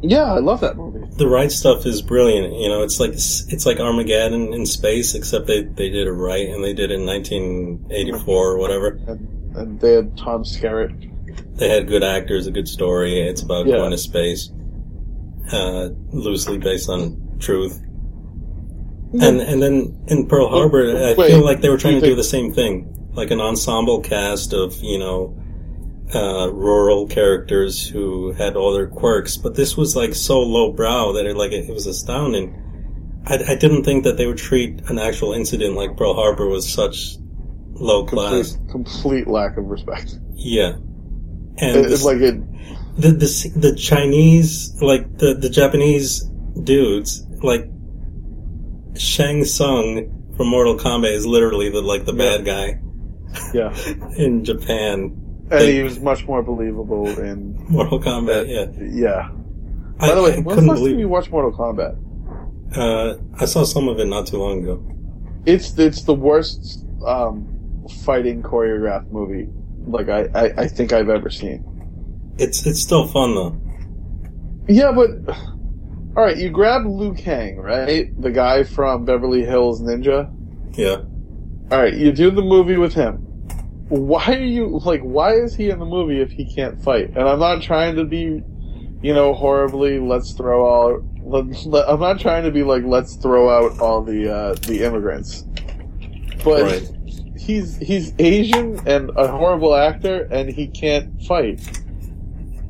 Yeah, 0.03 0.33
I 0.33 0.39
love 0.39 0.61
that 0.61 0.77
movie. 0.77 1.07
The 1.17 1.27
right 1.29 1.51
stuff 1.51 1.87
is 1.87 2.03
brilliant. 2.03 2.55
You 2.55 2.69
know, 2.69 2.83
it's 2.83 3.01
like 3.01 3.13
it's 3.13 3.67
like 3.67 3.81
Armageddon 3.81 4.53
in 4.53 4.67
space, 4.67 5.15
except 5.15 5.47
they 5.47 5.63
they 5.63 5.89
did 5.91 6.07
it 6.07 6.13
right 6.13 6.49
and 6.49 6.63
they 6.63 6.75
did 6.75 6.91
it 6.91 7.01
in 7.01 7.07
1984 7.07 8.47
or 8.53 8.59
whatever. 8.59 8.99
And, 9.09 9.57
and 9.57 9.81
they 9.81 9.95
had 9.95 10.17
Tom 10.17 10.45
Skerritt. 10.45 11.13
They 11.57 11.69
had 11.69 11.89
good 11.89 12.05
actors, 12.05 12.47
a 12.47 12.51
good 12.51 12.69
story. 12.69 13.21
It's 13.21 13.43
about 13.43 13.67
Yeah. 13.67 13.77
going 13.77 13.93
to 13.93 13.99
space, 13.99 14.51
uh, 15.53 15.89
loosely 16.13 16.59
based 16.59 16.89
on 16.91 17.39
truth. 17.39 17.81
And 19.21 19.41
and 19.41 19.63
then 19.63 20.05
in 20.09 20.27
Pearl 20.27 20.49
Harbor, 20.49 20.95
I 21.09 21.15
feel 21.15 21.43
like 21.45 21.61
they 21.63 21.71
were 21.71 21.79
trying 21.79 22.01
to 22.01 22.07
do 22.07 22.15
the 22.15 22.25
same 22.25 22.53
thing, 22.53 23.09
like 23.15 23.31
an 23.31 23.41
ensemble 23.41 24.01
cast 24.01 24.53
of 24.53 24.75
you 24.83 24.99
know 24.99 25.39
uh, 26.15 26.51
rural 26.53 27.07
characters 27.07 27.87
who 27.87 28.33
had 28.33 28.57
all 28.57 28.73
their 28.73 28.87
quirks. 28.87 29.37
But 29.37 29.55
this 29.57 29.77
was 29.77 29.97
like 29.97 30.15
so 30.15 30.41
lowbrow 30.41 31.13
that 31.15 31.27
it 31.27 31.37
like 31.37 31.53
it, 31.53 31.69
was 31.73 31.87
astounding. 31.87 32.63
I, 33.27 33.35
I 33.53 33.55
didn't 33.57 33.85
think 33.85 34.05
that 34.05 34.17
they 34.17 34.27
would 34.27 34.39
treat 34.39 34.81
an 34.89 34.99
actual 34.99 35.33
incident 35.33 35.75
like 35.75 35.97
Pearl 35.97 36.15
Harbor 36.15 36.49
with 36.49 36.65
such 36.65 37.17
low 37.73 38.07
class. 38.07 38.53
Complete, 38.53 38.71
complete 38.71 39.27
lack 39.27 39.57
of 39.57 39.65
respect. 39.67 40.17
Yeah, 40.35 40.75
and 41.59 41.77
It- 41.77 41.89
this- 41.89 42.05
like 42.05 42.19
it. 42.19 42.41
the 42.97 43.11
the 43.11 43.53
the 43.57 43.75
Chinese 43.77 44.81
like 44.81 45.19
the 45.19 45.35
the 45.35 45.51
Japanese 45.51 46.21
dudes 46.63 47.27
like 47.43 47.69
Shang 48.97 49.45
Tsung 49.45 50.33
from 50.37 50.49
Mortal 50.49 50.79
Kombat 50.79 51.11
is 51.13 51.27
literally 51.27 51.69
the 51.71 51.83
like 51.83 52.05
the 52.07 52.15
Yeah. 52.15 52.37
bad 52.37 52.45
guy 52.45 52.81
Yeah, 53.53 53.75
in 54.17 54.45
Japan. 54.45 55.23
And 55.51 55.63
he 55.63 55.83
was 55.83 56.01
much 56.01 56.27
more 56.27 56.43
believable 56.43 57.07
in. 57.19 57.57
Mortal 57.69 58.01
Kombat, 58.01 58.49
yeah. 58.49 58.67
Yeah. 58.81 59.31
I, 59.99 60.09
By 60.09 60.15
the 60.15 60.23
way, 60.23 60.37
I 60.37 60.41
when's 60.41 60.61
the 60.61 60.67
last 60.67 60.81
time 60.81 60.99
you 60.99 61.09
watched 61.09 61.31
Mortal 61.31 61.53
Kombat? 61.53 61.97
Uh, 62.77 63.17
I 63.41 63.45
saw 63.47 63.65
some 63.65 63.89
of 63.89 63.99
it 64.01 64.07
not 64.07 64.27
too 64.27 64.39
long 64.39 64.63
ago. 64.63 64.83
It's 65.47 65.79
it's 65.79 66.03
the 66.03 66.15
worst 66.15 66.85
um, 67.07 67.87
fighting 68.05 68.43
choreographed 68.43 69.11
movie 69.13 69.49
like 69.87 70.09
I, 70.09 70.29
I, 70.35 70.45
I 70.63 70.69
think 70.69 70.93
I've 70.93 71.09
ever 71.09 71.31
seen. 71.31 71.65
It's 72.39 72.67
it's 72.67 72.83
still 72.83 73.07
fun 73.07 73.35
though. 73.35 73.61
Yeah, 74.69 74.93
but 74.93 75.11
all 76.17 76.25
right, 76.25 76.37
you 76.37 76.51
grab 76.51 76.85
Liu 76.85 77.15
Kang, 77.15 77.57
right? 77.57 78.11
The 78.21 78.31
guy 78.31 78.65
from 78.65 79.05
Beverly 79.05 79.45
Hills 79.45 79.81
Ninja. 79.81 80.33
Yeah, 80.77 80.97
All 81.71 81.79
right, 81.81 81.95
you 81.95 82.13
do 82.13 82.31
the 82.31 82.43
movie 82.43 82.77
with 82.77 82.93
him. 82.93 83.26
Why 83.89 84.25
are 84.27 84.45
you 84.45 84.81
like? 84.85 85.01
Why 85.03 85.35
is 85.35 85.55
he 85.55 85.71
in 85.71 85.79
the 85.79 85.85
movie 85.85 86.21
if 86.21 86.31
he 86.31 86.45
can't 86.45 86.83
fight? 86.83 87.11
And 87.11 87.29
I'm 87.29 87.39
not 87.39 87.63
trying 87.63 87.95
to 87.97 88.05
be, 88.05 88.43
you 89.01 89.15
know, 89.15 89.33
horribly. 89.33 90.01
Let's 90.01 90.33
throw 90.33 90.67
all. 90.67 91.09
Let, 91.23 91.65
let- 91.67 91.89
I'm 91.89 92.01
not 92.01 92.19
trying 92.19 92.43
to 92.45 92.51
be 92.51 92.65
like 92.65 92.83
let's 92.85 93.15
throw 93.17 93.49
out 93.49 93.79
all 93.79 94.03
the 94.03 94.33
uh, 94.33 94.55
the 94.67 94.83
immigrants. 94.83 95.45
But 96.43 96.63
right. 96.63 96.91
he's 97.39 97.77
he's 97.77 98.13
Asian 98.19 98.81
and 98.89 99.11
a 99.17 99.29
horrible 99.29 99.75
actor, 99.75 100.27
and 100.33 100.49
he 100.49 100.67
can't 100.67 101.23
fight. 101.23 101.61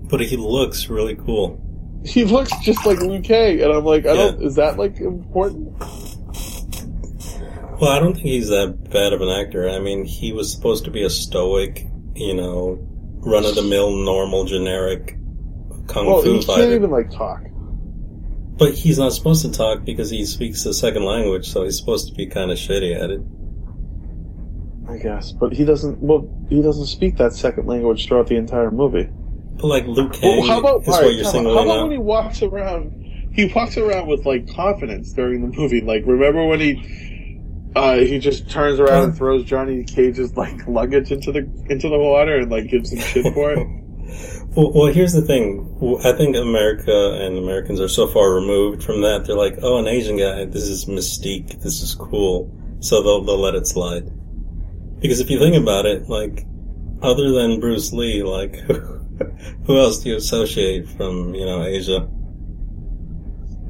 But 0.09 0.21
he 0.21 0.37
looks 0.37 0.91
really 0.91 1.17
cool. 1.17 1.61
He 2.05 2.25
looks 2.25 2.53
just 2.63 2.85
like 2.85 3.01
Liu 3.01 3.21
Kang, 3.23 3.61
and 3.61 3.73
I'm 3.73 3.85
like, 3.85 4.07
I 4.07 4.15
don't. 4.15 4.43
Is 4.43 4.55
that 4.57 4.77
like 4.77 5.01
important? 5.01 5.75
Well, 7.81 7.91
I 7.91 7.99
don't 7.99 8.15
think 8.15 8.27
he's 8.27 8.49
that 8.49 8.91
bad 8.91 9.13
of 9.13 9.21
an 9.21 9.29
actor. 9.29 9.69
I 9.69 9.79
mean, 9.81 10.05
he 10.05 10.33
was 10.33 10.51
supposed 10.53 10.85
to 10.87 10.91
be 10.91 11.03
a 11.03 11.11
stoic, 11.11 11.87
you 12.15 12.35
know, 12.35 12.79
run 13.21 13.45
of 13.45 13.55
the 13.55 13.63
mill, 13.63 13.95
normal, 13.97 14.45
generic 14.45 15.17
kung 15.87 16.05
fu. 16.05 16.11
Well, 16.11 16.23
fu 16.23 16.33
he 16.35 16.43
fighter. 16.43 16.63
can't 16.63 16.73
even 16.75 16.91
like 16.91 17.11
talk. 17.11 17.43
But 18.59 18.73
he's 18.73 18.99
not 18.99 19.13
supposed 19.13 19.43
to 19.43 19.53
talk 19.53 19.85
because 19.85 20.09
he 20.09 20.25
speaks 20.25 20.65
a 20.65 20.73
second 20.73 21.05
language, 21.05 21.49
so 21.51 21.65
he's 21.65 21.77
supposed 21.79 22.09
to 22.09 22.15
be 22.15 22.27
kind 22.27 22.51
of 22.51 22.57
shitty 22.57 22.99
at 22.99 23.11
it. 23.11 23.21
I 24.89 24.97
guess, 24.99 25.33
but 25.33 25.53
he 25.53 25.65
doesn't. 25.65 25.99
Well, 25.99 26.27
he 26.49 26.63
doesn't 26.63 26.87
speak 26.87 27.19
that 27.19 27.35
second 27.35 27.67
language 27.67 28.07
throughout 28.07 28.29
the 28.29 28.37
entire 28.37 28.71
movie. 28.71 29.11
But 29.57 29.67
like 29.67 29.87
Luke 29.87 30.15
Well, 30.23 30.47
how 30.47 30.61
about, 30.61 30.83
is 30.83 30.89
all 30.89 31.03
what 31.03 31.15
you're 31.15 31.25
singling 31.25 31.57
how 31.57 31.65
about 31.65 31.79
out. 31.79 31.83
when 31.83 31.93
he 31.93 31.99
walks 31.99 32.43
around? 32.43 32.93
He 33.33 33.53
walks 33.55 33.77
around 33.77 34.07
with 34.07 34.25
like 34.25 34.49
confidence 34.55 35.13
during 35.13 35.43
the 35.43 35.55
movie. 35.55 35.83
Like, 35.83 36.05
remember 36.07 36.47
when 36.47 36.61
he 36.61 37.16
uh, 37.77 37.97
he 37.97 38.19
just 38.19 38.49
turns 38.49 38.81
around 38.81 39.05
and 39.05 39.17
throws 39.17 39.45
Johnny 39.45 39.85
Cage's 39.85 40.35
like 40.37 40.67
luggage 40.67 41.13
into 41.13 41.31
the 41.31 41.41
into 41.69 41.89
the 41.89 41.99
water 41.99 42.39
and 42.39 42.51
like 42.51 42.69
gives 42.69 42.91
him 42.91 43.01
shit 43.01 43.35
for 43.35 43.53
it? 43.53 43.67
Well, 44.57 44.73
well, 44.73 44.87
here's 44.87 45.13
the 45.13 45.21
thing. 45.21 46.01
I 46.03 46.13
think 46.13 46.35
America 46.35 47.19
and 47.21 47.37
Americans 47.37 47.79
are 47.79 47.89
so 47.89 48.07
far 48.07 48.33
removed 48.33 48.83
from 48.83 49.03
that. 49.03 49.27
They're 49.27 49.37
like, 49.37 49.59
oh, 49.61 49.77
an 49.77 49.87
Asian 49.87 50.17
guy. 50.17 50.47
This 50.47 50.63
is 50.63 50.87
mystique. 50.87 51.61
This 51.61 51.83
is 51.83 51.95
cool. 51.95 52.51
So 52.81 53.03
they'll 53.03 53.23
they'll 53.23 53.39
let 53.39 53.55
it 53.55 53.67
slide. 53.67 54.09
Because 55.01 55.21
if 55.21 55.29
you 55.29 55.39
think 55.39 55.57
about 55.57 55.85
it, 55.85 56.09
like, 56.09 56.47
other 57.03 57.33
than 57.33 57.61
Bruce 57.61 57.93
Lee, 57.93 58.23
like, 58.23 58.57
who 59.67 59.79
else 59.79 59.99
do 59.99 60.11
you 60.11 60.17
associate 60.17 60.89
from 60.89 61.35
you 61.35 61.45
know 61.45 61.63
Asia? 61.63 62.09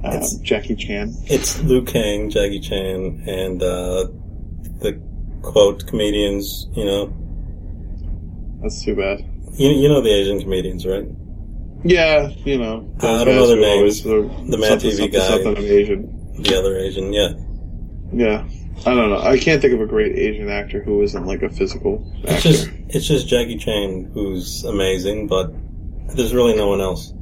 Uh, 0.06 0.16
It's- 0.16 0.34
Jackie 0.36 0.76
Chan. 0.76 1.14
It's 1.26 1.62
Liu 1.62 1.82
Kang, 1.82 2.30
Jackie 2.30 2.60
Chan, 2.60 3.24
and 3.26 3.62
uh, 3.62 4.06
the 4.80 5.00
quote 5.42 5.86
comedians. 5.86 6.68
You 6.74 6.84
know, 6.84 7.12
That's 8.62 8.84
too 8.84 8.94
bad. 8.96 9.24
you 9.56 9.70
you 9.70 9.88
know 9.88 10.00
the 10.00 10.10
Asian 10.10 10.40
comedians, 10.40 10.86
right? 10.86 11.06
Yeah, 11.84 12.28
you 12.44 12.58
know. 12.58 12.88
Uh, 13.02 13.20
I 13.20 13.24
don't 13.24 13.36
know 13.36 13.46
their 13.46 13.62
always 13.76 14.04
names. 14.04 14.50
The 14.50 14.58
Mad 14.58 14.78
TV 14.80 14.90
something, 14.92 15.10
guy. 15.10 15.42
Something, 15.42 15.56
Asian. 15.64 16.42
The 16.42 16.58
other 16.58 16.76
Asian, 16.78 17.12
yeah. 17.12 17.30
Yeah. 18.12 18.44
I 18.84 18.94
don't 18.94 19.08
know. 19.10 19.20
I 19.20 19.38
can't 19.38 19.60
think 19.62 19.72
of 19.74 19.80
a 19.80 19.86
great 19.86 20.16
Asian 20.18 20.48
actor 20.50 20.82
who 20.82 21.02
isn't 21.02 21.24
like 21.26 21.42
a 21.42 21.48
physical 21.48 22.04
It's 22.24 22.32
actor. 22.32 22.48
just 22.50 22.70
it's 22.88 23.06
just 23.06 23.26
Jackie 23.28 23.56
Chan 23.56 24.10
who's 24.12 24.64
amazing, 24.64 25.28
but 25.28 25.50
there's 26.14 26.34
really 26.34 26.54
no 26.56 26.68
one 26.68 26.80
else. 26.80 27.12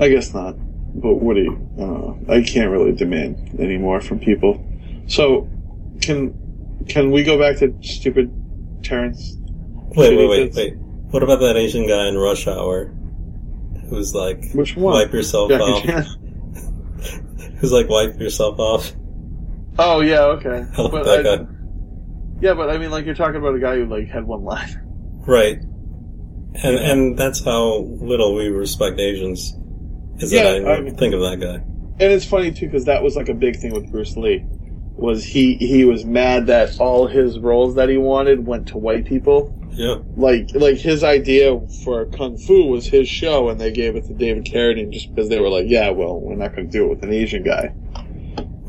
I 0.00 0.08
guess 0.08 0.32
not. 0.34 0.56
But 0.94 1.14
what 1.14 1.34
do 1.36 1.42
you? 1.42 2.18
I. 2.28 2.36
I 2.36 2.42
can't 2.42 2.70
really 2.70 2.92
demand 2.92 3.56
any 3.58 3.78
more 3.78 4.00
from 4.00 4.18
people. 4.18 4.62
So, 5.08 5.48
can 6.00 6.34
can 6.88 7.10
we 7.10 7.22
go 7.24 7.38
back 7.38 7.58
to 7.58 7.74
stupid 7.82 8.30
Terrence? 8.82 9.36
Wait, 9.96 10.16
wait, 10.16 10.28
wait, 10.28 10.54
wait. 10.54 10.76
What 10.76 11.22
about 11.22 11.40
that 11.40 11.56
Asian 11.56 11.86
guy 11.86 12.08
in 12.08 12.16
Rush 12.18 12.46
Hour? 12.46 12.86
Who's 13.88 14.14
like 14.14 14.52
Which 14.52 14.76
one? 14.76 14.94
wipe 14.94 15.12
yourself 15.12 15.50
Jackie 15.50 15.92
off? 15.92 16.06
Who's 17.58 17.72
like 17.72 17.88
wipe 17.88 18.18
yourself 18.18 18.58
off? 18.58 18.92
Oh 19.78 20.00
yeah, 20.00 20.22
okay. 20.36 20.64
I 20.76 20.82
like 20.82 20.92
But 20.92 21.04
that 21.04 21.26
I- 21.26 21.36
guy. 21.36 21.46
Yeah, 22.40 22.54
but 22.54 22.70
I 22.70 22.78
mean, 22.78 22.90
like 22.90 23.06
you're 23.06 23.14
talking 23.14 23.36
about 23.36 23.54
a 23.54 23.60
guy 23.60 23.76
who 23.76 23.86
like 23.86 24.08
had 24.08 24.24
one 24.24 24.42
line. 24.44 24.80
Right. 25.26 25.58
And 25.58 26.76
and 26.76 27.18
that's 27.18 27.42
how 27.44 27.76
little 28.00 28.34
we 28.34 28.48
respect 28.48 28.98
Asians. 28.98 29.54
Is 30.22 30.32
Yeah, 30.32 30.44
that 30.44 30.66
I, 30.66 30.74
I 30.76 30.80
mean- 30.80 30.96
think 30.96 31.14
of 31.14 31.20
that 31.20 31.40
guy. 31.40 31.62
And 32.00 32.10
it's 32.12 32.24
funny 32.24 32.50
too 32.52 32.66
because 32.66 32.86
that 32.86 33.02
was 33.02 33.16
like 33.16 33.28
a 33.28 33.34
big 33.34 33.56
thing 33.56 33.72
with 33.72 33.90
Bruce 33.92 34.16
Lee. 34.16 34.44
Was 34.96 35.24
he 35.24 35.54
he 35.56 35.84
was 35.84 36.04
mad 36.04 36.46
that 36.46 36.78
all 36.80 37.06
his 37.06 37.38
roles 37.38 37.74
that 37.76 37.88
he 37.88 37.96
wanted 37.96 38.46
went 38.46 38.68
to 38.68 38.78
white 38.78 39.04
people. 39.06 39.58
Yeah. 39.72 39.96
Like 40.16 40.50
like 40.54 40.76
his 40.76 41.02
idea 41.02 41.58
for 41.84 42.06
kung 42.06 42.36
fu 42.38 42.66
was 42.66 42.86
his 42.86 43.08
show, 43.08 43.48
and 43.48 43.60
they 43.60 43.70
gave 43.72 43.96
it 43.96 44.06
to 44.06 44.14
David 44.14 44.44
Carradine 44.44 44.90
just 44.92 45.14
because 45.14 45.28
they 45.28 45.40
were 45.40 45.48
like, 45.48 45.64
yeah, 45.68 45.90
well, 45.90 46.20
we're 46.20 46.36
not 46.36 46.54
going 46.54 46.66
to 46.70 46.72
do 46.72 46.84
it 46.86 46.88
with 46.90 47.02
an 47.04 47.12
Asian 47.12 47.42
guy, 47.42 47.72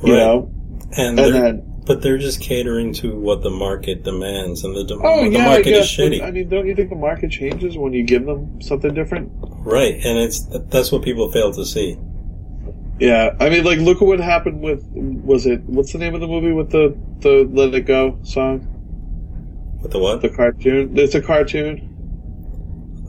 you 0.03 0.13
know. 0.13 0.49
And, 0.95 1.19
And 1.19 1.33
then 1.35 1.72
but 1.85 2.01
they're 2.01 2.17
just 2.17 2.39
catering 2.41 2.93
to 2.95 3.15
what 3.15 3.41
the 3.43 3.49
market 3.49 4.03
demands, 4.03 4.63
and 4.63 4.75
the, 4.75 4.83
de- 4.85 4.95
oh 5.03 5.25
the 5.25 5.31
yeah, 5.31 5.39
I 5.45 5.47
market 5.47 5.63
guess. 5.65 5.85
is 5.85 5.97
shitty. 5.97 6.21
I 6.23 6.31
mean, 6.31 6.49
don't 6.49 6.65
you 6.67 6.75
think 6.75 6.89
the 6.89 6.95
market 6.95 7.31
changes 7.31 7.77
when 7.77 7.93
you 7.93 8.03
give 8.03 8.25
them 8.25 8.61
something 8.61 8.93
different? 8.93 9.31
Right, 9.65 9.95
and 9.95 10.17
it's 10.17 10.45
that's 10.69 10.91
what 10.91 11.01
people 11.03 11.31
fail 11.31 11.51
to 11.53 11.65
see. 11.65 11.97
Yeah, 12.99 13.35
I 13.39 13.49
mean, 13.49 13.63
like, 13.63 13.79
look 13.79 14.01
at 14.01 14.07
what 14.07 14.19
happened 14.19 14.61
with 14.61 14.83
was 14.93 15.45
it 15.45 15.61
what's 15.63 15.91
the 15.91 15.97
name 15.99 16.13
of 16.15 16.21
the 16.21 16.27
movie 16.27 16.51
with 16.53 16.69
the 16.71 16.95
the 17.19 17.49
Let 17.51 17.73
It 17.73 17.81
Go 17.81 18.19
song, 18.23 18.67
With 19.81 19.91
the 19.91 19.99
what? 19.99 20.21
the 20.21 20.29
cartoon? 20.29 20.97
It's 20.97 21.15
a 21.15 21.21
cartoon. 21.21 21.89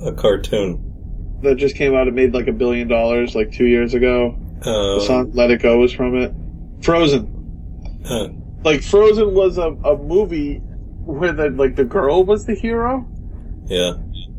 A 0.04 0.12
cartoon. 0.12 1.38
that 1.42 1.56
just 1.56 1.76
came 1.76 1.94
out? 1.94 2.08
It 2.08 2.14
made 2.14 2.34
like 2.34 2.46
a 2.48 2.52
billion 2.52 2.88
dollars 2.88 3.34
like 3.34 3.52
two 3.52 3.66
years 3.66 3.94
ago. 3.94 4.36
Uh, 4.62 4.94
The 4.96 5.00
song 5.00 5.30
"Let 5.34 5.50
It 5.50 5.60
Go" 5.62 5.78
was 5.78 5.92
from 5.92 6.16
it. 6.16 6.32
Frozen. 6.82 7.30
Like 8.64 8.82
Frozen 8.82 9.34
was 9.34 9.58
a, 9.58 9.72
a 9.84 9.96
movie 9.96 10.56
where 11.04 11.32
the 11.32 11.50
like 11.50 11.76
the 11.76 11.84
girl 11.84 12.24
was 12.24 12.46
the 12.46 12.54
hero, 12.54 13.06
yeah. 13.66 13.92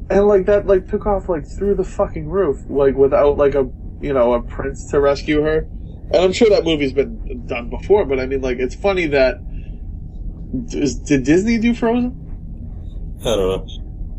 and 0.09 0.27
like 0.27 0.47
that 0.47 0.65
like 0.65 0.87
took 0.87 1.05
off 1.05 1.29
like 1.29 1.47
through 1.47 1.75
the 1.75 1.83
fucking 1.83 2.27
roof, 2.27 2.57
like 2.67 2.95
without 2.95 3.37
like 3.37 3.53
a 3.53 3.69
you 4.01 4.13
know 4.13 4.33
a 4.33 4.41
prince 4.41 4.89
to 4.89 4.99
rescue 4.99 5.41
her. 5.41 5.67
And 6.11 6.15
I'm 6.15 6.33
sure 6.33 6.49
that 6.49 6.63
movie's 6.63 6.91
been 6.91 7.45
done 7.45 7.69
before, 7.69 8.05
but 8.05 8.19
I 8.19 8.25
mean 8.25 8.41
like 8.41 8.57
it's 8.57 8.73
funny 8.73 9.05
that 9.07 9.37
is, 10.69 10.95
did 10.99 11.23
Disney 11.23 11.59
do 11.59 11.75
Frozen? 11.75 13.19
I 13.21 13.23
don't 13.35 13.37
know. 13.37 13.67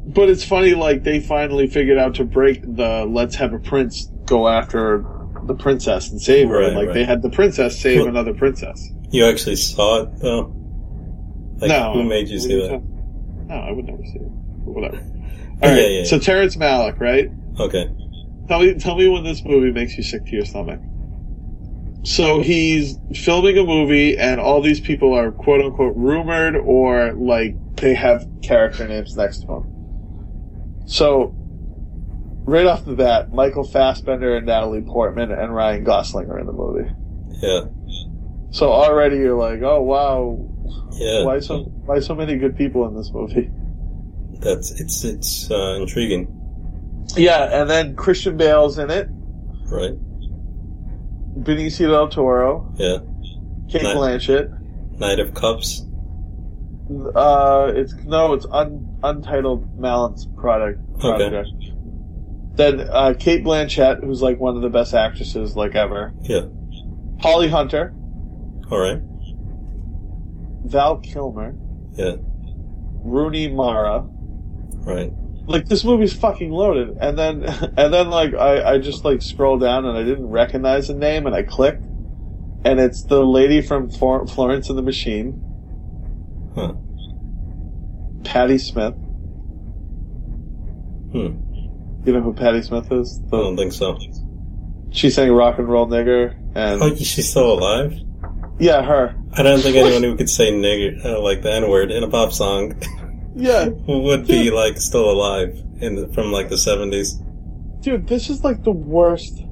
But 0.06 0.28
it's 0.28 0.44
funny, 0.44 0.74
like 0.74 1.02
they 1.02 1.18
finally 1.18 1.66
figured 1.66 1.98
out 1.98 2.14
to 2.16 2.24
break 2.24 2.62
the 2.62 3.04
"let's 3.08 3.34
have 3.36 3.52
a 3.52 3.58
prince 3.58 4.08
go 4.24 4.46
after 4.46 5.04
the 5.46 5.54
princess 5.54 6.12
and 6.12 6.20
save 6.20 6.48
her." 6.48 6.60
Right, 6.60 6.68
and, 6.68 6.76
like 6.76 6.86
right. 6.88 6.94
they 6.94 7.04
had 7.04 7.22
the 7.22 7.30
princess 7.30 7.80
save 7.80 8.06
another 8.06 8.34
princess. 8.34 8.80
You 9.10 9.26
actually 9.26 9.56
saw 9.56 10.02
it 10.02 10.10
though. 10.20 10.54
Like, 11.60 11.70
no, 11.70 11.92
who 11.94 12.04
made 12.04 12.28
you 12.28 12.38
see 12.38 12.60
that? 12.60 12.82
No, 13.48 13.54
I 13.54 13.70
would 13.70 13.84
never 13.86 14.02
see 14.02 14.18
it. 14.18 14.32
Whatever. 14.64 15.02
Yeah, 15.62 15.68
All 15.70 15.74
right. 15.74 15.90
yeah, 15.90 16.04
So 16.04 16.18
Terrence 16.18 16.54
Malick, 16.56 17.00
right? 17.00 17.30
Okay. 17.58 17.88
Tell 18.46 18.60
me, 18.60 18.74
tell 18.74 18.94
me 18.94 19.08
when 19.08 19.24
this 19.24 19.42
movie 19.42 19.72
makes 19.72 19.96
you 19.96 20.04
sick 20.04 20.26
to 20.26 20.36
your 20.36 20.44
stomach. 20.44 20.80
So 22.04 22.40
he's 22.42 22.98
filming 23.14 23.56
a 23.56 23.64
movie, 23.64 24.18
and 24.18 24.38
all 24.38 24.60
these 24.60 24.80
people 24.80 25.14
are 25.14 25.32
quote 25.32 25.62
unquote 25.62 25.96
rumored, 25.96 26.56
or 26.56 27.14
like 27.14 27.56
they 27.76 27.94
have 27.94 28.26
character 28.42 28.86
names 28.86 29.16
next 29.16 29.40
to 29.40 29.46
them. 29.46 29.64
So, 30.84 31.34
right 32.44 32.66
off 32.66 32.84
the 32.84 32.94
bat, 32.94 33.32
Michael 33.32 33.64
Fassbender 33.64 34.36
and 34.36 34.46
Natalie 34.46 34.82
Portman 34.82 35.32
and 35.32 35.54
Ryan 35.54 35.84
Gosling 35.84 36.30
are 36.30 36.38
in 36.38 36.46
the 36.46 36.52
movie. 36.52 36.90
Yeah. 37.42 37.60
So 38.56 38.72
already 38.72 39.16
you're 39.16 39.36
like, 39.36 39.60
oh 39.60 39.82
wow, 39.82 40.38
Yeah. 40.92 41.24
why 41.24 41.40
so 41.40 41.64
why 41.84 42.00
so 42.00 42.14
many 42.14 42.36
good 42.38 42.56
people 42.56 42.88
in 42.88 42.96
this 42.96 43.10
movie? 43.12 43.50
That's 44.40 44.70
it's 44.80 45.04
it's 45.04 45.50
uh, 45.50 45.76
intriguing, 45.80 46.26
Yeah, 47.16 47.60
and 47.60 47.68
then 47.68 47.96
Christian 47.96 48.38
Bale's 48.38 48.78
in 48.78 48.90
it, 48.90 49.08
right? 49.70 49.92
Benicio 51.38 51.90
del 51.90 52.08
Toro, 52.08 52.72
Yeah. 52.76 52.98
Cate 53.68 53.82
Nice. 53.82 53.96
Blanchett. 53.96 54.98
Knight 54.98 55.18
of 55.18 55.34
Cups. 55.34 55.82
Uh, 57.14 57.72
it's 57.74 57.92
no, 58.06 58.32
it's 58.32 58.46
un, 58.50 58.96
untitled 59.02 59.78
Mallon's 59.78 60.26
product 60.38 60.80
Okay. 61.04 61.44
Then 62.54 62.80
uh, 62.80 63.12
Cate 63.18 63.44
Blanchett, 63.44 64.02
who's 64.02 64.22
like 64.22 64.40
one 64.40 64.56
of 64.56 64.62
the 64.62 64.70
best 64.70 64.94
actresses 64.94 65.56
like 65.56 65.74
ever. 65.74 66.14
Yeah. 66.22 66.46
Holly 67.20 67.48
Hunter, 67.48 67.92
All 68.70 68.78
right. 68.78 69.00
Val 70.64 70.98
Kilmer, 70.98 71.54
Yeah. 71.92 72.16
Rooney 73.04 73.48
Mara. 73.48 74.00
Right. 74.84 75.12
Like 75.46 75.66
this 75.66 75.84
movie's 75.84 76.12
fucking 76.12 76.50
loaded, 76.50 76.96
and 77.00 77.16
then 77.16 77.44
and 77.76 77.94
then 77.94 78.10
like 78.10 78.34
I 78.34 78.74
I 78.74 78.78
just 78.78 79.04
like 79.04 79.22
scroll 79.22 79.58
down 79.58 79.84
and 79.86 79.96
I 79.96 80.02
didn't 80.02 80.26
recognize 80.26 80.88
the 80.88 80.94
name, 80.94 81.26
and 81.26 81.34
I 81.36 81.44
clicked, 81.44 81.84
and 82.64 82.80
it's 82.80 83.04
the 83.04 83.24
lady 83.24 83.60
from 83.62 83.88
Flor- 83.90 84.26
Florence 84.26 84.68
and 84.68 84.76
the 84.76 84.82
Machine, 84.82 85.40
Huh. 86.56 86.74
Patti 88.24 88.58
Smith. 88.58 88.94
Hmm. 91.12 91.42
You 92.04 92.12
know 92.12 92.20
who 92.22 92.32
Patti 92.32 92.62
Smith 92.62 92.90
is? 92.90 93.20
I 93.32 93.36
don't 93.36 93.56
think 93.56 93.72
so. 93.72 93.98
she 94.90 95.10
sang 95.10 95.30
"Rock 95.32 95.58
and 95.58 95.68
Roll 95.68 95.86
Nigger," 95.86 96.34
and 96.56 96.82
Oh, 96.82 96.94
she's 96.96 97.30
still 97.30 97.52
alive? 97.52 97.96
Yeah, 98.58 98.82
her. 98.82 99.14
I 99.32 99.42
don't 99.42 99.60
think 99.60 99.76
anyone 99.76 100.02
who 100.02 100.16
could 100.16 100.30
say 100.30 100.50
nigger 100.52 101.04
uh, 101.04 101.20
like 101.20 101.42
the 101.42 101.52
N 101.52 101.68
word 101.68 101.90
in 101.90 102.02
a 102.02 102.08
pop 102.08 102.32
song 102.32 102.74
Yeah, 103.34 103.66
would 103.86 104.26
be 104.26 104.50
like 104.50 104.78
still 104.78 105.10
alive 105.10 105.58
in 105.80 105.94
the, 105.96 106.08
from 106.14 106.32
like 106.32 106.48
the 106.48 106.58
seventies. 106.58 107.20
dude, 107.80 108.06
this 108.08 108.30
is 108.30 108.42
like 108.44 108.62
the 108.64 108.72
worst. 108.72 109.42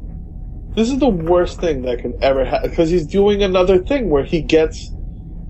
This 0.75 0.91
is 0.91 0.99
the 0.99 1.09
worst 1.09 1.61
thing 1.61 1.83
that 1.83 1.99
can 2.01 2.15
ever 2.23 2.45
happen 2.45 2.71
because 2.71 2.91
he's 2.91 3.07
doing 3.07 3.43
another 3.43 3.79
thing 3.79 4.11
where 4.11 4.25
he 4.25 4.41
gets 4.43 4.91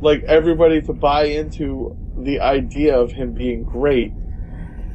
like 0.01 0.23
everybody 0.25 0.83
to 0.83 0.93
buy 0.93 1.25
into 1.25 1.97
the 2.19 2.41
idea 2.41 2.95
of 2.99 3.11
him 3.13 3.33
being 3.33 3.63
great 3.65 4.13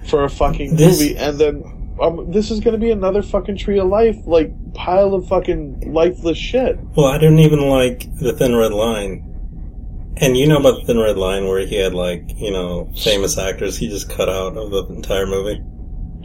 for 0.08 0.24
a 0.26 0.30
fucking 0.30 0.76
This- 0.76 1.00
movie, 1.00 1.18
and 1.18 1.38
then 1.40 1.64
um, 2.02 2.32
this 2.32 2.52
is 2.52 2.60
going 2.60 2.74
to 2.74 2.80
be 2.80 2.92
another 2.92 3.22
fucking 3.22 3.58
tree 3.58 3.80
of 3.80 3.88
life, 3.88 4.18
like 4.26 4.52
pile 4.74 5.14
of 5.14 5.28
fucking 5.28 5.92
lifeless 5.94 6.38
shit. 6.38 6.80
Well, 6.96 7.08
I 7.08 7.18
didn't 7.18 7.40
even 7.40 7.62
like 7.70 8.14
the 8.18 8.34
Thin 8.34 8.56
Red 8.56 8.72
Line. 8.72 9.26
And 10.18 10.38
you 10.38 10.48
know 10.48 10.58
about 10.58 10.80
the 10.80 10.86
Thin 10.86 11.00
Red 11.00 11.18
Line 11.18 11.48
where 11.48 11.66
he 11.66 11.76
had 11.76 11.94
like, 11.94 12.38
you 12.38 12.52
know, 12.52 12.92
famous 12.98 13.38
actors 13.38 13.78
he 13.78 13.90
just 13.90 14.10
cut 14.10 14.30
out 14.30 14.58
of 14.58 14.72
the 14.72 14.86
entire 14.88 15.26
movie? 15.26 15.62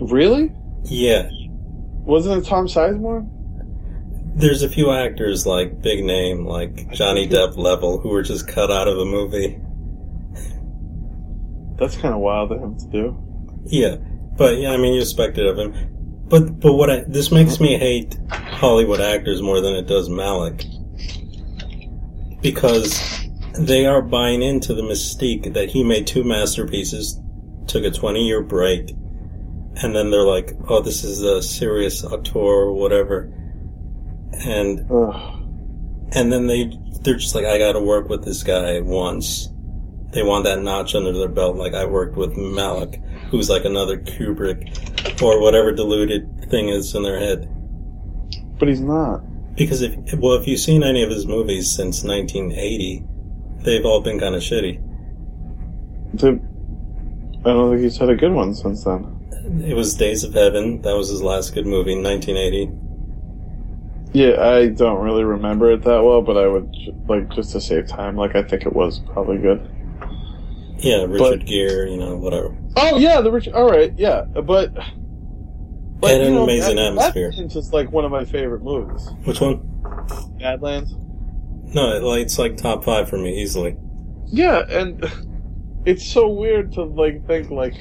Really? 0.01 0.53
Yeah. 0.85 1.29
Wasn't 2.05 2.45
it 2.45 2.49
Tom 2.49 2.67
Sizemore? 2.67 3.31
There's 4.37 4.63
a 4.63 4.69
few 4.69 4.91
actors 4.91 5.47
like 5.47 5.81
big 5.81 6.05
name, 6.05 6.45
like 6.45 6.91
Johnny 6.93 7.29
Depp 7.31 7.57
level, 7.57 8.01
who 8.01 8.09
were 8.09 8.23
just 8.23 8.49
cut 8.49 8.71
out 8.71 8.89
of 8.89 8.97
the 8.97 9.05
movie. 9.05 9.61
That's 11.77 11.97
kind 11.97 12.15
of 12.15 12.21
wild 12.21 12.53
of 12.53 12.61
him 12.61 12.79
to 12.79 12.87
do. 12.87 13.25
Yeah. 13.67 13.97
But 14.37 14.59
yeah, 14.59 14.73
I 14.73 14.77
mean, 14.77 14.95
you 14.95 15.01
expect 15.01 15.39
it 15.39 15.47
of 15.47 15.59
him. 15.59 16.25
But, 16.29 16.59
but 16.59 16.73
what 16.73 16.91
I, 16.91 17.05
this 17.07 17.31
makes 17.31 17.61
me 17.61 17.79
hate 17.79 18.17
Hollywood 18.31 19.01
actors 19.01 19.43
more 19.43 19.61
than 19.61 19.75
it 19.75 19.87
does 19.87 20.09
Malick. 20.09 20.65
Because 22.41 23.29
they 23.59 23.87
are 23.87 24.03
buying 24.03 24.43
into 24.43 24.75
the 24.75 24.83
mystique 24.83 25.53
that 25.55 25.71
he 25.71 25.85
made 25.85 26.07
two 26.07 26.25
masterpieces, 26.25 27.21
took 27.67 27.85
a 27.85 27.91
20 27.91 28.27
year 28.27 28.43
break, 28.43 28.91
and 29.77 29.95
then 29.95 30.11
they're 30.11 30.23
like, 30.23 30.53
oh, 30.69 30.81
this 30.81 31.05
is 31.05 31.23
a 31.23 31.43
serious 31.43 32.05
auteur 32.05 32.39
or 32.39 32.73
whatever. 32.73 33.33
And, 34.33 34.91
Ugh. 34.91 35.43
and 36.13 36.33
then 36.33 36.47
they, 36.47 36.73
they're 37.03 37.17
just 37.17 37.35
like, 37.35 37.45
I 37.45 37.59
gotta 37.59 37.81
work 37.81 38.09
with 38.09 38.25
this 38.25 38.43
guy 38.43 38.81
once. 38.81 39.49
They 40.11 40.23
want 40.23 40.45
that 40.45 40.61
notch 40.61 40.95
under 40.95 41.13
their 41.13 41.29
belt, 41.29 41.57
like 41.57 41.75
I 41.75 41.87
worked 41.87 42.17
with 42.17 42.37
Malick, 42.37 43.03
who's 43.35 43.51
like 43.51 43.65
another 43.65 43.99
Kubrick, 43.99 45.21
or 45.21 45.41
whatever 45.41 45.73
deluded 45.73 46.49
thing 46.51 46.69
is 46.69 46.95
in 46.95 47.03
their 47.03 47.19
head. 47.19 47.49
But 48.61 48.69
he's 48.69 48.81
not. 48.81 49.23
Because 49.57 49.83
if, 49.83 49.97
well, 50.15 50.35
if 50.35 50.47
you've 50.47 50.61
seen 50.61 50.85
any 50.85 51.03
of 51.03 51.11
his 51.11 51.27
movies 51.27 51.75
since 51.75 52.05
1980, 52.05 53.03
they've 53.65 53.85
all 53.85 54.01
been 54.01 54.21
kind 54.21 54.37
of 54.37 54.43
shitty. 54.43 54.81
The, 56.15 56.41
I 57.41 57.53
don't 57.53 57.73
think 57.73 57.83
he's 57.83 57.99
had 57.99 58.09
a 58.09 58.15
good 58.15 58.31
one 58.31 58.55
since 58.55 58.85
then. 58.85 59.11
It 59.67 59.75
was 59.75 59.95
Days 59.97 60.23
of 60.23 60.33
Heaven, 60.35 60.81
that 60.83 60.97
was 60.97 61.09
his 61.09 61.21
last 61.21 61.55
good 61.55 61.67
movie 61.67 61.95
in 61.95 62.05
1980. 62.05 62.71
Yeah, 64.17 64.41
I 64.41 64.69
don't 64.69 65.03
really 65.03 65.25
remember 65.25 65.73
it 65.73 65.83
that 65.83 66.05
well, 66.05 66.23
but 66.23 66.37
I 66.37 66.47
would 66.47 66.73
like 67.09 67.31
just 67.31 67.51
to 67.51 67.61
save 67.61 67.89
time. 67.89 68.15
Like 68.15 68.37
I 68.37 68.45
think 68.45 68.65
it 68.65 68.73
was 68.73 69.01
probably 69.01 69.39
good. 69.39 69.69
Yeah, 70.79 71.05
Richard 71.05 71.47
Gere, 71.47 71.91
you 71.91 71.97
know, 71.97 72.17
whatever. 72.17 72.57
Oh 72.77 72.99
yeah, 72.99 73.21
the 73.21 73.31
Richard. 73.31 73.55
All 73.55 73.71
right, 73.71 73.93
yeah, 73.97 74.23
but. 74.23 74.75
but 74.75 76.11
Had 76.11 76.21
an 76.23 76.37
amazing 76.37 76.77
that- 76.77 76.89
atmosphere. 76.89 77.33
That's 77.37 77.55
just 77.55 77.73
like 77.73 77.91
one 77.93 78.05
of 78.05 78.11
my 78.11 78.25
favorite 78.25 78.63
movies. 78.63 79.09
Which 79.25 79.41
one? 79.41 79.61
Badlands. 80.39 80.95
No, 81.75 82.13
it's 82.15 82.39
like 82.39 82.57
top 82.57 82.85
five 82.85 83.09
for 83.09 83.17
me, 83.19 83.41
easily. 83.41 83.77
Yeah, 84.27 84.63
and 84.69 85.05
it's 85.87 86.05
so 86.07 86.29
weird 86.29 86.73
to 86.73 86.85
like 86.85 87.27
think 87.27 87.51
like 87.51 87.75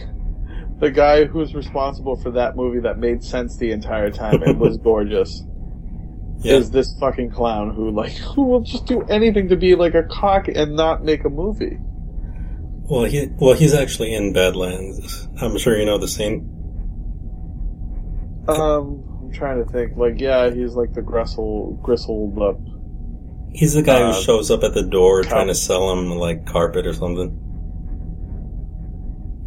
the 0.80 0.92
guy 0.92 1.26
who's 1.26 1.54
responsible 1.56 2.16
for 2.16 2.32
that 2.32 2.56
movie 2.56 2.80
that 2.82 2.98
made 3.00 3.24
sense 3.24 3.58
the 3.58 3.72
entire 3.72 4.10
time 4.12 4.42
and 4.44 4.60
was 4.60 4.78
gorgeous 4.84 5.44
Yeah. 6.40 6.56
is 6.56 6.72
this 6.72 6.94
fucking 7.00 7.32
clown 7.32 7.74
who 7.74 7.92
like 7.92 8.12
who 8.36 8.44
will 8.44 8.62
just 8.62 8.86
do 8.86 9.02
anything 9.04 9.50
to 9.50 9.56
be 9.56 9.76
like 9.76 9.94
a 9.96 10.04
cock 10.04 10.48
and 10.48 10.76
not 10.76 11.04
make 11.04 11.24
a 11.26 11.30
movie. 11.30 11.78
Well, 12.86 13.06
he, 13.06 13.28
well, 13.38 13.54
he's 13.54 13.74
actually 13.74 14.14
in 14.14 14.34
Badlands. 14.34 15.28
I'm 15.42 15.58
sure 15.58 15.78
you 15.78 15.86
know 15.86 15.98
the 15.98 16.08
scene. 16.08 16.50
Um, 18.48 19.04
I'm 19.22 19.32
trying 19.32 19.64
to 19.64 19.72
think. 19.72 19.96
Like, 19.96 20.20
yeah, 20.20 20.52
he's 20.52 20.76
like 20.76 20.94
the 20.94 21.02
gristle, 21.02 21.80
gristled 21.82 22.38
up. 22.42 22.60
He's 23.54 23.74
the 23.74 23.84
guy 23.84 24.02
Uh, 24.02 24.14
who 24.14 24.22
shows 24.22 24.52
up 24.52 24.64
at 24.64 24.74
the 24.74 24.84
door 24.84 25.24
trying 25.24 25.48
to 25.48 25.56
sell 25.56 25.92
him 25.94 26.10
like 26.10 26.46
carpet 26.46 26.86
or 26.86 26.94
something. 26.94 27.40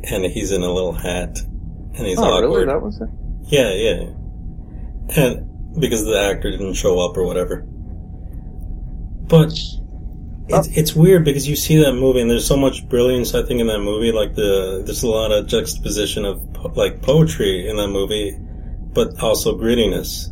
And 0.05 0.25
he's 0.25 0.53
in 0.53 0.63
a 0.63 0.73
little 0.73 0.93
hat. 0.93 1.39
And 1.95 2.07
he's 2.07 2.19
oh, 2.19 2.25
awkward. 2.25 2.49
really? 2.49 2.65
That 2.67 2.81
was 2.81 3.01
it. 3.01 3.09
Yeah, 3.49 3.73
yeah. 3.73 4.13
And 5.17 5.81
because 5.81 6.05
the 6.05 6.19
actor 6.19 6.51
didn't 6.51 6.75
show 6.75 6.99
up 7.01 7.17
or 7.17 7.25
whatever. 7.27 7.67
But 9.29 9.59
it's 10.49 10.69
it's 10.69 10.95
weird 10.95 11.25
because 11.25 11.49
you 11.49 11.57
see 11.57 11.77
that 11.83 11.95
movie 11.95 12.21
and 12.21 12.31
there's 12.31 12.47
so 12.47 12.57
much 12.57 12.89
brilliance 12.89 13.35
I 13.35 13.43
think 13.43 13.61
in 13.61 13.67
that 13.67 13.81
movie. 13.81 14.13
Like 14.13 14.35
the 14.35 14.83
there's 14.85 15.03
a 15.03 15.09
lot 15.09 15.33
of 15.33 15.47
juxtaposition 15.47 16.25
of 16.25 16.53
po- 16.53 16.73
like 16.75 17.03
poetry 17.03 17.69
in 17.69 17.77
that 17.77 17.89
movie, 17.89 18.37
but 18.93 19.21
also 19.23 19.59
grittiness. 19.59 20.29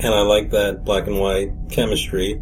And 0.00 0.14
I 0.14 0.20
like 0.20 0.50
that 0.50 0.84
black 0.84 1.06
and 1.06 1.18
white 1.18 1.50
chemistry. 1.70 2.40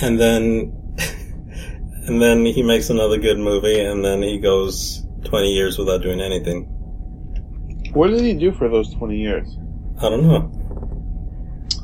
And 0.00 0.18
then, 0.18 0.72
and 2.06 2.22
then 2.22 2.46
he 2.46 2.62
makes 2.62 2.88
another 2.88 3.18
good 3.18 3.38
movie 3.38 3.80
and 3.80 4.04
then 4.04 4.22
he 4.22 4.38
goes 4.38 5.04
20 5.24 5.52
years 5.52 5.76
without 5.76 6.02
doing 6.02 6.20
anything. 6.20 6.64
What 7.92 8.08
did 8.08 8.20
he 8.20 8.34
do 8.34 8.52
for 8.52 8.68
those 8.68 8.94
20 8.94 9.16
years? 9.16 9.58
I 9.98 10.08
don't 10.08 10.22
know. 10.22 10.50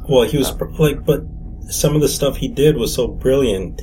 Well, 0.09 0.22
he 0.22 0.38
was 0.38 0.50
uh, 0.50 0.66
like, 0.78 1.05
but 1.05 1.22
some 1.68 1.94
of 1.94 2.00
the 2.00 2.09
stuff 2.09 2.36
he 2.36 2.48
did 2.48 2.76
was 2.76 2.94
so 2.94 3.09
brilliant 3.09 3.80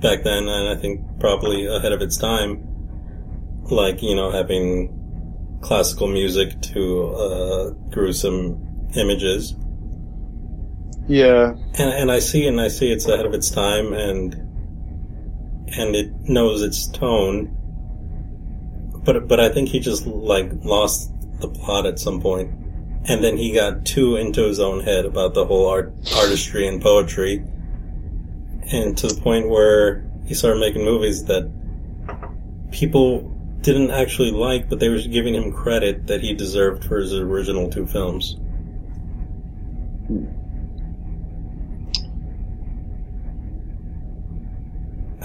back 0.00 0.22
then, 0.22 0.48
and 0.48 0.68
I 0.68 0.80
think 0.80 1.20
probably 1.20 1.66
ahead 1.66 1.92
of 1.92 2.02
its 2.02 2.16
time. 2.16 2.62
Like, 3.64 4.02
you 4.02 4.14
know, 4.14 4.30
having 4.30 5.58
classical 5.60 6.06
music 6.06 6.60
to 6.60 7.06
uh, 7.06 7.70
gruesome 7.90 8.88
images. 8.94 9.54
Yeah. 11.08 11.54
And, 11.74 11.92
and 11.92 12.12
I 12.12 12.20
see, 12.20 12.46
and 12.46 12.60
I 12.60 12.68
see 12.68 12.92
it's 12.92 13.06
ahead 13.06 13.26
of 13.26 13.34
its 13.34 13.50
time, 13.50 13.92
and 13.92 14.34
and 15.68 15.96
it 15.96 16.12
knows 16.28 16.62
its 16.62 16.86
tone. 16.86 17.52
But 19.04 19.28
but 19.28 19.40
I 19.40 19.48
think 19.48 19.68
he 19.68 19.80
just 19.80 20.06
like 20.06 20.50
lost 20.64 21.12
the 21.40 21.48
plot 21.48 21.86
at 21.86 21.98
some 21.98 22.20
point, 22.20 22.50
and 23.04 23.22
then 23.22 23.36
he 23.36 23.52
got 23.52 23.84
too 23.84 24.16
into 24.16 24.44
his 24.44 24.60
own 24.60 24.82
head 24.82 25.04
about 25.04 25.34
the 25.34 25.44
whole 25.44 25.68
art 25.68 25.92
artistry 26.16 26.66
and 26.66 26.80
poetry, 26.80 27.44
and 28.72 28.96
to 28.98 29.06
the 29.08 29.20
point 29.20 29.48
where 29.48 30.04
he 30.26 30.34
started 30.34 30.58
making 30.58 30.84
movies 30.84 31.24
that 31.26 31.50
people 32.72 33.32
didn't 33.60 33.90
actually 33.90 34.30
like, 34.30 34.68
but 34.68 34.80
they 34.80 34.88
were 34.88 34.98
giving 34.98 35.34
him 35.34 35.52
credit 35.52 36.06
that 36.06 36.20
he 36.20 36.34
deserved 36.34 36.84
for 36.84 36.98
his 36.98 37.12
original 37.14 37.70
two 37.70 37.86
films. 37.86 38.36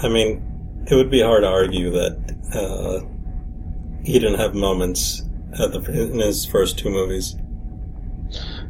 I 0.02 0.08
mean, 0.08 0.42
it 0.90 0.94
would 0.94 1.10
be 1.10 1.20
hard 1.20 1.42
to 1.42 1.48
argue 1.48 1.90
that 1.92 2.16
uh, 2.52 3.06
he 4.04 4.18
didn't 4.18 4.38
have 4.38 4.54
moments 4.54 5.22
the, 5.50 6.10
in 6.12 6.18
his 6.18 6.44
first 6.44 6.78
two 6.78 6.90
movies. 6.90 7.36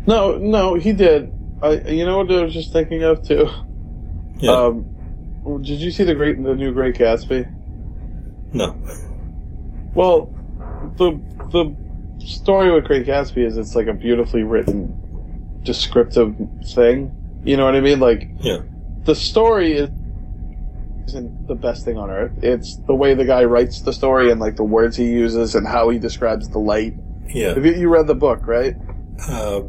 No, 0.06 0.36
no, 0.36 0.74
he 0.74 0.92
did. 0.92 1.32
I, 1.62 1.74
you 1.88 2.04
know 2.04 2.18
what 2.18 2.30
I 2.30 2.42
was 2.42 2.52
just 2.52 2.72
thinking 2.72 3.02
of 3.04 3.26
too. 3.26 3.48
Yeah. 4.42 4.50
Um, 4.52 4.84
did 5.62 5.80
you 5.80 5.90
see 5.90 6.04
the 6.04 6.14
great, 6.14 6.42
the 6.42 6.54
new 6.54 6.72
Great 6.72 6.96
Gatsby? 6.96 7.50
no. 8.52 8.76
Well, 9.94 10.34
the 10.96 11.18
the 11.52 11.74
story 12.26 12.70
with 12.72 12.84
Great 12.84 13.06
Gatsby 13.06 13.46
is 13.46 13.56
it's 13.56 13.74
like 13.74 13.86
a 13.88 13.92
beautifully 13.92 14.42
written, 14.42 15.60
descriptive 15.62 16.34
thing. 16.74 17.12
You 17.44 17.56
know 17.56 17.64
what 17.64 17.74
I 17.76 17.80
mean? 17.80 18.00
Like 18.00 18.28
Yeah. 18.40 18.58
the 19.04 19.14
story 19.14 19.72
is 19.74 19.90
isn't 21.08 21.46
the 21.48 21.54
best 21.54 21.84
thing 21.84 21.98
on 21.98 22.10
earth. 22.10 22.32
It's 22.42 22.76
the 22.86 22.94
way 22.94 23.14
the 23.14 23.24
guy 23.24 23.44
writes 23.44 23.80
the 23.82 23.92
story 23.92 24.30
and 24.30 24.40
like 24.40 24.56
the 24.56 24.64
words 24.64 24.96
he 24.96 25.04
uses 25.10 25.54
and 25.54 25.66
how 25.66 25.88
he 25.90 25.98
describes 25.98 26.48
the 26.48 26.58
light. 26.60 26.94
Yeah. 27.28 27.54
Have 27.54 27.66
you, 27.66 27.72
you 27.74 27.88
read 27.88 28.06
the 28.06 28.14
book, 28.14 28.46
right? 28.46 28.74
Uh, 29.28 29.58
at 29.58 29.64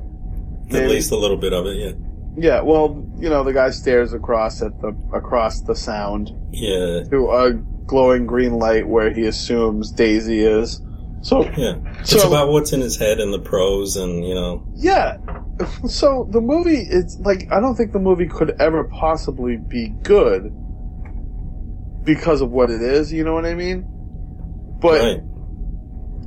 Maybe. 0.71 0.87
least 0.93 1.11
a 1.11 1.17
little 1.17 1.37
bit 1.37 1.51
of 1.53 1.65
it. 1.65 1.75
Yeah. 1.77 1.91
Yeah. 2.35 2.61
Well, 2.61 3.05
you 3.17 3.29
know, 3.29 3.43
the 3.43 3.53
guy 3.53 3.69
stares 3.69 4.13
across 4.13 4.61
at 4.61 4.79
the 4.81 4.93
across 5.13 5.61
the 5.61 5.75
sound 5.75 6.31
Yeah. 6.51 7.03
to 7.11 7.29
a 7.31 7.53
glowing 7.85 8.25
green 8.25 8.53
light 8.53 8.87
where 8.87 9.11
he 9.13 9.25
assumes 9.25 9.91
Daisy 9.91 10.39
is. 10.45 10.81
So 11.21 11.43
Yeah. 11.55 11.75
It's 11.99 12.11
So- 12.21 12.27
about 12.27 12.49
what's 12.49 12.73
in 12.73 12.81
his 12.81 12.97
head 12.97 13.19
and 13.19 13.33
the 13.33 13.39
prose, 13.39 13.95
and 13.95 14.25
you 14.25 14.33
know. 14.35 14.63
yeah. 14.75 15.17
So 15.85 16.27
the 16.31 16.41
movie 16.41 16.79
is 16.89 17.19
like 17.23 17.47
I 17.51 17.59
don't 17.59 17.75
think 17.75 17.91
the 17.93 17.99
movie 17.99 18.27
could 18.27 18.55
ever 18.59 18.83
possibly 18.85 19.57
be 19.57 19.93
good 20.03 20.51
because 22.03 22.41
of 22.41 22.51
what 22.51 22.69
it 22.69 22.81
is. 22.81 23.13
You 23.13 23.23
know 23.23 23.33
what 23.33 23.45
I 23.45 23.53
mean? 23.53 23.85
But 24.81 24.99
right. 25.01 25.21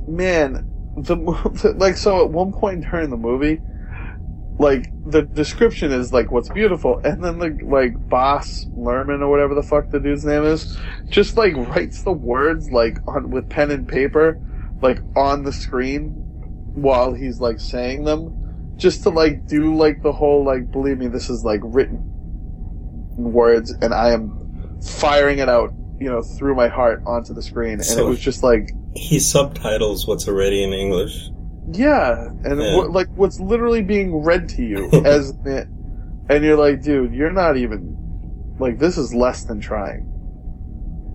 man, 0.07 0.67
the 0.97 1.15
like 1.77 1.97
so 1.97 2.23
at 2.23 2.31
one 2.31 2.51
point 2.53 2.85
during 2.89 3.09
the 3.09 3.17
movie, 3.17 3.59
like 4.59 4.89
the 5.05 5.21
description 5.21 5.91
is 5.91 6.11
like 6.11 6.31
what's 6.31 6.49
beautiful, 6.49 6.99
and 7.03 7.23
then 7.23 7.37
the 7.37 7.59
like 7.63 7.93
Baz 8.09 8.65
Luhrmann 8.75 9.21
or 9.21 9.29
whatever 9.29 9.53
the 9.53 9.63
fuck 9.63 9.89
the 9.89 9.99
dude's 9.99 10.25
name 10.25 10.43
is, 10.43 10.77
just 11.09 11.37
like 11.37 11.55
writes 11.55 12.01
the 12.03 12.11
words 12.11 12.71
like 12.71 12.97
on 13.07 13.29
with 13.29 13.49
pen 13.49 13.71
and 13.71 13.87
paper, 13.87 14.41
like 14.81 14.99
on 15.15 15.43
the 15.43 15.53
screen 15.53 16.09
while 16.73 17.13
he's 17.13 17.39
like 17.39 17.59
saying 17.59 18.03
them, 18.03 18.73
just 18.77 19.03
to 19.03 19.09
like 19.09 19.47
do 19.47 19.75
like 19.75 20.01
the 20.01 20.11
whole 20.11 20.43
like 20.43 20.71
believe 20.71 20.97
me 20.97 21.07
this 21.07 21.29
is 21.29 21.43
like 21.43 21.61
written 21.63 21.99
words, 23.15 23.71
and 23.81 23.93
I 23.93 24.11
am 24.11 24.79
firing 24.81 25.39
it 25.39 25.49
out. 25.49 25.73
You 25.99 26.11
know, 26.11 26.21
through 26.21 26.53
my 26.53 26.67
heart 26.67 27.01
onto 27.07 27.33
the 27.33 27.41
screen, 27.41 27.79
and 27.81 27.99
it 27.99 28.03
was 28.03 28.19
just 28.19 28.43
like, 28.43 28.69
He 28.95 29.17
subtitles 29.19 30.05
what's 30.05 30.27
already 30.27 30.63
in 30.63 30.71
English. 30.71 31.31
Yeah, 31.71 32.29
and 32.43 32.61
Yeah. 32.61 32.77
What, 32.77 32.91
like 32.91 33.07
what's 33.15 33.39
literally 33.39 33.81
being 33.81 34.23
read 34.23 34.49
to 34.49 34.63
you 34.63 34.89
as 35.05 35.29
it, 35.45 35.67
and 36.29 36.43
you're 36.43 36.57
like, 36.57 36.81
dude, 36.81 37.13
you're 37.13 37.31
not 37.31 37.57
even 37.57 38.55
like 38.59 38.79
this 38.79 38.97
is 38.97 39.13
less 39.13 39.43
than 39.43 39.59
trying. 39.59 40.13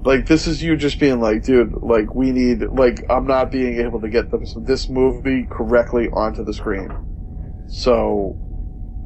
Like 0.05 0.27
this 0.27 0.47
is 0.47 0.63
you 0.63 0.77
just 0.77 0.99
being 0.99 1.21
like, 1.21 1.45
dude, 1.45 1.75
like 1.83 2.15
we 2.15 2.33
need 2.33 2.63
like 2.63 3.05
I'm 3.09 3.27
not 3.27 3.51
being 3.51 3.81
able 3.81 4.01
to 4.01 4.09
get 4.09 4.31
this 4.31 4.55
this 4.59 4.89
movie 4.89 5.47
correctly 5.51 6.09
onto 6.13 6.45
the 6.45 6.53
screen. 6.53 6.91
So 7.69 8.37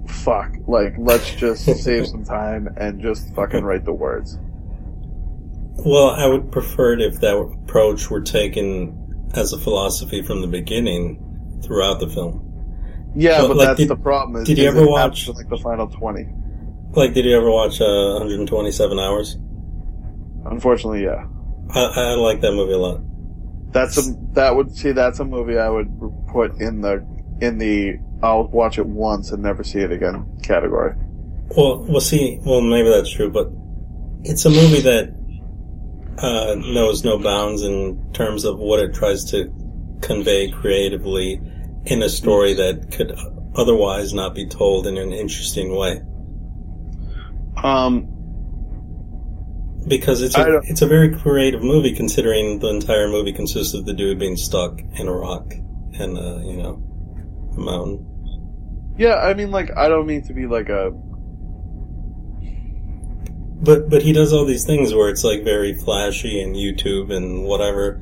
fuck, 0.08 0.52
like 0.66 0.94
let's 0.98 1.32
just 1.34 1.64
save 1.84 2.08
some 2.08 2.24
time 2.24 2.68
and 2.76 3.00
just 3.00 3.34
fucking 3.34 3.62
write 3.62 3.84
the 3.84 3.92
words. 3.92 4.38
Well, 5.78 6.10
I 6.10 6.26
would 6.26 6.50
prefer 6.50 6.94
it 6.94 7.02
if 7.02 7.20
that 7.20 7.36
approach 7.36 8.10
were 8.10 8.22
taken 8.22 9.30
as 9.34 9.52
a 9.52 9.58
philosophy 9.58 10.22
from 10.22 10.40
the 10.40 10.46
beginning 10.46 11.22
throughout 11.62 12.00
the 12.00 12.08
film. 12.08 12.42
Yeah, 13.14 13.38
Well, 13.40 13.48
but 13.48 13.56
like, 13.56 13.66
that's 13.68 13.78
did- 13.80 13.88
the 13.88 13.96
problem. 13.96 14.42
Is, 14.42 14.48
did 14.48 14.58
you 14.58 14.68
ever 14.68 14.86
watch- 14.86 15.28
like 15.28 15.48
the 15.48 15.56
final 15.58 15.86
twenty? 15.88 16.26
Like, 16.92 17.12
did 17.14 17.24
you 17.26 17.36
ever 17.36 17.50
watch 17.50 17.80
uh, 17.80 17.84
127 18.20 18.98
Hours? 18.98 19.36
Unfortunately, 20.46 21.04
yeah. 21.04 21.26
I, 21.74 21.80
I 21.80 22.14
like 22.14 22.40
that 22.42 22.52
movie 22.52 22.72
a 22.72 22.78
lot. 22.78 23.00
That's 23.72 23.98
a 23.98 24.12
that 24.32 24.54
would 24.56 24.74
see 24.74 24.92
that's 24.92 25.18
a 25.18 25.24
movie 25.24 25.58
I 25.58 25.68
would 25.68 25.88
put 26.28 26.60
in 26.60 26.80
the 26.80 27.04
in 27.40 27.58
the 27.58 27.98
I'll 28.22 28.46
watch 28.48 28.78
it 28.78 28.86
once 28.86 29.32
and 29.32 29.42
never 29.42 29.62
see 29.64 29.80
it 29.80 29.90
again 29.92 30.38
category. 30.42 30.94
Well, 31.56 31.84
we'll 31.84 32.00
see. 32.00 32.38
Well, 32.46 32.60
maybe 32.60 32.88
that's 32.88 33.10
true, 33.10 33.30
but 33.30 33.48
it's 34.22 34.44
a 34.46 34.50
movie 34.50 34.80
that 34.82 35.14
uh, 36.18 36.54
knows 36.54 37.04
no 37.04 37.18
bounds 37.18 37.62
in 37.62 38.12
terms 38.14 38.44
of 38.44 38.58
what 38.58 38.80
it 38.80 38.94
tries 38.94 39.24
to 39.32 39.52
convey 40.00 40.50
creatively 40.50 41.40
in 41.84 42.02
a 42.02 42.08
story 42.08 42.54
that 42.54 42.90
could 42.92 43.12
otherwise 43.54 44.12
not 44.12 44.34
be 44.34 44.46
told 44.46 44.86
in 44.86 44.96
an 44.98 45.12
interesting 45.12 45.74
way. 45.74 46.02
Um, 47.62 48.08
Because 49.88 50.20
it's 50.22 50.36
a, 50.36 50.60
it's 50.64 50.82
a 50.82 50.86
very 50.86 51.14
creative 51.16 51.62
movie, 51.62 51.94
considering 51.94 52.58
the 52.58 52.68
entire 52.68 53.08
movie 53.08 53.32
consists 53.32 53.72
of 53.74 53.86
the 53.86 53.94
dude 53.94 54.18
being 54.18 54.36
stuck 54.36 54.80
in 54.94 55.06
a 55.08 55.12
rock 55.12 55.52
and 55.98 56.18
uh, 56.18 56.38
you 56.44 56.56
know 56.56 56.82
a 57.56 57.60
mountain. 57.60 58.06
yeah, 58.98 59.16
I 59.16 59.34
mean, 59.34 59.50
like 59.50 59.70
I 59.76 59.88
don't 59.88 60.06
mean 60.06 60.22
to 60.24 60.34
be 60.34 60.46
like 60.46 60.68
a 60.68 60.92
But 63.62 63.88
but 63.88 64.02
he 64.02 64.12
does 64.12 64.32
all 64.32 64.44
these 64.44 64.64
things 64.66 64.94
where 64.94 65.08
it's 65.08 65.24
like 65.24 65.42
very 65.44 65.74
flashy 65.74 66.40
and 66.40 66.54
YouTube 66.54 67.12
and 67.14 67.44
whatever. 67.44 68.00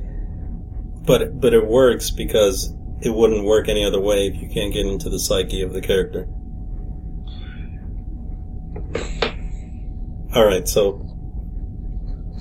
But 1.05 1.39
but 1.39 1.53
it 1.53 1.65
works 1.65 2.11
because 2.11 2.73
it 3.01 3.13
wouldn't 3.13 3.45
work 3.45 3.67
any 3.69 3.85
other 3.85 4.01
way 4.01 4.27
if 4.27 4.35
you 4.41 4.49
can't 4.49 4.73
get 4.73 4.85
into 4.85 5.09
the 5.09 5.19
psyche 5.19 5.61
of 5.61 5.73
the 5.73 5.81
character. 5.81 6.27
All 10.33 10.45
right, 10.45 10.67
so 10.67 11.05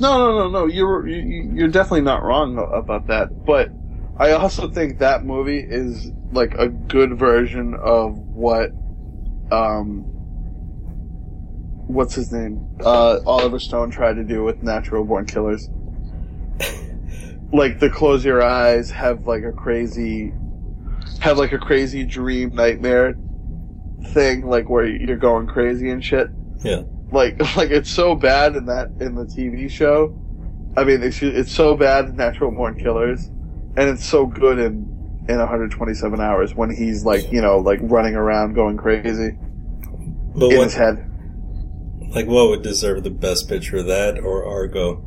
no, 0.01 0.19
no, 0.19 0.39
no, 0.39 0.51
no. 0.51 0.67
You're 0.67 1.07
you, 1.07 1.53
you're 1.55 1.69
definitely 1.69 2.03
not 2.03 2.23
wrong 2.23 2.59
about 2.73 3.07
that, 3.07 3.45
but 3.45 3.71
I 4.17 4.33
also 4.33 4.69
think 4.69 4.99
that 4.99 5.25
movie 5.25 5.61
is 5.61 6.11
like 6.33 6.55
a 6.55 6.69
good 6.69 7.19
version 7.19 7.75
of 7.75 8.17
what 8.19 8.71
um 9.53 10.03
what's 11.87 12.15
his 12.15 12.33
name 12.33 12.67
uh 12.85 13.21
Oliver 13.27 13.59
Stone 13.61 13.91
tried 13.91 14.15
to 14.15 14.25
do 14.25 14.43
with 14.43 14.63
Natural 14.63 15.05
Born 15.05 15.27
Killers. 15.27 15.69
Like 17.53 17.79
the 17.79 17.91
close 17.91 18.25
your 18.25 18.43
eyes, 18.43 18.91
have 18.91 19.27
like 19.27 19.45
a 19.45 19.53
crazy, 19.53 20.33
have 21.21 21.39
like 21.39 21.53
a 21.53 21.59
crazy 21.59 22.05
dream 22.05 22.55
nightmare 22.55 23.15
thing, 24.09 24.47
like 24.47 24.69
where 24.69 24.87
you're 24.87 25.17
going 25.17 25.47
crazy 25.47 25.91
and 25.91 26.05
shit. 26.05 26.29
yeah, 26.63 26.83
Like, 27.13 27.39
like 27.57 27.71
it's 27.71 27.91
so 27.91 28.15
bad 28.15 28.57
in 28.57 28.67
that 28.67 28.89
in 29.01 29.15
the 29.15 29.25
TV 29.25 29.71
show. 29.71 30.21
I 30.77 30.85
mean, 30.85 31.03
it's, 31.03 31.23
it's 31.23 31.53
so 31.53 31.77
bad 31.77 32.07
in 32.07 32.17
Natural 32.17 32.51
Born 32.51 32.77
Killers, 32.79 33.27
and 33.77 33.89
it's 33.89 34.05
so 34.05 34.27
good 34.27 34.59
in 34.59 34.93
in 35.29 35.39
127 35.39 36.21
hours 36.21 36.55
when 36.55 36.75
he's 36.75 37.05
like, 37.05 37.33
you 37.33 37.41
know, 37.41 37.59
like 37.59 37.79
running 37.83 38.15
around 38.15 38.53
going 38.53 38.77
crazy 38.77 39.39
But 40.37 40.51
in 40.51 40.59
what, 40.59 40.65
his 40.65 40.75
head. 40.75 41.11
like, 42.11 42.27
what 42.27 42.51
would 42.51 42.63
deserve 42.63 43.05
the 43.05 43.11
best 43.11 43.49
picture, 43.49 43.83
that 43.83 44.19
or 44.19 44.45
Argo? 44.45 45.03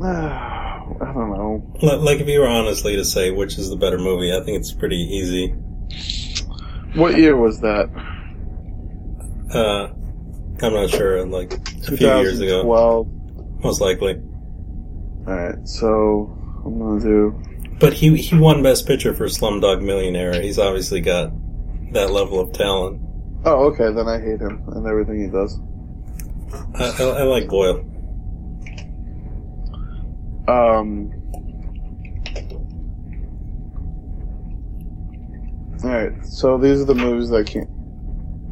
I 1.00 1.12
don't 1.12 1.30
know. 1.30 1.78
Like, 1.80 2.20
if 2.20 2.28
you 2.28 2.40
were 2.40 2.46
honestly 2.46 2.96
to 2.96 3.04
say 3.04 3.30
which 3.30 3.56
is 3.58 3.70
the 3.70 3.76
better 3.76 3.98
movie, 3.98 4.32
I 4.34 4.44
think 4.44 4.58
it's 4.58 4.72
pretty 4.72 4.96
easy. 4.96 5.48
What 6.94 7.16
year 7.16 7.36
was 7.36 7.60
that? 7.60 7.88
Uh, 9.52 9.88
I'm 10.62 10.72
not 10.74 10.90
sure. 10.90 11.24
Like 11.26 11.54
a 11.88 11.96
few 11.96 12.06
years 12.18 12.40
ago, 12.40 12.62
2012. 12.62 13.64
most 13.64 13.80
likely. 13.80 14.20
Alright, 15.26 15.66
so 15.68 16.36
I'm 16.64 16.78
gonna 16.78 17.00
do. 17.00 17.42
But 17.78 17.94
he 17.94 18.16
he 18.16 18.36
won 18.36 18.62
Best 18.62 18.86
Picture 18.86 19.14
for 19.14 19.26
Slumdog 19.26 19.82
Millionaire. 19.82 20.40
He's 20.40 20.58
obviously 20.58 21.00
got 21.00 21.32
that 21.92 22.10
level 22.10 22.40
of 22.40 22.52
talent. 22.52 23.00
Oh, 23.44 23.72
okay, 23.72 23.90
then 23.92 24.06
I 24.06 24.20
hate 24.20 24.40
him 24.40 24.62
and 24.68 24.86
everything 24.86 25.20
he 25.22 25.28
does. 25.28 25.58
I, 26.74 27.02
I, 27.02 27.20
I 27.20 27.22
like 27.22 27.48
Boyle. 27.48 27.84
Um. 30.50 31.12
Alright, 35.84 36.26
so 36.26 36.58
these 36.58 36.80
are 36.80 36.84
the 36.84 36.94
movies 36.94 37.30
that 37.30 37.46
can't. 37.46 37.70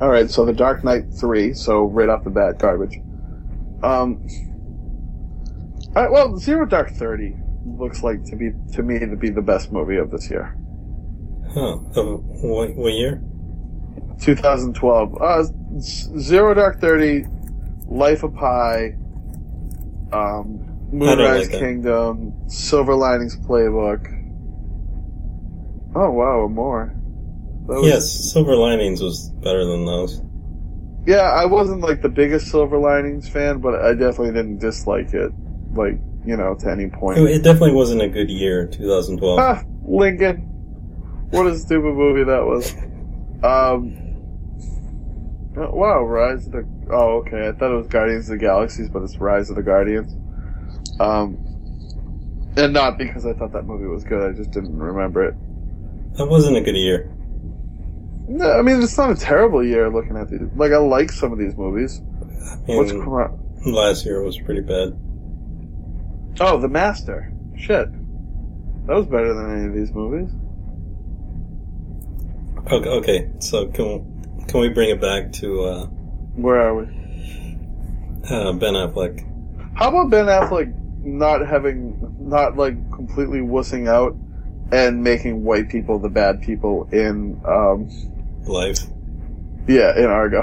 Alright, 0.01 0.30
so 0.30 0.44
The 0.44 0.53
Dark 0.53 0.84
Knight 0.84 1.12
3, 1.12 1.53
so 1.55 1.82
right 1.82 2.09
off 2.09 2.22
the 2.22 2.30
bat, 2.30 2.59
garbage. 2.59 3.01
Um. 3.82 4.26
Alright, 5.96 6.12
well, 6.12 6.36
Zero 6.38 6.64
Dark 6.66 6.90
30 6.90 7.34
looks 7.66 8.05
like 8.05 8.22
to 8.26 8.36
be, 8.36 8.53
to 8.74 8.82
me, 8.82 9.01
to 9.01 9.16
be 9.16 9.30
the 9.30 9.42
best 9.42 9.72
movie 9.72 9.96
of 9.96 10.12
this 10.12 10.30
year. 10.30 10.57
Huh? 11.53 11.78
Of 11.96 12.24
what, 12.24 12.76
what 12.76 12.92
year? 12.92 13.20
2012. 14.20 15.20
Uh, 15.20 15.44
Zero 15.80 16.55
Dark 16.55 16.80
30, 16.80 17.26
Life 17.88 18.22
of 18.22 18.34
Pi, 18.34 18.94
um, 20.12 20.77
Moonrise 20.93 21.43
like 21.43 21.51
that. 21.53 21.61
Kingdom, 21.61 22.32
Silver 22.49 22.95
Linings 22.95 23.36
Playbook. 23.36 24.14
Oh 25.95 26.11
wow, 26.11 26.49
more. 26.49 26.95
Was- 27.66 27.86
Yes, 27.86 28.32
Silver 28.32 28.57
Linings 28.57 29.03
was 29.03 29.30
better 29.43 29.64
than 29.64 29.84
those. 29.84 30.22
Yeah, 31.07 31.30
I 31.30 31.45
wasn't 31.47 31.80
like 31.80 32.03
the 32.03 32.09
biggest 32.09 32.49
Silver 32.49 32.78
Linings 32.78 33.28
fan, 33.28 33.61
but 33.61 33.74
I 33.82 33.93
definitely 33.93 34.32
didn't 34.32 34.59
dislike 34.59 35.12
it, 35.14 35.32
like 35.74 35.99
you 36.24 36.36
know, 36.36 36.55
to 36.61 36.70
any 36.70 36.89
point. 36.89 37.18
It, 37.18 37.24
it 37.30 37.43
definitely 37.43 37.72
wasn't 37.72 38.03
a 38.03 38.09
good 38.09 38.30
year, 38.30 38.66
2012. 38.66 39.39
Ah, 39.39 39.62
Lincoln. 39.84 40.45
What 41.30 41.47
a 41.47 41.57
stupid 41.59 41.95
movie 41.95 42.24
that 42.24 42.45
was. 42.45 42.72
Um. 43.45 43.95
oh, 45.57 45.70
Wow, 45.74 46.03
Rise 46.05 46.47
of 46.47 46.53
the. 46.53 46.68
Oh, 46.91 47.18
okay. 47.26 47.49
I 47.49 47.53
thought 47.53 47.72
it 47.72 47.76
was 47.76 47.86
Guardians 47.86 48.28
of 48.30 48.39
the 48.39 48.45
Galaxies, 48.45 48.89
but 48.89 49.03
it's 49.03 49.16
Rise 49.18 49.51
of 49.51 49.57
the 49.57 49.62
Guardians. 49.62 50.14
Um. 51.01 51.44
And 52.57 52.72
not 52.72 52.99
because 52.99 53.24
I 53.24 53.34
thought 53.34 53.53
that 53.53 53.66
movie 53.66 53.86
was 53.86 54.03
good, 54.05 54.30
I 54.30 54.36
just 54.36 54.51
didn't 54.51 54.76
remember 54.76 55.24
it. 55.24 55.34
That 56.16 56.26
wasn't 56.26 56.57
a 56.57 56.61
good 56.61 56.74
year. 56.76 57.09
No, 58.26 58.51
I 58.59 58.62
mean, 58.62 58.82
it's 58.82 58.99
not 58.99 59.11
a 59.11 59.14
terrible 59.14 59.64
year 59.64 59.88
looking 59.88 60.16
at 60.16 60.28
these. 60.28 60.40
Like, 60.57 60.72
I 60.72 60.76
like 60.78 61.12
some 61.12 61.32
of 61.32 61.38
these 61.38 61.57
movies. 61.57 62.01
I 62.01 62.57
What's 62.66 62.92
mean, 62.92 63.05
come 63.05 63.14
out? 63.14 63.38
last 63.64 64.05
year 64.05 64.22
was 64.22 64.38
pretty 64.40 64.61
bad. 64.62 64.99
Oh, 66.40 66.59
The 66.61 66.68
Master. 66.68 67.32
Shit. 67.57 67.88
That 68.86 68.96
was 68.96 69.07
better 69.07 69.32
than 69.34 69.57
any 69.59 69.66
of 69.68 69.74
these 69.74 69.92
movies. 69.92 70.30
Okay, 72.70 72.88
okay. 72.88 73.30
So 73.38 73.66
can 73.68 74.44
can 74.49 74.61
we 74.61 74.68
bring 74.68 74.90
it 74.90 75.01
back 75.01 75.32
to 75.34 75.62
uh, 75.64 75.86
Where 76.36 76.61
are 76.61 76.74
we? 76.74 76.84
uh, 78.30 78.53
Ben 78.55 78.74
Affleck? 78.74 79.24
How 79.74 79.88
about 79.88 80.11
Ben 80.11 80.26
Affleck 80.26 80.74
not 81.03 81.46
having, 81.46 82.16
not 82.20 82.57
like 82.57 82.74
completely 82.92 83.40
wussing 83.40 83.88
out 83.88 84.16
and 84.72 85.03
making 85.03 85.44
white 85.44 85.68
people 85.68 85.99
the 85.99 86.09
bad 86.09 86.42
people 86.42 86.88
in, 86.92 87.40
um, 87.46 87.88
Life. 88.46 88.80
yeah, 89.66 89.96
in 89.96 90.05
Argo. 90.07 90.42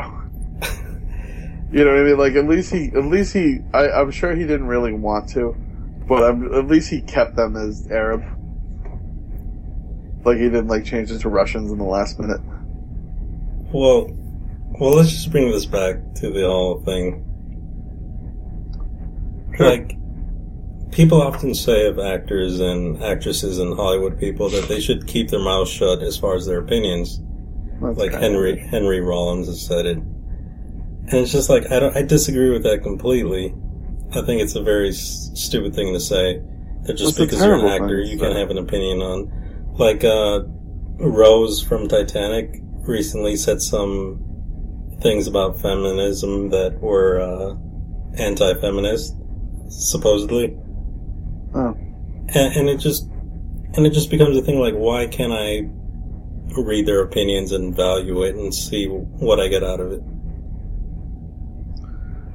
you 1.71 1.83
know 1.83 1.91
what 1.91 1.99
I 1.99 2.03
mean? 2.03 2.17
Like 2.17 2.35
at 2.35 2.47
least 2.47 2.71
he, 2.71 2.87
at 2.87 3.05
least 3.05 3.33
he, 3.33 3.59
I, 3.73 3.89
I'm 3.89 4.11
sure 4.11 4.35
he 4.35 4.41
didn't 4.43 4.67
really 4.67 4.93
want 4.93 5.29
to, 5.29 5.55
but 6.07 6.23
I'm, 6.23 6.53
at 6.53 6.67
least 6.67 6.89
he 6.89 7.01
kept 7.01 7.35
them 7.35 7.55
as 7.55 7.87
Arab. 7.91 8.23
Like 10.23 10.37
he 10.37 10.43
didn't 10.43 10.67
like 10.67 10.85
change 10.85 11.11
it 11.11 11.19
to 11.19 11.29
Russians 11.29 11.71
in 11.71 11.77
the 11.77 11.83
last 11.83 12.19
minute. 12.19 12.41
Well, 13.71 14.07
well, 14.79 14.95
let's 14.95 15.11
just 15.11 15.31
bring 15.31 15.51
this 15.51 15.65
back 15.65 15.97
to 16.15 16.31
the 16.31 16.41
whole 16.47 16.81
thing. 16.81 17.21
Sure. 19.55 19.69
Like, 19.69 19.97
people 20.95 21.21
often 21.21 21.53
say 21.53 21.87
of 21.87 21.99
actors 21.99 22.59
and 22.61 23.03
actresses 23.03 23.59
and 23.59 23.75
Hollywood 23.75 24.17
people 24.17 24.49
that 24.49 24.69
they 24.69 24.79
should 24.79 25.05
keep 25.05 25.29
their 25.29 25.41
mouths 25.41 25.69
shut 25.69 26.01
as 26.01 26.17
far 26.17 26.35
as 26.35 26.45
their 26.45 26.59
opinions. 26.59 27.19
That's 27.81 27.97
Like 27.97 28.13
Henry 28.13 28.57
Henry 28.57 29.01
Rollins 29.01 29.47
has 29.47 29.63
said 29.65 29.85
it, 29.85 29.97
and 29.97 31.13
it's 31.13 31.33
just 31.33 31.49
like 31.49 31.69
I 31.71 31.79
don't. 31.79 31.95
I 31.95 32.01
disagree 32.03 32.49
with 32.49 32.63
that 32.63 32.81
completely. 32.83 33.53
I 34.13 34.21
think 34.21 34.41
it's 34.41 34.55
a 34.55 34.63
very 34.63 34.89
s- 34.89 35.29
stupid 35.35 35.75
thing 35.75 35.93
to 35.93 35.99
say. 35.99 36.41
That 36.83 36.93
just 36.93 37.19
a 37.19 37.23
because 37.23 37.43
you're 37.43 37.55
an 37.55 37.61
thing 37.61 37.81
actor, 37.83 37.99
you 37.99 38.17
say. 38.17 38.27
can 38.27 38.35
have 38.37 38.49
an 38.49 38.57
opinion 38.57 39.01
on. 39.01 39.73
Like 39.77 40.05
uh, 40.05 40.43
Rose 40.97 41.61
from 41.61 41.89
Titanic 41.89 42.61
recently 42.87 43.35
said 43.35 43.61
some 43.61 44.21
things 45.01 45.27
about 45.27 45.59
feminism 45.59 46.49
that 46.51 46.79
were 46.79 47.19
uh, 47.19 47.55
anti-feminist, 48.21 49.13
supposedly. 49.67 50.57
And, 52.35 52.55
and 52.55 52.69
it 52.69 52.77
just 52.77 53.03
and 53.75 53.85
it 53.85 53.91
just 53.91 54.09
becomes 54.09 54.37
a 54.37 54.41
thing 54.41 54.59
like 54.59 54.73
why 54.75 55.07
can't 55.07 55.33
I 55.33 55.69
read 56.61 56.85
their 56.85 57.01
opinions 57.01 57.51
and 57.51 57.75
value 57.75 58.23
it 58.23 58.35
and 58.35 58.53
see 58.53 58.87
what 58.87 59.39
I 59.39 59.47
get 59.47 59.63
out 59.63 59.79
of 59.79 59.91
it? 59.91 60.01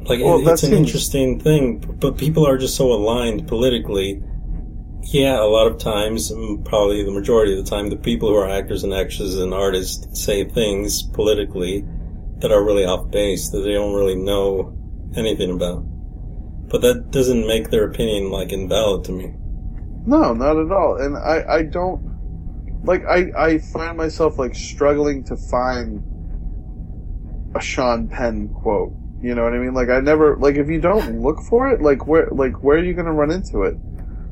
Like 0.02 0.20
Well, 0.20 0.38
it, 0.40 0.50
it's 0.50 0.62
an 0.62 0.70
seems- 0.70 0.86
interesting 0.86 1.40
thing, 1.40 1.78
but 2.00 2.16
people 2.18 2.46
are 2.46 2.58
just 2.58 2.76
so 2.76 2.92
aligned 2.92 3.46
politically. 3.46 4.22
Yeah, 5.04 5.40
a 5.42 5.46
lot 5.48 5.66
of 5.66 5.78
times, 5.78 6.30
probably 6.64 7.02
the 7.04 7.10
majority 7.10 7.58
of 7.58 7.64
the 7.64 7.70
time, 7.70 7.88
the 7.88 7.96
people 7.96 8.28
who 8.28 8.36
are 8.36 8.48
actors 8.48 8.84
and 8.84 8.92
actresses 8.92 9.38
and 9.38 9.52
artists 9.54 10.22
say 10.22 10.44
things 10.44 11.02
politically 11.02 11.84
that 12.38 12.52
are 12.52 12.62
really 12.64 12.84
off 12.84 13.10
base 13.10 13.48
that 13.50 13.60
they 13.60 13.72
don't 13.72 13.94
really 13.94 14.14
know 14.16 14.76
anything 15.16 15.50
about. 15.50 15.82
But 16.68 16.82
that 16.82 17.10
doesn't 17.10 17.46
make 17.46 17.70
their 17.70 17.84
opinion 17.84 18.30
like 18.30 18.52
invalid 18.52 19.04
to 19.06 19.12
me. 19.12 19.34
No, 20.06 20.32
not 20.34 20.56
at 20.56 20.72
all. 20.72 20.96
And 20.96 21.16
I, 21.16 21.44
I 21.48 21.62
don't 21.62 22.10
like 22.84 23.04
I, 23.04 23.30
I 23.36 23.58
find 23.58 23.96
myself 23.96 24.38
like 24.38 24.54
struggling 24.54 25.24
to 25.24 25.36
find 25.36 26.02
a 27.54 27.60
Sean 27.60 28.08
Penn 28.08 28.48
quote. 28.48 28.92
You 29.22 29.34
know 29.34 29.44
what 29.44 29.52
I 29.52 29.58
mean? 29.58 29.74
Like 29.74 29.90
I 29.90 30.00
never 30.00 30.36
like 30.36 30.56
if 30.56 30.68
you 30.68 30.80
don't 30.80 31.20
look 31.20 31.40
for 31.42 31.68
it, 31.68 31.82
like 31.82 32.06
where 32.06 32.28
like 32.30 32.62
where 32.62 32.78
are 32.78 32.84
you 32.84 32.94
gonna 32.94 33.12
run 33.12 33.30
into 33.30 33.62
it? 33.64 33.76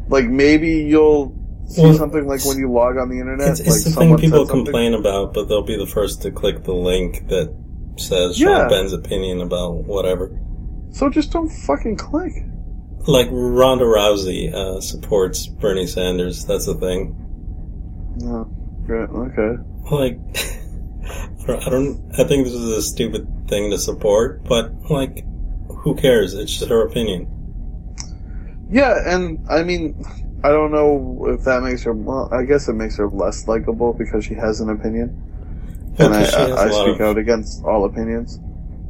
Like 0.09 0.25
maybe 0.25 0.85
you'll 0.85 1.37
see 1.67 1.83
Well, 1.83 1.95
something 1.95 2.27
like 2.27 2.45
when 2.47 2.59
you 2.59 2.73
log 2.73 2.97
on 2.97 3.11
the 3.11 3.19
internet. 3.19 3.51
It's, 3.51 3.61
it's 3.61 3.69
like 3.69 3.85
the 3.85 3.91
thing 3.91 4.17
people 4.17 4.47
complain 4.47 4.95
about, 4.95 5.35
but 5.35 5.49
they'll 5.49 5.63
be 5.63 5.77
the 5.77 5.87
first 5.87 6.23
to 6.23 6.31
click 6.31 6.65
the 6.65 6.73
link 6.73 7.29
that 7.29 7.55
says 7.99 8.39
Sean 8.39 8.49
Yeah. 8.49 8.69
Penn's 8.69 8.95
opinion 8.95 9.43
about 9.43 9.85
whatever. 9.85 10.31
So 10.93 11.11
just 11.11 11.33
don't 11.33 11.51
fucking 11.51 11.97
click. 11.97 12.33
Like 13.07 13.29
Ronda 13.31 13.85
Rousey 13.85 14.53
uh, 14.53 14.81
supports 14.81 15.47
Bernie 15.47 15.87
Sanders. 15.87 16.45
That's 16.45 16.67
the 16.67 16.75
thing. 16.75 17.15
No. 18.17 18.45
Great. 18.87 19.09
Okay. 19.09 19.63
Like, 19.91 20.19
I 21.67 21.71
don't, 21.71 22.11
I 22.19 22.25
think 22.25 22.45
this 22.45 22.53
is 22.55 22.69
a 22.71 22.83
stupid 22.83 23.27
thing 23.49 23.71
to 23.71 23.79
support, 23.79 24.45
but 24.45 24.73
like, 24.91 25.25
who 25.69 25.95
cares? 25.95 26.35
It's 26.35 26.59
just 26.59 26.69
her 26.69 26.87
opinion. 26.87 27.35
Yeah, 28.71 28.95
and 29.07 29.47
I 29.49 29.63
mean, 29.63 30.05
I 30.45 30.49
don't 30.51 30.71
know 30.73 31.27
if 31.31 31.45
that 31.45 31.63
makes 31.63 31.83
her. 31.85 31.93
Well, 31.95 32.29
I 32.33 32.43
guess 32.45 32.69
it 32.69 32.75
makes 32.75 32.97
her 32.99 33.09
less 33.09 33.49
likable 33.49 33.95
because 33.95 34.27
she 34.27 34.35
has 34.35 34.61
an 34.61 34.69
opinion, 34.69 35.95
and 35.99 36.13
I, 36.15 36.19
Because 36.21 36.31
she 36.31 36.37
has 36.41 36.51
I, 36.53 36.65
I 36.67 36.71
speak 36.71 36.95
of- 36.97 37.01
out 37.01 37.17
against 37.19 37.65
all 37.65 37.87
opinions. 37.87 38.39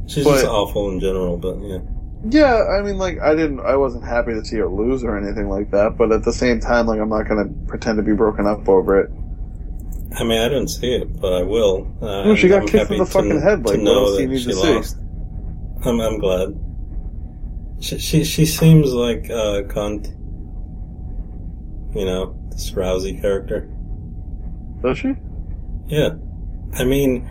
She's 0.07 0.25
but- 0.25 0.33
just 0.41 0.47
awful 0.47 0.89
in 0.91 0.99
general, 0.99 1.37
but 1.37 1.57
yeah. 1.61 1.79
Yeah, 2.27 2.65
I 2.67 2.81
mean, 2.81 2.97
like 2.97 3.19
I 3.21 3.33
didn't, 3.33 3.61
I 3.61 3.75
wasn't 3.77 4.03
happy 4.03 4.33
to 4.33 4.43
see 4.43 4.57
her 4.57 4.67
lose 4.67 5.03
or 5.03 5.17
anything 5.17 5.47
like 5.47 5.71
that. 5.71 5.97
But 5.97 6.11
at 6.11 6.23
the 6.23 6.33
same 6.33 6.59
time, 6.59 6.85
like 6.85 6.99
I'm 6.99 7.09
not 7.09 7.27
gonna 7.27 7.45
pretend 7.67 7.97
to 7.97 8.03
be 8.03 8.13
broken 8.13 8.45
up 8.45 8.67
over 8.67 8.99
it. 8.99 9.09
I 10.17 10.23
mean, 10.23 10.41
I 10.41 10.49
didn't 10.49 10.67
see 10.69 10.95
it, 10.95 11.19
but 11.21 11.33
I 11.33 11.43
will. 11.43 11.87
Uh, 12.01 12.23
No, 12.25 12.35
she 12.35 12.47
got 12.49 12.63
I'm 12.63 12.67
kicked 12.67 12.91
in 12.91 12.97
the 12.97 13.05
to- 13.05 13.11
fucking 13.11 13.41
head, 13.41 13.63
like, 13.65 13.75
to 13.75 13.79
what 13.79 13.85
know 13.85 13.99
else 14.05 14.17
do 14.17 14.23
that 14.23 14.27
need 14.33 14.39
she 14.39 14.45
to 14.47 14.53
see? 14.53 14.73
lost. 14.75 14.97
I'm, 15.85 16.01
I'm 16.01 16.19
glad. 16.19 16.59
She, 17.79 17.97
she 17.99 18.23
she 18.25 18.45
seems 18.45 18.91
like 18.91 19.29
a 19.29 19.63
cunt. 19.67 20.07
You 21.95 22.05
know, 22.05 22.35
this 22.51 22.71
Rousey 22.71 23.19
character. 23.21 23.69
Does 24.83 24.97
she? 24.97 25.15
Yeah. 25.87 26.09
I 26.77 26.83
mean, 26.83 27.27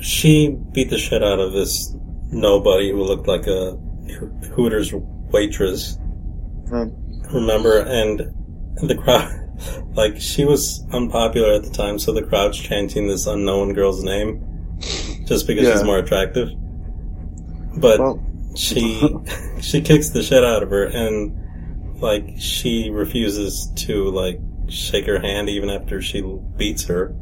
she 0.00 0.56
beat 0.72 0.90
the 0.90 0.98
shit 0.98 1.22
out 1.24 1.40
of 1.40 1.52
this 1.52 1.94
nobody 2.34 2.90
who 2.90 3.02
looked 3.02 3.26
like 3.26 3.46
a 3.46 3.76
Hooters 4.54 4.92
waitress. 4.92 5.96
Hmm. 6.68 6.90
Remember? 7.32 7.80
And 7.80 8.18
the 8.76 8.96
crowd, 8.96 9.32
like, 9.96 10.20
she 10.20 10.44
was 10.44 10.84
unpopular 10.92 11.54
at 11.54 11.64
the 11.64 11.70
time, 11.70 11.98
so 11.98 12.12
the 12.12 12.22
crowd's 12.22 12.58
chanting 12.58 13.08
this 13.08 13.26
unknown 13.26 13.72
girl's 13.72 14.02
name 14.02 14.78
just 15.26 15.46
because 15.46 15.66
she's 15.66 15.84
more 15.84 15.98
attractive. 15.98 16.50
But 17.76 17.98
Well, 17.98 18.24
she 18.56 19.00
she 19.60 19.80
kicks 19.80 20.10
the 20.10 20.22
shit 20.22 20.44
out 20.44 20.62
of 20.62 20.70
her 20.70 20.84
and 20.84 22.00
like 22.00 22.34
she 22.38 22.90
refuses 22.90 23.70
to 23.74 24.10
like 24.10 24.38
shake 24.68 25.06
her 25.06 25.18
hand 25.18 25.48
even 25.48 25.70
after 25.70 26.00
she 26.00 26.22
beats 26.56 26.84
her 26.84 27.14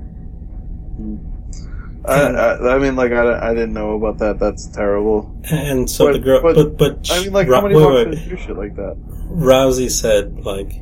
I, 2.05 2.21
I, 2.23 2.75
I 2.75 2.79
mean, 2.79 2.97
like, 2.97 3.13
I, 3.13 3.51
I 3.51 3.55
didn't 3.55 3.75
know 3.75 3.93
about 3.95 4.19
that. 4.19 4.39
That's 4.41 4.67
terrible. 4.67 5.41
and 5.51 5.89
so 5.89 6.07
But- 6.07 6.13
the 6.15 6.19
girl 6.19 6.43
but- 6.43 6.55
but 6.57 6.77
but, 6.79 7.11
I 7.13 7.21
mean, 7.23 7.33
like, 7.33 7.47
Ro- 7.49 7.57
how 7.61 7.63
many 7.69 7.77
wait, 7.77 8.09
wait. 8.09 8.29
do 8.29 8.37
shit 8.37 8.57
like 8.57 8.75
that? 8.77 8.97
Rousey 9.31 9.91
said 9.91 10.41
like 10.45 10.73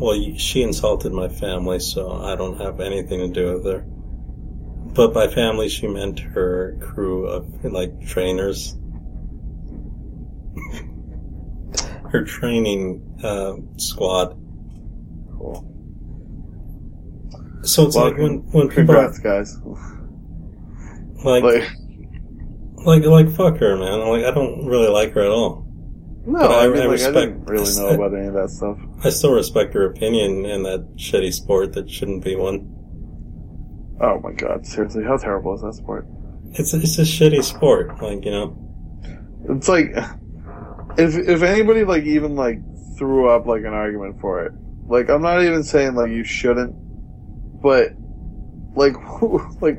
well 0.00 0.16
she 0.36 0.62
insulted 0.62 1.12
my 1.12 1.28
family 1.28 1.78
so 1.80 2.10
I 2.12 2.34
don't 2.34 2.58
have 2.60 2.80
anything 2.80 3.20
to 3.20 3.28
do 3.28 3.54
with 3.54 3.64
her 3.66 3.84
but 4.94 5.12
by 5.14 5.28
family 5.28 5.68
she 5.68 5.86
meant 5.86 6.18
her 6.18 6.76
crew 6.80 7.26
of 7.26 7.64
like 7.64 8.04
trainers 8.06 8.74
her 12.10 12.24
training 12.24 13.02
uh, 13.22 13.54
squad 13.76 14.30
Cool. 15.36 15.64
so 17.62 17.86
it's 17.86 17.94
Well, 17.96 18.06
like 18.06 18.16
when 18.18 18.38
when 18.50 18.68
people 18.68 18.94
Congrats, 18.94 19.18
guys. 19.20 19.56
Like 21.24 21.42
Like, 21.44 21.62
Like, 22.84 23.04
like, 23.04 23.30
fuck 23.30 23.58
her, 23.58 23.76
man. 23.76 24.00
Like, 24.08 24.24
I 24.24 24.30
don't 24.30 24.66
really 24.66 24.88
like 24.88 25.12
her 25.12 25.20
at 25.22 25.30
all. 25.30 25.66
no, 26.26 26.38
I- 26.38 26.64
I, 26.64 26.68
mean, 26.68 26.76
I 26.76 26.80
like, 26.80 26.88
I 26.88 26.92
respect- 26.92 27.14
didn't 27.14 27.44
really 27.46 27.74
know 27.76 27.88
about 27.88 28.14
any 28.16 28.26
of 28.28 28.34
that 28.34 28.50
stuff. 28.50 28.78
I 29.04 29.10
still 29.10 29.32
respect 29.34 29.74
her 29.74 29.84
opinion 29.86 30.44
in 30.46 30.62
that 30.64 30.96
shitty 30.96 31.32
sport 31.32 31.72
that 31.74 31.90
shouldn't 31.90 32.22
be 32.24 32.36
one. 32.36 32.74
Oh 34.00 34.20
my 34.20 34.32
god, 34.32 34.64
seriously, 34.64 35.02
how 35.04 35.16
terrible 35.16 35.54
is 35.54 35.62
that 35.62 35.74
sport? 35.74 36.06
It's 36.52 36.72
it's 36.72 36.98
a 36.98 37.02
shitty 37.02 37.42
sport. 37.42 38.00
Like, 38.00 38.24
you 38.24 38.30
know, 38.30 38.56
It's 39.50 39.68
like, 39.68 39.88
if 40.96 41.16
if 41.16 41.42
anybody 41.42 41.84
like 41.84 42.04
even 42.04 42.36
like 42.36 42.60
threw 42.96 43.28
up 43.28 43.46
like 43.46 43.64
an 43.64 43.72
argument 43.74 44.20
for 44.20 44.44
it, 44.46 44.52
like 44.86 45.10
I'm 45.10 45.20
not 45.22 45.42
even 45.42 45.64
saying 45.64 45.94
like 45.96 46.10
you 46.10 46.22
shouldn't, 46.22 46.74
but 47.60 47.88
like 48.76 48.94
like 49.60 49.78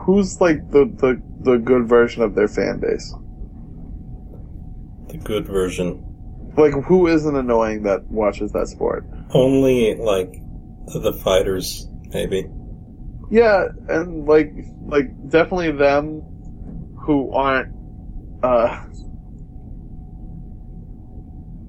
who's 0.00 0.40
like 0.40 0.70
the 0.70 0.84
the 0.84 1.22
the 1.40 1.58
good 1.58 1.88
version 1.88 2.22
of 2.22 2.34
their 2.34 2.48
fan 2.48 2.80
base? 2.80 3.14
the 5.10 5.18
good 5.18 5.46
version. 5.46 6.06
Like 6.56 6.72
who 6.72 7.06
isn't 7.06 7.36
annoying 7.36 7.84
that 7.84 8.10
watches 8.10 8.52
that 8.52 8.68
sport? 8.68 9.04
Only 9.32 9.94
like 9.94 10.32
the 10.86 11.12
fighters, 11.12 11.86
maybe. 12.12 12.46
Yeah, 13.30 13.66
and 13.88 14.26
like 14.26 14.52
like 14.86 15.06
definitely 15.28 15.72
them 15.72 16.22
who 16.96 17.32
aren't 17.32 17.72
uh 18.42 18.84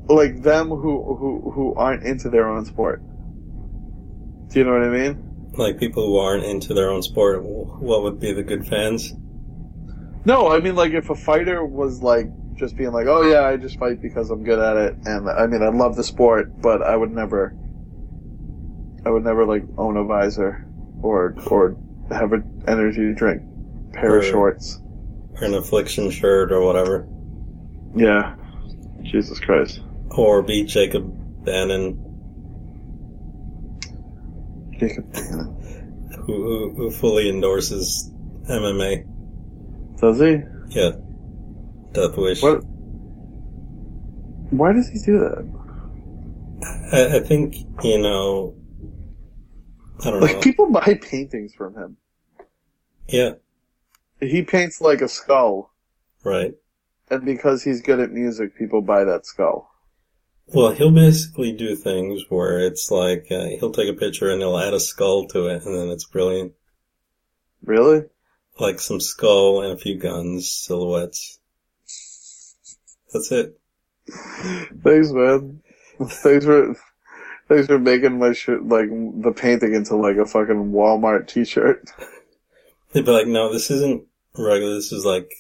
like 0.07 0.41
them 0.41 0.69
who 0.69 1.15
who 1.15 1.51
who 1.51 1.75
aren't 1.75 2.03
into 2.03 2.29
their 2.29 2.47
own 2.47 2.65
sport. 2.65 3.01
Do 4.49 4.59
you 4.59 4.65
know 4.65 4.73
what 4.73 4.84
I 4.84 4.89
mean? 4.89 5.30
Like 5.54 5.80
people 5.80 6.06
who 6.06 6.18
aren't 6.18 6.43
into 6.43 6.74
their 6.74 6.89
own 6.89 7.04
sport. 7.04 7.43
What 7.43 8.04
would 8.04 8.20
be 8.20 8.34
the 8.34 8.43
good 8.43 8.66
fans? 8.66 9.14
No, 10.24 10.47
I 10.47 10.60
mean 10.60 10.76
like 10.76 10.93
if 10.93 11.10
a 11.10 11.16
fighter 11.16 11.66
was 11.66 12.02
like 12.02 12.28
just 12.56 12.78
being 12.78 12.91
like, 12.91 13.08
"Oh 13.08 13.24
yeah, 13.24 13.41
I 13.41 13.58
just 13.58 13.78
fight 13.80 14.02
because 14.02 14.30
I'm 14.30 14.43
good 14.43 14.60
at 14.60 14.78
it," 14.78 14.95
and 15.06 15.30
I 15.30 15.47
mean 15.47 15.64
I 15.64 15.70
love 15.70 15.95
the 15.95 16.04
sport, 16.04 16.62
but 16.62 16.82
I 16.82 16.95
would 16.95 17.12
never, 17.12 17.56
I 19.06 19.10
would 19.10 19.24
never 19.24 19.45
like 19.45 19.64
own 19.78 19.97
a 19.97 20.04
visor 20.04 20.66
or 21.02 21.36
or 21.47 21.76
have 22.12 22.34
an 22.34 22.64
energy 22.68 23.14
drink, 23.14 23.41
pair 23.93 24.18
of 24.18 24.26
shorts. 24.26 24.80
Or 25.34 25.45
an 25.45 25.56
affliction 25.56 26.12
shirt 26.12 26.52
or 26.52 26.62
whatever. 26.62 27.08
Yeah. 27.95 28.36
Jesus 29.04 29.39
Christ. 29.39 29.82
Or 30.12 30.41
be 30.41 30.66
Jacob 30.66 31.06
Bannon, 31.43 32.11
Jacob. 34.82 35.15
who, 35.15 36.25
who, 36.25 36.73
who 36.75 36.91
fully 36.91 37.29
endorses 37.29 38.11
MMA. 38.49 39.05
Does 39.99 40.19
he? 40.19 40.39
Yeah. 40.69 40.91
Deathwish. 41.93 42.41
What? 42.41 42.63
Why 44.51 44.73
does 44.73 44.89
he 44.89 44.99
do 44.99 45.19
that? 45.19 45.47
I, 46.91 47.17
I 47.17 47.19
think, 47.21 47.55
you 47.84 47.99
know, 47.99 48.55
I 50.01 50.09
don't 50.11 50.19
know. 50.19 50.25
Like 50.25 50.41
people 50.41 50.69
buy 50.69 50.99
paintings 51.01 51.53
from 51.53 51.75
him. 51.75 51.97
yeah, 53.07 53.34
He 54.19 54.41
paints 54.41 54.82
like 54.82 55.01
a 55.01 55.07
skull, 55.07 55.71
right. 56.23 56.53
and 57.09 57.23
because 57.23 57.63
he's 57.63 57.82
good 57.82 57.99
at 57.99 58.11
music, 58.11 58.57
people 58.57 58.82
buy 58.82 59.03
that 59.05 59.25
skull. 59.25 59.70
Well, 60.54 60.74
he'll 60.74 60.91
basically 60.91 61.54
do 61.54 61.76
things 61.76 62.24
where 62.28 62.60
it's 62.60 62.91
like, 62.91 63.28
uh, 63.32 63.45
he'll 63.60 63.72
take 63.72 63.89
a 63.89 63.97
picture 63.97 64.30
and 64.30 64.41
he'll 64.41 64.58
add 64.58 64.74
a 64.74 64.80
skull 64.82 65.28
to 65.28 65.47
it 65.47 65.64
and 65.66 65.76
then 65.76 65.89
it's 65.89 66.04
brilliant. 66.04 66.54
Really? 67.64 68.04
Like 68.60 68.80
some 68.80 68.99
skull 68.99 69.62
and 69.62 69.72
a 69.72 69.78
few 69.78 69.97
guns, 69.97 70.52
silhouettes. 70.52 71.39
That's 73.14 73.32
it. 73.32 73.60
Thanks, 74.84 75.12
man. 75.12 75.62
Thanks 76.02 76.45
for 76.45 76.76
thanks 77.47 77.68
for 77.68 77.80
making 77.80 78.18
my 78.18 78.34
shirt 78.34 78.66
like 78.66 78.89
the 78.89 79.34
painting 79.36 79.74
into 79.74 79.95
like 79.95 80.18
a 80.18 80.26
fucking 80.26 80.72
Walmart 80.72 81.28
T-shirt. 81.28 81.90
They'd 82.91 83.06
be 83.06 83.11
like, 83.11 83.28
no, 83.28 83.53
this 83.53 83.69
isn't 83.72 84.06
regular, 84.38 84.76
this 84.76 84.91
is 84.91 85.06
like 85.06 85.32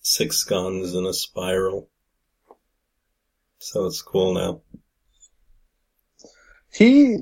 six 0.00 0.44
guns 0.44 0.94
in 0.94 1.04
a 1.04 1.12
spiral. 1.12 1.88
So 3.64 3.86
it's 3.86 4.02
cool 4.02 4.34
now. 4.34 4.60
He, 6.70 7.16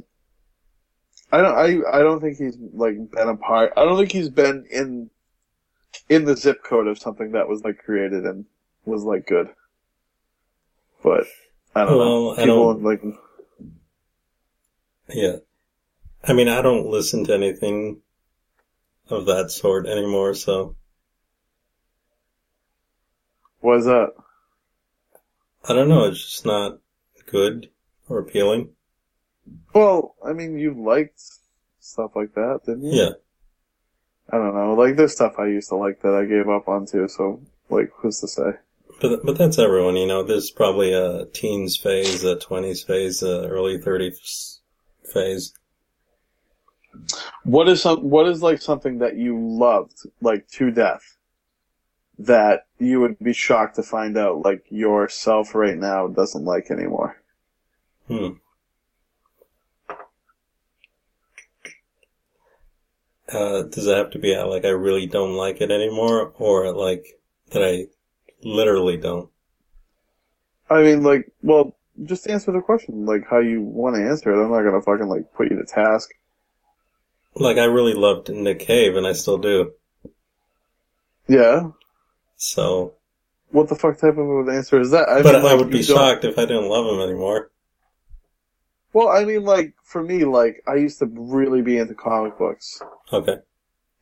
I 1.31 1.37
don't, 1.41 1.55
I, 1.55 1.99
I 1.99 2.03
don't 2.03 2.21
think 2.21 2.37
he's 2.39 2.57
like 2.75 2.97
been 3.13 3.29
a 3.29 3.37
part. 3.37 3.73
I 3.77 3.85
don't 3.85 3.97
think 3.97 4.11
he's 4.11 4.29
been 4.29 4.67
in, 4.69 5.09
in 6.09 6.25
the 6.25 6.37
zip 6.37 6.65
code 6.65 6.89
of 6.89 6.99
something 6.99 7.31
that 7.33 7.49
was 7.49 7.63
like 7.63 7.79
created 7.79 8.25
and 8.27 8.45
was 8.85 9.05
like 9.05 9.27
good. 9.29 9.51
But 11.05 11.27
I 11.77 11.85
don't 11.85 11.99
know. 11.99 11.99
Well, 11.99 12.33
I 12.33 12.37
People 12.45 12.75
don't- 12.75 12.83
like 12.83 13.03
Yeah. 15.11 15.37
I 16.25 16.33
mean, 16.33 16.49
I 16.49 16.61
don't 16.61 16.89
listen 16.89 17.25
to 17.27 17.35
anything 17.35 18.01
of 19.09 19.27
that 19.27 19.53
sort 19.53 19.87
anymore, 19.87 20.35
so 20.35 20.75
what 23.61 23.79
is 23.79 23.85
that? 23.85 24.11
I 25.65 25.75
don't 25.75 25.89
know, 25.89 26.05
it's 26.05 26.23
just 26.23 26.47
not 26.47 26.79
good 27.27 27.71
or 28.09 28.19
appealing. 28.19 28.71
Well, 29.75 30.15
I 30.25 30.33
mean, 30.33 30.59
you 30.59 30.75
liked 30.75 31.21
stuff 31.81 32.13
like 32.15 32.35
that, 32.35 32.61
didn't 32.67 32.85
you? 32.85 33.03
Yeah. 33.03 33.11
I 34.33 34.39
don't 34.39 34.55
know. 34.55 34.75
Like 34.75 34.97
there's 34.97 35.13
stuff 35.13 35.35
I 35.39 35.47
used 35.47 35.69
to 35.69 35.77
like 35.77 36.01
that 36.03 36.15
I 36.15 36.25
gave 36.25 36.49
up 36.49 36.69
on 36.69 36.87
too. 36.87 37.09
So 37.09 37.43
like, 37.69 37.91
who's 37.97 38.21
to 38.21 38.29
say? 38.29 38.53
But 39.01 39.25
but 39.25 39.37
that's 39.37 39.59
everyone, 39.59 39.97
you 39.97 40.07
know. 40.07 40.23
There's 40.23 40.51
probably 40.51 40.93
a 40.93 41.27
teens 41.27 41.77
phase, 41.77 42.25
a 42.25 42.39
twenties 42.39 42.83
phase, 42.83 43.23
a 43.23 43.47
early 43.49 43.79
thirties 43.79 44.61
phase. 45.13 45.53
What 47.45 47.69
is 47.69 47.83
some? 47.83 48.09
What 48.09 48.27
is 48.27 48.43
like 48.43 48.63
something 48.63 48.99
that 48.99 49.17
you 49.17 49.39
loved 49.39 50.07
like 50.21 50.49
to 50.53 50.71
death 50.71 51.17
that 52.27 52.67
you 52.79 53.01
would 53.01 53.19
be 53.19 53.33
shocked 53.33 53.77
to 53.77 53.83
find 53.83 54.17
out 54.17 54.45
like 54.45 54.65
yourself 54.71 55.55
right 55.55 55.77
now 55.77 56.07
doesn't 56.07 56.45
like 56.45 56.71
anymore? 56.71 57.21
Hmm. 58.09 58.31
Uh, 63.33 63.63
does 63.63 63.87
it 63.87 63.97
have 63.97 64.11
to 64.11 64.19
be 64.19 64.35
uh, 64.35 64.47
like 64.47 64.65
I 64.65 64.71
really 64.71 65.07
don't 65.07 65.35
like 65.35 65.61
it 65.61 65.71
anymore, 65.71 66.33
or 66.39 66.73
like 66.73 67.19
that 67.51 67.65
I 67.65 67.87
literally 68.43 68.99
don't? 68.99 69.31
I 70.69 70.83
mean, 70.83 71.03
like, 71.03 71.31
well, 71.43 71.75
just 72.05 72.29
answer 72.29 72.53
the 72.53 72.61
question 72.61 73.07
like 73.07 73.27
how 73.29 73.39
you 73.39 73.63
want 73.63 73.97
to 73.97 74.03
answer 74.03 74.33
it. 74.33 74.43
I'm 74.43 74.51
not 74.51 74.63
gonna 74.63 74.83
fucking 74.83 75.09
like 75.09 75.33
put 75.33 75.51
you 75.51 75.57
to 75.57 75.65
task. 75.65 76.11
Like 77.35 77.57
I 77.57 77.65
really 77.65 77.95
loved 77.95 78.29
Nick 78.29 78.61
Cave, 78.61 78.97
and 78.97 79.07
I 79.07 79.13
still 79.13 79.39
do. 79.39 79.73
Yeah. 81.27 81.71
So, 82.45 82.95
What 83.53 83.69
the 83.69 83.77
fuck 83.77 83.99
type 83.99 84.19
of 84.19 84.49
an 84.49 84.49
answer 84.53 84.81
is 84.81 84.91
that? 84.91 85.09
I 85.09 85.23
but 85.23 85.35
mean, 85.35 85.47
I 85.47 85.55
would 85.55 85.71
be 85.71 85.81
shocked 85.83 86.25
if 86.25 86.37
I 86.37 86.45
didn't 86.45 86.69
love 86.69 86.87
him 86.93 87.01
anymore. 87.01 87.53
Well, 88.93 89.09
I 89.09 89.25
mean, 89.25 89.45
like 89.45 89.75
for 89.85 90.03
me, 90.03 90.25
like 90.25 90.65
I 90.67 90.75
used 90.75 90.99
to 90.99 91.07
really 91.07 91.63
be 91.63 91.79
into 91.79 91.95
comic 91.95 92.37
books, 92.37 92.83
Okay. 93.13 93.37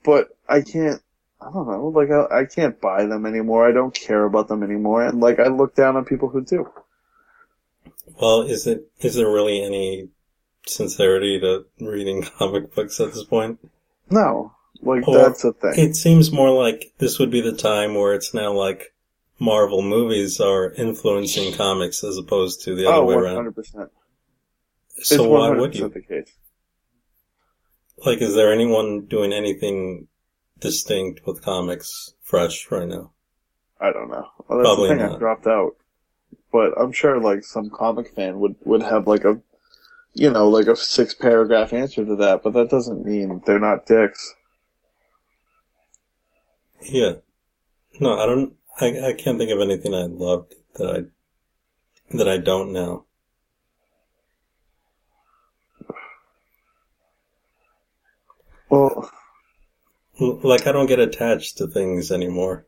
but 0.02 0.28
I 0.48 0.62
can't. 0.62 1.02
I 1.38 1.50
don't 1.52 1.68
know. 1.68 1.88
Like 1.88 2.08
I, 2.10 2.40
I 2.40 2.44
can't 2.46 2.80
buy 2.80 3.04
them 3.04 3.26
anymore. 3.26 3.68
I 3.68 3.72
don't 3.72 3.94
care 3.94 4.24
about 4.24 4.48
them 4.48 4.62
anymore, 4.62 5.04
and 5.04 5.20
like 5.20 5.38
I 5.38 5.48
look 5.48 5.74
down 5.74 5.96
on 5.96 6.06
people 6.06 6.30
who 6.30 6.42
do. 6.42 6.66
Well, 8.20 8.40
is 8.40 8.66
it 8.66 8.90
is 9.00 9.16
there 9.16 9.30
really 9.30 9.62
any 9.62 10.08
sincerity 10.66 11.38
to 11.40 11.66
reading 11.78 12.22
comic 12.38 12.74
books 12.74 12.98
at 13.00 13.12
this 13.12 13.24
point? 13.24 13.58
No, 14.08 14.54
like 14.82 15.06
Or 15.06 15.16
that's 15.18 15.44
a 15.44 15.52
thing. 15.52 15.72
It 15.76 15.96
seems 15.96 16.32
more 16.32 16.50
like 16.50 16.92
this 16.98 17.18
would 17.18 17.30
be 17.30 17.40
the 17.40 17.56
time 17.56 17.94
where 17.94 18.14
it's 18.14 18.32
now 18.34 18.52
like 18.52 18.94
Marvel 19.38 19.82
movies 19.82 20.40
are 20.40 20.72
influencing 20.72 21.54
comics 21.54 22.04
as 22.04 22.16
opposed 22.18 22.62
to 22.62 22.74
the 22.74 22.86
other 22.86 23.02
oh, 23.02 23.04
way 23.06 23.14
around. 23.14 23.36
hundred 23.36 23.54
percent. 23.54 23.90
So 25.02 25.14
It's 25.14 25.24
why 25.24 25.50
would 25.50 25.74
you? 25.74 25.88
the 25.88 26.02
case. 26.02 26.32
Like, 28.04 28.20
is 28.20 28.34
there 28.34 28.52
anyone 28.52 29.06
doing 29.06 29.32
anything 29.32 30.08
distinct 30.58 31.26
with 31.26 31.42
comics 31.42 32.14
fresh 32.22 32.70
right 32.70 32.88
now? 32.88 33.12
I 33.80 33.92
don't 33.92 34.10
know. 34.10 34.26
Well, 34.48 34.58
that's 34.58 34.68
Probably 34.68 34.88
the 34.90 34.94
thing. 34.96 35.06
not. 35.06 35.16
I 35.16 35.18
dropped 35.18 35.46
out, 35.46 35.72
but 36.52 36.72
I'm 36.78 36.92
sure 36.92 37.18
like 37.20 37.44
some 37.44 37.70
comic 37.70 38.14
fan 38.14 38.40
would 38.40 38.56
would 38.64 38.82
have 38.82 39.06
like 39.06 39.24
a, 39.24 39.40
you 40.12 40.30
know, 40.30 40.48
like 40.48 40.66
a 40.66 40.76
six 40.76 41.14
paragraph 41.14 41.72
answer 41.72 42.04
to 42.04 42.16
that. 42.16 42.42
But 42.42 42.52
that 42.54 42.68
doesn't 42.70 43.04
mean 43.06 43.42
they're 43.46 43.58
not 43.58 43.86
dicks. 43.86 44.34
Yeah. 46.82 47.14
No, 48.00 48.18
I 48.18 48.26
don't. 48.26 48.54
I 48.80 49.08
I 49.08 49.12
can't 49.14 49.38
think 49.38 49.50
of 49.50 49.60
anything 49.60 49.94
I 49.94 50.04
loved 50.04 50.54
that 50.76 50.90
I 50.90 52.16
that 52.16 52.28
I 52.28 52.38
don't 52.38 52.72
now. 52.72 53.06
Well, 58.70 59.10
Like 60.20 60.66
I 60.68 60.72
don't 60.72 60.86
get 60.86 61.00
attached 61.00 61.58
to 61.58 61.66
things 61.66 62.12
anymore. 62.12 62.66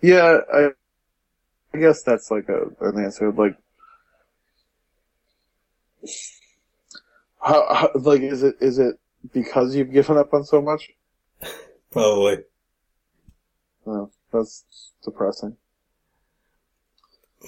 yeah, 0.00 0.38
I, 0.52 0.68
I 1.74 1.78
guess 1.78 2.02
that's 2.02 2.30
like 2.30 2.48
a 2.48 2.66
an 2.80 3.02
answer. 3.04 3.32
Like, 3.32 3.56
how, 7.42 7.74
how 7.74 7.90
like 7.94 8.22
is 8.22 8.42
it 8.42 8.56
is 8.60 8.78
it 8.78 8.98
because 9.32 9.74
you've 9.74 9.92
given 9.92 10.16
up 10.16 10.32
on 10.34 10.44
so 10.44 10.60
much? 10.62 10.90
Probably. 11.90 12.38
No, 13.88 14.10
that's 14.30 14.92
depressing. 15.02 15.56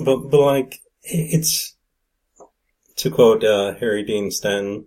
But 0.02 0.30
but 0.30 0.40
like 0.40 0.80
it's 1.02 1.76
to 2.96 3.10
quote 3.10 3.44
uh, 3.44 3.74
Harry 3.74 4.02
Dean 4.02 4.30
Stanton. 4.30 4.86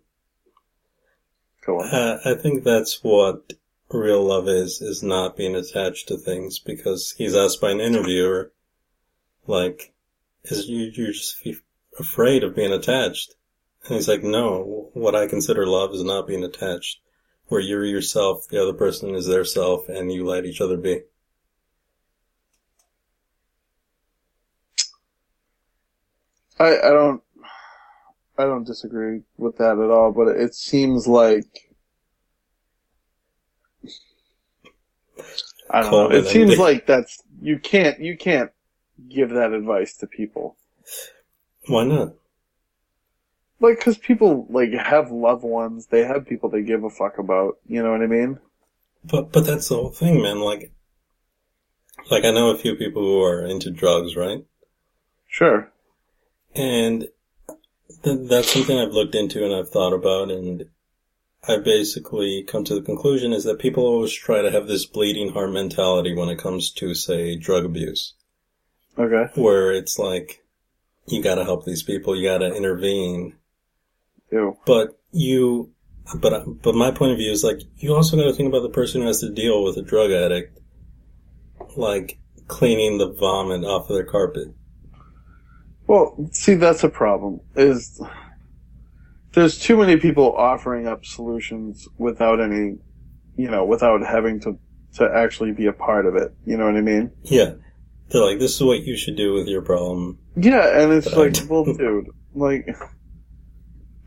Go 1.64 1.80
on. 1.80 1.90
Uh, 1.90 2.20
I 2.26 2.34
think 2.34 2.64
that's 2.64 3.04
what 3.04 3.54
real 3.92 4.24
love 4.24 4.48
is, 4.48 4.82
is 4.82 5.04
not 5.04 5.38
being 5.38 5.56
attached 5.56 6.08
to 6.08 6.18
things 6.18 6.58
because 6.58 7.14
he's 7.20 7.36
asked 7.36 7.62
by 7.62 7.70
an 7.70 7.80
interviewer, 7.80 8.52
like, 9.46 9.94
is 10.46 10.68
you, 10.68 10.92
you're 10.92 11.14
just 11.14 11.48
afraid 12.00 12.44
of 12.44 12.56
being 12.56 12.74
attached. 12.74 13.36
And 13.86 13.94
he's 13.94 14.08
like, 14.08 14.24
no, 14.24 14.90
what 14.94 15.16
I 15.16 15.28
consider 15.28 15.68
love 15.68 15.94
is 15.94 16.04
not 16.04 16.28
being 16.28 16.44
attached, 16.44 17.00
where 17.46 17.62
you're 17.62 17.86
yourself, 17.86 18.48
the 18.50 18.62
other 18.62 18.74
person 18.74 19.14
is 19.14 19.28
their 19.28 19.46
self, 19.46 19.88
and 19.88 20.12
you 20.12 20.26
let 20.26 20.46
each 20.46 20.60
other 20.60 20.78
be. 20.78 21.04
I, 26.64 26.78
I 26.78 26.90
don't 26.92 27.22
I 28.38 28.44
don't 28.46 28.66
disagree 28.66 29.22
with 29.38 29.58
that 29.58 29.78
at 29.78 29.90
all, 29.90 30.12
but 30.12 30.30
it 30.30 30.56
seems 30.56 31.08
like 31.08 31.70
I 35.70 35.82
don't 35.82 35.90
Call 35.90 36.10
know. 36.10 36.16
it 36.16 36.28
seems 36.28 36.58
like 36.58 36.86
that's 36.86 37.22
you 37.42 37.60
can't 37.60 38.00
you 38.00 38.16
can't 38.16 38.52
give 39.10 39.32
that 39.32 39.52
advice 39.52 39.98
to 39.98 40.08
people. 40.08 40.56
Why 41.68 41.84
not? 41.84 42.14
Like 43.60 43.82
cuz 43.82 43.98
people 43.98 44.48
like 44.50 44.72
have 44.72 45.12
loved 45.12 45.44
ones, 45.44 45.88
they 45.88 46.06
have 46.06 46.26
people 46.26 46.50
they 46.50 46.62
give 46.62 46.84
a 46.86 46.90
fuck 46.90 47.18
about, 47.18 47.58
you 47.68 47.84
know 47.84 47.92
what 47.92 48.02
I 48.02 48.08
mean? 48.08 48.40
But, 49.04 49.34
but 49.34 49.46
that's 49.46 49.68
the 49.68 49.76
whole 49.76 49.90
thing, 49.90 50.22
man. 50.22 50.40
Like, 50.40 50.72
like 52.10 52.24
I 52.24 52.32
know 52.32 52.52
a 52.52 52.58
few 52.58 52.76
people 52.76 53.02
who 53.02 53.22
are 53.22 53.46
into 53.46 53.70
drugs, 53.70 54.16
right? 54.16 54.46
Sure. 55.28 55.70
And 56.56 57.08
th- 58.04 58.30
that's 58.30 58.52
something 58.52 58.78
I've 58.78 58.94
looked 58.94 59.16
into 59.16 59.44
and 59.44 59.54
I've 59.54 59.70
thought 59.70 59.94
about, 59.94 60.30
and 60.30 60.66
I 61.48 61.58
basically 61.58 62.44
come 62.44 62.64
to 62.66 62.76
the 62.76 62.82
conclusion 62.82 63.34
is 63.34 63.44
that 63.44 63.60
people 63.60 63.84
always 63.86 64.14
try 64.14 64.42
to 64.42 64.52
have 64.52 64.68
this 64.68 64.86
bleeding 64.86 65.34
heart 65.34 65.52
mentality 65.52 66.16
when 66.16 66.30
it 66.30 66.38
comes 66.38 66.72
to, 66.74 66.94
say, 66.94 67.36
drug 67.36 67.66
abuse, 67.66 68.14
Okay. 68.98 69.26
where 69.36 69.72
it's 69.74 69.98
like, 70.00 70.44
you 71.08 71.22
gotta 71.22 71.44
help 71.44 71.66
these 71.66 71.84
people, 71.84 72.16
you 72.16 72.28
gotta 72.30 72.56
intervene, 72.56 73.36
Ew. 74.32 74.58
but 74.66 75.00
you, 75.12 75.72
but, 76.16 76.62
but 76.62 76.76
my 76.76 76.92
point 76.92 77.12
of 77.12 77.18
view 77.18 77.32
is 77.32 77.44
like, 77.44 77.62
you 77.78 77.94
also 77.94 78.16
gotta 78.16 78.34
think 78.34 78.48
about 78.48 78.62
the 78.62 78.70
person 78.70 79.02
who 79.02 79.08
has 79.08 79.20
to 79.20 79.30
deal 79.30 79.64
with 79.64 79.76
a 79.76 79.82
drug 79.82 80.12
addict, 80.12 80.60
like, 81.76 82.20
cleaning 82.48 83.00
the 83.00 83.12
vomit 83.12 83.66
off 83.66 83.90
of 83.90 83.96
their 83.96 84.06
carpet. 84.06 84.48
Well, 85.88 86.30
see, 86.32 86.56
that's 86.56 86.84
a 86.84 86.90
problem. 86.90 87.42
Is 87.56 88.02
there's 89.34 89.60
too 89.60 89.78
many 89.78 89.98
people 89.98 90.34
offering 90.36 90.88
up 90.88 91.06
solutions 91.06 91.88
without 91.98 92.40
any, 92.40 92.78
you 93.36 93.50
know, 93.50 93.66
without 93.66 94.02
having 94.06 94.40
to 94.42 94.58
to 94.96 95.10
actually 95.14 95.52
be 95.52 95.66
a 95.66 95.74
part 95.74 96.06
of 96.06 96.16
it. 96.16 96.34
You 96.46 96.58
know 96.58 96.66
what 96.66 96.76
I 96.76 96.82
mean? 96.82 97.12
Yeah. 97.24 97.54
They're 98.10 98.22
like, 98.24 98.40
this 98.40 98.56
is 98.56 98.64
what 98.64 98.84
you 98.84 98.96
should 98.96 99.16
do 99.16 99.34
with 99.34 99.48
your 99.48 99.62
problem. 99.62 100.20
Yeah, 100.36 100.82
and 100.82 100.94
it's 100.94 101.10
But 101.10 101.18
like, 101.18 101.50
well, 101.50 101.64
dude, 101.78 102.10
like, 102.36 102.76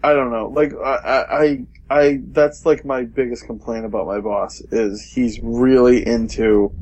I 0.02 0.12
don't 0.12 0.30
know. 0.30 0.48
Like, 0.54 0.72
I, 0.74 1.66
I, 1.90 1.94
I, 1.94 2.20
that's 2.30 2.64
like 2.64 2.84
my 2.84 3.02
biggest 3.02 3.46
complaint 3.46 3.84
about 3.84 4.06
my 4.06 4.20
boss 4.20 4.60
is 4.70 5.02
he's 5.02 5.40
really 5.42 6.06
into 6.06 6.72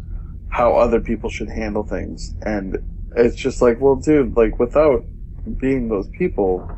how 0.51 0.75
other 0.75 1.01
people 1.01 1.31
should 1.31 1.49
handle 1.49 1.83
things, 1.83 2.35
and 2.43 2.79
it's 3.17 3.37
just 3.37 3.63
like, 3.63 3.81
well, 3.81 3.97
dude, 3.97 4.37
like, 4.37 4.59
without 4.59 5.05
being 5.59 5.89
those 5.89 6.09
people, 6.09 6.69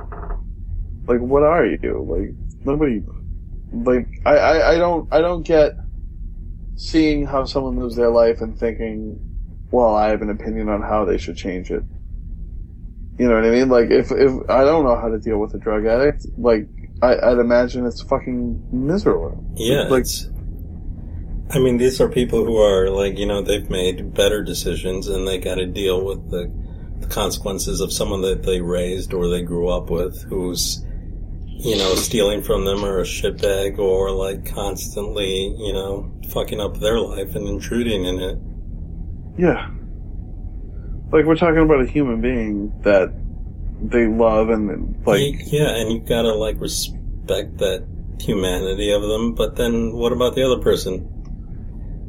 like, 1.07 1.21
what 1.21 1.43
are 1.43 1.65
you? 1.65 2.05
Like, 2.09 2.35
nobody, 2.65 3.03
like, 3.73 4.09
I, 4.27 4.37
I, 4.37 4.73
I 4.73 4.79
don't, 4.79 5.13
I 5.13 5.21
don't 5.21 5.43
get 5.43 5.73
seeing 6.77 7.25
how 7.25 7.45
someone 7.45 7.77
lives 7.77 7.97
their 7.97 8.11
life 8.11 8.41
and 8.41 8.59
thinking, 8.59 9.19
well, 9.71 9.95
I 9.95 10.09
have 10.09 10.23
an 10.23 10.31
opinion 10.31 10.69
on 10.69 10.83
how 10.83 11.05
they 11.05 11.19
should 11.19 11.37
change 11.37 11.71
it. 11.71 11.83
You 13.19 13.29
know 13.29 13.35
what 13.35 13.45
I 13.45 13.51
mean? 13.51 13.69
Like, 13.69 13.91
if, 13.91 14.11
if, 14.13 14.51
I 14.51 14.65
don't 14.65 14.85
know 14.85 14.97
how 14.97 15.09
to 15.09 15.19
deal 15.19 15.39
with 15.39 15.55
a 15.55 15.59
drug 15.59 15.87
addict, 15.87 16.27
like, 16.37 16.69
I, 17.03 17.17
I'd 17.17 17.39
imagine 17.39 17.87
it's 17.87 18.03
fucking 18.03 18.69
miserable. 18.73 19.43
Yeah. 19.57 19.83
Like- 19.85 20.03
it's, 20.03 20.29
I 21.51 21.59
mean, 21.59 21.77
these 21.77 22.01
are 22.01 22.09
people 22.09 22.45
who 22.45 22.59
are 22.59 22.91
like, 22.91 23.19
you 23.19 23.27
know, 23.27 23.41
they've 23.41 23.71
made 23.71 24.15
better 24.15 24.43
decisions 24.43 25.07
and 25.07 25.27
they 25.27 25.39
gotta 25.39 25.67
deal 25.67 26.05
with 26.05 26.29
the, 26.31 26.53
the 26.99 27.07
consequences 27.07 27.81
of 27.81 27.93
someone 27.93 28.23
that 28.23 28.43
they 28.43 28.61
raised 28.61 29.15
or 29.15 29.29
they 29.29 29.43
grew 29.43 29.69
up 29.69 29.89
with 29.89 30.21
who's, 30.25 30.85
you 31.47 31.77
know, 31.77 31.95
stealing 31.95 32.43
from 32.43 32.65
them 32.65 32.85
or 32.85 32.99
a 32.99 33.05
shitbag 33.05 33.79
or 33.79 34.11
like 34.11 34.53
constantly, 34.53 35.55
you 35.59 35.73
know, 35.73 36.13
fucking 36.31 36.61
up 36.61 36.79
their 36.81 36.99
life 36.99 37.37
and 37.37 37.47
intruding 37.49 38.05
in 38.05 38.21
it. 38.21 38.39
Yeah. 39.39 39.71
Like, 41.13 41.25
we're 41.25 41.37
talking 41.37 41.63
about 41.63 41.81
a 41.81 41.87
human 41.87 42.21
being 42.21 42.73
that 42.83 43.13
they 43.81 44.07
love 44.09 44.51
and, 44.51 45.07
like, 45.07 45.35
yeah, 45.53 45.77
and 45.77 45.93
you've 45.93 46.09
gotta 46.09 46.35
like 46.35 46.61
respect 46.61 47.59
that 47.59 47.87
humanity 48.19 48.93
of 48.93 49.03
them, 49.03 49.35
but 49.35 49.55
then 49.55 49.93
what 49.93 50.13
about 50.13 50.35
the 50.35 50.43
other 50.43 50.61
person? 50.61 51.13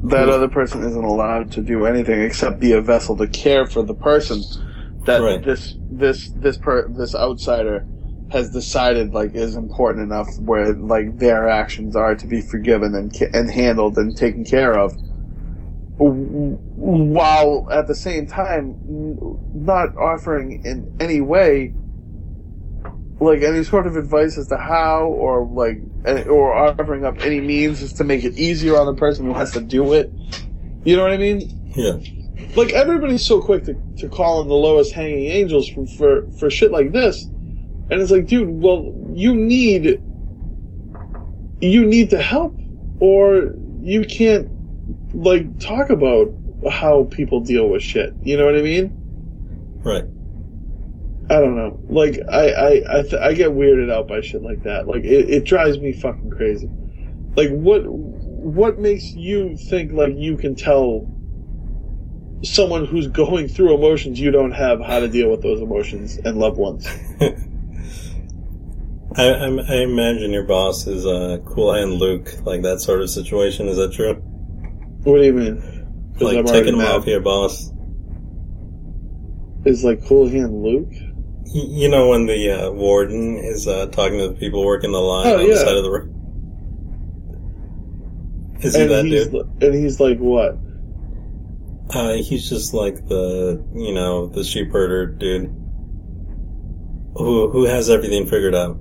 That 0.02 0.28
other 0.28 0.48
person 0.48 0.82
isn't 0.84 1.04
allowed 1.04 1.52
to 1.52 1.62
do 1.62 1.86
anything 1.86 2.22
except 2.22 2.60
be 2.60 2.72
a 2.72 2.80
vessel 2.80 3.16
to 3.16 3.28
care 3.28 3.66
for 3.66 3.82
the 3.82 3.94
person 3.94 4.42
that 5.06 5.20
Right. 5.22 5.42
this 5.44 5.76
this 5.90 6.30
this 6.30 6.58
per 6.58 6.88
this 6.88 7.14
outsider 7.14 7.86
has 8.30 8.50
decided 8.50 9.14
like 9.14 9.34
is 9.34 9.56
important 9.56 10.04
enough 10.04 10.28
where 10.38 10.74
like 10.74 11.18
their 11.18 11.48
actions 11.48 11.96
are 11.96 12.16
to 12.16 12.26
be 12.26 12.42
forgiven 12.42 12.94
and 12.94 13.12
and 13.34 13.50
handled 13.50 13.98
and 13.98 14.16
taken 14.16 14.44
care 14.44 14.78
of 14.78 14.94
while 15.98 17.66
at 17.72 17.86
the 17.88 17.94
same 17.96 18.26
time 18.26 18.76
not 19.52 19.90
offering 19.96 20.60
in 20.64 20.88
any 21.00 21.20
way 21.20 21.74
like 23.20 23.42
any 23.42 23.64
sort 23.64 23.86
of 23.86 23.96
advice 23.96 24.38
as 24.38 24.48
to 24.48 24.56
how 24.56 25.06
or 25.06 25.44
like 25.46 25.82
or 26.26 26.54
offering 26.54 27.04
up 27.04 27.16
any 27.20 27.40
means 27.40 27.80
just 27.80 27.96
to 27.96 28.04
make 28.04 28.24
it 28.24 28.34
easier 28.38 28.76
on 28.76 28.86
the 28.86 28.94
person 28.94 29.26
who 29.26 29.34
has 29.34 29.52
to 29.52 29.60
do 29.60 29.92
it 29.92 30.14
you 30.84 30.96
know 30.96 31.02
what 31.02 31.12
i 31.12 31.16
mean 31.16 31.48
Yeah. 31.74 31.98
like 32.54 32.72
everybody's 32.72 33.24
so 33.24 33.40
quick 33.40 33.64
to, 33.64 33.76
to 33.98 34.08
call 34.08 34.40
on 34.40 34.48
the 34.48 34.54
lowest 34.54 34.92
hanging 34.92 35.26
angels 35.26 35.68
for, 35.68 35.86
for 35.86 36.22
for 36.38 36.50
shit 36.50 36.70
like 36.70 36.92
this 36.92 37.26
And 37.90 38.02
it's 38.02 38.10
like, 38.10 38.26
dude, 38.26 38.50
well, 38.62 38.92
you 39.14 39.34
need, 39.34 40.02
you 41.60 41.86
need 41.86 42.10
to 42.10 42.20
help, 42.20 42.54
or 43.00 43.54
you 43.80 44.04
can't, 44.04 44.48
like, 45.14 45.58
talk 45.58 45.88
about 45.88 46.28
how 46.70 47.04
people 47.10 47.40
deal 47.40 47.66
with 47.70 47.82
shit. 47.82 48.14
You 48.22 48.36
know 48.36 48.44
what 48.44 48.56
I 48.56 48.60
mean? 48.62 48.92
Right. 49.84 50.04
I 51.30 51.40
don't 51.40 51.56
know. 51.56 51.78
Like, 51.88 52.20
I, 52.30 52.50
I, 52.50 52.98
I, 52.98 53.02
th- 53.02 53.14
I 53.14 53.34
get 53.34 53.50
weirded 53.50 53.92
out 53.92 54.08
by 54.08 54.22
shit 54.22 54.42
like 54.42 54.62
that. 54.62 54.86
Like, 54.86 55.04
it, 55.04 55.28
it 55.28 55.44
drives 55.44 55.78
me 55.78 55.92
fucking 55.92 56.30
crazy. 56.30 56.70
Like, 57.36 57.50
what, 57.50 57.82
what 57.86 58.78
makes 58.78 59.12
you 59.12 59.56
think, 59.56 59.92
like, 59.92 60.14
you 60.16 60.38
can 60.38 60.54
tell 60.54 61.06
someone 62.42 62.86
who's 62.86 63.08
going 63.08 63.48
through 63.48 63.74
emotions 63.74 64.18
you 64.18 64.30
don't 64.30 64.52
have 64.52 64.80
how 64.80 65.00
to 65.00 65.08
deal 65.08 65.30
with 65.30 65.42
those 65.42 65.60
emotions 65.60 66.16
and 66.16 66.38
loved 66.38 66.56
ones? 66.56 66.86
I, 69.16 69.24
I, 69.24 69.46
I 69.48 69.82
imagine 69.82 70.30
your 70.30 70.44
boss 70.44 70.86
is 70.86 71.04
uh, 71.04 71.38
Cool 71.44 71.74
Hand 71.74 71.94
Luke, 71.94 72.32
like 72.44 72.62
that 72.62 72.80
sort 72.80 73.02
of 73.02 73.10
situation. 73.10 73.66
Is 73.68 73.76
that 73.76 73.92
true? 73.92 74.14
What 74.14 75.18
do 75.18 75.24
you 75.24 75.32
mean? 75.32 76.14
Like 76.20 76.38
I'm 76.38 76.46
taking 76.46 76.74
him 76.74 76.78
mad. 76.78 76.92
off 76.92 77.06
your 77.06 77.20
boss. 77.20 77.72
Is 79.64 79.84
like 79.84 80.04
Cool 80.06 80.28
Hand 80.28 80.62
Luke? 80.62 80.92
You 81.50 81.88
know 81.88 82.08
when 82.10 82.26
the 82.26 82.50
uh, 82.66 82.70
warden 82.72 83.36
is 83.38 83.66
uh, 83.66 83.86
talking 83.86 84.18
to 84.18 84.28
the 84.28 84.34
people 84.34 84.64
working 84.64 84.92
the 84.92 84.98
line 84.98 85.26
Oh, 85.28 85.34
on 85.38 85.40
yeah. 85.46 85.54
the 85.54 85.56
side 85.56 85.76
of 85.76 85.82
the 85.82 85.90
road? 85.90 86.14
Is 88.64 88.74
he 88.74 88.82
and 88.82 88.90
that 88.90 89.04
he's, 89.06 89.28
dude? 89.28 89.62
and 89.62 89.74
he's 89.74 89.98
like, 90.00 90.18
what? 90.18 90.58
Uh, 91.90 92.14
he's 92.14 92.48
just 92.50 92.74
like 92.74 92.96
the, 93.08 93.64
you 93.74 93.94
know, 93.94 94.26
the 94.26 94.44
sheep 94.44 94.70
herder 94.72 95.06
dude. 95.06 95.46
Who, 97.14 97.48
who 97.50 97.64
has 97.64 97.88
everything 97.88 98.26
figured 98.26 98.54
out. 98.54 98.78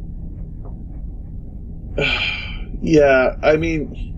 Yeah, 2.80 3.36
I 3.42 3.58
mean, 3.58 4.14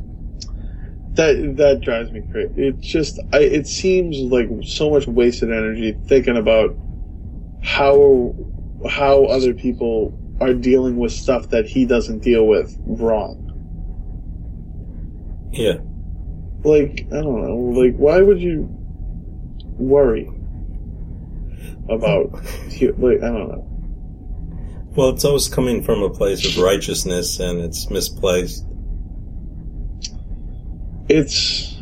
that 1.13 1.53
that 1.55 1.79
drives 1.79 2.11
me 2.11 2.21
crazy. 2.29 2.67
It 2.67 2.79
just, 2.81 3.17
I, 3.31 3.39
it 3.39 3.67
seems 3.67 4.17
like 4.17 4.49
so 4.63 4.89
much 4.89 5.07
wasted 5.07 5.49
energy 5.49 5.95
thinking 6.07 6.35
about 6.35 6.75
how 7.61 8.35
how 8.89 9.25
other 9.25 9.53
people 9.53 10.17
are 10.39 10.53
dealing 10.53 10.95
with 10.95 11.11
stuff 11.11 11.49
that 11.49 11.65
he 11.65 11.85
doesn't 11.85 12.19
deal 12.19 12.47
with 12.47 12.75
wrong. 12.85 13.45
Yeah. 15.51 15.79
Like, 16.63 17.07
I 17.11 17.21
don't 17.21 17.41
know. 17.41 17.55
Like, 17.79 17.95
why 17.95 18.21
would 18.21 18.41
you 18.41 18.67
worry 19.77 20.29
about? 21.89 22.31
Like, 22.79 23.17
I 23.21 23.27
don't 23.27 23.49
know. 23.49 23.65
Well, 24.95 25.09
it's 25.09 25.25
always 25.25 25.49
coming 25.49 25.83
from 25.83 26.01
a 26.01 26.09
place 26.09 26.45
of 26.45 26.63
righteousness 26.63 27.39
and 27.39 27.59
it's 27.59 27.89
misplaced. 27.89 28.65
It's 31.09 31.75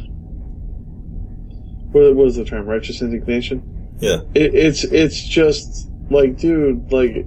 what, 1.91 2.15
what 2.15 2.27
is 2.27 2.35
the 2.35 2.45
term? 2.45 2.65
Righteous 2.65 3.01
indignation. 3.01 3.76
Yeah. 3.99 4.21
It, 4.33 4.53
it's 4.53 4.83
it's 4.83 5.23
just 5.23 5.89
like, 6.09 6.37
dude, 6.37 6.91
like 6.91 7.25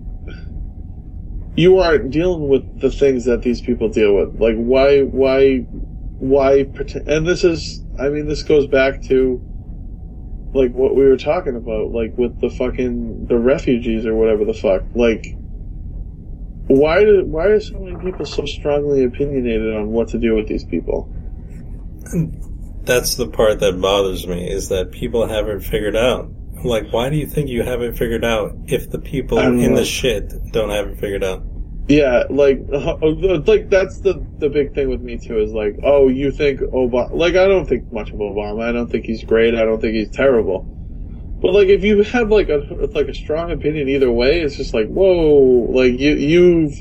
you 1.56 1.78
aren't 1.78 2.10
dealing 2.10 2.48
with 2.48 2.80
the 2.80 2.90
things 2.90 3.24
that 3.24 3.42
these 3.42 3.60
people 3.60 3.88
deal 3.88 4.14
with. 4.14 4.40
Like, 4.40 4.56
why, 4.56 5.00
why, 5.02 5.58
why 5.58 6.64
pretend? 6.64 7.08
And 7.08 7.26
this 7.26 7.44
is, 7.44 7.84
I 7.98 8.08
mean, 8.08 8.28
this 8.28 8.42
goes 8.42 8.66
back 8.66 9.02
to 9.04 9.40
like 10.54 10.72
what 10.72 10.96
we 10.96 11.04
were 11.04 11.16
talking 11.16 11.56
about, 11.56 11.92
like 11.92 12.16
with 12.16 12.40
the 12.40 12.50
fucking 12.50 13.26
the 13.26 13.38
refugees 13.38 14.06
or 14.06 14.14
whatever 14.14 14.44
the 14.44 14.54
fuck. 14.54 14.82
Like, 14.94 15.36
why 16.66 17.00
do 17.04 17.24
why 17.24 17.46
are 17.46 17.60
so 17.60 17.78
many 17.78 17.96
people 18.04 18.26
so 18.26 18.46
strongly 18.46 19.04
opinionated 19.04 19.74
on 19.74 19.90
what 19.90 20.08
to 20.08 20.18
do 20.18 20.34
with 20.34 20.48
these 20.48 20.64
people? 20.64 21.12
That's 22.82 23.16
the 23.16 23.28
part 23.28 23.60
that 23.60 23.80
bothers 23.80 24.26
me 24.26 24.50
is 24.50 24.70
that 24.70 24.92
people 24.92 25.26
haven't 25.26 25.60
figured 25.60 25.96
out. 25.96 26.30
Like, 26.64 26.92
why 26.92 27.08
do 27.08 27.16
you 27.16 27.26
think 27.26 27.48
you 27.48 27.62
have 27.62 27.80
it 27.82 27.96
figured 27.96 28.24
out 28.24 28.54
if 28.66 28.90
the 28.90 28.98
people 28.98 29.38
in 29.38 29.60
know. 29.60 29.76
the 29.76 29.84
shit 29.84 30.32
don't 30.52 30.70
have 30.70 30.88
it 30.88 30.98
figured 30.98 31.24
out? 31.24 31.42
Yeah, 31.88 32.24
like, 32.30 32.60
uh, 32.72 32.96
like 33.46 33.68
that's 33.68 34.00
the 34.00 34.24
the 34.38 34.48
big 34.48 34.74
thing 34.74 34.88
with 34.88 35.00
me 35.00 35.18
too. 35.18 35.38
Is 35.38 35.52
like, 35.52 35.76
oh, 35.82 36.08
you 36.08 36.30
think 36.30 36.60
Obama? 36.60 37.12
Like, 37.12 37.34
I 37.34 37.48
don't 37.48 37.66
think 37.66 37.92
much 37.92 38.10
of 38.10 38.16
Obama. 38.16 38.62
I 38.62 38.72
don't 38.72 38.90
think 38.90 39.06
he's 39.06 39.24
great. 39.24 39.54
I 39.54 39.64
don't 39.64 39.80
think 39.80 39.94
he's 39.94 40.10
terrible. 40.10 40.62
But 41.40 41.52
like, 41.52 41.68
if 41.68 41.82
you 41.82 42.02
have 42.02 42.30
like 42.30 42.48
a 42.48 42.58
like 42.92 43.08
a 43.08 43.14
strong 43.14 43.50
opinion 43.50 43.88
either 43.88 44.10
way, 44.10 44.40
it's 44.40 44.56
just 44.56 44.74
like, 44.74 44.88
whoa, 44.88 45.66
like 45.70 45.98
you 45.98 46.14
you've 46.14 46.74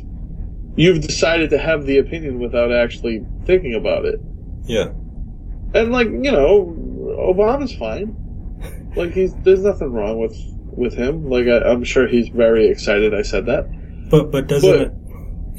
you've 0.76 1.02
decided 1.02 1.50
to 1.52 1.58
have 1.58 1.86
the 1.86 1.98
opinion 1.98 2.40
without 2.40 2.72
actually 2.72 3.26
thinking 3.46 3.76
about 3.76 4.06
it. 4.06 4.20
Yeah. 4.66 4.90
And 5.74 5.92
like, 5.92 6.08
you 6.08 6.32
know, 6.32 6.76
Obama's 7.20 7.76
fine. 7.76 8.16
Like, 8.96 9.12
he's 9.12 9.34
there's 9.44 9.64
nothing 9.64 9.92
wrong 9.92 10.20
with 10.20 10.36
with 10.72 10.94
him. 10.94 11.30
Like, 11.30 11.48
I, 11.48 11.60
I'm 11.70 11.84
sure 11.84 12.08
he's 12.08 12.30
very 12.30 12.68
excited. 12.68 13.14
I 13.14 13.22
said 13.22 13.46
that. 13.48 13.66
But, 14.10 14.32
but 14.32 14.48
doesn't 14.48 14.72
But- 14.72 14.82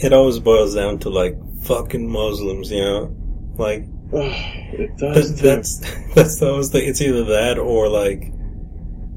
it, 0.03 0.07
it 0.07 0.13
always 0.13 0.39
boils 0.39 0.75
down 0.75 0.99
to 1.01 1.11
like 1.11 1.37
fucking 1.63 2.11
Muslims, 2.11 2.71
you 2.71 2.81
know? 2.81 3.17
Like, 3.57 3.85
it 4.13 4.97
does. 4.97 5.41
that's, 5.41 5.81
that's 6.15 6.43
always 6.43 6.71
the, 6.71 6.85
it's 6.85 7.01
either 7.01 7.25
that 7.25 7.59
or 7.59 7.89
like, 7.89 8.33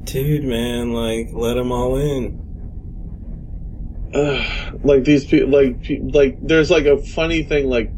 dude, 0.04 0.44
man, 0.44 0.92
like, 0.92 1.30
let 1.32 1.54
them 1.54 1.72
all 1.72 1.96
in. 1.96 2.40
Ugh, 4.14 4.80
like 4.84 5.04
these 5.04 5.24
people, 5.24 5.48
like 5.50 5.76
like 6.14 6.38
there's 6.46 6.70
like 6.70 6.84
a 6.86 6.98
funny 6.98 7.42
thing, 7.42 7.68
like 7.68 7.90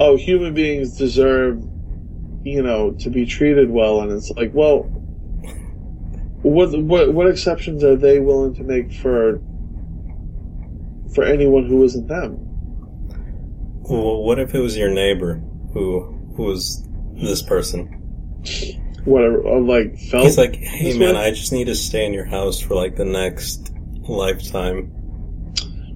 oh, 0.00 0.16
human 0.16 0.54
beings 0.54 0.96
deserve, 0.96 1.60
you 2.44 2.62
know, 2.62 2.92
to 2.92 3.10
be 3.10 3.26
treated 3.26 3.68
well, 3.70 4.00
and 4.00 4.12
it's 4.12 4.30
like, 4.30 4.52
well, 4.54 4.90
what 6.48 6.78
what 6.82 7.14
what 7.14 7.28
exceptions 7.28 7.84
are 7.84 7.96
they 7.96 8.20
willing 8.20 8.54
to 8.54 8.62
make 8.62 8.92
for 8.92 9.40
for 11.14 11.24
anyone 11.24 11.66
who 11.66 11.84
isn't 11.84 12.06
them? 12.06 12.36
Well, 13.80 14.22
what 14.22 14.38
if 14.38 14.54
it 14.54 14.60
was 14.60 14.76
your 14.76 14.90
neighbor 14.90 15.42
who, 15.72 16.02
who 16.36 16.42
was 16.44 16.86
this 17.14 17.42
person? 17.42 17.86
Whatever, 19.04 19.40
or 19.40 19.60
like 19.60 19.98
felt. 19.98 20.24
He's 20.24 20.38
like, 20.38 20.56
hey 20.56 20.98
man, 20.98 21.14
way? 21.14 21.26
I 21.26 21.30
just 21.30 21.52
need 21.52 21.66
to 21.66 21.74
stay 21.74 22.04
in 22.04 22.12
your 22.12 22.26
house 22.26 22.60
for 22.60 22.74
like 22.74 22.96
the 22.96 23.04
next 23.04 23.72
lifetime. 24.02 24.92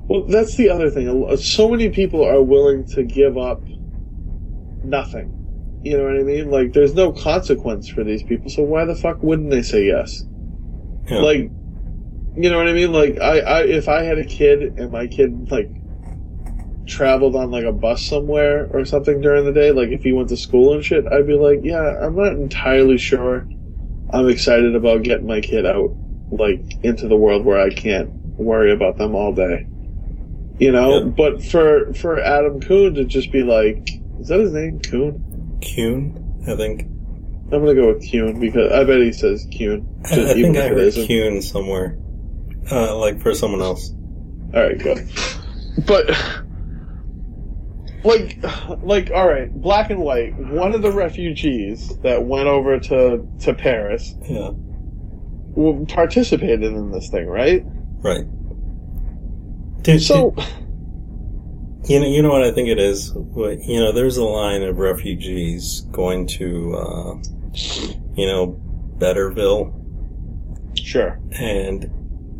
Well, 0.08 0.24
that's 0.26 0.56
the 0.56 0.70
other 0.70 0.90
thing. 0.90 1.36
So 1.36 1.68
many 1.68 1.90
people 1.90 2.24
are 2.24 2.42
willing 2.42 2.86
to 2.88 3.02
give 3.04 3.38
up 3.38 3.62
nothing. 4.84 5.38
You 5.84 5.98
know 5.98 6.04
what 6.04 6.16
I 6.16 6.22
mean? 6.22 6.50
Like, 6.50 6.72
there's 6.72 6.94
no 6.94 7.12
consequence 7.12 7.88
for 7.88 8.04
these 8.04 8.22
people, 8.22 8.50
so 8.50 8.62
why 8.62 8.84
the 8.84 8.94
fuck 8.94 9.22
wouldn't 9.22 9.50
they 9.50 9.62
say 9.62 9.86
yes? 9.86 10.24
Yeah. 11.08 11.18
Like, 11.18 11.50
you 12.36 12.50
know 12.50 12.56
what 12.58 12.68
I 12.68 12.72
mean? 12.72 12.92
Like, 12.92 13.18
I, 13.20 13.40
I, 13.40 13.62
if 13.64 13.88
I 13.88 14.02
had 14.02 14.18
a 14.18 14.24
kid 14.24 14.78
and 14.78 14.90
my 14.90 15.06
kid, 15.06 15.50
like, 15.50 15.70
traveled 16.86 17.36
on, 17.36 17.50
like, 17.50 17.64
a 17.64 17.72
bus 17.72 18.02
somewhere 18.02 18.68
or 18.72 18.84
something 18.84 19.20
during 19.20 19.44
the 19.44 19.52
day, 19.52 19.70
like, 19.72 19.90
if 19.90 20.02
he 20.02 20.12
went 20.12 20.28
to 20.30 20.36
school 20.36 20.74
and 20.74 20.84
shit, 20.84 21.06
I'd 21.06 21.26
be 21.26 21.34
like, 21.34 21.60
yeah, 21.62 21.98
I'm 22.00 22.16
not 22.16 22.32
entirely 22.32 22.98
sure 22.98 23.46
I'm 24.12 24.28
excited 24.28 24.74
about 24.74 25.02
getting 25.02 25.26
my 25.26 25.40
kid 25.40 25.66
out, 25.66 25.94
like, 26.30 26.62
into 26.82 27.08
the 27.08 27.16
world 27.16 27.44
where 27.44 27.60
I 27.60 27.70
can't 27.70 28.10
worry 28.38 28.72
about 28.72 28.96
them 28.96 29.14
all 29.14 29.34
day. 29.34 29.66
You 30.58 30.72
know? 30.72 30.98
Yeah. 30.98 31.04
But 31.04 31.42
for, 31.42 31.92
for 31.94 32.20
Adam 32.20 32.60
Kuhn 32.60 32.94
to 32.94 33.04
just 33.04 33.32
be 33.32 33.42
like, 33.42 33.88
is 34.20 34.28
that 34.28 34.40
his 34.40 34.52
name? 34.52 34.80
Kuhn? 34.80 35.58
Kuhn, 35.60 36.44
I 36.46 36.56
think. 36.56 36.86
I'm 37.52 37.60
gonna 37.60 37.74
go 37.74 37.88
with 37.92 38.10
Kuhn 38.10 38.40
because 38.40 38.72
I 38.72 38.84
bet 38.84 39.00
he 39.00 39.12
says 39.12 39.46
Kuhn. 39.56 39.86
I, 40.10 40.30
I 40.30 40.32
think 40.34 40.56
I 40.56 40.68
heard. 40.68 40.94
Kuhn 40.94 41.42
somewhere. 41.42 41.98
Uh, 42.70 42.96
like 42.96 43.20
for 43.20 43.34
someone 43.34 43.60
else. 43.60 43.90
All 44.54 44.62
right, 44.62 44.78
good. 44.78 45.08
But 45.86 46.10
like, 48.04 48.38
like, 48.82 49.10
all 49.10 49.28
right, 49.28 49.52
black 49.52 49.90
and 49.90 50.00
white. 50.00 50.34
One 50.36 50.74
of 50.74 50.82
the 50.82 50.90
refugees 50.92 51.96
that 51.98 52.24
went 52.24 52.48
over 52.48 52.78
to 52.78 53.26
to 53.40 53.54
Paris 53.54 54.14
Yeah. 54.28 54.50
participated 55.88 56.62
in 56.64 56.90
this 56.90 57.08
thing, 57.10 57.26
right? 57.26 57.62
Right. 58.02 58.24
Dude, 59.82 60.02
So, 60.02 60.30
dude, 60.30 60.44
you 61.84 62.00
know, 62.00 62.06
you 62.06 62.22
know 62.22 62.30
what 62.30 62.42
I 62.44 62.52
think 62.52 62.68
it 62.68 62.78
is. 62.78 63.12
You 63.14 63.80
know, 63.80 63.92
there's 63.92 64.16
a 64.16 64.24
line 64.24 64.62
of 64.62 64.78
refugees 64.78 65.80
going 65.92 66.26
to, 66.28 66.74
uh, 66.76 67.14
you 68.14 68.26
know, 68.26 68.60
Betterville, 68.98 69.72
sure. 70.78 71.18
and 71.32 71.90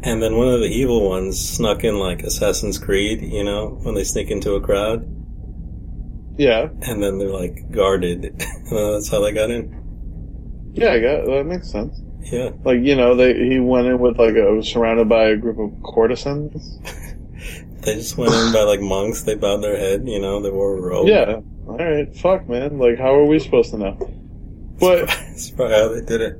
and 0.04 0.22
then 0.22 0.36
one 0.36 0.48
of 0.48 0.60
the 0.60 0.66
evil 0.66 1.08
ones 1.08 1.40
snuck 1.40 1.84
in 1.84 1.98
like 1.98 2.22
Assassin's 2.22 2.78
Creed. 2.78 3.20
You 3.22 3.44
know, 3.44 3.78
when 3.82 3.94
they 3.94 4.04
sneak 4.04 4.30
into 4.30 4.52
a 4.54 4.60
crowd, 4.60 5.04
Yeah, 6.38 6.68
and 6.82 7.02
then 7.02 7.18
they're 7.18 7.28
like 7.28 7.70
guarded. 7.70 8.34
that's 8.70 9.10
how 9.10 9.20
they 9.20 9.32
got 9.32 9.50
in. 9.50 10.72
yeah, 10.74 10.92
I 10.92 11.00
got 11.00 11.26
that 11.26 11.44
makes 11.46 11.70
sense. 11.70 12.00
Yeah. 12.24 12.50
Like, 12.64 12.78
you 12.80 12.94
know, 12.94 13.16
they 13.16 13.34
he 13.34 13.58
went 13.58 13.88
in 13.88 13.98
with 13.98 14.18
like 14.18 14.36
a 14.36 14.54
was 14.54 14.68
surrounded 14.68 15.08
by 15.08 15.24
a 15.30 15.36
group 15.36 15.58
of 15.58 15.82
courtesans. 15.82 16.78
They 17.82 17.94
just 17.96 18.16
went 18.16 18.32
in 18.32 18.52
by 18.52 18.62
like 18.62 18.80
monks. 18.80 19.22
They 19.22 19.34
bowed 19.34 19.58
their 19.62 19.76
head. 19.76 20.06
You 20.08 20.20
know, 20.20 20.40
they 20.40 20.50
wore 20.50 20.76
a 20.76 20.80
robe. 20.80 21.08
Yeah. 21.08 21.40
All 21.66 21.76
right. 21.78 22.14
Fuck, 22.16 22.48
man. 22.48 22.78
Like, 22.78 22.98
how 22.98 23.14
are 23.14 23.24
we 23.24 23.38
supposed 23.38 23.70
to 23.72 23.78
know? 23.78 23.98
But 24.78 25.06
That's 25.08 25.50
probably 25.50 25.74
how 25.76 25.88
they 25.88 26.00
did 26.02 26.20
it. 26.20 26.36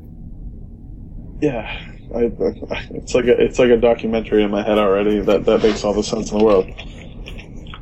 yeah, 1.40 1.81
I, 2.14 2.19
I, 2.19 2.89
it's 2.94 3.14
like 3.14 3.24
a 3.27 3.40
it's 3.40 3.59
like 3.59 3.70
a 3.70 3.77
documentary 3.77 4.43
in 4.44 4.51
my 4.51 4.62
head 4.62 4.78
already. 4.78 5.20
That 5.20 5.44
that 5.47 5.62
makes 5.62 5.82
all 5.85 5.94
the 5.94 6.02
sense 6.02 6.31
in 6.31 6.39
the 6.39 6.44
world. 6.44 6.66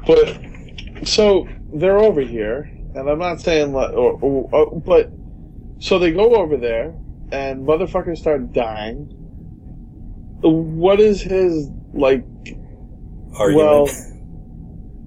But 0.07 1.07
so 1.07 1.47
they're 1.75 1.99
over 1.99 2.21
here, 2.23 2.71
and 2.95 3.09
I'm 3.09 3.19
not 3.19 3.41
saying 3.41 3.73
like, 3.73 3.93
or, 3.93 4.19
or, 4.21 4.49
or- 4.55 4.81
but 4.81 5.11
so 5.79 5.99
they 5.99 6.13
go 6.13 6.35
over 6.37 6.57
there, 6.57 6.95
and 7.33 7.67
motherfuckers 7.67 8.19
start 8.19 8.53
dying. 8.53 9.09
What 10.43 11.01
is 11.01 11.21
his 11.23 11.69
like? 11.93 12.25
Argument. 13.35 13.67
Well, 13.67 13.87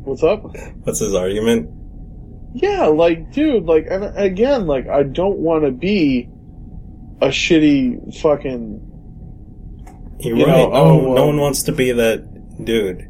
what's 0.03 0.23
up? 0.23 0.43
What's 0.83 0.99
his 0.99 1.13
argument? 1.13 1.69
Yeah, 2.55 2.85
like, 2.85 3.31
dude, 3.31 3.65
like, 3.65 3.87
and 3.89 4.15
again, 4.17 4.67
like, 4.67 4.87
I 4.87 5.03
don't 5.03 5.39
want 5.39 5.63
to 5.65 5.71
be 5.71 6.29
a 7.21 7.27
shitty 7.27 8.19
fucking. 8.21 8.89
You're 10.19 10.37
You 10.37 10.45
right. 10.45 10.57
know, 10.57 10.69
no, 10.69 10.73
oh, 10.75 10.95
one, 10.97 11.15
no 11.15 11.25
one 11.27 11.37
wants 11.39 11.63
to 11.63 11.71
be 11.71 11.91
that 11.91 12.63
dude. 12.63 13.09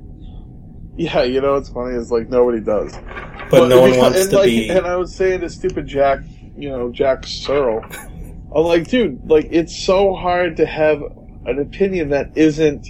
Yeah, 0.95 1.23
you 1.23 1.41
know 1.41 1.53
what's 1.53 1.69
funny 1.69 1.95
is 1.97 2.11
like 2.11 2.29
nobody 2.29 2.59
does. 2.61 2.93
But, 3.51 3.67
no 3.67 3.81
one 3.81 3.91
because- 3.91 3.97
wants 4.13 4.27
to 4.27 4.35
like, 4.37 4.45
be. 4.45 4.69
And 4.69 4.85
I 4.85 4.95
was 4.95 5.13
saying 5.13 5.41
to 5.41 5.49
stupid 5.49 5.87
Jack, 5.87 6.21
you 6.55 6.69
know, 6.69 6.91
Jack 6.91 7.25
Searle, 7.25 7.83
I'm 8.55 8.63
like, 8.63 8.87
dude, 8.87 9.29
like, 9.29 9.47
it's 9.51 9.75
so 9.77 10.13
hard 10.13 10.57
to 10.57 10.65
have 10.65 11.01
an 11.45 11.59
opinion 11.59 12.09
that 12.09 12.31
isn't 12.37 12.87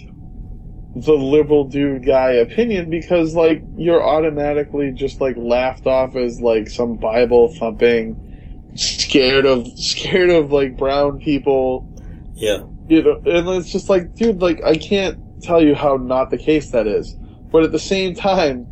the 0.95 1.13
liberal 1.13 1.65
dude 1.65 2.05
guy 2.05 2.31
opinion 2.31 2.89
because, 2.89 3.33
like, 3.33 3.63
you're 3.75 4.03
automatically 4.03 4.91
just 4.91 5.19
like 5.19 5.35
laughed 5.37 5.87
off 5.87 6.15
as 6.15 6.39
like 6.39 6.69
some 6.69 6.97
Bible 6.97 7.53
thumping, 7.55 8.71
scared 8.75 9.45
of 9.45 9.67
scared 9.75 10.29
of 10.29 10.51
like 10.51 10.77
brown 10.77 11.19
people. 11.19 11.89
yeah. 12.35 12.63
You 12.87 13.01
know, 13.01 13.21
and 13.25 13.47
it's 13.49 13.71
just 13.71 13.89
like, 13.89 14.13
dude, 14.15 14.41
like, 14.41 14.61
I 14.63 14.75
can't 14.75 15.17
tell 15.41 15.63
you 15.63 15.73
how 15.73 15.95
not 15.95 16.29
the 16.29 16.37
case 16.37 16.71
that 16.71 16.85
is. 16.85 17.15
But 17.51 17.63
at 17.63 17.71
the 17.71 17.79
same 17.79 18.13
time, 18.13 18.65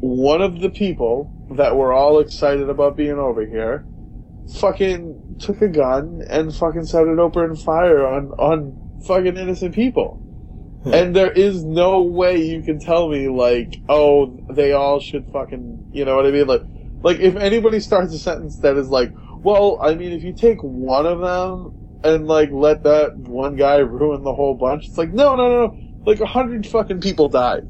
one 0.00 0.40
of 0.40 0.60
the 0.60 0.70
people 0.70 1.30
that 1.56 1.76
were 1.76 1.92
all 1.92 2.20
excited 2.20 2.68
about 2.68 2.96
being 2.96 3.18
over 3.18 3.44
here 3.44 3.84
fucking 4.58 5.36
took 5.40 5.60
a 5.62 5.68
gun 5.68 6.22
and 6.28 6.54
fucking 6.54 6.84
started 6.84 7.18
opening 7.18 7.56
fire 7.56 8.06
on, 8.06 8.30
on 8.32 9.02
fucking 9.06 9.36
innocent 9.36 9.74
people. 9.74 10.22
Hmm. 10.82 10.94
And 10.94 11.16
there 11.16 11.30
is 11.30 11.62
no 11.62 12.02
way 12.02 12.42
you 12.42 12.62
can 12.62 12.80
tell 12.80 13.08
me, 13.08 13.28
like, 13.28 13.80
oh, 13.88 14.38
they 14.50 14.72
all 14.72 15.00
should 15.00 15.26
fucking, 15.32 15.90
you 15.92 16.04
know 16.04 16.16
what 16.16 16.26
I 16.26 16.30
mean? 16.30 16.46
Like, 16.46 16.62
like, 17.02 17.18
if 17.18 17.36
anybody 17.36 17.80
starts 17.80 18.14
a 18.14 18.18
sentence 18.18 18.58
that 18.58 18.76
is 18.76 18.88
like, 18.88 19.12
well, 19.42 19.78
I 19.80 19.94
mean, 19.94 20.12
if 20.12 20.22
you 20.22 20.32
take 20.32 20.62
one 20.62 21.06
of 21.06 21.20
them 21.20 22.00
and 22.04 22.26
like 22.26 22.50
let 22.50 22.82
that 22.84 23.16
one 23.16 23.56
guy 23.56 23.76
ruin 23.78 24.22
the 24.22 24.34
whole 24.34 24.54
bunch, 24.54 24.86
it's 24.88 24.98
like, 24.98 25.12
no, 25.12 25.36
no, 25.36 25.48
no, 25.48 25.66
no. 25.66 25.78
Like 26.06 26.20
a 26.20 26.26
hundred 26.26 26.66
fucking 26.66 27.00
people 27.00 27.28
died. 27.28 27.68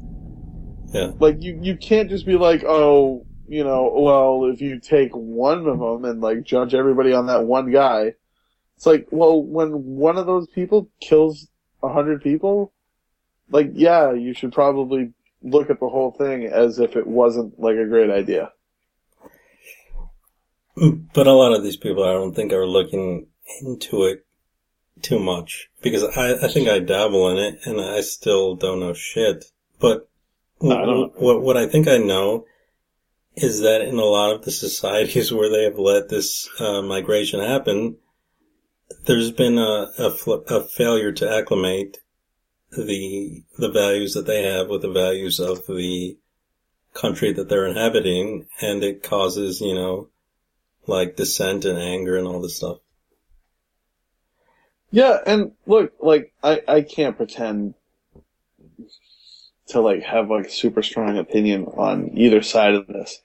Yeah. 0.93 1.11
Like 1.19 1.41
you, 1.41 1.59
you 1.61 1.77
can't 1.77 2.09
just 2.09 2.25
be 2.25 2.37
like, 2.37 2.63
oh, 2.65 3.25
you 3.47 3.63
know, 3.63 3.91
well, 3.93 4.49
if 4.51 4.61
you 4.61 4.79
take 4.79 5.11
one 5.13 5.67
of 5.67 5.79
them 5.79 6.05
and 6.05 6.21
like 6.21 6.43
judge 6.43 6.73
everybody 6.73 7.13
on 7.13 7.27
that 7.27 7.45
one 7.45 7.71
guy, 7.71 8.13
it's 8.77 8.85
like, 8.85 9.07
well, 9.11 9.41
when 9.43 9.71
one 9.71 10.17
of 10.17 10.25
those 10.25 10.47
people 10.47 10.89
kills 11.01 11.49
a 11.83 11.89
hundred 11.91 12.21
people, 12.21 12.73
like, 13.51 13.71
yeah, 13.73 14.11
you 14.13 14.33
should 14.33 14.51
probably 14.53 15.13
look 15.43 15.69
at 15.69 15.79
the 15.79 15.89
whole 15.89 16.11
thing 16.11 16.45
as 16.45 16.79
if 16.79 16.95
it 16.95 17.05
wasn't 17.07 17.59
like 17.59 17.75
a 17.77 17.85
great 17.85 18.09
idea. 18.09 18.51
But 21.13 21.27
a 21.27 21.33
lot 21.33 21.53
of 21.53 21.63
these 21.63 21.77
people, 21.77 22.03
I 22.03 22.13
don't 22.13 22.33
think, 22.33 22.53
are 22.53 22.65
looking 22.65 23.27
into 23.61 24.03
it 24.05 24.25
too 25.01 25.19
much 25.19 25.69
because 25.81 26.03
I, 26.03 26.45
I 26.45 26.47
think 26.47 26.69
I 26.69 26.79
dabble 26.79 27.29
in 27.31 27.37
it 27.37 27.59
and 27.65 27.81
I 27.81 28.01
still 28.01 28.55
don't 28.55 28.79
know 28.79 28.93
shit. 28.93 29.45
But 29.79 30.07
No, 30.61 30.77
I 30.81 30.85
don't- 30.85 31.21
what 31.21 31.41
what 31.41 31.57
I 31.57 31.67
think 31.67 31.87
I 31.87 31.97
know 31.97 32.45
is 33.35 33.61
that 33.61 33.81
in 33.81 33.97
a 33.97 34.03
lot 34.05 34.33
of 34.35 34.43
the 34.45 34.51
societies 34.51 35.31
where 35.33 35.49
they 35.49 35.63
have 35.63 35.77
let 35.79 36.09
this 36.09 36.49
uh, 36.59 36.81
migration 36.81 37.39
happen, 37.41 37.97
there's 39.05 39.31
been 39.31 39.57
a, 39.57 39.87
a, 39.97 40.11
fl- 40.11 40.43
a 40.47 40.63
failure 40.63 41.11
to 41.13 41.29
acclimate 41.37 41.97
the 42.71 43.43
the 43.57 43.71
values 43.71 44.13
that 44.13 44.25
they 44.25 44.43
have 44.43 44.69
with 44.69 44.81
the 44.81 44.91
values 44.91 45.39
of 45.39 45.65
the 45.67 46.17
country 46.93 47.33
that 47.33 47.49
they're 47.49 47.67
inhabiting, 47.67 48.47
and 48.61 48.83
it 48.83 49.03
causes 49.03 49.61
you 49.61 49.75
know 49.75 50.09
like 50.87 51.15
dissent 51.15 51.65
and 51.65 51.77
anger 51.77 52.17
and 52.17 52.27
all 52.27 52.41
this 52.41 52.57
stuff. 52.57 52.77
Yeah, 54.89 55.17
and 55.25 55.51
look, 55.65 55.93
like 56.01 56.33
I, 56.43 56.61
I 56.67 56.81
can't 56.81 57.17
pretend 57.17 57.75
to 59.67 59.79
like 59.79 60.03
have 60.03 60.29
like 60.29 60.47
a 60.47 60.51
super 60.51 60.83
strong 60.83 61.17
opinion 61.17 61.65
on 61.65 62.17
either 62.17 62.41
side 62.41 62.75
of 62.75 62.87
this. 62.87 63.21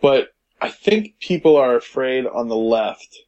But 0.00 0.28
I 0.60 0.70
think 0.70 1.18
people 1.20 1.56
are 1.56 1.76
afraid 1.76 2.26
on 2.26 2.48
the 2.48 2.56
left 2.56 3.18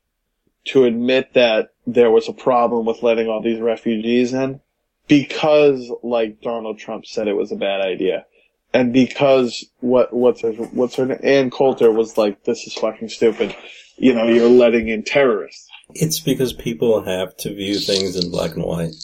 to 0.66 0.84
admit 0.84 1.34
that 1.34 1.70
there 1.86 2.10
was 2.10 2.28
a 2.28 2.32
problem 2.32 2.86
with 2.86 3.02
letting 3.02 3.28
all 3.28 3.40
these 3.40 3.60
refugees 3.60 4.32
in 4.32 4.60
because 5.08 5.90
like 6.02 6.40
Donald 6.40 6.78
Trump 6.78 7.06
said 7.06 7.28
it 7.28 7.36
was 7.36 7.52
a 7.52 7.56
bad 7.56 7.80
idea. 7.80 8.26
And 8.72 8.92
because 8.92 9.64
what 9.80 10.12
what's 10.12 10.42
her 10.42 10.52
what's 10.52 10.96
her 10.96 11.06
name 11.06 11.20
Ann 11.22 11.50
Coulter 11.50 11.90
was 11.90 12.18
like, 12.18 12.44
This 12.44 12.66
is 12.66 12.74
fucking 12.74 13.08
stupid. 13.08 13.56
You 13.96 14.14
know, 14.14 14.26
you're 14.26 14.50
letting 14.50 14.88
in 14.88 15.02
terrorists. 15.02 15.66
It's 15.94 16.20
because 16.20 16.52
people 16.52 17.02
have 17.02 17.36
to 17.38 17.54
view 17.54 17.78
things 17.78 18.16
in 18.16 18.30
black 18.30 18.54
and 18.54 18.64
white. 18.64 18.94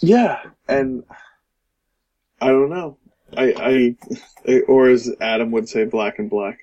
Yeah, 0.00 0.42
and 0.66 1.04
I 2.40 2.48
don't 2.48 2.70
know. 2.70 2.96
I, 3.36 3.94
I, 4.46 4.60
or 4.66 4.88
as 4.88 5.10
Adam 5.20 5.50
would 5.52 5.68
say, 5.68 5.84
black 5.84 6.18
and 6.18 6.30
black. 6.30 6.58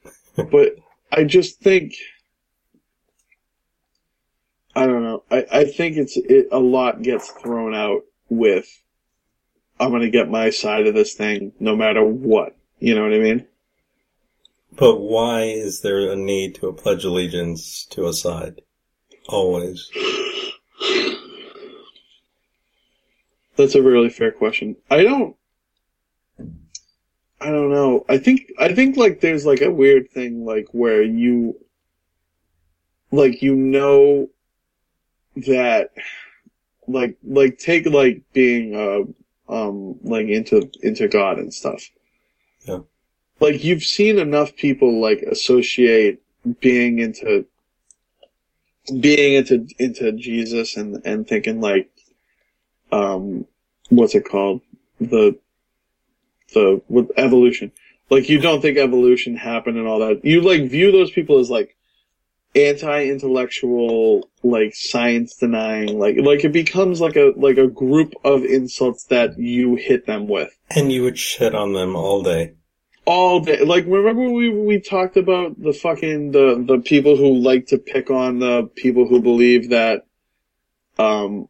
but 0.36 0.76
I 1.10 1.24
just 1.24 1.60
think, 1.60 1.94
I 4.76 4.86
don't 4.86 5.02
know. 5.02 5.24
I, 5.30 5.46
I 5.50 5.64
think 5.64 5.96
it's 5.96 6.16
it, 6.16 6.48
a 6.52 6.58
lot 6.58 7.02
gets 7.02 7.30
thrown 7.30 7.74
out 7.74 8.02
with. 8.36 8.82
I'm 9.78 9.90
gonna 9.90 10.10
get 10.10 10.28
my 10.28 10.50
side 10.50 10.86
of 10.86 10.94
this 10.94 11.14
thing, 11.14 11.52
no 11.58 11.74
matter 11.76 12.04
what. 12.04 12.56
You 12.78 12.94
know 12.94 13.02
what 13.02 13.14
I 13.14 13.18
mean? 13.18 13.46
But 14.74 15.00
why 15.00 15.42
is 15.42 15.80
there 15.80 16.10
a 16.10 16.16
need 16.16 16.54
to 16.56 16.72
pledge 16.72 17.04
allegiance 17.04 17.86
to 17.90 18.06
a 18.06 18.12
side? 18.12 18.62
Always. 19.28 19.90
That's 23.56 23.74
a 23.74 23.82
really 23.82 24.08
fair 24.08 24.32
question. 24.32 24.76
I 24.90 25.02
don't. 25.02 25.36
I 27.40 27.50
don't 27.50 27.70
know. 27.70 28.04
I 28.08 28.18
think 28.18 28.52
I 28.58 28.72
think 28.72 28.96
like 28.96 29.20
there's 29.20 29.44
like 29.44 29.62
a 29.62 29.70
weird 29.70 30.10
thing 30.10 30.44
like 30.44 30.68
where 30.72 31.02
you 31.02 31.56
like 33.10 33.42
you 33.42 33.54
know 33.56 34.28
that 35.36 35.90
like 36.86 37.16
like 37.24 37.58
take 37.58 37.86
like 37.86 38.22
being 38.32 38.74
uh 38.74 39.52
um 39.52 39.98
like 40.02 40.26
into 40.28 40.70
into 40.82 41.08
God 41.08 41.38
and 41.38 41.52
stuff. 41.52 41.82
Yeah. 42.66 42.80
Like 43.40 43.64
you've 43.64 43.82
seen 43.82 44.18
enough 44.18 44.54
people 44.56 45.00
like 45.00 45.22
associate 45.22 46.22
being 46.60 46.98
into 46.98 47.46
being 49.00 49.34
into 49.34 49.66
into 49.78 50.12
Jesus 50.12 50.76
and 50.76 51.00
and 51.04 51.26
thinking 51.26 51.60
like 51.60 51.90
um 52.90 53.46
what's 53.90 54.14
it 54.14 54.24
called 54.24 54.60
the 55.00 55.38
the 56.52 56.82
with 56.88 57.10
evolution 57.16 57.72
like 58.10 58.28
you 58.28 58.40
don't 58.40 58.60
think 58.60 58.76
evolution 58.76 59.36
happened 59.36 59.78
and 59.78 59.86
all 59.86 60.00
that 60.00 60.24
you 60.24 60.40
like 60.40 60.68
view 60.68 60.90
those 60.90 61.10
people 61.10 61.38
as 61.38 61.48
like 61.48 61.76
anti-intellectual 62.54 64.28
like 64.42 64.74
science 64.74 65.36
denying 65.36 65.98
like 65.98 66.16
like 66.18 66.44
it 66.44 66.52
becomes 66.52 67.00
like 67.00 67.16
a 67.16 67.32
like 67.36 67.56
a 67.56 67.66
group 67.66 68.12
of 68.24 68.44
insults 68.44 69.04
that 69.04 69.38
you 69.38 69.76
hit 69.76 70.04
them 70.06 70.26
with 70.28 70.50
And 70.70 70.92
you 70.92 71.02
would 71.04 71.18
shit 71.18 71.54
on 71.54 71.72
them 71.72 71.96
all 71.96 72.22
day. 72.22 72.52
all 73.06 73.40
day. 73.40 73.64
Like, 73.64 73.84
remember 73.86 74.30
we 74.30 74.50
we 74.50 74.80
talked 74.80 75.16
about 75.16 75.60
the 75.60 75.72
fucking 75.72 76.32
the 76.32 76.62
the 76.66 76.78
people 76.78 77.16
who 77.16 77.38
like 77.38 77.66
to 77.68 77.78
pick 77.78 78.10
on 78.10 78.38
the 78.38 78.70
people 78.76 79.06
who 79.08 79.20
believe 79.22 79.70
that, 79.70 80.06
um, 80.98 81.48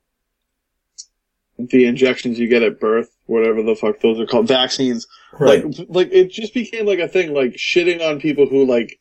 the 1.59 1.85
injections 1.87 2.39
you 2.39 2.49
get 2.49 2.63
at 2.63 2.81
birth, 2.81 3.11
whatever 3.27 3.63
the 3.63 3.75
fuck 3.77 4.01
those 4.01 4.19
are 4.19 4.27
called, 4.27 4.49
vaccines. 4.49 5.07
Right. 5.39 5.65
Like, 5.65 5.87
like 5.89 6.09
it 6.13 6.31
just 6.31 6.55
became 6.55 6.87
like 6.87 6.99
a 7.01 7.09
thing, 7.09 7.35
like 7.35 7.53
shitting 7.53 8.01
on 8.07 8.21
people 8.21 8.47
who 8.47 8.65
like 8.65 8.99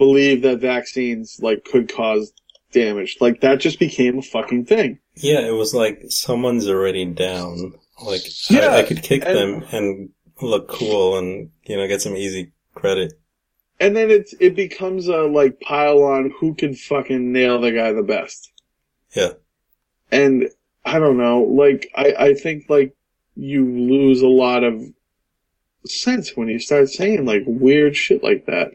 believe 0.00 0.42
that 0.42 0.58
vaccines 0.60 1.38
like 1.40 1.64
could 1.64 1.92
cause 1.92 2.32
damage. 2.72 3.18
Like 3.20 3.40
that 3.42 3.60
just 3.60 3.78
became 3.78 4.18
a 4.18 4.22
fucking 4.22 4.64
thing. 4.64 4.98
yeah, 5.14 5.40
it 5.46 5.52
was 5.54 5.72
like 5.74 6.02
someone's 6.08 6.68
already 6.68 7.04
down 7.04 7.74
Like, 8.04 8.22
Yeah, 8.50 8.68
I, 8.68 8.78
I 8.78 8.82
could 8.82 9.02
kick 9.02 9.22
and- 9.24 9.36
them 9.36 9.64
and 9.70 10.08
look 10.42 10.68
cool 10.68 11.18
and, 11.18 11.50
you 11.66 11.76
know, 11.76 11.86
get 11.86 12.00
some 12.00 12.16
easy 12.16 12.52
credit. 12.74 13.12
And 13.78 13.94
then 13.96 14.10
it's 14.10 14.34
it 14.40 14.54
becomes 14.56 15.06
a 15.08 15.18
like 15.22 15.60
pile 15.60 16.02
on 16.02 16.32
who 16.38 16.54
can 16.54 16.74
fucking 16.74 17.32
nail 17.32 17.60
the 17.60 17.72
guy 17.72 17.92
the 17.92 18.02
best. 18.02 18.50
Yeah. 19.16 19.32
And 20.10 20.48
I 20.84 20.98
don't 20.98 21.16
know, 21.18 21.42
like 21.42 21.90
I, 21.94 22.14
I 22.18 22.34
think 22.34 22.64
like 22.68 22.94
you 23.36 23.64
lose 23.64 24.22
a 24.22 24.28
lot 24.28 24.64
of 24.64 24.82
sense 25.86 26.36
when 26.36 26.48
you 26.48 26.58
start 26.58 26.88
saying 26.90 27.24
like 27.24 27.42
weird 27.46 27.96
shit 27.96 28.22
like 28.22 28.46
that. 28.46 28.72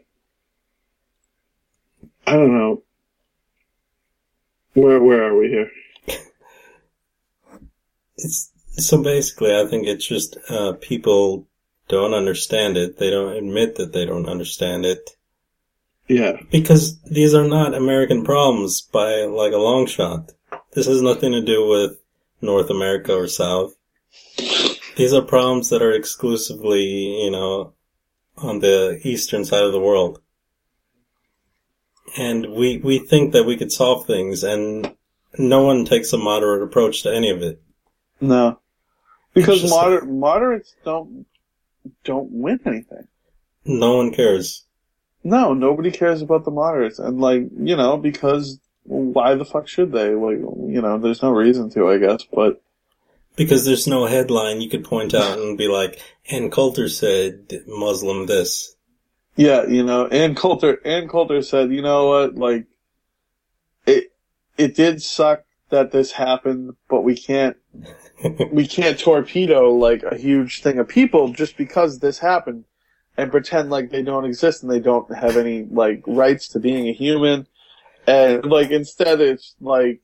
I 2.27 2.33
don't 2.33 2.57
know. 2.57 2.83
Where 4.73 5.01
where 5.01 5.23
are 5.23 5.37
we 5.37 5.47
here? 5.47 5.71
It's, 8.17 8.51
so 8.77 9.01
basically, 9.01 9.55
I 9.55 9.65
think 9.67 9.87
it's 9.87 10.05
just, 10.05 10.37
uh, 10.49 10.73
people 10.73 11.47
don't 11.87 12.13
understand 12.13 12.77
it. 12.77 12.97
They 12.97 13.09
don't 13.09 13.35
admit 13.35 13.75
that 13.75 13.93
they 13.93 14.05
don't 14.05 14.27
understand 14.27 14.85
it. 14.85 15.11
Yeah. 16.07 16.37
Because 16.51 16.99
these 17.01 17.33
are 17.33 17.47
not 17.47 17.73
American 17.73 18.23
problems 18.23 18.81
by 18.81 19.23
like 19.23 19.53
a 19.53 19.57
long 19.57 19.85
shot. 19.85 20.31
This 20.73 20.87
has 20.87 21.01
nothing 21.01 21.31
to 21.31 21.41
do 21.41 21.67
with 21.67 21.99
North 22.41 22.69
America 22.69 23.13
or 23.13 23.27
South. 23.27 23.75
These 24.95 25.13
are 25.13 25.21
problems 25.21 25.69
that 25.69 25.81
are 25.81 25.91
exclusively, 25.91 27.23
you 27.23 27.31
know, 27.31 27.73
on 28.37 28.59
the 28.59 28.99
eastern 29.03 29.45
side 29.45 29.63
of 29.63 29.71
the 29.71 29.79
world. 29.79 30.21
And 32.17 32.53
we, 32.53 32.77
we 32.77 32.99
think 32.99 33.33
that 33.33 33.45
we 33.45 33.57
could 33.57 33.71
solve 33.71 34.05
things 34.05 34.43
and 34.43 34.95
no 35.37 35.63
one 35.63 35.85
takes 35.85 36.13
a 36.13 36.17
moderate 36.17 36.63
approach 36.63 37.03
to 37.03 37.13
any 37.13 37.29
of 37.29 37.41
it. 37.41 37.61
No. 38.21 38.59
Because 39.33 39.69
moder- 39.69 40.05
moderates 40.05 40.73
don't 40.85 41.25
don't 42.03 42.31
win 42.31 42.59
anything. 42.65 43.07
No 43.65 43.97
one 43.97 44.13
cares. 44.13 44.65
No, 45.23 45.53
nobody 45.53 45.91
cares 45.91 46.21
about 46.21 46.45
the 46.45 46.51
moderates, 46.51 46.99
and 46.99 47.19
like 47.19 47.43
you 47.59 47.75
know, 47.75 47.97
because 47.97 48.59
why 48.83 49.35
the 49.35 49.45
fuck 49.45 49.67
should 49.67 49.91
they? 49.91 50.13
Like 50.13 50.37
you 50.37 50.81
know, 50.81 50.97
there's 50.97 51.21
no 51.21 51.31
reason 51.31 51.69
to, 51.71 51.89
I 51.89 51.97
guess. 51.97 52.23
But 52.31 52.61
Because 53.35 53.65
there's 53.65 53.87
no 53.87 54.05
headline 54.05 54.61
you 54.61 54.69
could 54.69 54.85
point 54.85 55.13
out 55.13 55.37
and 55.37 55.57
be 55.57 55.67
like, 55.67 55.99
Ann 56.29 56.49
Coulter 56.49 56.87
said 56.87 57.63
Muslim 57.67 58.27
this. 58.27 58.74
Yeah, 59.35 59.65
you 59.65 59.83
know, 59.83 60.07
Ann 60.07 60.35
Coulter, 60.35 60.79
Ann 60.85 61.07
Coulter 61.07 61.41
said, 61.41 61.71
you 61.71 61.81
know 61.81 62.07
what, 62.07 62.35
like 62.35 62.67
it, 63.85 64.11
it 64.57 64.75
did 64.75 65.01
suck 65.01 65.43
that 65.69 65.91
this 65.91 66.11
happened, 66.11 66.75
but 66.87 67.01
we 67.01 67.17
can't, 67.17 67.57
we 68.51 68.67
can't 68.67 68.97
torpedo 68.97 69.71
like 69.71 70.03
a 70.03 70.15
huge 70.17 70.61
thing 70.61 70.79
of 70.79 70.87
people 70.87 71.33
just 71.33 71.57
because 71.57 71.99
this 71.99 72.19
happened 72.19 72.65
and 73.17 73.31
pretend 73.31 73.69
like 73.69 73.89
they 73.89 74.01
don't 74.01 74.25
exist 74.25 74.63
and 74.63 74.71
they 74.71 74.79
don't 74.79 75.13
have 75.15 75.37
any 75.37 75.63
like 75.63 76.03
rights 76.07 76.49
to 76.49 76.59
being 76.59 76.87
a 76.87 76.93
human. 76.93 77.47
And 78.07 78.45
like 78.45 78.71
instead 78.71 79.19
it's 79.19 79.55
like 79.59 80.01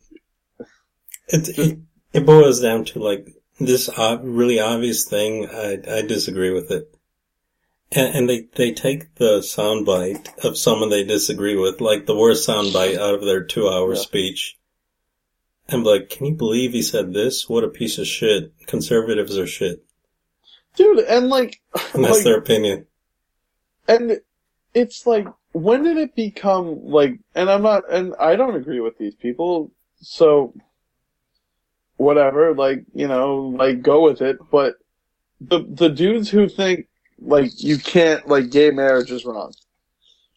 It, 1.28 1.58
it, 1.58 1.80
it 2.14 2.26
boils 2.26 2.60
down 2.60 2.86
to 2.86 3.00
like 3.00 3.30
this 3.60 3.90
uh, 3.90 4.18
really 4.22 4.60
obvious 4.60 5.06
thing. 5.08 5.48
I, 5.50 5.78
I 5.88 6.02
disagree 6.02 6.52
with 6.52 6.72
it. 6.72 6.94
And, 7.94 8.16
and 8.16 8.30
they, 8.30 8.48
they 8.56 8.72
take 8.72 9.16
the 9.16 9.40
soundbite 9.40 10.44
of 10.46 10.58
someone 10.58 10.90
they 10.90 11.04
disagree 11.04 11.56
with, 11.58 11.82
like 11.82 12.06
the 12.06 12.16
worst 12.16 12.48
soundbite 12.48 12.98
out 12.98 13.16
of 13.16 13.22
their 13.26 13.44
two 13.44 13.68
hour 13.68 13.94
Yeah. 13.94 14.00
speech. 14.00 14.58
And 15.68 15.84
be 15.84 15.90
like, 15.90 16.10
can 16.10 16.26
you 16.26 16.34
believe 16.36 16.72
he 16.74 16.82
said 16.82 17.14
this? 17.14 17.48
What 17.50 17.64
a 17.64 17.70
piece 17.70 17.98
of 17.98 18.08
shit. 18.08 18.54
Conservatives 18.68 19.38
are 19.38 19.48
shit. 19.48 19.84
dude, 20.76 21.00
and 21.00 21.28
like, 21.30 21.62
And 21.94 22.04
that's 22.04 22.18
like 22.18 22.24
their 22.24 22.38
opinion. 22.38 22.88
and 23.88 24.20
it's 24.74 25.06
like 25.06 25.28
when 25.52 25.84
did 25.84 25.98
it 25.98 26.16
become 26.16 26.86
like 26.86 27.20
and 27.36 27.50
i'm 27.50 27.62
not 27.62 27.84
and 27.92 28.14
i 28.22 28.38
don't 28.38 28.56
agree 28.56 28.80
with 28.80 28.98
these 28.98 29.16
people 29.16 29.70
so 30.00 30.54
whatever 31.98 32.54
like 32.56 32.86
you 32.94 33.06
know 33.08 33.54
like 33.58 33.82
go 33.82 34.02
with 34.02 34.22
it 34.22 34.38
but 34.50 34.76
the 35.42 35.60
the 35.70 35.90
dudes 35.90 36.30
who 36.30 36.48
think 36.48 36.88
like 37.22 37.52
you 37.58 37.78
can't 37.78 38.28
like 38.28 38.50
gay 38.50 38.72
marriage 38.72 39.12
is 39.12 39.26
wrong 39.26 39.54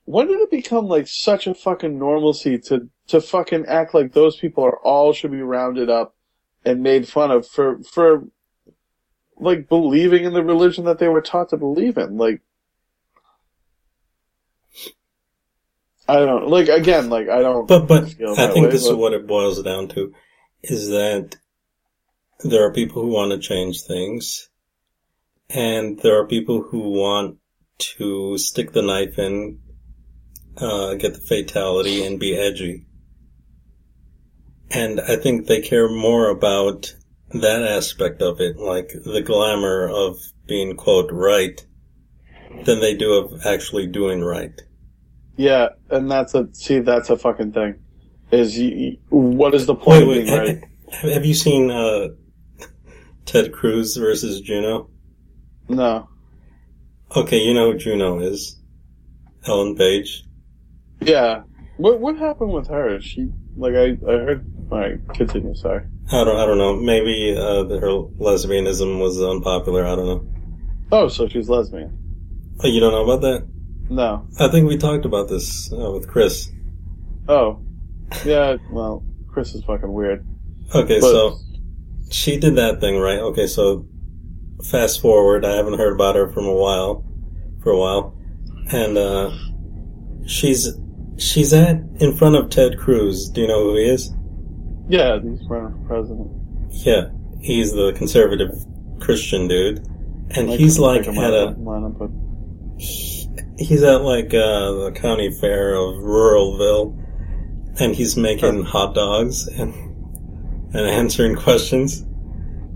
when 0.04 0.26
did 0.26 0.40
it 0.40 0.50
become 0.50 0.86
like 0.86 1.08
such 1.08 1.46
a 1.46 1.54
fucking 1.54 1.98
normalcy 1.98 2.58
to 2.58 2.88
to 3.06 3.20
fucking 3.20 3.64
act 3.66 3.94
like 3.94 4.12
those 4.12 4.36
people 4.36 4.64
are 4.64 4.78
all 4.78 5.12
should 5.12 5.30
be 5.30 5.42
rounded 5.42 5.90
up 5.90 6.14
and 6.64 6.82
made 6.82 7.08
fun 7.08 7.30
of 7.30 7.46
for 7.46 7.82
for 7.84 8.24
like 9.38 9.68
believing 9.68 10.24
in 10.24 10.32
the 10.32 10.44
religion 10.44 10.84
that 10.84 10.98
they 10.98 11.08
were 11.08 11.20
taught 11.20 11.48
to 11.48 11.56
believe 11.56 11.96
in 11.96 12.16
like 12.16 12.40
I 16.06 16.16
don't 16.16 16.26
know. 16.26 16.48
Like 16.48 16.68
again, 16.68 17.08
like 17.08 17.28
I 17.28 17.40
don't. 17.40 17.66
But, 17.66 17.86
but 17.86 18.04
I 18.04 18.06
think 18.48 18.66
way, 18.66 18.70
this 18.70 18.84
is 18.84 18.92
what 18.92 19.14
it 19.14 19.26
boils 19.26 19.62
down 19.62 19.88
to, 19.88 20.12
is 20.62 20.88
that 20.88 21.36
there 22.40 22.64
are 22.64 22.72
people 22.72 23.02
who 23.02 23.08
want 23.08 23.32
to 23.32 23.38
change 23.38 23.82
things, 23.82 24.50
and 25.54 26.00
there 26.00 26.20
are 26.20 26.26
people 26.26 26.62
who 26.62 26.90
want 26.90 27.38
to 27.78 28.36
stick 28.38 28.72
the 28.72 28.82
knife 28.82 29.18
in, 29.18 29.60
uh, 30.56 30.94
get 30.94 31.14
the 31.14 31.20
fatality 31.20 32.04
and 32.04 32.18
be 32.18 32.36
edgy. 32.36 32.86
And 34.70 35.00
I 35.00 35.16
think 35.16 35.46
they 35.46 35.60
care 35.60 35.88
more 35.88 36.28
about 36.28 36.92
that 37.30 37.62
aspect 37.62 38.20
of 38.20 38.40
it, 38.40 38.58
like 38.58 38.88
the 39.04 39.22
glamour 39.22 39.88
of 39.88 40.18
being 40.46 40.76
quote 40.76 41.10
right, 41.12 41.64
than 42.64 42.80
they 42.80 42.96
do 42.96 43.12
of 43.14 43.46
actually 43.46 43.86
doing 43.86 44.22
right. 44.22 44.60
Yeah, 45.36 45.70
and 45.90 46.10
that's 46.10 46.34
a 46.34 46.48
see. 46.52 46.78
That's 46.78 47.10
a 47.10 47.16
fucking 47.16 47.52
thing. 47.52 47.76
Is 48.30 48.58
you, 48.58 48.98
what 49.08 49.54
is 49.54 49.66
the 49.66 49.74
point 49.74 50.06
Wait, 50.06 50.22
of 50.22 50.28
wait, 50.28 50.38
right? 50.38 50.64
have 51.12 51.26
you 51.26 51.34
seen 51.34 51.70
uh, 51.70 52.08
Ted 53.24 53.52
Cruz 53.52 53.96
versus 53.96 54.40
Juno? 54.40 54.90
No. 55.68 56.08
Okay, 57.16 57.38
you 57.38 57.54
know 57.54 57.72
who 57.72 57.78
Juno 57.78 58.18
is. 58.20 58.60
Ellen 59.46 59.76
Page. 59.76 60.24
Yeah. 61.00 61.42
What 61.76 62.00
what 62.00 62.16
happened 62.16 62.52
with 62.52 62.68
her? 62.68 63.00
She 63.00 63.28
like 63.56 63.74
I 63.74 63.96
I 64.06 64.12
heard. 64.24 64.46
All 64.70 64.78
right, 64.78 64.98
continue. 65.14 65.54
Sorry. 65.54 65.84
I 66.10 66.24
don't, 66.24 66.36
I 66.36 66.46
don't 66.46 66.58
know. 66.58 66.74
Maybe 66.76 67.34
uh, 67.36 67.64
her 67.64 67.88
lesbianism 68.18 68.98
was 69.00 69.20
unpopular. 69.22 69.84
I 69.86 69.94
don't 69.94 70.06
know. 70.06 70.26
Oh, 70.92 71.08
so 71.08 71.28
she's 71.28 71.48
lesbian. 71.48 71.98
Oh, 72.62 72.68
you 72.68 72.80
don't 72.80 72.92
know 72.92 73.04
about 73.04 73.20
that? 73.22 73.46
No. 73.90 74.26
I 74.38 74.48
think 74.48 74.66
we 74.68 74.76
talked 74.78 75.04
about 75.04 75.28
this 75.28 75.72
uh, 75.72 75.90
with 75.92 76.08
Chris. 76.08 76.50
Oh. 77.28 77.60
Yeah. 78.24 78.56
Well, 78.70 79.04
Chris 79.28 79.54
is 79.54 79.64
fucking 79.64 79.92
weird. 79.92 80.26
Okay, 80.74 81.00
But- 81.00 81.10
so 81.10 81.38
she 82.10 82.38
did 82.38 82.56
that 82.56 82.80
thing, 82.80 82.98
right? 82.98 83.18
Okay, 83.18 83.46
so 83.46 83.86
fast 84.70 85.00
forward. 85.00 85.44
I 85.44 85.56
haven't 85.56 85.78
heard 85.78 85.94
about 85.94 86.16
her 86.16 86.28
from 86.32 86.46
a 86.46 86.54
while, 86.54 87.04
for 87.62 87.70
a 87.70 87.78
while, 87.78 88.16
and 88.70 88.98
uh, 88.98 89.30
she's 90.26 90.68
she's 91.16 91.52
at 91.52 91.76
in 92.00 92.16
front 92.16 92.36
of 92.36 92.50
Ted 92.50 92.78
Cruz. 92.78 93.28
Do 93.28 93.42
you 93.42 93.46
know 93.46 93.64
who 93.64 93.76
he 93.76 93.84
is? 93.84 94.12
Yeah, 94.88 95.18
he's 95.20 95.42
running 95.48 95.72
for 95.82 95.88
president. 95.88 96.30
Yeah, 96.70 97.08
he's 97.40 97.72
the 97.72 97.92
conservative 97.92 98.50
Christian 99.00 99.48
dude, 99.48 99.86
and 100.30 100.50
I 100.50 100.56
he's 100.56 100.78
like 100.78 101.06
at 101.06 101.16
a 101.16 101.54
line 101.58 101.84
up, 101.84 101.98
but 101.98 102.10
he's 102.78 103.82
at 103.82 104.02
like 104.02 104.34
uh, 104.34 104.72
the 104.72 104.92
county 104.94 105.30
fair 105.30 105.74
of 105.74 105.96
Ruralville, 105.96 107.00
and 107.80 107.94
he's 107.94 108.16
making 108.16 108.64
hot 108.64 108.94
dogs 108.94 109.46
and 109.46 109.74
and 110.74 110.86
answering 110.86 111.36
questions. 111.46 112.04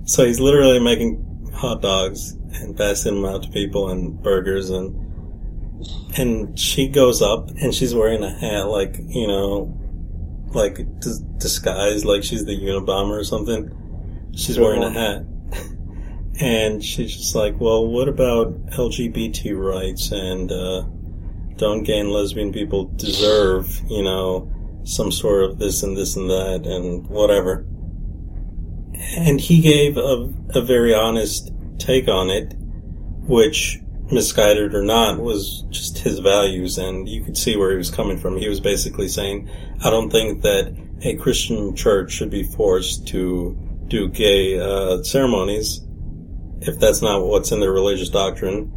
So 0.05 0.25
he's 0.25 0.41
literally 0.41 0.79
making 0.79 1.28
hot 1.59 1.83
dogs 1.83 2.33
and 2.55 2.77
passing 2.77 3.17
them 3.17 3.25
out 3.25 3.43
to 3.43 3.51
people 3.51 3.91
and 3.91 4.23
burgers 4.23 4.71
and 4.71 5.05
and 6.17 6.59
she 6.59 6.89
goes 6.89 7.21
up 7.23 7.51
and 7.51 7.75
she's 7.75 7.95
wearing 7.95 8.23
a 8.25 8.31
hat 8.31 8.69
like 8.69 8.97
you 8.99 9.27
know 9.27 9.79
like 10.55 11.01
dis- 11.01 11.19
disguised 11.39 12.05
like 12.05 12.25
she's 12.25 12.45
the 12.45 12.57
Unabomber 12.57 13.19
or 13.19 13.25
something. 13.25 14.31
She's 14.35 14.57
Good 14.57 14.63
wearing 14.63 14.83
a 14.83 14.91
hat. 14.91 15.25
And 16.41 16.85
she's 16.85 17.17
just 17.17 17.35
like, 17.35 17.59
well, 17.59 17.85
what 17.85 18.07
about 18.07 18.67
LGBT 18.67 19.59
rights 19.59 20.13
and, 20.13 20.53
uh, 20.53 20.85
don't 21.57 21.83
gay 21.83 21.99
and 21.99 22.13
lesbian 22.13 22.53
people 22.53 22.85
deserve, 22.95 23.81
you 23.89 24.05
know, 24.05 24.49
some 24.85 25.11
sort 25.11 25.43
of 25.43 25.59
this 25.59 25.83
and 25.83 25.97
this 25.97 26.15
and 26.15 26.31
that 26.31 26.65
and 26.65 27.09
whatever. 27.09 27.67
And 29.17 29.41
he 29.41 29.61
gave 29.61 29.97
a, 29.97 30.33
a 30.51 30.61
very 30.61 30.95
honest 30.95 31.53
take 31.79 32.09
on 32.09 32.31
it, 32.31 32.55
which, 33.27 33.81
misguided 34.11 34.75
or 34.75 34.83
not, 34.83 35.21
was 35.21 35.65
just 35.71 35.99
his 35.99 36.19
values 36.19 36.79
and 36.79 37.09
you 37.09 37.23
could 37.23 37.37
see 37.37 37.57
where 37.57 37.71
he 37.71 37.77
was 37.77 37.91
coming 37.91 38.19
from. 38.19 38.37
He 38.37 38.49
was 38.49 38.61
basically 38.61 39.09
saying, 39.09 39.49
I 39.85 39.91
don't 39.91 40.11
think 40.11 40.43
that 40.43 40.75
a 41.03 41.15
Christian 41.17 41.77
church 41.77 42.13
should 42.13 42.31
be 42.31 42.43
forced 42.43 43.07
to 43.09 43.57
do 43.87 44.09
gay, 44.09 44.59
uh, 44.59 45.03
ceremonies 45.03 45.83
if 46.61 46.79
that's 46.79 47.03
not 47.03 47.25
what's 47.25 47.53
in 47.53 47.61
their 47.61 47.73
religious 47.73 48.09
doctrine. 48.11 48.75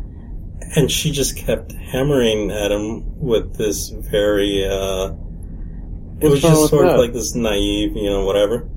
And 0.76 0.89
she 0.91 1.11
just 1.11 1.35
kept 1.35 1.72
hammering 1.73 2.52
at 2.52 2.72
him 2.72 3.19
with 3.19 3.57
this 3.57 3.89
very, 3.89 4.65
uh, 4.65 5.14
it 6.19 6.30
was 6.30 6.41
just 6.41 6.69
sort 6.69 6.88
of 6.88 6.98
like 6.99 7.14
this 7.14 7.34
naive, 7.35 7.95
you 7.95 8.10
know, 8.10 8.23
whatever. 8.26 8.69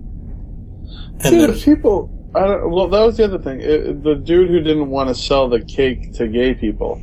And 1.20 1.23
See, 1.23 1.39
then, 1.39 1.51
the 1.53 1.57
people. 1.61 2.11
I 2.35 2.47
don't, 2.47 2.70
well, 2.70 2.89
that 2.89 3.01
was 3.01 3.16
the 3.16 3.24
other 3.24 3.39
thing. 3.39 3.61
It, 3.61 4.03
the 4.03 4.15
dude 4.16 4.51
who 4.51 4.61
didn't 4.61 4.91
want 4.91 5.09
to 5.09 5.15
sell 5.15 5.49
the 5.49 5.61
cake 5.65 6.12
to 6.15 6.27
gay 6.27 6.55
people. 6.55 7.01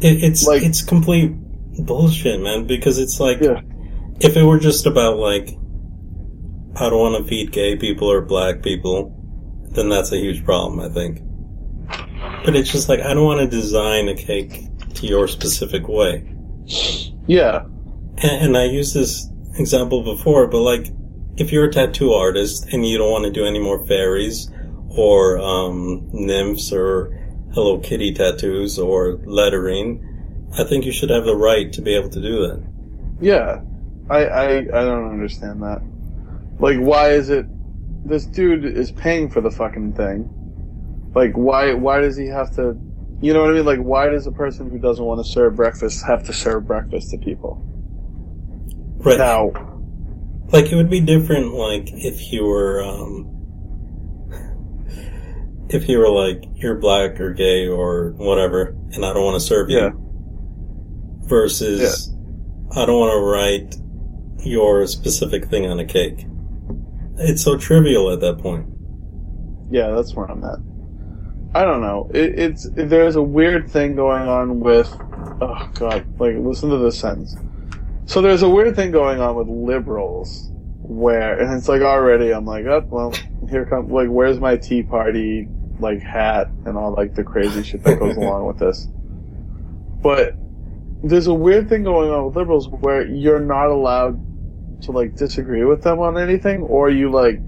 it, 0.00 0.22
it's, 0.22 0.46
like- 0.46 0.62
it's 0.62 0.82
complete 0.82 1.32
bullshit, 1.84 2.40
man, 2.40 2.66
because 2.66 2.98
it's 2.98 3.18
like, 3.20 3.40
Yeah. 3.40 3.60
if 4.20 4.36
it 4.36 4.44
were 4.44 4.58
just 4.60 4.86
about 4.86 5.16
like, 5.18 5.48
I 6.76 6.88
don't 6.90 7.00
want 7.00 7.22
to 7.24 7.28
feed 7.28 7.50
gay 7.50 7.76
people 7.76 8.08
or 8.10 8.20
black 8.22 8.62
people, 8.62 9.14
then 9.70 9.88
that's 9.88 10.12
a 10.12 10.16
huge 10.18 10.44
problem, 10.44 10.78
I 10.80 10.88
think. 10.92 11.20
But 12.44 12.54
it's 12.54 12.70
just 12.70 12.88
like, 12.88 13.00
I 13.00 13.14
don't 13.14 13.24
want 13.24 13.40
to 13.40 13.48
design 13.48 14.08
a 14.08 14.14
cake 14.14 14.62
to 14.94 15.06
your 15.06 15.26
specific 15.28 15.88
way. 15.88 16.32
Yeah. 17.26 17.64
And, 18.18 18.46
and 18.46 18.56
I 18.56 18.64
used 18.64 18.94
this 18.94 19.28
example 19.58 20.04
before, 20.04 20.46
but 20.46 20.60
like, 20.60 20.86
if 21.38 21.52
you're 21.52 21.66
a 21.66 21.72
tattoo 21.72 22.12
artist 22.12 22.66
and 22.72 22.84
you 22.84 22.98
don't 22.98 23.12
want 23.12 23.24
to 23.24 23.30
do 23.30 23.46
any 23.46 23.60
more 23.60 23.86
fairies 23.86 24.50
or 24.90 25.38
um, 25.38 26.08
nymphs 26.12 26.72
or 26.72 27.16
Hello 27.54 27.78
Kitty 27.78 28.12
tattoos 28.12 28.78
or 28.78 29.20
lettering, 29.24 30.04
I 30.58 30.64
think 30.64 30.84
you 30.84 30.92
should 30.92 31.10
have 31.10 31.24
the 31.24 31.36
right 31.36 31.72
to 31.74 31.80
be 31.80 31.94
able 31.94 32.10
to 32.10 32.20
do 32.20 32.40
that. 32.40 32.64
Yeah. 33.20 33.60
I, 34.10 34.24
I, 34.24 34.56
I 34.58 34.84
don't 34.84 35.10
understand 35.10 35.62
that. 35.62 35.80
Like, 36.58 36.78
why 36.78 37.10
is 37.10 37.30
it. 37.30 37.46
This 38.04 38.26
dude 38.26 38.64
is 38.64 38.90
paying 38.90 39.28
for 39.30 39.40
the 39.40 39.50
fucking 39.50 39.92
thing. 39.92 40.30
Like, 41.14 41.32
why, 41.34 41.74
why 41.74 42.00
does 42.00 42.16
he 42.16 42.26
have 42.26 42.54
to. 42.56 42.76
You 43.20 43.32
know 43.32 43.42
what 43.42 43.50
I 43.50 43.54
mean? 43.54 43.64
Like, 43.64 43.80
why 43.80 44.08
does 44.08 44.26
a 44.26 44.32
person 44.32 44.70
who 44.70 44.78
doesn't 44.78 45.04
want 45.04 45.24
to 45.24 45.30
serve 45.30 45.56
breakfast 45.56 46.04
have 46.06 46.24
to 46.26 46.32
serve 46.32 46.66
breakfast 46.66 47.10
to 47.10 47.18
people? 47.18 47.62
Right 48.98 49.18
Now, 49.18 49.77
Like 50.50 50.72
it 50.72 50.76
would 50.76 50.88
be 50.88 51.00
different, 51.00 51.52
like 51.54 51.90
if 51.92 52.32
you 52.32 52.44
were, 52.44 52.82
um, 52.82 53.34
if 55.68 55.88
you 55.88 55.98
were 55.98 56.08
like 56.08 56.42
you're 56.54 56.76
black 56.76 57.20
or 57.20 57.34
gay 57.34 57.66
or 57.66 58.12
whatever, 58.12 58.74
and 58.92 59.04
I 59.04 59.12
don't 59.12 59.24
want 59.24 59.40
to 59.40 59.46
serve 59.46 59.68
yeah. 59.68 59.88
you, 59.88 61.18
versus 61.26 62.14
I 62.74 62.86
don't 62.86 62.98
want 62.98 63.12
to 63.12 63.20
write 63.20 63.76
your 64.46 64.86
specific 64.86 65.46
thing 65.46 65.66
on 65.66 65.78
a 65.78 65.84
cake. 65.84 66.26
It's 67.18 67.42
so 67.42 67.58
trivial 67.58 68.10
at 68.10 68.20
that 68.20 68.38
point. 68.38 68.66
Yeah, 69.70 69.90
that's 69.90 70.14
where 70.14 70.30
I'm 70.30 70.42
at. 70.44 70.58
I 71.54 71.64
don't 71.64 71.80
know. 71.82 72.10
It, 72.14 72.38
it's 72.38 72.68
there's 72.70 73.16
a 73.16 73.22
weird 73.22 73.70
thing 73.70 73.96
going 73.96 74.28
on 74.28 74.60
with. 74.60 74.90
Oh 75.40 75.70
God! 75.74 76.06
Like, 76.18 76.36
listen 76.36 76.70
to 76.70 76.78
this 76.78 76.98
sentence. 76.98 77.36
So 78.08 78.22
there's 78.22 78.40
a 78.40 78.48
weird 78.48 78.74
thing 78.74 78.90
going 78.90 79.20
on 79.20 79.36
with 79.36 79.48
liberals, 79.48 80.50
where 80.80 81.38
and 81.38 81.52
it's 81.52 81.68
like 81.68 81.82
already 81.82 82.32
I'm 82.32 82.46
like, 82.46 82.64
oh 82.64 82.82
well, 82.88 83.14
here 83.50 83.66
comes, 83.66 83.90
like, 83.90 84.08
where's 84.08 84.40
my 84.40 84.56
Tea 84.56 84.82
Party 84.82 85.46
like 85.78 86.00
hat 86.00 86.48
and 86.64 86.78
all 86.78 86.94
like 86.94 87.14
the 87.14 87.22
crazy 87.22 87.62
shit 87.62 87.84
that 87.84 87.98
goes 87.98 88.16
along 88.16 88.46
with 88.46 88.58
this. 88.58 88.88
But 90.02 90.34
there's 91.04 91.26
a 91.26 91.34
weird 91.34 91.68
thing 91.68 91.82
going 91.82 92.10
on 92.10 92.24
with 92.24 92.34
liberals 92.34 92.70
where 92.70 93.06
you're 93.06 93.40
not 93.40 93.66
allowed 93.66 94.18
to 94.84 94.92
like 94.92 95.14
disagree 95.14 95.66
with 95.66 95.82
them 95.82 95.98
on 95.98 96.16
anything, 96.16 96.62
or 96.62 96.88
you 96.88 97.10
like 97.10 97.40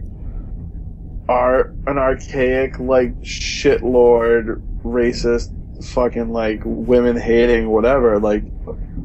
are 1.26 1.70
an 1.86 1.96
archaic, 1.96 2.78
like 2.78 3.18
shitlord, 3.22 4.60
racist, 4.82 5.56
fucking 5.82 6.30
like 6.30 6.62
women 6.64 7.16
hating, 7.16 7.68
whatever. 7.70 8.18
Like, 8.20 8.44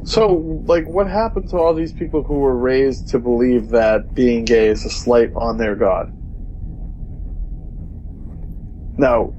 so 0.03 0.64
like, 0.68 0.88
what 0.88 1.10
happened 1.10 1.49
to 1.49 1.57
all 1.57 1.73
these 1.76 1.93
people 1.93 2.23
who 2.23 2.35
were 2.39 2.57
raised 2.57 3.10
to 3.10 3.19
believe 3.19 3.69
that 3.69 4.14
being 4.15 4.45
gay 4.45 4.68
is 4.68 4.85
a 4.85 4.89
slight 4.89 5.31
on 5.35 5.57
their 5.57 5.76
god? 5.76 6.11
Now, 8.97 9.34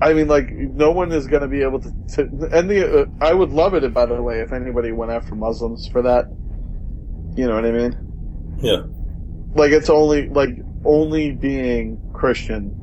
I 0.00 0.14
mean, 0.14 0.28
like, 0.28 0.52
no 0.52 0.92
one 0.92 1.12
is 1.12 1.26
going 1.26 1.42
to 1.42 1.48
be 1.48 1.62
able 1.62 1.80
to. 1.80 1.94
to 2.14 2.48
and 2.52 2.70
the, 2.70 3.02
uh, 3.02 3.06
I 3.20 3.34
would 3.34 3.50
love 3.50 3.74
it, 3.74 3.94
by 3.94 4.06
the 4.06 4.22
way, 4.22 4.40
if 4.40 4.52
anybody 4.52 4.92
went 4.92 5.12
after 5.12 5.34
Muslims 5.34 5.86
for 5.86 6.02
that. 6.02 6.28
You 7.36 7.48
know 7.48 7.54
what 7.56 7.66
I 7.66 7.72
mean? 7.72 7.96
Yeah. 8.60 8.82
like 9.54 9.72
it's 9.72 9.90
only 9.90 10.28
like 10.28 10.50
only 10.84 11.32
being 11.32 12.00
Christian 12.12 12.76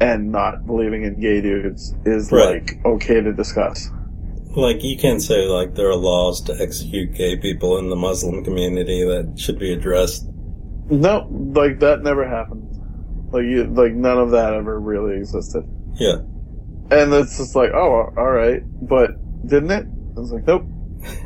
and 0.00 0.32
not 0.32 0.66
believing 0.66 1.04
in 1.04 1.20
gay 1.20 1.40
dudes 1.40 1.94
is 2.04 2.32
Right. 2.32 2.62
like 2.62 2.84
okay 2.84 3.20
to 3.20 3.32
discuss. 3.32 3.90
Like 4.56 4.82
you 4.82 4.98
can't 4.98 5.22
say 5.22 5.46
like 5.46 5.74
there 5.74 5.88
are 5.88 5.94
laws 5.96 6.40
to 6.42 6.56
execute 6.60 7.14
gay 7.14 7.36
people 7.36 7.78
in 7.78 7.88
the 7.90 7.96
Muslim 7.96 8.42
community 8.42 9.04
that 9.04 9.38
should 9.38 9.58
be 9.58 9.72
addressed. 9.72 10.26
No, 10.88 11.28
like 11.54 11.78
that 11.80 12.02
never 12.02 12.26
happened. 12.28 12.66
Like 13.32 13.44
you, 13.44 13.64
like 13.64 13.92
none 13.92 14.18
of 14.18 14.32
that 14.32 14.54
ever 14.54 14.80
really 14.80 15.16
existed. 15.18 15.62
Yeah. 15.94 16.16
And 16.90 17.14
it's 17.14 17.36
just 17.38 17.54
like, 17.54 17.70
oh, 17.72 18.12
all 18.16 18.30
right, 18.32 18.62
but 18.88 19.10
didn't 19.46 19.70
it? 19.70 19.86
I 20.16 20.20
was 20.20 20.32
like, 20.32 20.44
nope. 20.48 20.64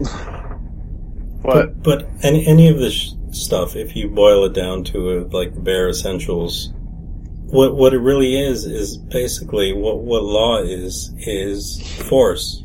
but 1.43 1.43
But, 1.43 1.83
but 1.83 2.09
any, 2.23 2.47
any 2.47 2.69
of 2.69 2.79
this 2.79 3.15
stuff, 3.31 3.75
if 3.75 3.97
you 3.97 4.11
boil 4.11 4.45
it 4.45 4.53
down 4.53 4.85
to 4.85 5.21
uh, 5.21 5.29
like 5.31 5.63
bare 5.65 5.89
essentials, 5.89 6.74
what 7.55 7.77
what 7.77 7.95
it 7.95 8.01
really 8.01 8.37
is 8.37 8.65
is 8.65 8.97
basically 8.97 9.73
what 9.73 10.01
what 10.01 10.25
law 10.25 10.59
is 10.59 11.15
is 11.19 11.81
force. 12.09 12.65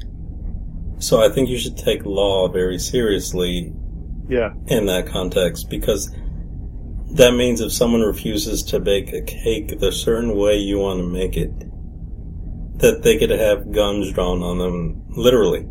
So 0.97 1.21
I 1.21 1.29
think 1.29 1.47
you 1.47 1.59
should 1.59 1.77
take 1.77 2.05
law 2.05 2.47
very 2.49 2.79
seriously 2.79 3.71
yeah, 4.27 4.53
in 4.65 4.87
that 4.87 5.05
context 5.05 5.69
because 5.69 6.11
that 7.11 7.35
means 7.35 7.61
if 7.61 7.71
someone 7.71 8.01
refuses 8.01 8.63
to 8.63 8.79
bake 8.79 9.13
a 9.13 9.21
cake 9.21 9.79
the 9.79 9.91
certain 9.91 10.35
way 10.35 10.57
you 10.57 10.79
want 10.79 11.01
to 11.01 11.07
make 11.07 11.37
it, 11.37 11.51
that 12.79 13.03
they 13.03 13.17
could 13.17 13.29
have 13.29 13.71
guns 13.71 14.11
drawn 14.11 14.41
on 14.41 14.57
them, 14.57 15.05
literally. 15.09 15.67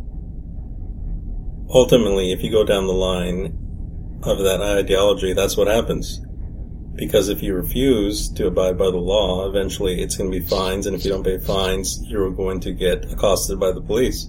Ultimately, 1.69 2.31
if 2.31 2.41
you 2.41 2.51
go 2.51 2.63
down 2.63 2.87
the 2.87 2.93
line 2.93 3.47
of 4.23 4.39
that 4.39 4.61
ideology, 4.61 5.33
that's 5.33 5.57
what 5.57 5.67
happens. 5.67 6.21
Because 6.99 7.29
if 7.29 7.41
you 7.41 7.55
refuse 7.55 8.29
to 8.33 8.47
abide 8.47 8.77
by 8.77 8.91
the 8.91 8.97
law, 8.97 9.47
eventually 9.47 10.01
it's 10.01 10.17
going 10.17 10.29
to 10.29 10.37
be 10.37 10.45
fines, 10.45 10.85
and 10.85 10.93
if 10.93 11.05
you 11.05 11.11
don't 11.11 11.23
pay 11.23 11.37
fines, 11.37 12.03
you're 12.03 12.29
going 12.29 12.59
to 12.59 12.73
get 12.73 13.09
accosted 13.09 13.57
by 13.57 13.71
the 13.71 13.79
police. 13.79 14.27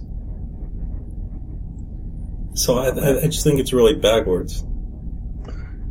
So 2.53 2.77
I, 2.77 3.23
I 3.23 3.27
just 3.27 3.43
think 3.43 3.59
it's 3.59 3.73
really 3.73 3.95
backwards. 3.95 4.63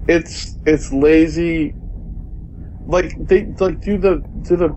it's 0.09 0.57
it's 0.67 0.93
lazy. 0.93 1.75
Like 2.87 3.13
they 3.29 3.45
like 3.61 3.81
do 3.83 3.99
the 3.99 4.25
do 4.43 4.57
the. 4.57 4.69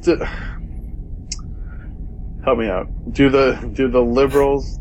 Do, 0.00 0.16
help 2.44 2.58
me 2.58 2.66
out. 2.66 2.86
Do 3.12 3.30
the 3.30 3.70
do 3.74 3.88
the 3.88 4.02
liberals 4.02 4.80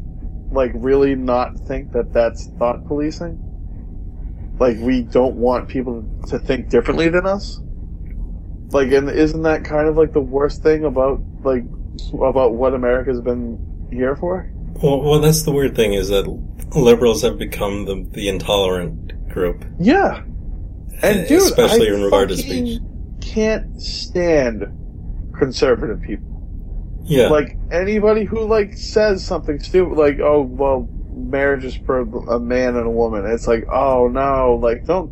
like 0.52 0.72
really 0.74 1.16
not 1.16 1.56
think 1.68 1.92
that 1.94 2.12
that's 2.12 2.48
thought 2.58 2.86
policing? 2.88 3.45
Like 4.60 4.78
we 4.80 5.02
don't 5.02 5.36
want 5.36 5.68
people 5.68 6.04
to 6.28 6.40
think 6.40 6.70
differently 6.70 7.10
than 7.10 7.26
us? 7.26 7.60
Like 8.70 8.92
and 8.92 9.10
isn't 9.10 9.44
that 9.44 9.64
kind 9.64 9.88
of 9.88 9.98
like 9.98 10.14
the 10.14 10.22
worst 10.22 10.64
thing 10.64 10.86
about 10.86 11.22
like 11.44 11.64
about 12.22 12.54
what 12.56 12.74
America's 12.74 13.22
been 13.22 13.88
here 13.92 14.16
for? 14.16 14.52
Well, 14.82 15.02
well, 15.02 15.20
that's 15.20 15.44
the 15.44 15.52
weird 15.52 15.76
thing 15.76 15.94
is 15.94 16.10
that 16.10 16.28
liberals 16.76 17.22
have 17.22 17.38
become 17.38 17.86
the, 17.86 18.06
the 18.12 18.28
intolerant 18.28 19.30
group, 19.30 19.66
Yeah. 19.80 20.24
And 21.02 21.20
eh, 21.20 21.28
dude, 21.28 21.42
especially 21.42 21.90
I 21.90 21.94
in 21.94 22.04
regard 22.04 22.30
to 22.30 22.38
speech. 22.38 22.80
Can't 23.22 23.82
stand 23.82 24.66
conservative 25.38 26.02
people. 26.02 26.32
Yeah, 27.04 27.28
Like 27.28 27.58
anybody 27.72 28.24
who 28.24 28.42
like 28.46 28.78
says 28.78 29.24
something 29.24 29.60
stupid, 29.60 29.98
like 29.98 30.20
"Oh, 30.20 30.42
well, 30.42 30.90
marriage 31.16 31.64
is 31.66 31.76
for 31.76 32.02
a 32.02 32.40
man 32.40 32.76
and 32.76 32.86
a 32.86 32.92
woman." 32.92 33.26
It's 33.26 33.48
like, 33.48 33.66
"Oh 33.72 34.08
no!" 34.08 34.60
Like 34.62 34.86
don't 34.86 35.12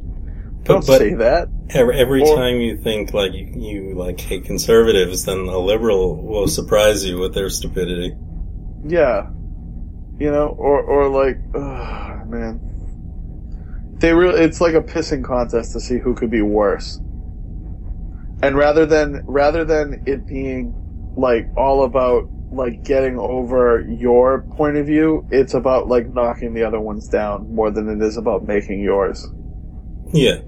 don't 0.64 0.86
but- 0.86 1.00
say 1.00 1.14
that. 1.16 1.50
every, 1.72 1.98
every 2.00 2.22
or- 2.22 2.36
time 2.36 2.58
you 2.58 2.78
think 2.78 3.14
like 3.14 3.34
you, 3.34 3.48
you 3.56 3.96
like 3.96 4.20
hate 4.20 4.46
conservatives, 4.46 5.26
then 5.26 5.40
a 5.40 5.58
liberal 5.58 6.22
will 6.24 6.48
surprise 6.48 7.06
you 7.06 7.20
with 7.20 7.34
their 7.34 7.50
stupidity. 7.50 8.14
Yeah, 8.86 9.30
you 10.20 10.32
know, 10.32 10.48
or 10.48 10.82
or 10.82 11.10
like, 11.10 11.40
ugh, 11.56 12.28
man, 12.30 12.60
they 14.00 14.14
really. 14.14 14.42
It's 14.42 14.60
like 14.62 14.74
a 14.74 14.82
pissing 14.82 15.24
contest 15.24 15.72
to 15.74 15.80
see 15.80 15.98
who 16.00 16.14
could 16.14 16.30
be 16.30 16.42
worse. 16.42 17.00
And 18.42 18.58
rather 18.58 18.86
than 18.86 19.24
rather 19.26 19.64
than 19.64 20.04
it 20.06 20.28
being 20.28 20.74
like 21.16 21.50
all 21.56 21.86
about 21.86 22.26
like 22.56 22.84
getting 22.84 23.18
over 23.18 23.82
your 23.82 24.42
point 24.56 24.78
of 24.78 24.86
view, 24.86 25.28
it's 25.32 25.54
about 25.54 25.88
like 25.88 26.14
knocking 26.14 26.54
the 26.54 26.64
other 26.64 26.80
ones 26.80 27.08
down 27.08 27.54
more 27.54 27.72
than 27.72 27.90
it 27.90 28.06
is 28.06 28.18
about 28.18 28.46
making 28.48 28.82
yours. 28.82 29.28
Yeah, 30.14 30.40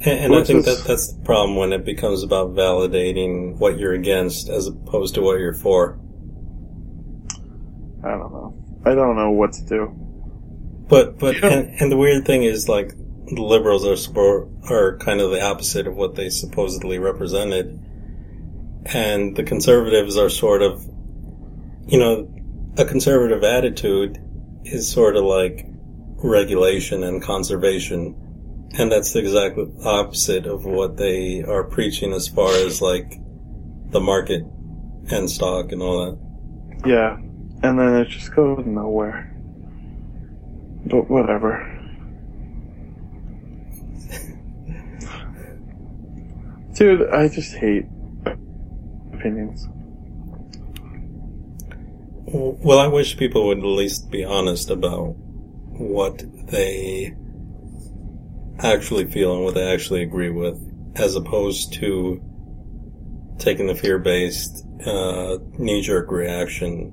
And, 0.00 0.20
and 0.20 0.34
I 0.34 0.42
think 0.44 0.60
is- 0.60 0.64
that 0.82 0.88
that's 0.88 1.12
the 1.12 1.24
problem 1.24 1.56
when 1.56 1.72
it 1.72 1.84
becomes 1.84 2.22
about 2.22 2.54
validating 2.54 3.56
what 3.58 3.78
you're 3.78 3.92
against 3.94 4.48
as 4.48 4.66
opposed 4.66 5.14
to 5.14 5.22
what 5.22 5.38
you're 5.38 5.54
for. 5.54 5.98
I 8.02 8.10
don't 8.10 8.32
know. 8.32 8.54
I 8.84 8.94
don't 8.94 9.16
know 9.16 9.30
what 9.30 9.52
to 9.54 9.64
do. 9.64 9.94
But 10.88 11.18
but 11.18 11.36
Yeah. 11.40 11.48
and, 11.48 11.80
and 11.80 11.92
the 11.92 11.96
weird 11.96 12.26
thing 12.26 12.42
is 12.42 12.68
like 12.68 12.92
the 13.26 13.42
liberals 13.42 13.86
are 13.86 14.48
are 14.70 14.98
kind 14.98 15.20
of 15.20 15.30
the 15.30 15.42
opposite 15.42 15.86
of 15.86 15.96
what 15.96 16.14
they 16.14 16.28
supposedly 16.28 16.98
represented, 16.98 17.80
and 18.92 19.34
the 19.34 19.42
conservatives 19.42 20.18
are 20.18 20.28
sort 20.28 20.60
of, 20.60 20.84
you 21.86 21.98
know, 21.98 22.28
a 22.76 22.84
conservative 22.84 23.44
attitude 23.44 24.18
is 24.64 24.90
sort 24.90 25.16
of 25.16 25.24
like 25.24 25.66
regulation 26.16 27.04
and 27.04 27.22
conservation, 27.22 28.16
and 28.78 28.90
that's 28.90 29.12
the 29.12 29.20
exact 29.20 29.58
opposite 29.84 30.46
of 30.46 30.64
what 30.64 30.96
they 30.96 31.42
are 31.42 31.64
preaching 31.64 32.12
as 32.12 32.26
far 32.28 32.52
as 32.52 32.80
like 32.80 33.12
the 33.90 34.00
market 34.00 34.42
and 35.10 35.30
stock 35.30 35.72
and 35.72 35.82
all 35.82 36.06
that. 36.06 36.18
Yeah, 36.86 37.16
and 37.16 37.78
then 37.78 37.96
it 37.96 38.08
just 38.08 38.34
goes 38.34 38.64
nowhere. 38.66 39.30
But 40.86 41.08
whatever. 41.10 41.70
Dude, 46.74 47.08
I 47.10 47.28
just 47.28 47.54
hate 47.54 47.86
opinions. 49.12 49.68
Well, 52.36 52.80
I 52.80 52.88
wish 52.88 53.16
people 53.16 53.46
would 53.46 53.58
at 53.58 53.64
least 53.64 54.10
be 54.10 54.24
honest 54.24 54.68
about 54.68 55.14
what 55.14 56.20
they 56.48 57.14
actually 58.58 59.08
feel 59.08 59.36
and 59.36 59.44
what 59.44 59.54
they 59.54 59.72
actually 59.72 60.02
agree 60.02 60.30
with, 60.30 60.58
as 60.96 61.14
opposed 61.14 61.74
to 61.74 62.20
taking 63.38 63.68
the 63.68 63.76
fear-based 63.76 64.66
uh, 64.84 65.38
knee-jerk 65.58 66.10
reaction 66.10 66.92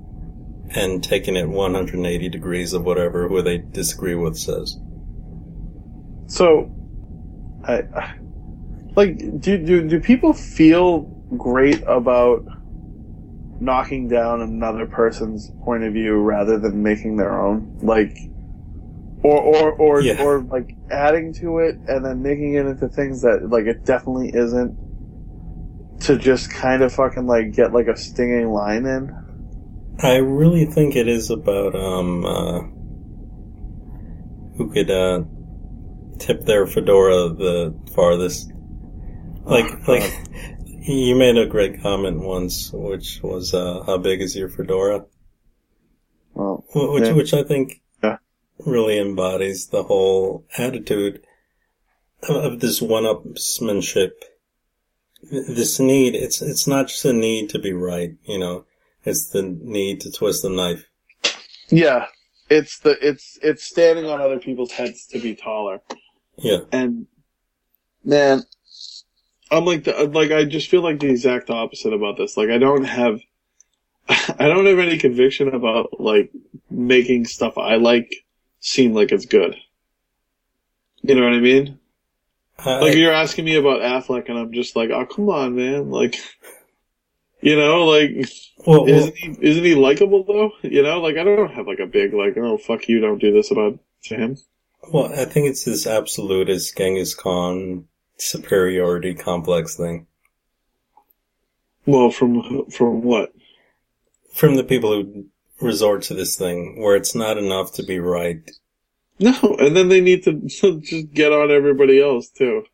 and 0.76 1.02
taking 1.02 1.34
it 1.34 1.48
180 1.48 2.28
degrees 2.28 2.72
of 2.72 2.84
whatever 2.84 3.26
who 3.26 3.42
they 3.42 3.58
disagree 3.58 4.14
with 4.14 4.38
says. 4.38 4.78
So, 6.28 6.70
I 7.64 8.14
like 8.94 9.40
do 9.40 9.58
do 9.58 9.88
do 9.88 9.98
people 9.98 10.34
feel 10.34 11.00
great 11.36 11.82
about 11.84 12.44
knocking 13.62 14.08
down 14.08 14.40
another 14.40 14.86
person's 14.86 15.50
point 15.64 15.84
of 15.84 15.92
view 15.92 16.16
rather 16.20 16.58
than 16.58 16.82
making 16.82 17.16
their 17.16 17.40
own? 17.40 17.78
Like, 17.82 18.16
or 19.22 19.38
or 19.40 19.72
or 19.72 20.00
Yeah. 20.00 20.22
or 20.22 20.40
like 20.40 20.74
adding 20.90 21.32
to 21.34 21.58
it 21.60 21.76
and 21.86 22.04
then 22.04 22.22
making 22.22 22.54
it 22.54 22.66
into 22.66 22.88
things 22.88 23.22
that 23.22 23.48
like 23.48 23.66
it 23.66 23.84
definitely 23.84 24.30
isn't. 24.34 24.76
To 26.00 26.18
just 26.18 26.50
kind 26.50 26.82
of 26.82 26.92
fucking 26.92 27.26
like 27.28 27.52
get 27.52 27.72
like 27.72 27.86
a 27.86 27.96
stinging 27.96 28.50
line 28.50 28.86
in. 28.86 29.16
I 30.00 30.16
really 30.16 30.64
think 30.64 30.96
it 30.96 31.06
is 31.06 31.30
about 31.30 31.76
um 31.76 32.24
uh, 32.24 32.60
who 34.56 34.72
could 34.72 34.90
uh, 34.90 35.22
tip 36.18 36.44
their 36.44 36.66
fedora 36.66 37.28
the 37.28 37.74
farthest. 37.94 38.50
Like 39.44 39.66
Oh, 39.72 39.78
like 39.92 40.12
you 40.82 41.14
made 41.14 41.36
a 41.36 41.46
great 41.46 41.80
comment 41.82 42.20
once, 42.20 42.70
which 42.72 43.20
was 43.22 43.54
uh, 43.54 43.82
how 43.86 43.98
big 43.98 44.20
is 44.20 44.36
your 44.36 44.48
fedora? 44.48 45.04
Well, 46.34 46.64
Which 46.74 47.04
Yeah. 47.04 47.12
which 47.12 47.34
I 47.34 47.42
think 47.42 47.80
Yeah. 48.02 48.18
really 48.64 48.98
embodies 48.98 49.68
the 49.68 49.82
whole 49.84 50.44
attitude 50.56 51.24
of, 52.28 52.60
this 52.60 52.80
one-upsmanship. 52.80 54.12
This 55.30 55.78
need 55.78 56.14
it's 56.14 56.42
it's 56.42 56.66
not 56.66 56.88
just 56.88 57.04
a 57.04 57.12
need 57.12 57.50
to 57.50 57.58
be 57.58 57.72
right, 57.72 58.14
you 58.24 58.38
know. 58.38 58.64
It's 59.04 59.28
the 59.30 59.42
need 59.42 60.00
to 60.02 60.10
twist 60.10 60.42
the 60.42 60.48
knife. 60.50 60.84
yeah, 61.68 62.06
it's 62.50 62.78
the 62.80 62.96
it's 63.06 63.38
it's 63.42 63.62
standing 63.64 64.06
on 64.06 64.20
other 64.20 64.38
people's 64.40 64.72
heads 64.72 65.06
to 65.08 65.18
be 65.20 65.34
taller. 65.36 65.80
Yeah. 66.38 66.60
and 66.72 67.06
man, 68.04 68.42
I'm 69.52 69.64
like 69.64 69.84
the 69.84 69.92
like 70.12 70.30
I 70.32 70.44
just 70.44 70.68
feel 70.70 70.82
like 70.82 71.00
the 71.00 71.10
exact 71.10 71.50
opposite 71.50 71.92
about 71.92 72.16
this. 72.16 72.36
Like 72.36 72.50
I 72.50 72.58
don't 72.58 72.84
have, 72.84 73.20
I 74.08 74.48
don't 74.48 74.66
have 74.66 74.78
any 74.78 74.98
conviction 74.98 75.48
about 75.48 76.00
like 76.00 76.30
making 76.70 77.26
stuff 77.26 77.58
I 77.58 77.76
like 77.76 78.14
seem 78.60 78.94
like 78.94 79.12
it's 79.12 79.26
good. 79.26 79.56
You 81.02 81.14
know 81.14 81.24
what 81.24 81.34
I 81.34 81.40
mean? 81.40 81.78
I- 82.58 82.78
Like 82.80 82.94
you're 82.96 83.12
asking 83.12 83.44
me 83.44 83.56
about 83.56 83.80
Affleck, 83.80 84.28
and 84.28 84.38
I'm 84.38 84.52
just 84.52 84.76
like, 84.76 84.90
oh 84.90 85.06
come 85.06 85.28
on, 85.28 85.54
man, 85.56 85.90
like. 85.90 86.16
You 87.44 87.56
know, 87.56 87.86
like 87.86 88.28
well, 88.64 88.86
isn't 88.86 89.16
he 89.16 89.36
isn't 89.40 89.64
he 89.64 89.74
likable 89.74 90.22
though? 90.22 90.52
You 90.62 90.84
know, 90.84 91.00
like 91.00 91.16
I 91.16 91.24
don't 91.24 91.50
have 91.50 91.66
like 91.66 91.80
a 91.80 91.86
big 91.86 92.14
like 92.14 92.36
oh 92.36 92.56
fuck 92.56 92.88
you, 92.88 93.00
don't 93.00 93.18
do 93.18 93.32
this 93.32 93.50
about 93.50 93.80
to 94.04 94.14
him. 94.14 94.36
Well, 94.92 95.12
I 95.12 95.24
think 95.24 95.48
it's 95.48 95.64
this 95.64 95.84
absolutist 95.84 96.76
Genghis 96.78 97.16
Khan 97.16 97.88
superiority 98.22 99.14
complex 99.14 99.76
thing 99.76 100.06
Well, 101.86 102.10
from 102.10 102.66
from 102.70 103.02
what? 103.02 103.32
from 104.32 104.56
the 104.56 104.64
people 104.64 104.92
who 104.92 105.26
resort 105.60 106.02
to 106.02 106.14
this 106.14 106.36
thing 106.36 106.80
where 106.80 106.96
it's 106.96 107.14
not 107.14 107.38
enough 107.38 107.72
to 107.74 107.82
be 107.82 107.98
right. 107.98 108.50
No, 109.18 109.34
and 109.60 109.76
then 109.76 109.88
they 109.88 110.00
need 110.00 110.22
to 110.24 110.32
just 110.46 111.12
get 111.12 111.32
on 111.32 111.50
everybody 111.50 112.00
else 112.00 112.28
too. 112.28 112.64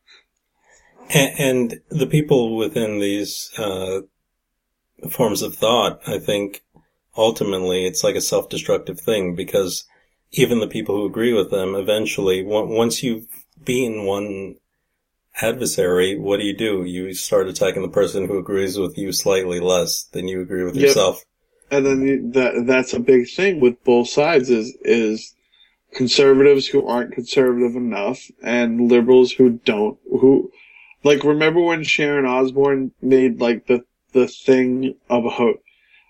And, 1.10 1.32
and 1.38 1.80
the 1.90 2.06
people 2.06 2.56
within 2.56 3.00
these 3.00 3.50
uh, 3.58 4.02
forms 5.10 5.42
of 5.42 5.54
thought, 5.56 6.00
I 6.06 6.18
think, 6.18 6.62
ultimately 7.16 7.86
it's 7.86 8.04
like 8.04 8.14
a 8.14 8.20
self-destructive 8.20 9.00
thing 9.00 9.34
because 9.34 9.84
even 10.32 10.60
the 10.60 10.68
people 10.68 10.94
who 10.96 11.06
agree 11.06 11.32
with 11.32 11.50
them, 11.50 11.74
eventually, 11.74 12.44
once 12.44 13.02
you've 13.02 13.26
been 13.64 14.04
one 14.04 14.56
adversary, 15.40 16.18
what 16.18 16.40
do 16.40 16.46
you 16.46 16.56
do? 16.56 16.84
You 16.84 17.14
start 17.14 17.48
attacking 17.48 17.82
the 17.82 17.88
person 17.88 18.26
who 18.26 18.38
agrees 18.38 18.78
with 18.78 18.96
you 18.98 19.12
slightly 19.12 19.60
less 19.60 20.04
than 20.04 20.28
you 20.28 20.40
agree 20.40 20.64
with 20.64 20.74
Yep. 20.76 20.84
yourself. 20.84 21.24
And 21.70 21.84
then 21.84 22.00
you, 22.02 22.30
that 22.32 22.64
that's 22.66 22.94
a 22.94 23.00
big 23.00 23.28
thing 23.28 23.60
with 23.60 23.82
both 23.84 24.08
sides 24.08 24.48
is 24.48 24.76
is 24.82 25.34
conservatives 25.92 26.66
who 26.66 26.86
aren't 26.86 27.12
conservative 27.12 27.76
enough 27.76 28.30
and 28.42 28.90
liberals 28.90 29.32
who 29.32 29.50
don't 29.64 29.98
who 30.10 30.50
like 31.04 31.24
remember 31.24 31.60
when 31.60 31.82
Sharon 31.82 32.26
Osbourne 32.26 32.92
made 33.02 33.40
like 33.40 33.66
the 33.66 33.84
the 34.12 34.26
thing 34.28 34.94
about 35.10 35.60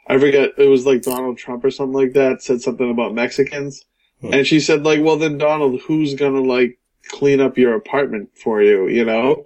I 0.07 0.19
forget 0.19 0.51
it 0.59 0.69
was 0.69 0.87
like 0.87 1.03
Donald 1.03 1.39
Trump 1.39 1.65
or 1.65 1.71
something 1.71 1.95
like 1.95 2.13
that 2.15 2.43
said 2.43 2.61
something 2.63 2.91
about 2.91 3.15
Mexicans 3.15 3.85
Hmm. 4.21 4.35
and 4.35 4.47
she 4.47 4.59
said 4.59 4.83
like 4.85 5.01
well 5.01 5.17
then 5.17 5.39
Donald 5.39 5.81
who's 5.83 6.15
gonna 6.15 6.41
like 6.41 6.79
clean 7.09 7.41
up 7.41 7.59
your 7.59 7.75
apartment 7.75 8.31
for 8.35 8.63
you 8.63 8.89
you 8.89 9.05
know? 9.05 9.45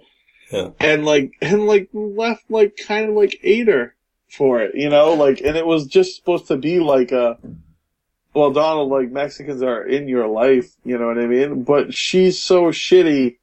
Yeah. 0.51 0.69
and 0.79 1.05
like 1.05 1.33
and 1.41 1.65
like 1.65 1.89
left 1.93 2.49
like 2.49 2.77
kind 2.85 3.09
of 3.09 3.15
like 3.15 3.39
ate 3.43 3.67
her 3.67 3.95
for 4.29 4.61
it 4.61 4.75
you 4.75 4.89
know? 4.89 5.13
Like 5.13 5.41
and 5.41 5.57
it 5.57 5.65
was 5.65 5.87
just 5.87 6.15
supposed 6.15 6.47
to 6.47 6.57
be 6.57 6.79
like 6.79 7.11
a 7.11 7.37
well 8.33 8.51
Donald 8.51 8.89
like 8.89 9.11
Mexicans 9.11 9.61
are 9.61 9.83
in 9.83 10.07
your 10.07 10.27
life 10.27 10.75
you 10.83 10.97
know 10.97 11.07
what 11.07 11.17
I 11.17 11.27
mean? 11.27 11.63
But 11.63 11.93
she's 11.93 12.41
so 12.41 12.65
shitty 12.65 13.37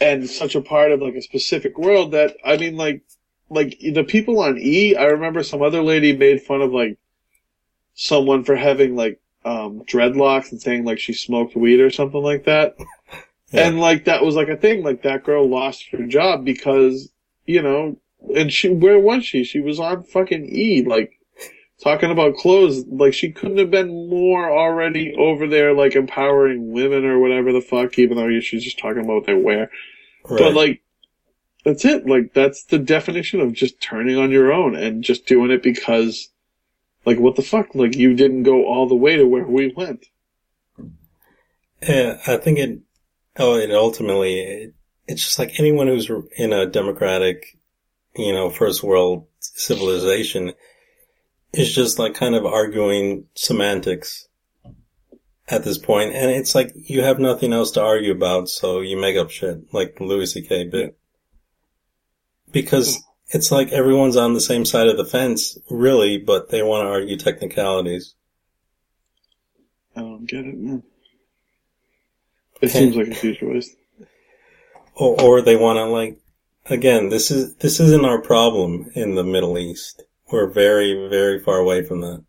and 0.00 0.28
such 0.28 0.54
a 0.56 0.60
part 0.60 0.90
of 0.90 1.00
like 1.00 1.14
a 1.14 1.22
specific 1.22 1.78
world 1.78 2.12
that 2.12 2.36
I 2.44 2.56
mean 2.56 2.76
like 2.76 3.02
like 3.50 3.78
the 3.78 4.02
people 4.02 4.40
on 4.40 4.58
E 4.58 4.96
I 4.96 5.04
remember 5.04 5.42
some 5.42 5.62
other 5.62 5.82
lady 5.82 6.16
made 6.16 6.42
fun 6.42 6.62
of 6.62 6.72
like 6.72 6.98
someone 7.94 8.42
for 8.42 8.56
having 8.56 8.96
like 8.96 9.20
um 9.44 9.82
dreadlocks 9.84 10.50
and 10.50 10.60
saying 10.60 10.84
like 10.84 10.98
she 10.98 11.12
smoked 11.12 11.54
weed 11.54 11.80
or 11.80 11.90
something 11.90 12.22
like 12.22 12.44
that 12.44 12.76
Yeah. 13.52 13.66
and 13.68 13.80
like 13.80 14.04
that 14.06 14.24
was 14.24 14.34
like 14.34 14.48
a 14.48 14.56
thing 14.56 14.82
like 14.82 15.02
that 15.02 15.24
girl 15.24 15.48
lost 15.48 15.86
her 15.92 16.06
job 16.06 16.44
because 16.44 17.10
you 17.46 17.62
know 17.62 17.98
and 18.34 18.52
she 18.52 18.68
where 18.70 18.98
was 18.98 19.24
she 19.24 19.44
she 19.44 19.60
was 19.60 19.78
on 19.80 20.04
fucking 20.04 20.46
E 20.46 20.82
like 20.86 21.12
talking 21.82 22.10
about 22.10 22.36
clothes 22.36 22.84
like 22.86 23.12
she 23.12 23.32
couldn't 23.32 23.58
have 23.58 23.70
been 23.70 24.08
more 24.08 24.50
already 24.50 25.14
over 25.18 25.46
there 25.46 25.72
like 25.74 25.96
empowering 25.96 26.72
women 26.72 27.04
or 27.04 27.18
whatever 27.18 27.52
the 27.52 27.60
fuck 27.60 27.98
even 27.98 28.16
though 28.16 28.40
she's 28.40 28.64
just 28.64 28.78
talking 28.78 29.04
about 29.04 29.14
what 29.14 29.26
they 29.26 29.34
wear 29.34 29.70
Right. 30.24 30.38
but 30.38 30.54
like, 30.54 30.82
that's 31.64 31.84
it. 31.84 32.06
Like 32.06 32.32
that's 32.34 32.64
the 32.64 32.78
definition 32.78 33.40
of 33.40 33.52
just 33.52 33.80
turning 33.80 34.16
on 34.16 34.30
your 34.30 34.52
own 34.52 34.74
and 34.74 35.02
just 35.04 35.26
doing 35.26 35.50
it 35.50 35.62
because, 35.62 36.28
like, 37.04 37.18
what 37.18 37.36
the 37.36 37.42
fuck? 37.42 37.74
Like 37.74 37.96
you 37.96 38.14
didn't 38.14 38.44
go 38.44 38.64
all 38.66 38.88
the 38.88 38.94
way 38.94 39.16
to 39.16 39.24
where 39.24 39.46
we 39.46 39.72
went. 39.76 40.06
Yeah, 41.82 42.20
I 42.26 42.36
think 42.36 42.58
it. 42.58 42.78
Oh, 43.38 43.58
and 43.58 43.72
ultimately, 43.72 44.40
it, 44.40 44.74
it's 45.06 45.24
just 45.24 45.38
like 45.38 45.58
anyone 45.58 45.86
who's 45.86 46.10
in 46.36 46.52
a 46.52 46.66
democratic, 46.66 47.58
you 48.14 48.32
know, 48.32 48.50
first 48.50 48.82
world 48.82 49.26
civilization 49.40 50.52
is 51.52 51.74
just 51.74 51.98
like 51.98 52.14
kind 52.14 52.34
of 52.34 52.46
arguing 52.46 53.26
semantics 53.34 54.28
at 55.48 55.64
this 55.64 55.78
point, 55.78 56.14
and 56.14 56.30
it's 56.30 56.54
like 56.54 56.72
you 56.74 57.02
have 57.02 57.18
nothing 57.18 57.52
else 57.52 57.72
to 57.72 57.82
argue 57.82 58.12
about, 58.12 58.48
so 58.48 58.80
you 58.80 58.96
make 58.96 59.16
up 59.16 59.30
shit 59.30 59.72
like 59.72 59.96
the 59.96 60.04
Louis 60.04 60.32
C.K. 60.32 60.64
bit. 60.64 60.96
Because 62.52 63.02
it's 63.28 63.50
like 63.50 63.72
everyone's 63.72 64.16
on 64.16 64.34
the 64.34 64.40
same 64.40 64.64
side 64.64 64.88
of 64.88 64.96
the 64.96 65.04
fence, 65.04 65.58
really, 65.70 66.18
but 66.18 66.50
they 66.50 66.62
want 66.62 66.86
to 66.86 66.90
argue 66.90 67.16
technicalities. 67.16 68.14
I 69.96 70.00
don't 70.00 70.26
get 70.26 70.46
it, 70.46 70.56
man. 70.56 70.82
It 72.62 72.70
seems 72.70 72.96
like 72.96 73.08
a 73.08 73.14
huge 73.14 73.42
waste. 73.42 73.76
Or, 74.94 75.20
or 75.20 75.42
they 75.42 75.56
want 75.56 75.78
to 75.78 75.84
like, 75.86 76.18
again, 76.66 77.08
this 77.08 77.30
is, 77.30 77.56
this 77.56 77.80
isn't 77.80 78.04
our 78.04 78.20
problem 78.20 78.90
in 78.94 79.14
the 79.16 79.24
Middle 79.24 79.58
East. 79.58 80.04
We're 80.30 80.48
very, 80.48 81.08
very 81.08 81.38
far 81.40 81.58
away 81.58 81.82
from 81.82 82.00
that. 82.00 82.24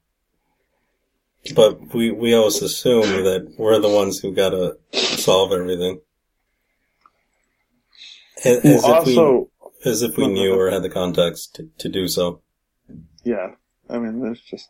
But 1.56 1.94
we, 1.94 2.12
we 2.12 2.34
always 2.34 2.62
assume 2.62 3.24
that 3.24 3.54
we're 3.58 3.80
the 3.80 3.90
ones 3.90 4.20
who 4.20 4.34
gotta 4.34 4.78
solve 4.94 5.52
everything. 5.52 6.00
As, 8.44 8.66
as 8.66 8.84
Well, 8.84 9.02
if 9.02 9.08
we, 9.08 9.18
also, 9.18 9.50
as 9.86 10.02
if 10.02 10.18
we 10.18 10.28
knew 10.28 10.58
or 10.58 10.70
had 10.72 10.84
the 10.84 10.90
context 10.90 11.56
to, 11.56 11.70
to 11.78 11.90
do 11.90 12.08
so. 12.08 12.42
yeah, 13.24 13.52
I 13.90 14.00
mean, 14.00 14.22
there's 14.22 14.42
just 14.42 14.70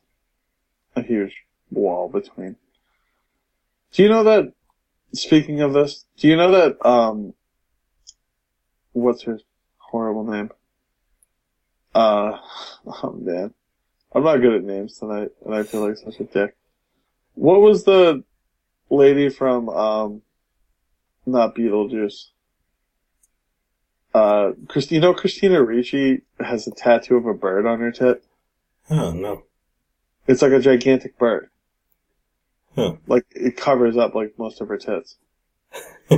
a 0.96 1.02
huge 1.02 1.34
wall 1.72 2.10
between. 2.10 2.56
Do 3.94 4.04
you 4.04 4.10
know 4.10 4.24
that, 4.24 4.52
speaking 5.14 5.62
of 5.62 5.74
this, 5.74 6.06
do 6.18 6.28
you 6.28 6.36
know 6.36 6.52
that, 6.52 6.86
um, 6.86 7.34
what's 8.92 9.24
her 9.24 9.40
horrible 9.78 10.24
name? 10.26 10.52
Uh, 11.94 12.38
oh 12.86 13.12
man. 13.20 13.54
I'm 14.16 14.24
not 14.24 14.38
good 14.38 14.54
at 14.54 14.64
names 14.64 15.00
tonight, 15.00 15.30
and 15.44 15.56
I 15.56 15.64
feel 15.64 15.88
like 15.88 15.98
such 15.98 16.20
a 16.20 16.24
dick. 16.24 16.56
What 17.34 17.62
was 17.62 17.84
the 17.84 18.24
lady 18.90 19.30
from, 19.30 19.70
um, 19.70 20.22
not 21.26 21.56
Beetlejuice? 21.56 22.30
Uh, 24.14 24.52
Christi- 24.68 24.96
you 24.96 25.02
know 25.02 25.16
Christina 25.16 25.64
Ricci 25.64 26.22
has 26.40 26.68
a 26.68 26.72
tattoo 26.72 27.18
of 27.18 27.26
a 27.26 27.34
bird 27.34 27.66
on 27.66 27.80
her 27.80 27.92
tit? 27.92 28.24
Oh, 28.92 29.12
no. 29.12 29.46
It's 30.28 30.44
like 30.44 30.52
a 30.52 30.60
gigantic 30.60 31.18
bird. 31.18 31.50
Huh. 32.76 32.96
Like, 33.08 33.26
it 33.32 33.58
covers 33.58 33.98
up 33.98 34.16
like 34.16 34.34
most 34.38 34.62
of 34.62 34.68
her 34.68 34.78
tits. 34.78 35.18
I 36.12 36.16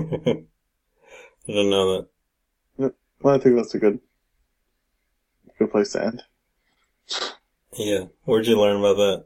didn't 1.47 1.69
know 1.69 2.05
that. 2.77 2.93
Well, 3.21 3.35
I 3.35 3.39
think 3.39 3.55
that's 3.55 3.73
a 3.73 3.79
good, 3.79 3.99
good 5.57 5.71
place 5.71 5.93
to 5.93 6.03
end. 6.03 6.23
Yeah. 7.77 8.05
Where'd 8.23 8.47
you 8.47 8.59
learn 8.59 8.79
about 8.79 8.97
that? 8.97 9.25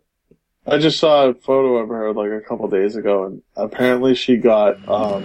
I 0.65 0.77
just 0.77 0.99
saw 0.99 1.27
a 1.29 1.33
photo 1.33 1.77
of 1.77 1.89
her 1.89 2.13
like 2.13 2.31
a 2.31 2.41
couple 2.41 2.67
days 2.67 2.95
ago, 2.95 3.25
and 3.25 3.41
apparently 3.55 4.13
she 4.13 4.37
got 4.37 4.75
um, 4.87 5.23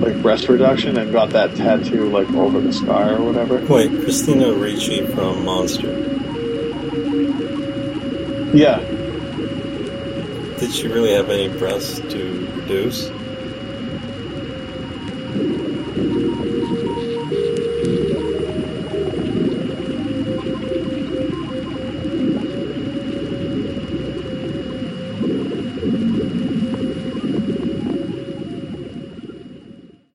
like 0.00 0.20
breast 0.20 0.48
reduction 0.48 0.98
and 0.98 1.12
got 1.12 1.30
that 1.30 1.56
tattoo 1.56 2.10
like 2.10 2.28
over 2.32 2.60
the 2.60 2.72
scar 2.72 3.14
or 3.14 3.22
whatever. 3.24 3.64
Wait, 3.64 3.90
Christina 4.02 4.52
Ricci 4.52 5.06
from 5.06 5.44
Monster. 5.44 5.92
Yeah, 8.54 8.78
Did 10.64 10.72
she 10.72 10.88
really 10.88 11.12
have 11.12 11.28
any 11.28 11.48
breasts 11.58 12.00
to 12.00 12.48
reduce? 12.56 13.10